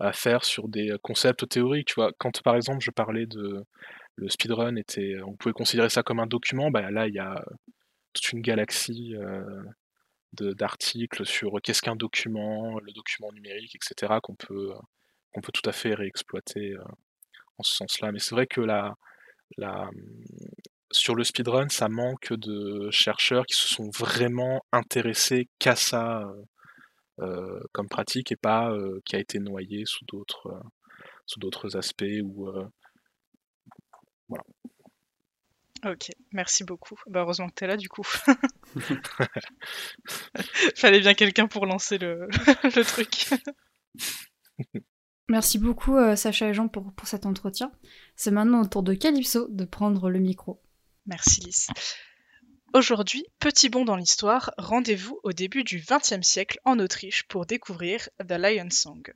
à 0.00 0.12
faire 0.12 0.44
sur 0.44 0.68
des 0.68 0.94
concepts 1.02 1.48
théoriques. 1.48 1.88
Tu 1.88 1.94
vois, 1.94 2.12
quand 2.18 2.42
par 2.42 2.56
exemple 2.56 2.80
je 2.80 2.90
parlais 2.90 3.26
de 3.26 3.64
le 4.16 4.28
speedrun 4.28 4.76
était, 4.76 5.16
on 5.26 5.34
pouvait 5.34 5.52
considérer 5.52 5.88
ça 5.88 6.02
comme 6.02 6.20
un 6.20 6.26
document, 6.26 6.70
bah 6.70 6.90
là 6.90 7.08
il 7.08 7.14
y 7.14 7.18
a 7.18 7.44
toute 8.12 8.32
une 8.32 8.42
galaxie 8.42 9.14
d'articles 10.32 11.26
sur 11.26 11.60
qu'est-ce 11.62 11.82
qu'un 11.82 11.96
document, 11.96 12.78
le 12.80 12.92
document 12.92 13.32
numérique, 13.32 13.76
etc. 13.76 14.14
qu'on 14.22 14.34
peut 14.34 14.72
peut 15.42 15.52
tout 15.52 15.68
à 15.68 15.72
fait 15.72 15.94
réexploiter 15.94 16.76
en 17.58 17.62
ce 17.62 17.74
sens-là. 17.76 18.12
Mais 18.12 18.18
c'est 18.18 18.34
vrai 18.34 18.46
que 18.46 18.60
la, 18.60 18.94
la, 19.56 19.90
sur 20.90 21.14
le 21.14 21.24
speedrun, 21.24 21.68
ça 21.68 21.88
manque 21.88 22.32
de 22.32 22.88
chercheurs 22.90 23.46
qui 23.46 23.56
se 23.56 23.68
sont 23.68 23.90
vraiment 23.90 24.64
intéressés 24.72 25.48
qu'à 25.58 25.76
ça 25.76 26.32
comme 27.16 27.88
pratique 27.88 28.32
et 28.32 28.36
pas 28.36 28.70
euh, 28.70 29.00
qui 29.04 29.16
a 29.16 29.18
été 29.18 29.38
noyé 29.38 29.84
sous 29.86 30.04
d'autres 30.06 30.48
euh, 30.48 30.60
sous 31.26 31.38
d'autres 31.38 31.76
aspects 31.76 32.04
ou 32.22 32.50
voilà. 34.28 34.44
Ok, 35.84 36.10
merci 36.32 36.64
beaucoup. 36.64 36.98
Bah, 37.06 37.20
heureusement 37.20 37.48
que 37.48 37.54
tu 37.54 37.64
es 37.64 37.66
là 37.66 37.76
du 37.76 37.88
coup. 37.88 38.04
Fallait 40.76 41.00
bien 41.00 41.14
quelqu'un 41.14 41.46
pour 41.46 41.66
lancer 41.66 41.98
le, 41.98 42.28
le 42.64 42.84
truc. 42.84 43.28
Merci 45.28 45.58
beaucoup 45.58 45.96
Sacha 46.16 46.48
et 46.48 46.54
Jean 46.54 46.68
pour, 46.68 46.92
pour 46.94 47.06
cet 47.06 47.26
entretien. 47.26 47.72
C'est 48.16 48.30
maintenant 48.30 48.62
au 48.62 48.66
tour 48.66 48.82
de 48.82 48.94
Calypso 48.94 49.48
de 49.48 49.64
prendre 49.64 50.10
le 50.10 50.18
micro. 50.18 50.62
Merci 51.06 51.42
Lys. 51.42 51.68
Aujourd'hui, 52.74 53.24
petit 53.38 53.68
bond 53.68 53.84
dans 53.84 53.94
l'histoire, 53.94 54.50
rendez-vous 54.58 55.20
au 55.22 55.32
début 55.32 55.62
du 55.62 55.78
XXe 55.88 56.26
siècle 56.26 56.58
en 56.64 56.80
Autriche 56.80 57.22
pour 57.28 57.46
découvrir 57.46 58.08
The 58.18 58.32
Lion 58.32 58.68
Song. 58.70 59.14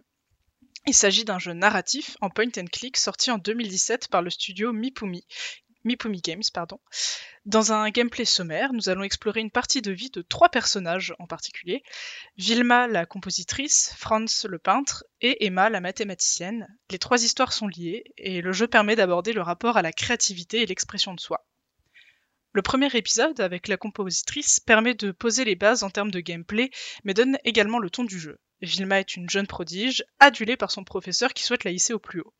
Il 0.86 0.94
s'agit 0.94 1.24
d'un 1.24 1.40
jeu 1.40 1.54
narratif 1.54 2.16
en 2.20 2.30
point 2.30 2.52
and 2.56 2.66
click 2.70 2.96
sorti 2.96 3.32
en 3.32 3.38
2017 3.38 4.06
par 4.10 4.22
le 4.22 4.30
studio 4.30 4.72
Mipumi, 4.72 5.24
Games. 6.22 6.42
Dans 7.46 7.72
un 7.72 7.90
gameplay 7.90 8.24
sommaire, 8.24 8.72
nous 8.72 8.90
allons 8.90 9.02
explorer 9.02 9.40
une 9.40 9.50
partie 9.50 9.82
de 9.82 9.90
vie 9.90 10.10
de 10.10 10.22
trois 10.22 10.50
personnages 10.50 11.16
en 11.18 11.26
particulier 11.26 11.82
Vilma, 12.36 12.86
la 12.86 13.06
compositrice, 13.06 13.92
Franz, 13.98 14.46
le 14.46 14.60
peintre, 14.60 15.02
et 15.20 15.44
Emma, 15.46 15.68
la 15.68 15.80
mathématicienne. 15.80 16.68
Les 16.92 17.00
trois 17.00 17.24
histoires 17.24 17.52
sont 17.52 17.66
liées 17.66 18.04
et 18.18 18.40
le 18.40 18.52
jeu 18.52 18.68
permet 18.68 18.94
d'aborder 18.94 19.32
le 19.32 19.42
rapport 19.42 19.76
à 19.76 19.82
la 19.82 19.90
créativité 19.90 20.62
et 20.62 20.66
l'expression 20.66 21.12
de 21.12 21.18
soi. 21.18 21.44
Le 22.58 22.62
premier 22.62 22.88
épisode, 22.96 23.38
avec 23.38 23.68
la 23.68 23.76
compositrice, 23.76 24.58
permet 24.58 24.94
de 24.94 25.12
poser 25.12 25.44
les 25.44 25.54
bases 25.54 25.84
en 25.84 25.90
termes 25.90 26.10
de 26.10 26.18
gameplay, 26.18 26.72
mais 27.04 27.14
donne 27.14 27.38
également 27.44 27.78
le 27.78 27.88
ton 27.88 28.02
du 28.02 28.18
jeu. 28.18 28.40
Vilma 28.62 28.98
est 28.98 29.14
une 29.14 29.30
jeune 29.30 29.46
prodige, 29.46 30.04
adulée 30.18 30.56
par 30.56 30.72
son 30.72 30.82
professeur 30.82 31.34
qui 31.34 31.44
souhaite 31.44 31.62
la 31.62 31.70
hisser 31.70 31.92
au 31.92 32.00
plus 32.00 32.20
haut. 32.20 32.34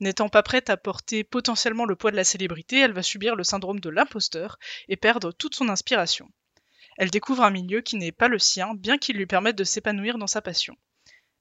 N'étant 0.00 0.30
pas 0.30 0.42
prête 0.42 0.70
à 0.70 0.78
porter 0.78 1.24
potentiellement 1.24 1.84
le 1.84 1.94
poids 1.94 2.10
de 2.10 2.16
la 2.16 2.24
célébrité, 2.24 2.78
elle 2.78 2.94
va 2.94 3.02
subir 3.02 3.36
le 3.36 3.44
syndrome 3.44 3.80
de 3.80 3.90
l'imposteur 3.90 4.58
et 4.88 4.96
perdre 4.96 5.30
toute 5.30 5.54
son 5.54 5.68
inspiration. 5.68 6.30
Elle 6.96 7.10
découvre 7.10 7.44
un 7.44 7.50
milieu 7.50 7.82
qui 7.82 7.96
n'est 7.96 8.12
pas 8.12 8.28
le 8.28 8.38
sien, 8.38 8.72
bien 8.72 8.96
qu'il 8.96 9.18
lui 9.18 9.26
permette 9.26 9.56
de 9.56 9.64
s'épanouir 9.64 10.16
dans 10.16 10.26
sa 10.26 10.40
passion. 10.40 10.74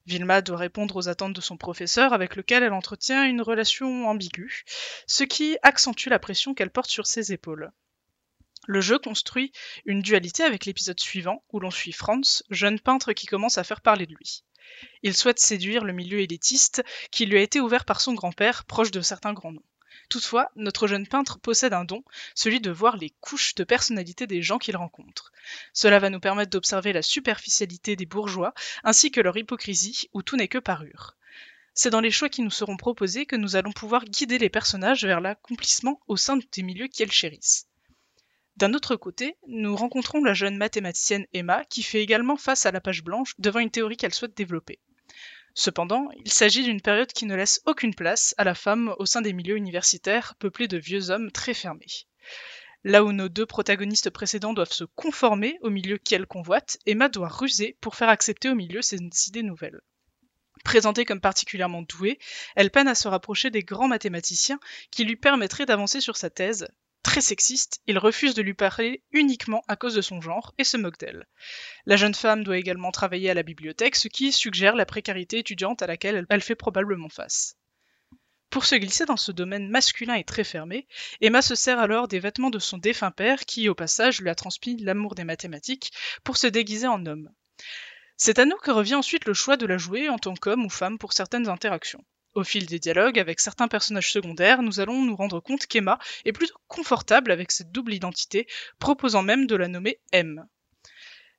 Vilma 0.08 0.42
doit 0.42 0.58
répondre 0.58 0.98
aux 0.98 1.08
attentes 1.08 1.38
de 1.38 1.40
son 1.40 1.56
professeur 1.56 2.12
avec 2.12 2.36
lequel 2.36 2.64
elle 2.64 2.74
entretient 2.74 3.24
une 3.24 3.42
relation 3.42 4.10
ambiguë, 4.10 4.66
ce 5.08 5.24
qui 5.24 5.56
accentue 5.64 6.10
la 6.10 6.20
pression 6.20 6.54
qu'elle 6.54 6.70
porte 6.70 6.92
sur 6.92 7.08
ses 7.08 7.32
épaules. 7.32 7.72
Le 8.72 8.82
jeu 8.82 9.00
construit 9.00 9.52
une 9.86 10.04
dualité 10.04 10.44
avec 10.44 10.66
l'épisode 10.66 11.00
suivant, 11.00 11.44
où 11.52 11.60
l'on 11.60 11.72
suit 11.72 11.92
Franz, 11.92 12.44
jeune 12.52 12.80
peintre 12.80 13.14
qui 13.14 13.26
commence 13.26 13.58
à 13.58 13.64
faire 13.64 13.82
parler 13.82 14.06
de 14.06 14.14
lui. 14.14 14.44
Il 15.02 15.18
souhaite 15.18 15.40
séduire 15.40 15.84
le 15.84 15.92
milieu 15.92 16.20
élitiste 16.20 16.84
qui 17.10 17.26
lui 17.26 17.40
a 17.40 17.42
été 17.42 17.60
ouvert 17.60 17.84
par 17.84 18.00
son 18.00 18.14
grand-père, 18.14 18.66
proche 18.66 18.92
de 18.92 19.02
certains 19.02 19.34
grands 19.34 19.54
noms. 19.54 19.66
Toutefois, 20.08 20.52
notre 20.56 20.86
jeune 20.86 21.08
peintre 21.08 21.40
possède 21.40 21.74
un 21.74 21.84
don, 21.84 22.04
celui 22.36 22.62
de 22.62 22.70
voir 22.70 22.96
les 22.96 23.10
couches 23.22 23.56
de 23.56 23.64
personnalité 23.64 24.28
des 24.28 24.44
gens 24.44 24.60
qu'il 24.60 24.78
rencontre. 24.78 25.32
Cela 25.74 25.98
va 25.98 26.12
nous 26.12 26.20
permettre 26.20 26.52
d'observer 26.52 26.94
la 26.94 27.02
superficialité 27.02 27.96
des 27.96 28.06
bourgeois, 28.06 28.54
ainsi 28.84 29.10
que 29.10 29.20
leur 29.20 29.36
hypocrisie, 29.36 30.10
où 30.14 30.22
tout 30.22 30.36
n'est 30.36 30.48
que 30.48 30.60
parure. 30.60 31.16
C'est 31.74 31.90
dans 31.90 32.02
les 32.02 32.12
choix 32.12 32.30
qui 32.30 32.44
nous 32.44 32.52
seront 32.52 32.78
proposés 32.78 33.26
que 33.26 33.36
nous 33.36 33.56
allons 33.56 33.72
pouvoir 33.72 34.06
guider 34.06 34.38
les 34.38 34.50
personnages 34.52 35.06
vers 35.06 35.22
l'accomplissement 35.22 36.00
au 36.06 36.18
sein 36.18 36.38
des 36.52 36.62
milieux 36.62 36.88
qu'ils 36.88 37.12
chérissent. 37.12 37.69
D'un 38.60 38.74
autre 38.74 38.98
côté, 38.98 39.38
nous 39.48 39.74
rencontrons 39.74 40.22
la 40.22 40.34
jeune 40.34 40.58
mathématicienne 40.58 41.26
Emma 41.32 41.64
qui 41.64 41.82
fait 41.82 42.04
également 42.04 42.36
face 42.36 42.66
à 42.66 42.72
la 42.72 42.82
page 42.82 43.06
blanche 43.06 43.34
devant 43.40 43.62
une 43.62 43.72
théorie 43.72 43.96
qu'elle 43.96 44.14
souhaite 44.14 44.36
développer. 44.36 44.80
Cependant, 45.54 46.10
il 46.26 46.30
s'agit 46.30 46.66
d'une 46.66 46.82
période 46.82 47.14
qui 47.14 47.26
ne 47.26 47.38
laisse 47.38 47.62
aucune 47.66 47.96
place 47.96 48.36
à 48.38 48.44
la 48.44 48.56
femme 48.56 48.94
au 49.00 49.06
sein 49.06 49.22
des 49.22 49.32
milieux 49.32 49.56
universitaires 49.56 50.36
peuplés 50.40 50.68
de 50.68 50.78
vieux 50.78 51.10
hommes 51.10 51.32
très 51.32 51.54
fermés. 51.54 51.86
Là 52.84 53.06
où 53.06 53.14
nos 53.14 53.30
deux 53.30 53.46
protagonistes 53.46 54.10
précédents 54.10 54.54
doivent 54.54 54.74
se 54.74 54.84
conformer 54.84 55.58
au 55.62 55.70
milieu 55.70 55.98
qu'elle 55.98 56.28
convoite, 56.28 56.80
Emma 56.86 57.08
doit 57.08 57.30
ruser 57.30 57.78
pour 57.80 57.96
faire 57.96 58.10
accepter 58.10 58.50
au 58.50 58.56
milieu 58.56 58.82
ses 58.82 59.00
idées 59.28 59.44
nouvelles. 59.44 59.80
Présentée 60.66 61.06
comme 61.06 61.22
particulièrement 61.22 61.84
douée, 61.84 62.20
elle 62.58 62.72
peine 62.72 62.90
à 62.90 62.96
se 62.96 63.08
rapprocher 63.08 63.52
des 63.52 63.64
grands 63.64 63.88
mathématiciens 63.88 64.60
qui 64.92 65.06
lui 65.06 65.16
permettraient 65.16 65.66
d'avancer 65.66 66.02
sur 66.02 66.18
sa 66.18 66.30
thèse, 66.30 66.68
Très 67.04 67.22
sexiste, 67.22 67.82
il 67.88 67.98
refuse 67.98 68.34
de 68.34 68.42
lui 68.42 68.54
parler 68.54 69.04
uniquement 69.12 69.64
à 69.68 69.76
cause 69.76 69.96
de 69.96 70.02
son 70.02 70.22
genre 70.22 70.54
et 70.58 70.64
se 70.64 70.78
moque 70.78 71.00
d'elle. 71.00 71.28
La 71.86 71.96
jeune 71.96 72.14
femme 72.14 72.44
doit 72.44 72.58
également 72.58 72.92
travailler 72.92 73.30
à 73.30 73.34
la 73.34 73.44
bibliothèque, 73.44 73.96
ce 73.96 74.10
qui 74.10 74.32
suggère 74.32 74.76
la 74.76 74.86
précarité 74.86 75.40
étudiante 75.40 75.82
à 75.82 75.88
laquelle 75.88 76.26
elle 76.30 76.42
fait 76.42 76.56
probablement 76.56 77.10
face. 77.10 77.56
Pour 78.50 78.66
se 78.66 78.76
glisser 78.76 79.06
dans 79.06 79.18
ce 79.18 79.32
domaine 79.32 79.70
masculin 79.70 80.16
et 80.16 80.24
très 80.24 80.44
fermé, 80.44 80.88
Emma 81.22 81.42
se 81.42 81.56
sert 81.56 81.80
alors 81.80 82.08
des 82.08 82.20
vêtements 82.20 82.50
de 82.50 82.58
son 82.60 82.80
défunt 82.80 83.12
père 83.12 83.46
qui, 83.46 83.70
au 83.70 83.76
passage, 83.76 84.22
lui 84.22 84.30
a 84.30 84.36
transmis 84.36 84.76
l'amour 84.78 85.14
des 85.14 85.24
mathématiques 85.24 85.92
pour 86.24 86.38
se 86.38 86.48
déguiser 86.48 86.88
en 86.88 87.06
homme. 87.06 87.30
C'est 88.18 88.40
à 88.40 88.46
nous 88.46 88.58
que 88.58 88.72
revient 88.72 88.96
ensuite 88.96 89.26
le 89.26 89.34
choix 89.34 89.56
de 89.56 89.68
la 89.68 89.78
jouer 89.78 90.10
en 90.10 90.18
tant 90.18 90.34
qu'homme 90.34 90.66
ou 90.66 90.70
femme 90.70 90.98
pour 90.98 91.14
certaines 91.14 91.48
interactions. 91.48 92.04
Au 92.36 92.44
fil 92.44 92.66
des 92.68 92.80
dialogues 92.80 93.20
avec 93.20 93.40
certains 93.40 93.68
personnages 93.68 94.12
secondaires, 94.12 94.62
nous 94.62 94.80
allons 94.80 95.04
nous 95.04 95.16
rendre 95.16 95.40
compte 95.40 95.66
qu'Emma 95.66 95.98
est 96.26 96.32
plutôt 96.32 96.58
confortable 96.68 97.32
avec 97.32 97.52
cette 97.52 97.72
double 97.72 97.94
identité, 97.94 98.48
proposant 98.78 99.24
même 99.24 99.48
de 99.48 99.56
la 99.56 99.68
nommer 99.68 100.00
M. 100.12 100.46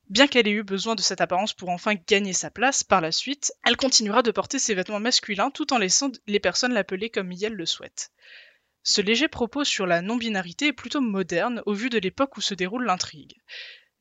Bien 0.09 0.27
qu'elle 0.27 0.49
ait 0.49 0.53
eu 0.53 0.65
besoin 0.65 0.97
de 0.97 1.03
cette 1.03 1.21
apparence 1.21 1.55
pour 1.55 1.69
enfin 1.69 1.95
gagner 1.95 2.33
sa 2.33 2.51
place 2.51 2.83
par 2.83 3.01
la 3.01 3.12
suite, 3.12 3.53
elle 3.65 3.77
continuera 3.77 4.23
de 4.23 4.33
porter 4.33 4.59
ses 4.59 4.75
vêtements 4.75 4.99
masculins 4.99 5.53
tout 5.53 5.73
en 5.73 5.79
laissant 5.79 6.11
les 6.27 6.41
personnes 6.41 6.75
l'appeler 6.75 7.11
comme 7.11 7.31
elle 7.41 7.55
le 7.55 7.67
souhaite. 7.67 8.11
Ce 8.83 9.01
léger 9.01 9.29
propos 9.29 9.62
sur 9.62 9.87
la 9.87 10.03
non-binarité 10.03 10.69
est 10.69 10.73
plutôt 10.73 11.01
moderne 11.01 11.62
au 11.67 11.75
vu 11.75 11.91
de 11.91 11.99
l'époque 11.99 12.37
où 12.37 12.41
se 12.41 12.55
déroule 12.55 12.87
l'intrigue. 12.87 13.37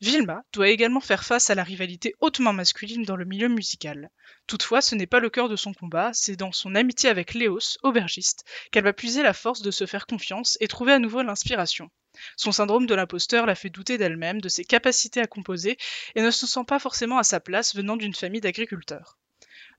Vilma 0.01 0.43
doit 0.53 0.69
également 0.69 1.01
faire 1.01 1.25
face 1.25 1.49
à 1.49 1.55
la 1.55 1.63
rivalité 1.63 2.15
hautement 2.21 2.53
masculine 2.53 3.03
dans 3.03 3.17
le 3.17 3.25
milieu 3.25 3.49
musical. 3.49 4.09
Toutefois, 4.47 4.79
ce 4.79 4.95
n'est 4.95 5.07
pas 5.07 5.19
le 5.19 5.29
cœur 5.29 5.49
de 5.49 5.57
son 5.57 5.73
combat, 5.73 6.11
c'est 6.13 6.37
dans 6.37 6.53
son 6.53 6.73
amitié 6.75 7.09
avec 7.09 7.33
Léos, 7.33 7.77
aubergiste, 7.83 8.45
qu'elle 8.71 8.85
va 8.85 8.93
puiser 8.93 9.23
la 9.23 9.33
force 9.33 9.61
de 9.61 9.71
se 9.71 9.85
faire 9.85 10.07
confiance 10.07 10.57
et 10.61 10.69
trouver 10.69 10.93
à 10.93 10.99
nouveau 10.99 11.21
l'inspiration. 11.21 11.91
Son 12.37 12.53
syndrome 12.53 12.87
de 12.87 12.95
l'imposteur 12.95 13.45
la 13.45 13.55
fait 13.55 13.69
douter 13.69 13.97
d'elle-même, 13.97 14.39
de 14.39 14.49
ses 14.49 14.63
capacités 14.63 15.19
à 15.19 15.27
composer, 15.27 15.77
et 16.15 16.21
ne 16.21 16.31
se 16.31 16.47
sent 16.47 16.63
pas 16.65 16.79
forcément 16.79 17.17
à 17.17 17.23
sa 17.23 17.41
place 17.41 17.75
venant 17.75 17.97
d'une 17.97 18.15
famille 18.15 18.41
d'agriculteurs. 18.41 19.18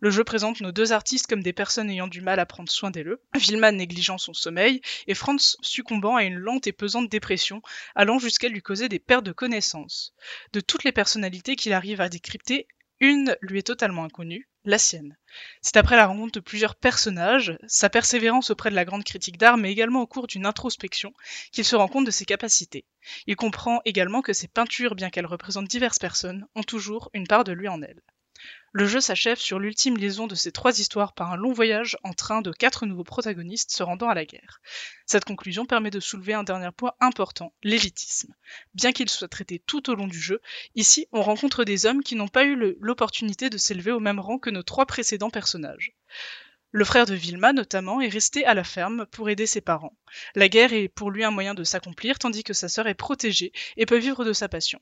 Le 0.02 0.10
jeu 0.10 0.24
présente 0.24 0.62
nos 0.62 0.72
deux 0.72 0.92
artistes 0.92 1.26
comme 1.26 1.42
des 1.42 1.52
personnes 1.52 1.90
ayant 1.90 2.08
du 2.08 2.22
mal 2.22 2.40
à 2.40 2.46
prendre 2.46 2.70
soin 2.70 2.90
d'elle, 2.90 3.18
Vilma 3.34 3.70
négligeant 3.70 4.16
son 4.16 4.32
sommeil 4.32 4.80
et 5.06 5.14
Franz 5.14 5.58
succombant 5.60 6.16
à 6.16 6.24
une 6.24 6.38
lente 6.38 6.66
et 6.66 6.72
pesante 6.72 7.10
dépression, 7.10 7.60
allant 7.94 8.18
jusqu'à 8.18 8.48
lui 8.48 8.62
causer 8.62 8.88
des 8.88 8.98
pertes 8.98 9.24
de 9.26 9.32
connaissances. 9.32 10.14
De 10.54 10.60
toutes 10.60 10.84
les 10.84 10.92
personnalités 10.92 11.54
qu'il 11.54 11.74
arrive 11.74 12.00
à 12.00 12.08
décrypter, 12.08 12.66
une 13.00 13.36
lui 13.42 13.58
est 13.58 13.66
totalement 13.66 14.04
inconnue, 14.04 14.48
la 14.64 14.78
sienne. 14.78 15.18
C'est 15.60 15.76
après 15.76 15.96
la 15.96 16.06
rencontre 16.06 16.32
de 16.32 16.40
plusieurs 16.40 16.76
personnages, 16.76 17.58
sa 17.66 17.90
persévérance 17.90 18.48
auprès 18.48 18.70
de 18.70 18.76
la 18.76 18.86
grande 18.86 19.04
critique 19.04 19.36
d'art, 19.36 19.58
mais 19.58 19.70
également 19.70 20.00
au 20.00 20.06
cours 20.06 20.26
d'une 20.26 20.46
introspection, 20.46 21.12
qu'il 21.52 21.66
se 21.66 21.76
rend 21.76 21.88
compte 21.88 22.06
de 22.06 22.10
ses 22.10 22.24
capacités. 22.24 22.86
Il 23.26 23.36
comprend 23.36 23.82
également 23.84 24.22
que 24.22 24.32
ses 24.32 24.48
peintures, 24.48 24.94
bien 24.94 25.10
qu'elles 25.10 25.26
représentent 25.26 25.68
diverses 25.68 25.98
personnes, 25.98 26.46
ont 26.54 26.62
toujours 26.62 27.10
une 27.12 27.26
part 27.26 27.44
de 27.44 27.52
lui 27.52 27.68
en 27.68 27.82
elles. 27.82 28.02
Le 28.72 28.86
jeu 28.86 29.00
s'achève 29.00 29.38
sur 29.38 29.58
l'ultime 29.58 29.96
liaison 29.96 30.28
de 30.28 30.36
ces 30.36 30.52
trois 30.52 30.78
histoires 30.78 31.12
par 31.12 31.32
un 31.32 31.36
long 31.36 31.52
voyage 31.52 31.96
en 32.04 32.12
train 32.12 32.40
de 32.40 32.52
quatre 32.52 32.86
nouveaux 32.86 33.02
protagonistes 33.02 33.72
se 33.72 33.82
rendant 33.82 34.08
à 34.08 34.14
la 34.14 34.24
guerre. 34.24 34.60
Cette 35.06 35.24
conclusion 35.24 35.66
permet 35.66 35.90
de 35.90 35.98
soulever 35.98 36.34
un 36.34 36.44
dernier 36.44 36.70
point 36.70 36.92
important, 37.00 37.52
l'élitisme. 37.64 38.32
Bien 38.74 38.92
qu'il 38.92 39.08
soit 39.08 39.26
traité 39.26 39.58
tout 39.58 39.90
au 39.90 39.96
long 39.96 40.06
du 40.06 40.20
jeu, 40.20 40.40
ici 40.76 41.08
on 41.10 41.22
rencontre 41.22 41.64
des 41.64 41.84
hommes 41.84 42.04
qui 42.04 42.14
n'ont 42.14 42.28
pas 42.28 42.44
eu 42.44 42.76
l'opportunité 42.78 43.50
de 43.50 43.58
s'élever 43.58 43.90
au 43.90 43.98
même 43.98 44.20
rang 44.20 44.38
que 44.38 44.50
nos 44.50 44.62
trois 44.62 44.86
précédents 44.86 45.30
personnages. 45.30 45.92
Le 46.70 46.84
frère 46.84 47.06
de 47.06 47.14
Vilma, 47.14 47.52
notamment, 47.52 48.00
est 48.00 48.08
resté 48.08 48.44
à 48.44 48.54
la 48.54 48.62
ferme 48.62 49.04
pour 49.06 49.28
aider 49.28 49.48
ses 49.48 49.60
parents. 49.60 49.96
La 50.36 50.48
guerre 50.48 50.72
est 50.72 50.88
pour 50.88 51.10
lui 51.10 51.24
un 51.24 51.32
moyen 51.32 51.54
de 51.54 51.64
s'accomplir, 51.64 52.20
tandis 52.20 52.44
que 52.44 52.52
sa 52.52 52.68
sœur 52.68 52.86
est 52.86 52.94
protégée 52.94 53.50
et 53.76 53.86
peut 53.86 53.98
vivre 53.98 54.24
de 54.24 54.32
sa 54.32 54.48
passion. 54.48 54.80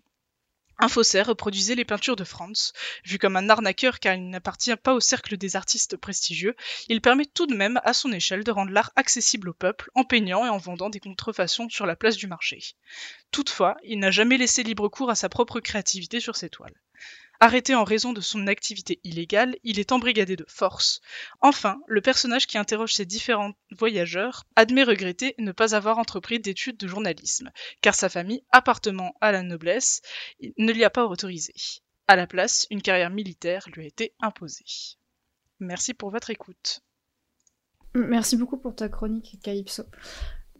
Un 0.81 0.89
faussaire 0.89 1.27
reproduisait 1.27 1.75
les 1.75 1.85
peintures 1.85 2.15
de 2.15 2.23
Franz. 2.23 2.73
Vu 3.05 3.19
comme 3.19 3.37
un 3.37 3.49
arnaqueur 3.49 3.99
car 3.99 4.15
il 4.15 4.31
n'appartient 4.31 4.77
pas 4.77 4.95
au 4.95 5.01
cercle 5.01 5.37
des 5.37 5.57
artistes 5.57 5.97
prestigieux, 5.97 6.55
il 6.89 7.01
permet 7.01 7.27
tout 7.27 7.47
de 7.47 7.57
même 7.57 7.81
à 7.83 7.93
son 7.93 8.13
échelle 8.13 8.45
de 8.45 8.53
rendre 8.53 8.71
l'art 8.71 8.93
accessible 8.95 9.49
au 9.49 9.55
peuple 9.55 9.91
en 9.95 10.05
peignant 10.05 10.47
et 10.47 10.49
en 10.49 10.59
vendant 10.59 10.89
des 10.89 11.01
contrefaçons 11.01 11.69
sur 11.69 11.85
la 11.85 11.97
place 11.97 12.17
du 12.17 12.29
marché. 12.29 12.61
Toutefois, 13.33 13.77
il 13.83 13.99
n'a 13.99 14.13
jamais 14.13 14.39
laissé 14.39 14.63
libre 14.63 14.89
cours 14.89 15.11
à 15.11 15.17
sa 15.17 15.29
propre 15.29 15.59
créativité 15.59 16.21
sur 16.21 16.37
ses 16.37 16.49
toiles. 16.49 16.81
Arrêté 17.41 17.77
en 17.77 17.85
raison 17.85 18.13
de 18.13 18.21
son 18.21 18.49
activité 18.49 18.99
illégale, 19.05 19.57
il 19.63 19.79
est 19.79 19.93
embrigadé 19.93 20.35
de 20.35 20.45
force. 20.49 21.01
Enfin, 21.41 21.81
le 21.87 22.01
personnage 22.01 22.49
qui 22.49 22.59
interroge 22.59 22.95
ces 22.95 23.07
différents 23.07 23.53
voyageurs 23.71 24.45
admet 24.57 24.83
regretter 24.83 25.37
ne 25.39 25.53
pas 25.53 25.77
avoir 25.77 25.99
entrepris 25.99 26.41
d'études 26.41 26.77
de 26.79 26.89
journalisme, 26.89 27.51
car 27.81 27.95
sa 27.95 28.09
famille, 28.09 28.43
appartenant 28.51 29.15
à 29.21 29.31
la 29.31 29.43
noblesse, 29.43 30.03
ne 30.59 30.73
l'y 30.73 30.83
a 30.83 30.91
pas 30.91 31.07
autorisé. 31.07 31.55
À 32.09 32.17
la 32.17 32.27
place, 32.27 32.67
une 32.71 32.83
carrière 32.83 33.11
militaire 33.11 33.69
lui 33.73 33.85
a 33.85 33.87
été 33.87 34.15
imposée. 34.21 34.65
Merci 35.61 35.95
pour 35.95 36.11
votre 36.11 36.31
écoute. 36.31 36.81
Merci 37.95 38.37
beaucoup 38.37 38.59
pour 38.59 38.75
ta 38.75 38.89
chronique, 38.89 39.39
Calypso. 39.43 39.85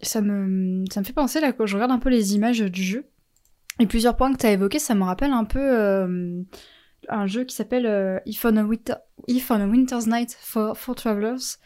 Ça 0.01 0.21
me, 0.21 0.85
ça 0.93 1.01
me 1.01 1.05
fait 1.05 1.13
penser, 1.13 1.41
là, 1.41 1.53
quand 1.53 1.67
je 1.67 1.75
regarde 1.75 1.91
un 1.91 1.99
peu 1.99 2.09
les 2.09 2.35
images 2.37 2.61
du 2.61 2.85
jeu, 2.85 3.11
et 3.79 3.87
plusieurs 3.87 4.17
points 4.17 4.33
que 4.33 4.39
tu 4.39 4.47
as 4.47 4.53
évoqués, 4.53 4.79
ça 4.79 4.95
me 4.95 5.05
rappelle 5.05 5.33
un 5.33 5.45
peu 5.45 5.61
euh, 5.61 6.43
un 7.09 7.27
jeu 7.27 7.45
qui 7.45 7.55
s'appelle 7.55 7.87
euh, 7.87 8.19
If, 8.27 8.45
on 8.45 8.57
a 8.57 8.65
Winter's 8.65 10.07
Night 10.07 10.37
for, 10.41 10.77
for 10.77 10.95
Travelers. 10.95 11.59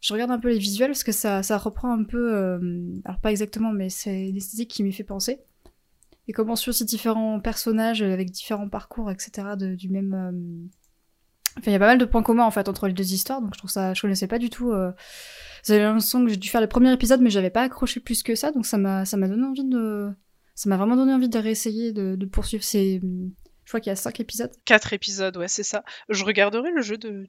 Je 0.00 0.12
regarde 0.12 0.30
un 0.30 0.38
peu 0.38 0.48
les 0.48 0.58
visuels 0.58 0.90
parce 0.90 1.04
que 1.04 1.12
ça, 1.12 1.42
ça 1.42 1.56
reprend 1.56 1.90
un 1.92 2.04
peu, 2.04 2.34
euh, 2.34 2.58
alors 3.04 3.20
pas 3.20 3.30
exactement, 3.30 3.72
mais 3.72 3.88
c'est 3.88 4.30
l'esthétique 4.32 4.70
qui 4.70 4.82
m'y 4.82 4.92
fait 4.92 5.04
penser. 5.04 5.40
Et 6.28 6.32
comment 6.32 6.56
sur 6.56 6.74
ces 6.74 6.84
différents 6.84 7.40
personnages 7.40 8.02
avec 8.02 8.30
différents 8.30 8.68
parcours, 8.68 9.10
etc., 9.10 9.56
du 9.56 9.88
même, 9.88 10.68
Enfin, 11.58 11.70
il 11.70 11.72
y 11.72 11.76
a 11.76 11.78
pas 11.78 11.86
mal 11.86 11.98
de 11.98 12.04
points 12.04 12.22
communs 12.22 12.44
en 12.44 12.50
fait 12.50 12.68
entre 12.68 12.88
les 12.88 12.92
deux 12.92 13.12
histoires, 13.12 13.40
donc 13.40 13.54
je 13.54 13.58
trouve 13.58 13.70
ça, 13.70 13.94
je 13.94 14.00
connaissais 14.00 14.26
pas 14.26 14.38
du 14.38 14.50
tout. 14.50 14.72
Euh... 14.72 14.90
J'avais 15.64 15.82
l'impression 15.82 16.24
que 16.24 16.30
j'ai 16.30 16.36
dû 16.36 16.48
faire 16.48 16.60
le 16.60 16.66
premier 16.66 16.92
épisode, 16.92 17.20
mais 17.20 17.30
j'avais 17.30 17.50
pas 17.50 17.62
accroché 17.62 18.00
plus 18.00 18.22
que 18.22 18.34
ça, 18.34 18.50
donc 18.50 18.66
ça 18.66 18.76
m'a, 18.76 19.04
ça 19.04 19.16
m'a 19.16 19.28
donné 19.28 19.44
envie 19.44 19.64
de, 19.64 20.10
ça 20.54 20.68
m'a 20.68 20.76
vraiment 20.76 20.96
donné 20.96 21.12
envie 21.12 21.28
de 21.28 21.38
réessayer 21.38 21.92
de, 21.92 22.16
de 22.16 22.26
poursuivre. 22.26 22.64
C'est, 22.64 23.00
je 23.00 23.70
crois 23.70 23.80
qu'il 23.80 23.90
y 23.90 23.92
a 23.92 23.96
cinq 23.96 24.20
épisodes. 24.20 24.52
Quatre 24.64 24.92
épisodes, 24.92 25.36
ouais, 25.36 25.48
c'est 25.48 25.62
ça. 25.62 25.84
Je 26.08 26.24
regarderai 26.24 26.70
le 26.70 26.82
jeu 26.82 26.96
de, 26.96 27.26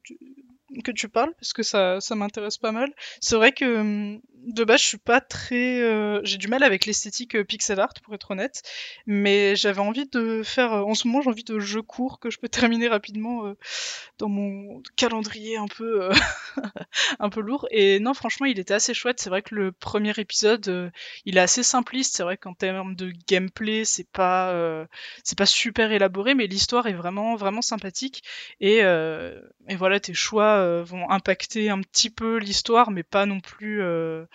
que 0.83 0.91
tu 0.91 1.09
parles 1.09 1.33
parce 1.39 1.53
que 1.53 1.63
ça, 1.63 1.99
ça 2.01 2.15
m'intéresse 2.15 2.57
pas 2.57 2.71
mal. 2.71 2.93
C'est 3.21 3.35
vrai 3.35 3.51
que 3.51 3.79
hum, 3.79 4.21
de 4.43 4.63
base, 4.63 4.81
je 4.81 4.85
suis 4.87 4.97
pas 4.97 5.21
très. 5.21 5.81
euh, 5.81 6.21
J'ai 6.23 6.37
du 6.37 6.47
mal 6.47 6.63
avec 6.63 6.85
l'esthétique 6.85 7.35
euh, 7.35 7.43
pixel 7.43 7.79
art, 7.79 7.93
pour 8.03 8.13
être 8.13 8.31
honnête. 8.31 8.61
Mais 9.07 9.55
j'avais 9.55 9.79
envie 9.81 10.07
de 10.07 10.43
faire. 10.43 10.73
euh, 10.73 10.81
En 10.83 10.93
ce 10.93 11.07
moment, 11.07 11.21
j'ai 11.21 11.29
envie 11.29 11.43
de 11.43 11.59
jeux 11.59 11.81
courts 11.81 12.19
que 12.19 12.29
je 12.29 12.37
peux 12.39 12.49
terminer 12.77 12.87
rapidement 12.87 13.45
euh, 13.47 13.53
dans 14.19 14.29
mon 14.29 14.81
calendrier 14.97 15.57
un 15.57 15.67
peu, 15.67 16.03
euh, 16.03 16.11
un 17.19 17.29
peu 17.29 17.41
lourd. 17.41 17.67
Et 17.71 17.99
non, 17.99 18.13
franchement, 18.13 18.45
il 18.45 18.59
était 18.59 18.73
assez 18.73 18.93
chouette. 18.93 19.19
C'est 19.19 19.29
vrai 19.29 19.41
que 19.41 19.55
le 19.55 19.71
premier 19.71 20.13
épisode, 20.17 20.67
euh, 20.67 20.89
il 21.25 21.37
est 21.37 21.41
assez 21.41 21.63
simpliste. 21.63 22.15
C'est 22.15 22.23
vrai 22.23 22.37
qu'en 22.37 22.53
termes 22.53 22.95
de 22.95 23.11
gameplay, 23.27 23.85
c'est 23.85 24.09
pas, 24.11 24.85
c'est 25.23 25.37
pas 25.37 25.45
super 25.45 25.91
élaboré, 25.91 26.35
mais 26.35 26.47
l'histoire 26.47 26.87
est 26.87 26.93
vraiment, 26.93 27.35
vraiment 27.35 27.61
sympathique. 27.61 28.23
Et, 28.59 28.79
et 29.67 29.75
voilà, 29.75 29.99
tes 29.99 30.13
choix 30.13 30.81
vont 30.83 31.09
impacter 31.09 31.69
un 31.69 31.81
petit 31.81 32.09
peu 32.09 32.37
l'histoire, 32.37 32.91
mais 32.91 33.03
pas 33.03 33.25
non 33.25 33.39
plus. 33.39 33.81
euh, 33.81 34.25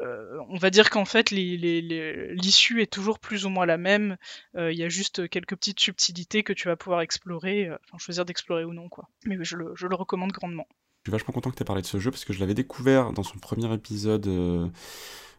euh, 0.00 0.38
on 0.48 0.56
va 0.56 0.70
dire 0.70 0.90
qu'en 0.90 1.04
fait, 1.04 1.30
l'issue 1.30 2.82
est 2.82 2.92
toujours 2.92 3.18
plus 3.18 3.44
ou 3.44 3.50
moins 3.50 3.66
la 3.66 3.76
même. 3.76 4.16
Euh, 4.56 4.72
Il 4.72 4.78
y 4.78 4.84
a 4.84 4.88
juste 4.88 5.28
quelques 5.28 5.56
petites 5.56 5.80
subtilités 5.80 6.42
que 6.42 6.52
tu 6.52 6.68
vas 6.68 6.76
pouvoir 6.76 7.02
explorer, 7.02 7.68
euh, 7.68 7.76
enfin 7.84 7.98
choisir 7.98 8.24
d'explorer 8.24 8.64
ou 8.64 8.72
non, 8.72 8.88
quoi. 8.88 9.08
Mais 9.26 9.36
je 9.42 9.56
le, 9.56 9.72
je 9.74 9.86
le 9.86 9.94
recommande 9.94 10.32
grandement. 10.32 10.66
Je 11.04 11.10
suis 11.10 11.12
vachement 11.12 11.34
content 11.34 11.50
que 11.50 11.56
tu 11.56 11.62
aies 11.62 11.66
parlé 11.66 11.82
de 11.82 11.86
ce 11.86 11.98
jeu 11.98 12.10
parce 12.10 12.24
que 12.24 12.32
je 12.32 12.40
l'avais 12.40 12.54
découvert 12.54 13.12
dans 13.12 13.24
son 13.24 13.38
premier 13.38 13.72
épisode 13.74 14.24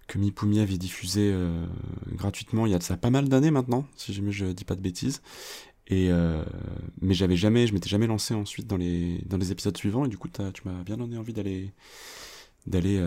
que 0.07 0.17
Mipumi 0.17 0.59
avait 0.59 0.77
diffusé 0.77 1.33
gratuitement 2.07 2.65
il 2.65 2.73
y 2.73 2.75
a 2.75 2.79
de 2.79 2.83
ça 2.83 2.97
pas 2.97 3.09
mal 3.09 3.29
d'années 3.29 3.49
maintenant, 3.49 3.87
si 3.95 4.11
jamais 4.11 4.33
je 4.33 4.47
dis 4.47 4.65
pas 4.65 4.75
de 4.75 4.81
bêtises. 4.81 5.21
Et 5.87 6.09
mais 6.99 7.13
j'avais 7.13 7.37
jamais, 7.37 7.65
je 7.65 7.73
m'étais 7.73 7.87
jamais 7.87 8.07
lancé 8.07 8.33
ensuite 8.33 8.67
dans 8.67 8.75
les 8.75 9.21
dans 9.25 9.37
les 9.37 9.53
épisodes 9.53 9.77
suivants 9.77 10.03
et 10.03 10.09
du 10.09 10.17
coup 10.17 10.27
tu 10.27 10.41
m'as 10.65 10.83
bien 10.83 10.97
donné 10.97 11.17
envie 11.17 11.31
d'aller 11.31 11.71
d'aller 12.67 13.01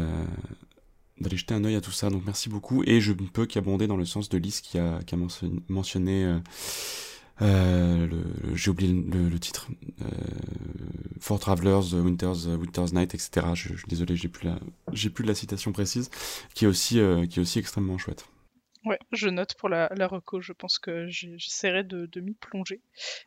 d'aller 1.20 1.36
jeter 1.36 1.55
un 1.55 1.64
œil 1.64 1.76
à 1.76 1.80
tout 1.80 1.93
ça. 1.93 2.10
Donc 2.10 2.22
merci 2.24 2.48
beaucoup 2.48 2.82
et 2.84 3.01
je 3.01 3.12
ne 3.12 3.26
peux 3.28 3.47
qu'abonder 3.47 3.86
dans 3.86 3.97
le 3.97 4.05
sens 4.05 4.28
de 4.28 4.38
Lys 4.38 4.60
qui 4.60 4.78
a 4.78 5.01
qui 5.05 5.14
a 5.14 5.18
mentionné, 5.68 6.24
euh, 6.24 6.38
euh, 7.43 8.09
j'ai 8.55 8.70
oublié 8.70 8.93
le, 8.93 9.38
titre. 9.38 9.68
Euh, 10.02 11.38
Travelers, 11.38 11.94
Winter's, 11.94 12.47
Winter's 12.47 12.93
Night, 12.93 13.14
etc. 13.14 13.48
Je, 13.55 13.76
suis 13.76 13.88
désolé, 13.88 14.16
j'ai 14.16 14.28
plus 14.28 14.47
la, 14.47 14.59
j'ai 14.93 15.10
plus 15.10 15.24
la 15.24 15.34
citation 15.34 15.72
précise, 15.72 16.10
qui 16.55 16.64
est 16.64 16.68
aussi, 16.68 16.98
euh, 16.98 17.26
qui 17.26 17.38
est 17.38 17.43
aussi 17.43 17.59
extrêmement 17.59 17.98
chouette. 17.98 18.26
Ouais, 18.84 18.98
je 19.12 19.28
note 19.28 19.55
pour 19.55 19.68
la, 19.68 19.90
la 19.97 20.06
reco. 20.06 20.40
Je 20.40 20.52
pense 20.52 20.78
que 20.78 21.09
j'essaierai 21.09 21.84
de, 21.84 22.06
de 22.06 22.20
m'y 22.20 22.34
plonger. 22.34 22.80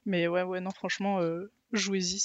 Mais 0.06 0.28
ouais, 0.28 0.44
ouais, 0.44 0.62
non, 0.62 0.72
franchement, 0.72 1.20
jouez-y, 1.74 2.20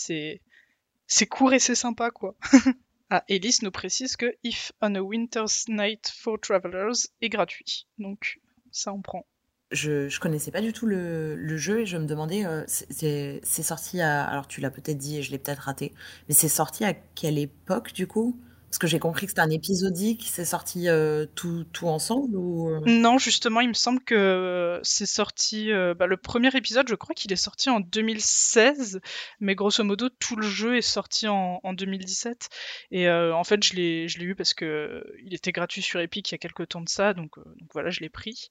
c'est 1.07 1.27
court 1.27 1.53
et 1.53 1.59
c'est 1.59 1.74
sympa, 1.74 2.11
quoi. 2.11 2.36
ah, 3.10 3.24
Elise 3.28 3.62
nous 3.62 3.70
précise 3.70 4.16
que 4.16 4.35
If 4.43 4.72
on 4.81 4.94
a 4.94 5.01
Winter's 5.01 5.66
Night 5.68 6.10
for 6.14 6.39
Travelers 6.40 7.09
est 7.20 7.28
gratuit. 7.28 7.86
Donc, 7.98 8.40
ça 8.70 8.93
on 8.93 9.02
prend. 9.02 9.26
Je, 9.70 10.18
connaissais 10.20 10.51
pas 10.51 10.60
du 10.60 10.72
tout 10.72 10.86
le, 10.86 11.56
jeu 11.56 11.81
et 11.81 11.86
je 11.86 11.97
me 11.97 12.06
demandais, 12.06 12.44
euh, 12.44 12.64
c'est 12.66 13.40
sorti 13.43 14.01
à. 14.01 14.24
Alors 14.24 14.47
tu 14.47 14.60
l'as 14.60 14.70
peut-être 14.70 14.98
dit 14.98 15.18
et 15.18 15.22
je 15.22 15.32
l'ai 15.32 15.39
peut-être 15.39 15.60
raté, 15.60 15.93
mais 16.28 16.35
c'est 16.35 16.48
sorti 16.48 16.85
à 16.85 16.94
quelle 16.94 17.39
époque 17.39 17.93
du 17.93 18.06
coup? 18.06 18.40
Parce 18.75 18.81
que 18.81 18.87
j'ai 18.89 18.99
compris 18.99 19.27
que 19.27 19.31
c'était 19.31 19.41
un 19.41 19.51
épisodique, 19.51 20.27
c'est 20.29 20.45
sorti 20.45 20.89
euh, 20.89 21.27
tout, 21.37 21.63
tout 21.73 21.87
ensemble 21.87 22.37
ou. 22.37 22.71
euh? 22.71 22.81
Non, 22.87 23.19
justement, 23.19 23.61
il 23.61 23.69
me 23.69 23.73
semble 23.73 24.03
que 24.03 24.17
euh, 24.17 24.81
c'est 24.83 25.07
sorti. 25.07 25.71
euh, 25.71 25.95
bah, 25.95 26.09
le 26.09 26.17
premier 26.17 26.49
épisode, 26.57 26.89
je 26.89 26.97
crois 26.97 27.15
qu'il 27.15 27.33
est 27.33 27.37
sorti 27.37 27.71
en 27.71 27.79
2016, 27.79 28.99
mais 29.39 29.55
grosso 29.55 29.85
modo, 29.85 30.09
tout 30.09 30.35
le 30.35 30.49
jeu 30.49 30.77
est 30.77 30.83
sorti 30.83 31.29
en, 31.29 31.61
en 31.63 31.73
2017. 31.73 32.49
Et 32.91 33.07
euh, 33.07 33.33
en 33.33 33.45
fait, 33.45 33.63
je 33.63 33.75
l'ai, 33.75 34.09
je 34.09 34.19
l'ai 34.19 34.25
eu 34.25 34.35
parce 34.35 34.55
que 34.55 35.05
il 35.25 35.35
était 35.35 35.53
gratuit 35.53 35.81
sur 35.81 36.01
Epic 36.01 36.33
il 36.33 36.35
y 36.35 36.35
a 36.35 36.39
quelques 36.39 36.67
temps 36.67 36.81
de 36.83 36.89
ça, 36.89 37.15
donc, 37.15 37.37
donc 37.37 37.69
voilà, 37.75 37.91
je 37.91 38.01
l'ai 38.01 38.09
pris. 38.11 38.51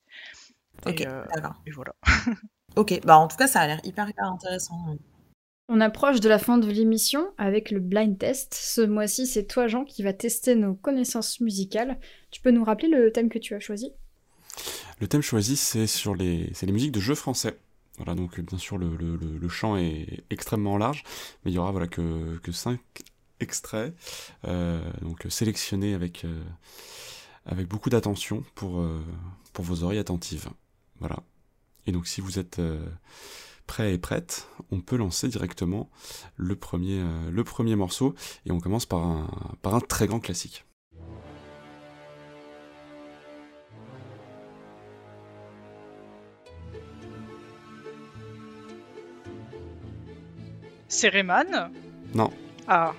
Ok, 0.86 1.02
et, 1.02 1.06
d'accord. 1.06 1.62
et 1.68 1.72
voilà. 1.72 1.96
Ok, 2.78 2.98
bah 3.04 3.18
en 3.18 3.28
tout 3.28 3.36
cas 3.36 3.48
ça 3.48 3.60
a 3.60 3.68
l'air 3.68 3.82
hyper 3.84 4.10
hyper 4.10 4.26
intéressant. 4.26 4.98
On 5.76 5.82
approche 5.82 6.20
de 6.20 6.30
la 6.30 6.38
fin 6.38 6.60
de 6.60 6.70
l'émission 6.70 7.34
avec 7.40 7.72
le 7.72 7.80
blind 7.80 8.16
test. 8.16 8.54
Ce 8.54 8.80
mois-ci, 8.80 9.26
c'est 9.26 9.46
toi, 9.46 9.68
Jean, 9.68 9.86
qui 9.86 10.04
va 10.04 10.14
tester 10.14 10.54
nos 10.54 10.76
connaissances 10.76 11.40
musicales. 11.40 11.98
Tu 12.30 12.42
peux 12.42 12.52
nous 12.52 12.64
rappeler 12.64 12.90
le 12.90 13.12
thème 13.12 13.28
que 13.28 13.40
tu 13.40 13.56
as 13.56 13.60
choisi? 13.60 13.92
Le 15.00 15.08
thème 15.08 15.24
choisi, 15.24 15.56
c'est 15.56 15.88
sur 15.88 16.14
les, 16.14 16.52
c'est 16.54 16.68
les 16.68 16.74
musiques 16.74 16.92
de 16.92 17.00
jeux 17.00 17.16
français. 17.16 17.58
Voilà, 17.98 18.14
donc 18.14 18.40
bien 18.40 18.60
sûr 18.60 18.78
le, 18.78 18.96
le, 18.96 19.16
le, 19.16 19.50
champ 19.50 19.76
est 19.76 20.24
extrêmement 20.30 20.78
large, 20.78 21.04
mais 21.44 21.50
il 21.50 21.56
y 21.56 21.58
aura 21.58 21.72
voilà 21.72 21.88
que, 21.88 22.38
que 22.44 22.52
cinq 22.52 22.80
extraits, 23.40 23.96
euh, 24.46 24.80
donc 25.02 25.26
sélectionnés 25.30 25.96
avec, 25.96 26.24
euh, 26.24 26.44
avec 27.48 27.68
beaucoup 27.68 27.90
d'attention 27.90 28.44
pour, 28.54 28.80
euh, 28.80 29.04
pour 29.54 29.66
vos 29.66 29.84
oreilles 29.84 29.98
attentives. 29.98 30.50
Voilà. 31.00 31.18
Et 31.88 31.92
donc 31.92 32.06
si 32.06 32.22
vous 32.22 32.38
êtes 32.38 32.62
prêts 33.74 33.92
et 33.96 33.98
prêtes, 33.98 34.48
on 34.70 34.82
peut 34.82 34.98
lancer 34.98 35.28
directement 35.30 35.90
le 36.36 36.56
premier, 36.56 37.00
euh, 37.00 37.32
le 37.32 37.44
premier 37.44 37.76
morceau, 37.76 38.14
et 38.46 38.52
on 38.52 38.60
commence 38.60 38.86
par 38.86 39.02
un, 39.04 39.28
par 39.64 39.74
un 39.74 39.80
très 39.80 40.06
grand 40.06 40.20
classique. 40.20 40.64
C'est 50.88 51.10
Rayman 51.10 51.72
Non, 52.14 52.32
Ah, 52.68 52.94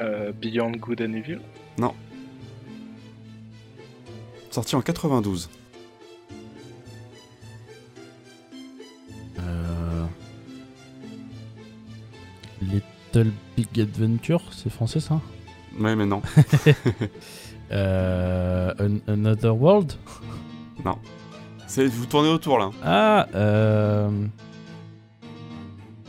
Euh, 0.00 0.32
Beyond 0.32 0.72
Good 0.72 1.02
and 1.02 1.12
Evil? 1.14 1.40
non. 1.78 1.94
Sorti 4.50 4.76
en 4.76 4.82
92. 4.82 5.50
Little 12.70 13.30
Big 13.56 13.80
Adventure, 13.80 14.42
c'est 14.52 14.70
français 14.70 15.00
ça 15.00 15.20
Ouais, 15.78 15.94
mais 15.96 16.06
non. 16.06 16.22
Euh, 17.72 18.72
An- 18.78 19.10
Another 19.12 19.56
World 19.56 19.94
Non. 20.84 20.96
C'est, 21.66 21.86
vous 21.86 22.04
tournez 22.04 22.28
autour 22.28 22.58
là. 22.58 22.70
Ah, 22.84 23.26
euh... 23.34 24.10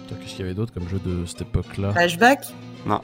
Qu'est-ce 0.10 0.32
qu'il 0.32 0.40
y 0.42 0.44
avait 0.44 0.54
d'autre 0.54 0.74
comme 0.74 0.88
jeu 0.90 1.00
de 1.04 1.26
cette 1.26 1.42
époque-là? 1.44 1.94
Flashback? 1.94 2.46
Non. 2.86 3.00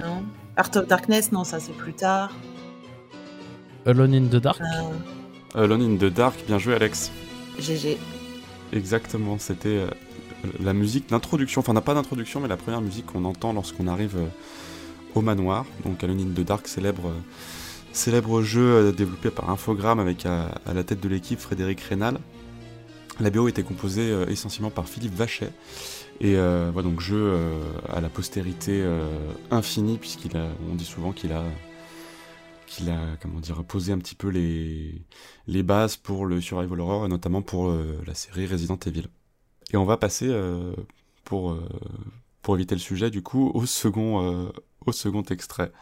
Non. 0.00 0.24
Art 0.56 0.70
of 0.74 0.88
Darkness, 0.88 1.30
non, 1.32 1.44
ça 1.44 1.60
c'est 1.60 1.72
plus 1.72 1.92
tard. 1.94 2.30
Alone 3.86 4.14
in 4.14 4.24
the 4.26 4.36
Dark? 4.42 4.60
Euh, 4.60 5.62
Alone 5.64 5.82
in 5.82 5.96
the 5.96 6.12
Dark, 6.12 6.34
bien 6.46 6.58
joué 6.58 6.74
Alex. 6.74 7.10
GG. 7.58 7.98
Exactement, 8.72 9.38
c'était 9.38 9.68
euh, 9.68 9.90
la 10.60 10.72
musique 10.72 11.08
d'introduction, 11.08 11.60
enfin 11.60 11.72
n'a 11.72 11.80
pas 11.80 11.94
d'introduction, 11.94 12.40
mais 12.40 12.48
la 12.48 12.56
première 12.56 12.80
musique 12.80 13.06
qu'on 13.06 13.24
entend 13.24 13.52
lorsqu'on 13.52 13.86
arrive 13.86 14.16
euh, 14.16 14.26
au 15.14 15.20
manoir. 15.20 15.66
Donc 15.84 16.02
Alone 16.02 16.34
the 16.34 16.40
Dark, 16.40 16.68
célèbre, 16.68 17.08
euh, 17.08 17.20
célèbre 17.92 18.42
jeu 18.42 18.60
euh, 18.60 18.92
développé 18.92 19.30
par 19.30 19.50
Infogrames 19.50 20.00
avec 20.00 20.26
à, 20.26 20.50
la 20.72 20.84
tête 20.84 21.00
de 21.00 21.08
l'équipe 21.08 21.38
Frédéric 21.38 21.80
Rénal. 21.80 22.18
La 23.20 23.30
BO 23.30 23.46
était 23.46 23.62
composée 23.62 24.10
essentiellement 24.28 24.70
par 24.70 24.88
Philippe 24.88 25.14
Vachet. 25.14 25.52
Et 26.20 26.34
voilà, 26.34 26.82
donc 26.82 27.00
jeu 27.00 27.36
à 27.92 28.00
la 28.00 28.08
postérité 28.08 28.82
infinie, 29.50 29.98
puisqu'il 29.98 30.34
a, 30.34 30.48
on 30.70 30.74
dit 30.74 30.86
souvent 30.86 31.12
qu'il 31.12 31.32
a, 31.32 31.44
qu'il 32.66 32.88
a, 32.88 32.98
comment 33.20 33.38
dire, 33.38 33.62
posé 33.64 33.92
un 33.92 33.98
petit 33.98 34.14
peu 34.14 34.28
les, 34.28 35.62
bases 35.62 35.96
pour 35.96 36.24
le 36.24 36.40
survival 36.40 36.80
horror, 36.80 37.04
et 37.04 37.08
notamment 37.08 37.42
pour 37.42 37.70
la 38.06 38.14
série 38.14 38.46
Resident 38.46 38.78
Evil. 38.86 39.08
Et 39.72 39.76
on 39.76 39.84
va 39.84 39.96
passer, 39.96 40.28
euh, 40.28 40.74
pour, 41.24 41.52
euh, 41.52 41.68
pour 42.42 42.56
éviter 42.56 42.74
le 42.74 42.80
sujet, 42.80 43.10
du 43.10 43.22
coup, 43.22 43.50
au 43.54 43.66
second, 43.66 44.22
euh, 44.46 44.52
au 44.86 44.92
second 44.92 45.22
extrait. 45.22 45.72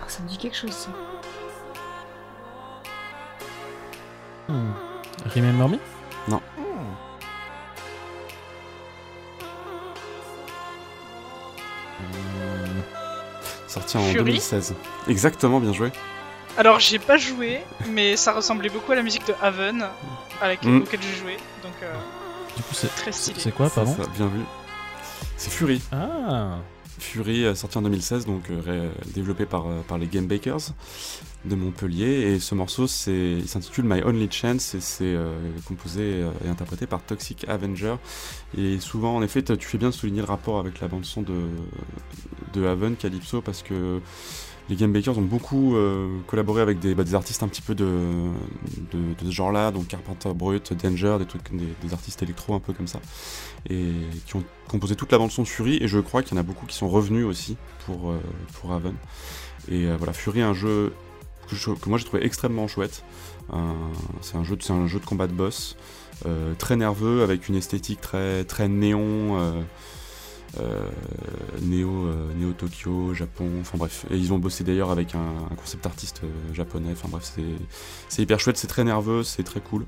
Ah, 0.00 0.08
Ça 0.08 0.22
me 0.22 0.28
dit 0.28 0.38
quelque 0.38 0.56
chose, 0.56 0.72
ça. 0.72 0.90
Hmm. 4.48 4.72
Remember 5.34 5.68
Me 5.68 5.78
Non. 6.28 6.40
Sorti 13.74 13.96
en 13.96 14.00
Fury 14.02 14.14
2016. 14.24 14.74
Exactement, 15.08 15.58
bien 15.60 15.72
joué. 15.72 15.90
Alors 16.56 16.78
j'ai 16.78 17.00
pas 17.00 17.16
joué, 17.16 17.60
mais 17.90 18.16
ça 18.16 18.32
ressemblait 18.32 18.68
beaucoup 18.68 18.92
à 18.92 18.94
la 18.94 19.02
musique 19.02 19.26
de 19.26 19.34
Haven, 19.42 19.84
à 20.40 20.46
laquelle, 20.48 20.70
Mm. 20.70 20.82
auquel 20.82 21.00
j'ai 21.02 21.18
joué. 21.20 21.36
Donc 21.64 21.72
euh, 21.82 21.92
Du 22.56 22.62
coup, 22.62 22.74
c'est 22.74 22.94
très 22.94 23.10
stylé. 23.10 23.40
c'est 23.40 23.52
quoi, 23.52 23.68
pardon 23.68 23.96
ça, 23.96 24.08
bien 24.16 24.28
vu. 24.28 24.40
C'est 25.36 25.50
Fury. 25.50 25.82
Ah 25.90 26.58
Fury, 26.98 27.44
euh, 27.44 27.54
sorti 27.54 27.78
en 27.78 27.82
2016, 27.82 28.26
donc 28.26 28.50
euh, 28.50 28.90
développé 29.14 29.46
par, 29.46 29.66
euh, 29.66 29.80
par 29.86 29.98
les 29.98 30.06
Game 30.06 30.26
Bakers 30.26 30.72
de 31.44 31.54
Montpellier. 31.54 32.32
Et 32.34 32.38
ce 32.38 32.54
morceau, 32.54 32.86
il 33.06 33.48
s'intitule 33.48 33.84
My 33.84 34.02
Only 34.02 34.30
Chance 34.30 34.74
et 34.74 34.80
c'est 34.80 35.16
composé 35.66 36.24
et 36.44 36.48
interprété 36.48 36.86
par 36.86 37.02
Toxic 37.02 37.46
Avenger. 37.48 37.96
Et 38.56 38.78
souvent, 38.80 39.16
en 39.16 39.22
effet, 39.22 39.42
tu 39.42 39.66
fais 39.66 39.76
bien 39.78 39.90
de 39.90 39.94
souligner 39.94 40.20
le 40.20 40.26
rapport 40.26 40.58
avec 40.58 40.80
la 40.80 40.88
bande-son 40.88 41.22
de, 41.22 41.34
de 42.54 42.66
Haven, 42.66 42.96
Calypso, 42.96 43.42
parce 43.42 43.62
que 43.62 44.00
les 44.68 44.76
Game 44.76 44.92
Bakers 44.92 45.18
ont 45.18 45.22
beaucoup 45.22 45.76
euh, 45.76 46.18
collaboré 46.26 46.62
avec 46.62 46.78
des, 46.78 46.94
bah, 46.94 47.04
des 47.04 47.14
artistes 47.14 47.42
un 47.42 47.48
petit 47.48 47.60
peu 47.60 47.74
de, 47.74 47.86
de, 48.92 49.14
ce 49.24 49.30
genre-là, 49.30 49.70
donc 49.70 49.88
Carpenter 49.88 50.30
Brut, 50.34 50.72
Danger, 50.72 51.16
des, 51.18 51.26
trucs, 51.26 51.50
des, 51.52 51.92
artistes 51.92 52.22
électro 52.22 52.54
un 52.54 52.60
peu 52.60 52.72
comme 52.72 52.86
ça, 52.86 53.00
et 53.68 53.92
qui 54.26 54.36
ont 54.36 54.44
composé 54.68 54.96
toute 54.96 55.12
la 55.12 55.18
bande-son 55.18 55.42
de 55.42 55.48
Fury, 55.48 55.78
et 55.82 55.88
je 55.88 55.98
crois 55.98 56.22
qu'il 56.22 56.34
y 56.34 56.38
en 56.38 56.40
a 56.40 56.44
beaucoup 56.44 56.66
qui 56.66 56.76
sont 56.76 56.88
revenus 56.88 57.26
aussi 57.26 57.56
pour, 57.84 58.10
euh, 58.10 58.18
pour 58.54 58.72
Haven. 58.72 58.94
Et 59.68 59.86
euh, 59.86 59.96
voilà, 59.98 60.12
Fury 60.12 60.40
est 60.40 60.44
un 60.44 60.54
jeu 60.54 60.94
que, 61.48 61.54
que 61.54 61.88
moi 61.88 61.98
j'ai 61.98 62.04
trouvé 62.04 62.24
extrêmement 62.24 62.66
chouette. 62.66 63.04
C'est 64.22 64.36
un, 64.36 64.44
jeu 64.44 64.56
un 64.70 64.86
jeu 64.86 64.98
de 64.98 65.04
combat 65.04 65.26
de 65.26 65.34
boss, 65.34 65.76
très 66.58 66.76
nerveux, 66.76 67.22
avec 67.22 67.50
une 67.50 67.56
esthétique 67.56 68.00
très, 68.00 68.44
très 68.44 68.68
néon. 68.68 69.62
Euh, 70.60 70.88
néo, 71.62 72.06
euh, 72.06 72.52
Tokyo, 72.56 73.14
Japon, 73.14 73.50
enfin 73.60 73.78
bref. 73.78 74.06
Et 74.10 74.16
ils 74.16 74.32
ont 74.32 74.38
bossé 74.38 74.64
d'ailleurs 74.64 74.90
avec 74.90 75.14
un, 75.14 75.34
concept 75.56 75.86
artiste 75.86 76.22
euh, 76.24 76.54
japonais, 76.54 76.90
enfin 76.92 77.08
bref, 77.08 77.32
c'est, 78.08 78.22
hyper 78.22 78.38
chouette, 78.40 78.56
c'est 78.56 78.66
très 78.66 78.84
nerveux, 78.84 79.22
c'est 79.22 79.42
très 79.42 79.60
cool. 79.60 79.86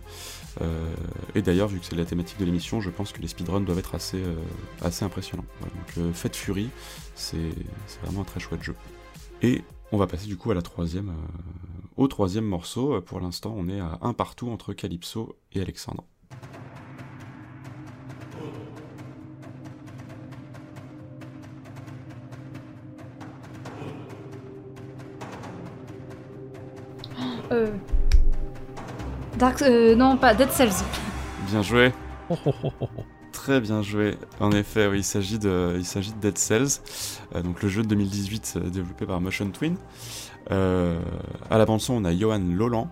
Et 1.35 1.43
d'ailleurs, 1.43 1.69
vu 1.69 1.79
que 1.81 1.85
c'est 1.85 1.97
la 1.97 2.07
thématique 2.07 2.39
de 2.39 2.47
l'émission, 2.47 2.81
je 2.81 2.89
pense 2.89 3.13
que 3.13 3.21
les 3.21 3.29
speedruns 3.29 3.61
doivent 3.61 3.79
être 3.79 3.95
assez, 3.95 4.23
impressionnants. 5.03 5.45
Donc 5.61 6.15
Fate 6.15 6.35
Fury, 6.35 6.71
c'est, 7.15 7.37
vraiment 8.03 8.23
un 8.23 8.25
très 8.25 8.41
chouette 8.41 8.63
jeu. 8.63 8.75
Et 9.43 9.63
on 9.93 9.99
va 9.99 10.07
passer 10.07 10.27
du 10.27 10.39
coup 10.39 10.51
au 10.51 12.09
troisième 12.09 12.47
morceau. 12.47 13.03
Pour 13.03 13.21
l'instant, 13.21 13.55
on 13.55 13.69
est 13.69 13.81
à 13.81 13.99
un 14.01 14.15
partout 14.15 14.49
entre 14.49 14.73
Calypso 14.73 15.37
et 15.53 15.61
Alexandre. 15.61 16.05
Euh... 27.53 27.67
Dark... 29.39 29.63
euh, 29.63 29.95
non, 29.95 30.17
pas 30.17 30.35
Dead 30.35 30.51
Cells. 30.51 30.73
Bien 31.49 31.63
joué. 31.63 31.93
Oh, 32.31 32.37
oh, 32.47 32.53
oh. 32.81 32.89
Très 33.33 33.61
bien 33.61 33.83
joué. 33.83 34.17
En 34.41 34.51
effet, 34.53 34.87
oui, 34.89 34.99
il 34.99 35.05
s'agit 35.05 35.39
de, 35.39 35.75
il 35.77 35.85
s'agit 35.85 36.13
de 36.13 36.19
Dead 36.19 36.39
Cells, 36.39 36.81
euh, 37.35 37.43
donc 37.43 37.63
le 37.63 37.69
jeu 37.69 37.83
de 37.83 37.89
2018 37.89 38.55
euh, 38.57 38.71
développé 38.71 39.05
par 39.07 39.21
Motion 39.21 39.49
Twin. 39.51 39.77
Euh, 40.51 40.99
à 41.51 41.59
la 41.59 41.67
bande 41.67 41.81
son, 41.81 41.95
on 41.95 42.05
a 42.05 42.17
Johan 42.17 42.41
Lolan 42.53 42.89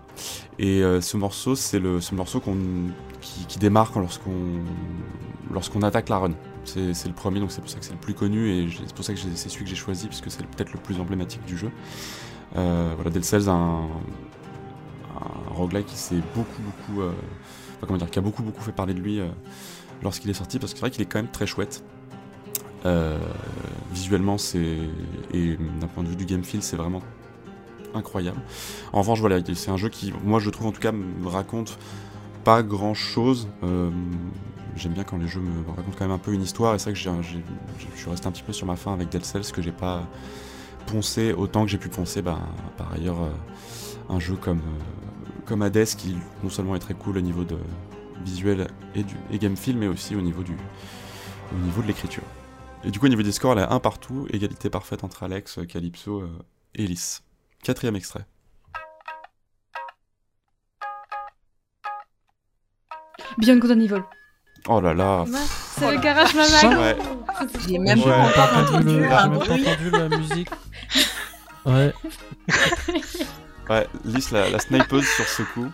et 0.58 0.82
euh, 0.82 1.00
ce 1.00 1.16
morceau, 1.16 1.54
c'est 1.54 1.78
le, 1.78 2.00
ce 2.00 2.14
morceau 2.14 2.40
qu'on, 2.40 2.56
qui, 3.20 3.46
qui 3.46 3.58
démarque 3.58 3.94
lorsqu'on, 3.96 4.32
lorsqu'on 5.52 5.82
attaque 5.82 6.08
la 6.08 6.18
run. 6.18 6.32
C'est, 6.64 6.94
c'est 6.94 7.08
le 7.08 7.14
premier, 7.14 7.40
donc 7.40 7.50
c'est 7.52 7.60
pour 7.60 7.70
ça 7.70 7.78
que 7.78 7.84
c'est 7.84 7.92
le 7.92 7.98
plus 8.00 8.14
connu 8.14 8.48
et 8.50 8.68
j'ai- 8.68 8.82
c'est 8.86 8.94
pour 8.94 9.04
ça 9.04 9.14
que 9.14 9.18
j'ai- 9.20 9.28
c'est 9.34 9.48
celui 9.48 9.64
que 9.64 9.70
j'ai 9.70 9.76
choisi 9.76 10.06
puisque 10.08 10.30
c'est 10.30 10.46
peut-être 10.46 10.72
le 10.72 10.78
plus 10.78 11.00
emblématique 11.00 11.44
du 11.46 11.56
jeu. 11.56 11.70
Euh, 12.56 12.92
voilà, 12.96 13.10
Dead 13.10 13.24
Cells, 13.24 13.48
un, 13.48 13.88
un 15.14 15.54
roguelike 15.54 15.86
qui 15.86 15.96
s'est 15.96 16.20
beaucoup, 16.34 16.62
beaucoup, 16.62 17.02
euh, 17.02 17.12
enfin, 17.76 17.86
comment 17.86 17.98
dire, 17.98 18.10
qui 18.10 18.18
a 18.18 18.22
beaucoup, 18.22 18.42
beaucoup 18.42 18.62
fait 18.62 18.72
parler 18.72 18.94
de 18.94 19.00
lui. 19.00 19.20
euh, 19.20 19.28
lorsqu'il 20.02 20.30
est 20.30 20.34
sorti 20.34 20.58
parce 20.58 20.72
que 20.72 20.78
c'est 20.78 20.84
vrai 20.84 20.90
qu'il 20.90 21.02
est 21.02 21.06
quand 21.06 21.18
même 21.18 21.30
très 21.30 21.46
chouette. 21.46 21.82
Euh, 22.84 23.18
visuellement, 23.92 24.36
c'est 24.36 24.78
et 25.32 25.56
d'un 25.80 25.86
point 25.86 26.02
de 26.04 26.08
vue 26.08 26.16
du 26.16 26.26
game 26.26 26.44
feel, 26.44 26.62
c'est 26.62 26.76
vraiment 26.76 27.00
incroyable. 27.94 28.40
En 28.92 29.00
revanche, 29.00 29.20
voilà, 29.20 29.38
c'est 29.54 29.70
un 29.70 29.76
jeu 29.76 29.88
qui, 29.88 30.12
moi, 30.24 30.40
je 30.40 30.50
trouve 30.50 30.66
en 30.66 30.72
tout 30.72 30.80
cas, 30.80 30.92
me 30.92 31.28
raconte 31.28 31.78
pas 32.44 32.62
grand 32.62 32.92
chose. 32.92 33.48
J'aime 34.76 34.92
bien 34.92 35.04
quand 35.04 35.16
les 35.16 35.28
jeux 35.28 35.40
me 35.40 35.66
racontent 35.68 35.96
quand 35.96 36.04
même 36.04 36.14
un 36.14 36.18
peu 36.18 36.32
une 36.32 36.42
histoire, 36.42 36.74
et 36.74 36.78
c'est 36.78 36.90
vrai 36.90 36.92
que 36.92 36.98
je 36.98 37.96
suis 37.96 38.10
resté 38.10 38.26
un 38.26 38.32
petit 38.32 38.42
peu 38.42 38.52
sur 38.52 38.66
ma 38.66 38.76
fin 38.76 38.92
avec 38.92 39.08
Dead 39.08 39.24
Cells, 39.24 39.50
que 39.52 39.62
j'ai 39.62 39.72
pas 39.72 40.02
poncé 40.86 41.32
autant 41.32 41.64
que 41.64 41.70
j'ai 41.70 41.78
pu 41.78 41.88
poncer, 41.88 42.20
bah, 42.20 42.40
par 42.76 42.92
ailleurs, 42.92 43.16
un 44.10 44.18
jeu 44.18 44.34
comme, 44.34 44.60
comme 45.46 45.62
Hades, 45.62 45.84
qui 45.96 46.16
non 46.42 46.50
seulement 46.50 46.74
est 46.76 46.80
très 46.80 46.94
cool 46.94 47.18
au 47.18 47.20
niveau 47.20 47.44
de 47.44 47.58
visuel 48.24 48.68
et, 48.94 49.02
du, 49.02 49.14
et 49.30 49.38
game 49.38 49.56
feel, 49.56 49.76
mais 49.76 49.86
aussi 49.88 50.14
au 50.16 50.20
niveau, 50.20 50.42
du, 50.42 50.56
au 51.52 51.58
niveau 51.58 51.82
de 51.82 51.86
l'écriture. 51.86 52.22
Et 52.84 52.90
du 52.90 52.98
coup, 52.98 53.06
au 53.06 53.08
niveau 53.08 53.22
des 53.22 53.32
scores, 53.32 53.52
elle 53.52 53.60
a 53.64 53.72
un 53.72 53.80
partout, 53.80 54.26
égalité 54.30 54.70
parfaite 54.70 55.04
entre 55.04 55.22
Alex, 55.22 55.58
Calypso 55.68 56.20
euh, 56.20 56.28
et 56.74 56.84
Elise. 56.84 57.22
Quatrième 57.62 57.96
extrait. 57.96 58.26
Beyond 63.38 63.58
Good 63.58 63.70
and 63.72 63.80
Evil. 63.80 64.02
Oh 64.68 64.80
là 64.80 64.94
là. 64.94 65.24
C'est 65.76 65.90
le 65.92 66.00
garage 66.00 66.34
Mama. 66.34 66.78
Ouais. 66.78 66.96
J'ai 67.66 67.78
même 67.78 67.98
Ouais. 67.98 68.32
pas 68.34 68.62
entendu 68.62 68.98
le- 69.00 69.12
entendu 69.12 69.90
la 69.90 70.08
musique. 70.08 70.48
Ouais, 71.66 71.92
Ouais, 73.70 73.86
Lys 74.04 74.30
la, 74.30 74.50
la 74.50 74.58
snipeuse 74.58 75.06
sur 75.06 75.26
ce 75.26 75.42
coup. 75.42 75.66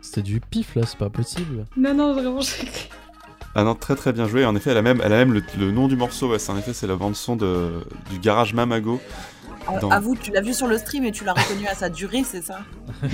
c'était 0.00 0.22
du 0.22 0.40
pif 0.40 0.74
là, 0.74 0.82
c'est 0.86 0.98
pas 0.98 1.10
possible. 1.10 1.64
Non, 1.76 1.94
non, 1.94 2.14
vraiment. 2.14 2.40
je- 2.40 2.54
Ah 3.54 3.64
non, 3.64 3.74
très 3.74 3.94
très 3.96 4.12
bien 4.14 4.26
joué. 4.26 4.44
En 4.46 4.56
effet, 4.56 4.70
elle 4.70 4.78
a 4.78 4.82
même, 4.82 5.00
elle 5.04 5.12
a 5.12 5.16
même 5.16 5.32
le, 5.34 5.42
le 5.58 5.70
nom 5.72 5.88
du 5.88 5.96
morceau. 5.96 6.30
Ouais, 6.30 6.38
c'est 6.38 6.50
en 6.52 6.56
effet, 6.58 6.72
c'est 6.72 6.86
la 6.86 6.96
bande 6.96 7.14
son 7.16 7.36
de, 7.36 7.84
du 8.10 8.18
garage 8.18 8.54
Mamago. 8.54 9.00
Ah, 9.68 9.78
Dans- 9.78 9.90
Avoue, 9.90 10.16
tu 10.16 10.30
l'as 10.32 10.40
vu 10.40 10.54
sur 10.54 10.66
le 10.66 10.76
stream 10.78 11.04
et 11.04 11.12
tu 11.12 11.24
l'as 11.24 11.34
reconnu 11.34 11.66
à 11.68 11.74
sa 11.74 11.88
durée, 11.90 12.24
c'est 12.24 12.42
ça 12.42 12.60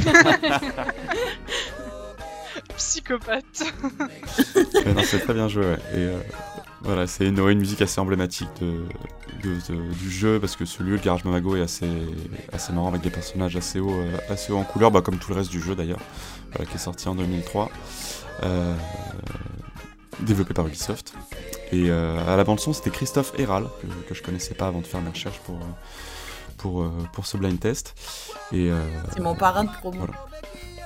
Psychopathe. 2.77 3.65
Ouais, 4.55 4.95
non, 4.95 5.03
c'est 5.05 5.21
très 5.21 5.35
bien 5.35 5.49
joué. 5.49 5.65
Ouais. 5.67 5.79
Et 5.95 5.99
euh, 5.99 6.19
voilà, 6.83 7.07
c'est 7.07 7.27
une, 7.27 7.55
musique 7.59 7.83
assez 7.83 8.01
emblématique 8.01 8.49
de, 8.61 8.85
de- 9.43 9.73
de- 9.75 9.93
du 9.95 10.11
jeu 10.11 10.39
parce 10.41 10.55
que 10.57 10.65
ce 10.65 10.83
lieu, 10.83 10.93
le 10.93 10.99
garage 11.03 11.25
Mamago, 11.25 11.57
est 11.57 11.61
assez, 11.63 11.89
assez 12.53 12.73
marrant 12.73 12.89
avec 12.89 13.01
des 13.03 13.11
personnages 13.11 13.57
assez 13.57 13.81
hauts, 13.81 13.91
euh, 13.91 14.17
assez 14.29 14.53
en 14.53 14.63
couleur, 14.65 14.91
bah, 14.91 15.01
comme 15.01 15.19
tout 15.19 15.31
le 15.33 15.37
reste 15.39 15.51
du 15.51 15.61
jeu 15.61 15.75
d'ailleurs, 15.75 16.01
voilà, 16.53 16.71
qui 16.71 16.77
est 16.77 16.81
sorti 16.81 17.09
en 17.09 17.15
2003. 17.15 17.71
Euh, 18.45 18.75
développé 20.21 20.55
par 20.55 20.67
Ubisoft. 20.67 21.15
Et 21.73 21.91
euh, 21.91 22.19
à 22.33 22.37
la 22.37 22.45
bande-son, 22.45 22.73
c'était 22.73 22.91
Christophe 22.91 23.33
Héral, 23.39 23.65
que, 23.83 24.09
que 24.09 24.15
je 24.15 24.23
connaissais 24.23 24.55
pas 24.55 24.69
avant 24.69 24.81
de 24.81 24.87
faire 24.87 25.01
mes 25.01 25.11
recherches 25.11 25.39
pour, 25.41 25.57
euh, 25.57 25.65
pour, 26.57 26.83
euh, 26.83 26.91
pour 27.13 27.27
ce 27.27 27.37
blind 27.37 27.59
test. 27.59 27.95
Et, 28.53 28.71
euh, 28.71 28.83
C'est 29.15 29.21
mon 29.21 29.35
parrain 29.37 29.65
de 29.65 29.71
promo. 29.71 29.99
Voilà. 29.99 30.15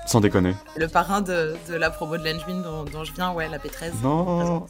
Sans 0.07 0.21
déconner. 0.21 0.55
Le 0.77 0.89
parrain 0.89 1.21
de, 1.21 1.55
de 1.69 1.75
la 1.77 1.91
promo 1.91 2.17
de 2.19 2.25
l'Engine 2.25 2.63
dont, 2.63 2.85
dont 2.85 3.05
je 3.05 3.13
viens, 3.13 3.33
ouais, 3.33 3.49
la 3.49 3.59
P13. 3.59 3.93
Non 4.03 4.67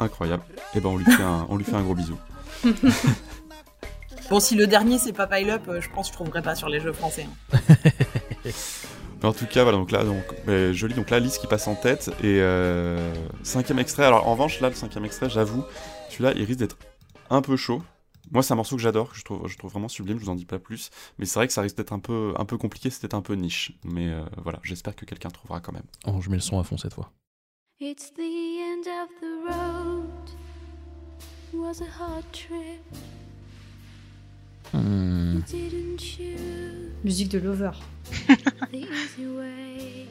Incroyable. 0.00 0.42
Et 0.74 0.80
ben 0.80 0.88
on 0.88 0.96
lui 0.96 1.04
fait 1.04 1.22
un, 1.22 1.46
on 1.48 1.56
lui 1.56 1.64
fait 1.64 1.74
un 1.76 1.82
gros 1.82 1.94
bisou. 1.94 2.16
Bon, 4.30 4.38
si 4.38 4.54
le 4.54 4.68
dernier 4.68 4.98
c'est 4.98 5.12
pas 5.12 5.26
Pile 5.26 5.50
Up, 5.50 5.62
euh, 5.66 5.80
je 5.80 5.90
pense 5.90 6.06
que 6.06 6.12
je 6.12 6.16
trouverai 6.18 6.40
pas 6.40 6.54
sur 6.54 6.68
les 6.68 6.78
jeux 6.78 6.92
français. 6.92 7.26
hein. 7.52 7.58
Mais 9.20 9.24
en 9.24 9.32
tout 9.32 9.46
cas, 9.46 9.64
voilà, 9.64 9.76
donc 9.76 9.90
là, 9.90 10.04
donc, 10.04 10.22
mais 10.46 10.72
joli, 10.72 10.94
donc 10.94 11.10
là, 11.10 11.18
Lys 11.18 11.36
qui 11.38 11.48
passe 11.48 11.66
en 11.66 11.74
tête, 11.74 12.10
et 12.22 12.38
euh, 12.40 13.12
cinquième 13.42 13.80
extrait, 13.80 14.04
alors 14.04 14.28
en 14.28 14.32
revanche, 14.34 14.60
là, 14.60 14.68
le 14.68 14.76
cinquième 14.76 15.04
extrait, 15.04 15.28
j'avoue, 15.28 15.64
celui-là, 16.10 16.32
il 16.36 16.44
risque 16.44 16.60
d'être 16.60 16.76
un 17.28 17.42
peu 17.42 17.56
chaud. 17.56 17.82
Moi, 18.30 18.44
c'est 18.44 18.52
un 18.52 18.56
morceau 18.56 18.76
que 18.76 18.82
j'adore, 18.82 19.10
que 19.10 19.18
je 19.18 19.24
trouve, 19.24 19.48
je 19.48 19.58
trouve 19.58 19.72
vraiment 19.72 19.88
sublime, 19.88 20.20
je 20.20 20.24
vous 20.24 20.30
en 20.30 20.36
dis 20.36 20.46
pas 20.46 20.60
plus, 20.60 20.90
mais 21.18 21.26
c'est 21.26 21.34
vrai 21.40 21.48
que 21.48 21.52
ça 21.52 21.62
risque 21.62 21.76
d'être 21.76 21.92
un 21.92 21.98
peu, 21.98 22.32
un 22.38 22.44
peu 22.44 22.56
compliqué, 22.56 22.88
c'était 22.90 23.12
un 23.16 23.22
peu 23.22 23.34
niche, 23.34 23.72
mais 23.82 24.10
euh, 24.10 24.22
voilà, 24.44 24.60
j'espère 24.62 24.94
que 24.94 25.04
quelqu'un 25.04 25.30
trouvera 25.30 25.58
quand 25.58 25.72
même. 25.72 25.82
Oh, 26.06 26.20
je 26.20 26.30
mets 26.30 26.36
le 26.36 26.40
son 26.42 26.60
à 26.60 26.62
fond 26.62 26.76
cette 26.76 26.94
fois. 26.94 27.10
It's 27.82 28.10
the 28.10 28.60
end 28.60 28.86
of 28.88 29.08
the 29.22 29.48
road. 29.48 30.04
Was 31.54 31.80
a 31.80 31.86
hard 31.86 32.24
trip. 32.30 32.84
Hmm. 34.74 35.40
Musique 37.02 37.30
de 37.30 37.38
Lover. 37.38 37.70
the 38.70 38.76
easy 38.76 39.26
way. 39.26 40.06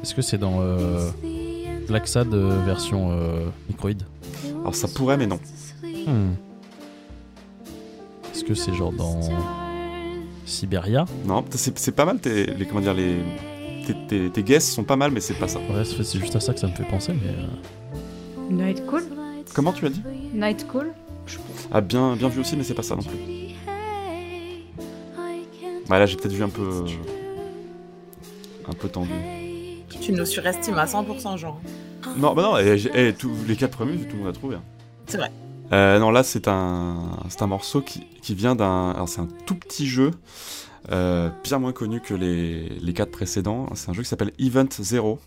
Est-ce 0.00 0.14
que 0.14 0.22
c'est 0.22 0.38
dans 0.38 0.60
euh, 0.60 1.10
Laxad 1.88 2.32
euh, 2.32 2.64
version 2.64 3.10
euh, 3.10 3.48
microïde 3.68 4.04
Alors 4.60 4.76
ça 4.76 4.86
pourrait, 4.86 5.16
mais 5.16 5.26
non. 5.26 5.40
Hmm. 5.82 6.34
Est-ce 8.32 8.44
que 8.44 8.54
c'est 8.54 8.72
genre 8.72 8.92
dans 8.92 9.20
Siberia? 10.46 11.06
Non, 11.24 11.44
c'est 11.50 11.76
c'est 11.76 11.90
pas 11.90 12.04
mal, 12.04 12.20
tes, 12.20 12.46
les, 12.46 12.66
comment 12.66 12.82
dire, 12.82 12.94
les, 12.94 13.16
tes, 13.92 14.06
tes, 14.08 14.30
tes 14.30 14.42
guesses 14.42 14.70
sont 14.72 14.84
pas 14.84 14.96
mal, 14.96 15.10
mais 15.10 15.20
c'est 15.20 15.34
pas 15.34 15.48
ça. 15.48 15.58
Ouais, 15.58 15.84
c'est 15.84 16.18
juste 16.18 16.36
à 16.36 16.40
ça 16.40 16.52
que 16.54 16.60
ça 16.60 16.66
me 16.66 16.72
fait 16.72 16.84
penser, 16.84 17.12
mais. 17.12 17.30
euh, 17.30 18.50
Night 18.50 18.82
Call. 18.90 19.04
Comment 19.54 19.72
tu 19.72 19.86
as 19.86 19.90
dit? 19.90 20.02
Night 20.34 20.66
Call. 20.72 20.92
Ah, 21.72 21.80
bien, 21.80 22.16
bien 22.16 22.28
vu 22.28 22.40
aussi, 22.40 22.56
mais 22.56 22.64
c'est 22.64 22.74
pas 22.74 22.82
ça 22.82 22.96
non 22.96 23.02
plus. 23.02 23.16
Bah 25.88 25.98
là, 25.98 26.06
j'ai 26.06 26.16
peut-être 26.16 26.32
vu 26.32 26.42
un 26.42 26.48
peu, 26.48 26.84
un 28.68 28.72
peu 28.72 28.88
tendu. 28.88 29.10
Tu 30.00 30.12
nous 30.12 30.24
surestimes 30.24 30.78
à 30.78 30.86
100%, 30.86 31.36
Jean. 31.36 31.60
Non, 32.16 32.34
bah 32.34 32.42
non, 32.42 32.58
et, 32.58 32.78
j'ai- 32.78 33.08
et 33.08 33.12
tous 33.12 33.30
les 33.46 33.56
quatre 33.56 33.72
premiers, 33.76 33.96
tout 33.98 34.12
le 34.16 34.18
monde 34.22 34.28
a 34.28 34.32
trouvé. 34.32 34.56
hein. 34.56 34.62
C'est 35.06 35.18
vrai. 35.18 35.30
Euh, 35.72 35.98
non, 35.98 36.10
là, 36.10 36.22
c'est 36.22 36.48
un, 36.48 37.10
c'est 37.28 37.42
un 37.42 37.46
morceau 37.46 37.80
qui, 37.80 38.04
qui 38.22 38.34
vient 38.34 38.54
d'un. 38.56 38.90
Alors, 38.92 39.08
c'est 39.08 39.20
un 39.20 39.28
tout 39.46 39.54
petit 39.54 39.86
jeu, 39.86 40.10
bien 40.88 41.58
moins 41.58 41.72
connu 41.72 42.00
que 42.00 42.14
les, 42.14 42.92
quatre 42.94 43.10
précédents. 43.10 43.68
C'est 43.74 43.90
un 43.90 43.92
jeu 43.92 44.02
qui 44.02 44.08
s'appelle 44.08 44.32
Event 44.38 44.68
Zero, 44.80 45.18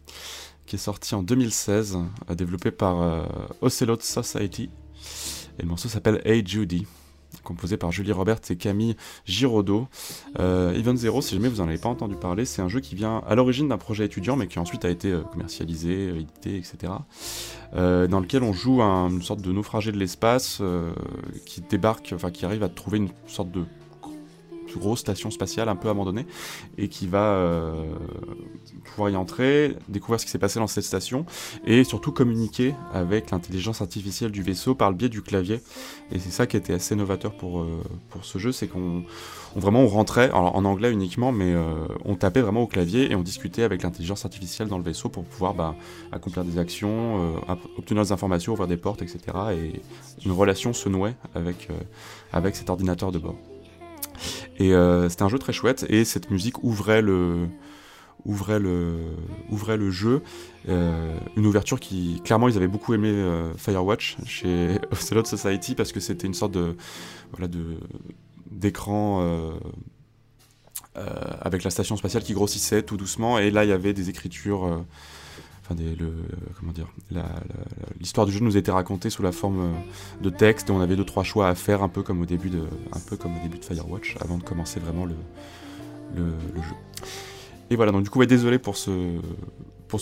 qui 0.65 0.75
est 0.75 0.80
sorti 0.80 1.15
en 1.15 1.23
2016, 1.23 1.97
euh, 2.30 2.35
développé 2.35 2.71
par 2.71 3.01
euh, 3.01 3.23
Ocelot 3.61 3.99
Society. 3.99 4.69
Et 5.59 5.63
le 5.63 5.67
morceau 5.67 5.88
s'appelle 5.89 6.21
Hey 6.25 6.41
Judy, 6.45 6.88
composé 7.43 7.77
par 7.77 7.91
Julie 7.91 8.11
Roberts 8.13 8.39
et 8.49 8.55
Camille 8.55 8.95
Giraudot. 9.25 9.88
Euh, 10.39 10.73
Event 10.73 10.95
Zero, 10.95 11.21
si 11.21 11.35
jamais 11.35 11.49
vous 11.49 11.61
en 11.61 11.67
avez 11.67 11.77
pas 11.77 11.89
entendu 11.89 12.15
parler, 12.15 12.45
c'est 12.45 12.61
un 12.61 12.69
jeu 12.69 12.80
qui 12.80 12.95
vient 12.95 13.21
à 13.27 13.35
l'origine 13.35 13.67
d'un 13.67 13.77
projet 13.77 14.05
étudiant, 14.05 14.35
mais 14.35 14.47
qui 14.47 14.59
ensuite 14.59 14.85
a 14.85 14.89
été 14.89 15.11
euh, 15.11 15.21
commercialisé, 15.21 16.09
euh, 16.09 16.19
édité, 16.19 16.55
etc. 16.57 16.93
Euh, 17.75 18.07
dans 18.07 18.19
lequel 18.19 18.43
on 18.43 18.53
joue 18.53 18.81
un- 18.81 19.09
une 19.09 19.21
sorte 19.21 19.41
de 19.41 19.51
naufragé 19.51 19.91
de 19.91 19.97
l'espace 19.97 20.59
euh, 20.61 20.91
qui 21.45 21.61
débarque, 21.61 22.11
enfin 22.15 22.31
qui 22.31 22.45
arrive 22.45 22.63
à 22.63 22.69
trouver 22.69 22.97
une 22.99 23.09
sorte 23.27 23.51
de 23.51 23.65
grosse 24.79 24.99
station 24.99 25.31
spatiale 25.31 25.69
un 25.69 25.75
peu 25.75 25.89
abandonnée 25.89 26.25
et 26.77 26.87
qui 26.87 27.07
va 27.07 27.33
euh, 27.33 27.71
pouvoir 28.83 29.09
y 29.09 29.15
entrer, 29.15 29.75
découvrir 29.89 30.19
ce 30.19 30.25
qui 30.25 30.31
s'est 30.31 30.39
passé 30.39 30.59
dans 30.59 30.67
cette 30.67 30.83
station 30.83 31.25
et 31.65 31.83
surtout 31.83 32.11
communiquer 32.11 32.75
avec 32.93 33.31
l'intelligence 33.31 33.81
artificielle 33.81 34.31
du 34.31 34.43
vaisseau 34.43 34.75
par 34.75 34.89
le 34.89 34.95
biais 34.95 35.09
du 35.09 35.21
clavier. 35.21 35.61
Et 36.11 36.19
c'est 36.19 36.31
ça 36.31 36.47
qui 36.47 36.57
était 36.57 36.73
assez 36.73 36.95
novateur 36.95 37.35
pour, 37.35 37.61
euh, 37.61 37.81
pour 38.09 38.25
ce 38.25 38.37
jeu, 38.37 38.51
c'est 38.51 38.67
qu'on 38.67 39.03
on, 39.55 39.59
vraiment 39.59 39.81
on 39.81 39.87
rentrait 39.87 40.31
en, 40.31 40.65
anglais 40.65 40.91
uniquement, 40.91 41.31
mais 41.31 41.53
euh, 41.53 41.73
on 42.05 42.15
tapait 42.15 42.41
vraiment 42.41 42.61
au 42.61 42.67
clavier 42.67 43.11
et 43.11 43.15
on 43.15 43.23
discutait 43.23 43.63
avec 43.63 43.83
l'intelligence 43.83 44.25
artificielle 44.25 44.67
dans 44.67 44.77
le 44.77 44.83
vaisseau 44.83 45.09
pour 45.09 45.23
pouvoir 45.23 45.53
bah, 45.53 45.75
accomplir 46.11 46.43
des 46.43 46.57
actions, 46.57 47.35
obtenir 47.77 48.03
des 48.03 48.11
informations, 48.11 48.53
ouvrir 48.53 48.67
des 48.67 48.77
portes, 48.77 49.01
etc. 49.01 49.19
Et 49.53 49.81
une 50.25 50.31
relation 50.31 50.73
se 50.73 50.89
nouait 50.89 51.15
avec, 51.35 51.69
avec 52.31 52.55
cet 52.55 52.69
ordinateur 52.69 53.11
de 53.11 53.19
bord. 53.19 53.35
Et 54.57 54.73
euh, 54.73 55.09
c'était 55.09 55.23
un 55.23 55.29
jeu 55.29 55.39
très 55.39 55.53
chouette 55.53 55.85
et 55.89 56.05
cette 56.05 56.29
musique 56.31 56.63
ouvrait 56.63 57.01
le, 57.01 57.47
ouvrait 58.25 58.59
le, 58.59 58.97
ouvrait 59.49 59.77
le 59.77 59.91
jeu. 59.91 60.21
Euh, 60.69 61.17
une 61.35 61.45
ouverture 61.45 61.79
qui, 61.79 62.21
clairement, 62.23 62.47
ils 62.47 62.57
avaient 62.57 62.67
beaucoup 62.67 62.93
aimé 62.93 63.09
euh, 63.09 63.53
Firewatch 63.57 64.17
chez 64.25 64.79
Ocelot 64.91 65.25
Society 65.25 65.75
parce 65.75 65.91
que 65.91 65.99
c'était 65.99 66.27
une 66.27 66.33
sorte 66.33 66.53
de, 66.53 66.75
voilà, 67.31 67.47
de, 67.47 67.77
d'écran 68.51 69.53
avec 71.41 71.63
la 71.63 71.71
station 71.71 71.97
spatiale 71.97 72.23
qui 72.23 72.33
grossissait 72.33 72.83
tout 72.83 72.97
doucement. 72.97 73.39
Et 73.39 73.49
là, 73.51 73.65
il 73.65 73.69
y 73.69 73.73
avait 73.73 73.93
des 73.93 74.09
écritures. 74.09 74.85
Euh, 75.72 75.73
Enfin, 75.73 75.76
le, 75.76 76.14
comment 76.60 76.73
dire, 76.73 76.88
l'histoire 77.99 78.26
du 78.26 78.34
jeu 78.34 78.40
nous 78.41 78.57
était 78.57 78.72
racontée 78.72 79.10
sous 79.10 79.23
la 79.23 79.31
forme 79.31 79.60
euh, 79.61 80.22
de 80.22 80.30
texte 80.30 80.69
et 80.69 80.73
on 80.73 80.81
avait 80.81 80.95
deux 80.95 81.06
trois 81.06 81.23
choix 81.23 81.48
à 81.48 81.56
faire 81.56 81.84
un 81.84 81.90
peu 81.90 82.03
comme 82.03 82.22
au 82.22 82.26
début 82.26 82.49
de, 82.49 82.68
Firewatch 83.61 84.18
avant 84.19 84.38
de 84.38 84.44
commencer 84.44 84.80
vraiment 84.80 85.06
le, 85.06 85.15
jeu. 86.15 86.76
Et 87.69 87.76
voilà, 87.76 87.91
donc 87.91 88.03
du 88.03 88.10
coup, 88.10 88.23
désolé 88.26 88.60
pour 88.60 88.77
ce, 88.77 88.91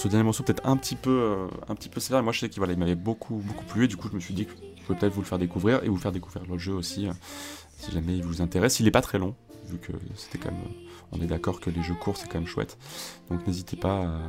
dernier 0.07 0.23
morceau, 0.23 0.43
peut-être 0.43 0.65
un 0.65 0.77
petit 0.77 0.95
peu, 0.95 1.09
euh, 1.09 1.47
un 1.69 1.75
petit 1.75 1.89
peu 1.89 1.99
sévère. 1.99 2.23
Moi, 2.23 2.33
je 2.33 2.39
sais 2.39 2.49
qu'il 2.49 2.61
m'avait 2.61 2.95
beaucoup, 2.95 3.35
beaucoup 3.35 3.65
plu, 3.65 3.85
et 3.85 3.87
du 3.87 3.97
coup, 3.97 4.09
je 4.09 4.15
me 4.15 4.19
suis 4.19 4.33
dit 4.33 4.45
que 4.45 4.51
je 4.77 4.83
pouvais 4.83 4.97
peut-être 4.97 5.13
vous 5.13 5.21
le 5.21 5.27
faire 5.27 5.39
découvrir 5.39 5.83
et 5.83 5.89
vous 5.89 5.97
faire 5.97 6.11
découvrir 6.11 6.43
le 6.49 6.57
jeu 6.57 6.73
aussi, 6.73 7.07
euh, 7.07 7.13
si 7.77 7.91
jamais 7.91 8.17
il 8.17 8.23
vous 8.23 8.41
intéresse. 8.41 8.79
Il 8.79 8.87
est 8.87 8.91
pas 8.91 9.01
très 9.01 9.19
long, 9.19 9.35
vu 9.67 9.77
que 9.77 9.91
c'était 10.15 10.37
quand 10.37 10.51
même, 10.51 10.61
euh, 10.61 11.07
on 11.11 11.21
est 11.21 11.27
d'accord 11.27 11.59
que 11.59 11.69
les 11.69 11.83
jeux 11.83 11.95
courts 11.95 12.17
c'est 12.17 12.27
quand 12.27 12.39
même 12.39 12.47
chouette. 12.47 12.77
Donc 13.29 13.45
n'hésitez 13.45 13.77
pas 13.77 14.03
à, 14.03 14.19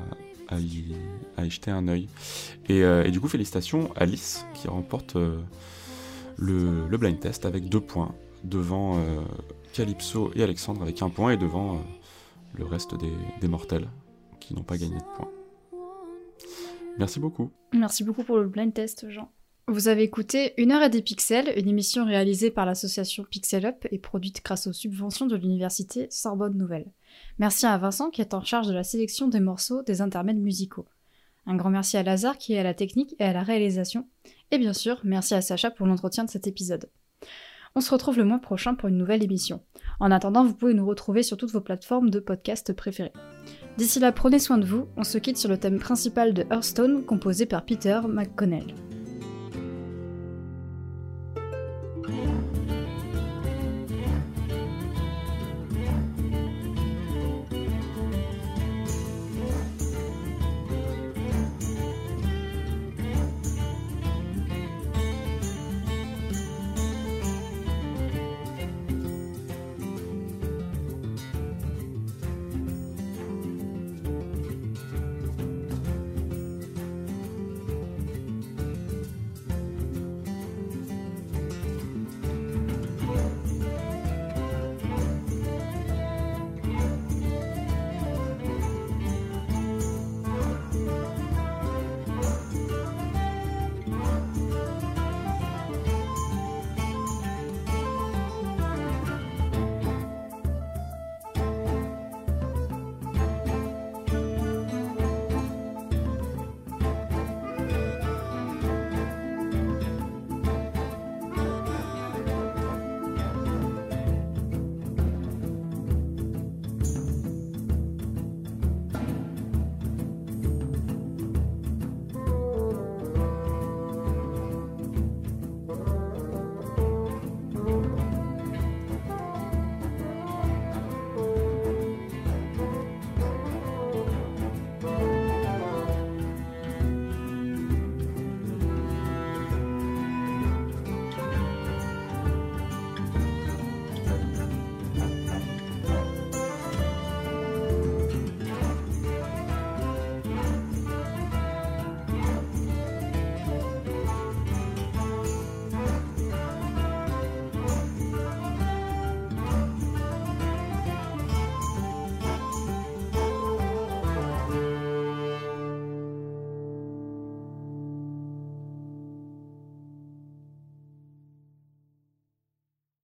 à 0.52 0.60
y, 0.60 1.50
jeter 1.50 1.70
un 1.70 1.88
œil. 1.88 2.08
Et, 2.68 2.82
euh, 2.82 3.04
et 3.04 3.10
du 3.10 3.20
coup, 3.20 3.28
félicitations 3.28 3.92
Alice 3.96 4.44
qui 4.54 4.68
remporte 4.68 5.16
euh, 5.16 5.40
le, 6.36 6.96
blind 6.96 7.18
test 7.18 7.46
avec 7.46 7.68
deux 7.68 7.80
points 7.80 8.14
devant 8.44 8.98
euh, 8.98 9.20
Calypso 9.72 10.30
et 10.34 10.42
Alexandre 10.42 10.82
avec 10.82 11.02
un 11.02 11.08
point 11.08 11.32
et 11.32 11.36
devant 11.36 11.80
le 12.54 12.64
reste 12.64 12.94
des, 12.98 13.12
des 13.40 13.48
mortels 13.48 13.88
qui 14.40 14.54
n'ont 14.54 14.64
pas 14.64 14.76
gagné 14.76 14.96
de 14.96 15.16
points. 15.16 15.30
Merci 16.98 17.20
beaucoup. 17.20 17.50
Merci 17.72 18.04
beaucoup 18.04 18.24
pour 18.24 18.38
le 18.38 18.46
blind 18.46 18.74
test, 18.74 19.08
Jean. 19.08 19.30
Vous 19.68 19.88
avez 19.88 20.02
écouté 20.02 20.54
Une 20.58 20.72
heure 20.72 20.82
et 20.82 20.90
des 20.90 21.02
pixels, 21.02 21.52
une 21.56 21.68
émission 21.68 22.04
réalisée 22.04 22.50
par 22.50 22.66
l'association 22.66 23.24
Pixel 23.24 23.64
Up 23.64 23.86
et 23.90 23.98
produite 23.98 24.42
grâce 24.44 24.66
aux 24.66 24.72
subventions 24.72 25.26
de 25.26 25.36
l'université 25.36 26.08
Sorbonne 26.10 26.58
Nouvelle. 26.58 26.90
Merci 27.38 27.66
à 27.66 27.76
Vincent 27.78 28.10
qui 28.10 28.20
est 28.20 28.34
en 28.34 28.42
charge 28.42 28.68
de 28.68 28.72
la 28.72 28.84
sélection 28.84 29.28
des 29.28 29.40
morceaux 29.40 29.82
des 29.82 30.00
intermèdes 30.00 30.40
musicaux. 30.40 30.86
Un 31.46 31.56
grand 31.56 31.70
merci 31.70 31.96
à 31.96 32.02
Lazare 32.02 32.38
qui 32.38 32.54
est 32.54 32.58
à 32.58 32.62
la 32.62 32.74
technique 32.74 33.16
et 33.18 33.24
à 33.24 33.32
la 33.32 33.42
réalisation. 33.42 34.08
Et 34.50 34.58
bien 34.58 34.72
sûr, 34.72 35.00
merci 35.02 35.34
à 35.34 35.42
Sacha 35.42 35.70
pour 35.70 35.86
l'entretien 35.86 36.24
de 36.24 36.30
cet 36.30 36.46
épisode. 36.46 36.88
On 37.74 37.80
se 37.80 37.90
retrouve 37.90 38.18
le 38.18 38.24
mois 38.24 38.38
prochain 38.38 38.74
pour 38.74 38.90
une 38.90 38.98
nouvelle 38.98 39.24
émission. 39.24 39.62
En 39.98 40.10
attendant, 40.10 40.44
vous 40.44 40.54
pouvez 40.54 40.74
nous 40.74 40.86
retrouver 40.86 41.22
sur 41.22 41.38
toutes 41.38 41.52
vos 41.52 41.62
plateformes 41.62 42.10
de 42.10 42.20
podcast 42.20 42.72
préférées. 42.74 43.12
D'ici 43.78 43.98
là, 43.98 44.12
prenez 44.12 44.38
soin 44.38 44.58
de 44.58 44.66
vous, 44.66 44.86
on 44.96 45.04
se 45.04 45.16
quitte 45.16 45.38
sur 45.38 45.48
le 45.48 45.56
thème 45.56 45.78
principal 45.78 46.34
de 46.34 46.44
Hearthstone 46.50 47.04
composé 47.04 47.46
par 47.46 47.64
Peter 47.64 48.00
McConnell. 48.06 48.74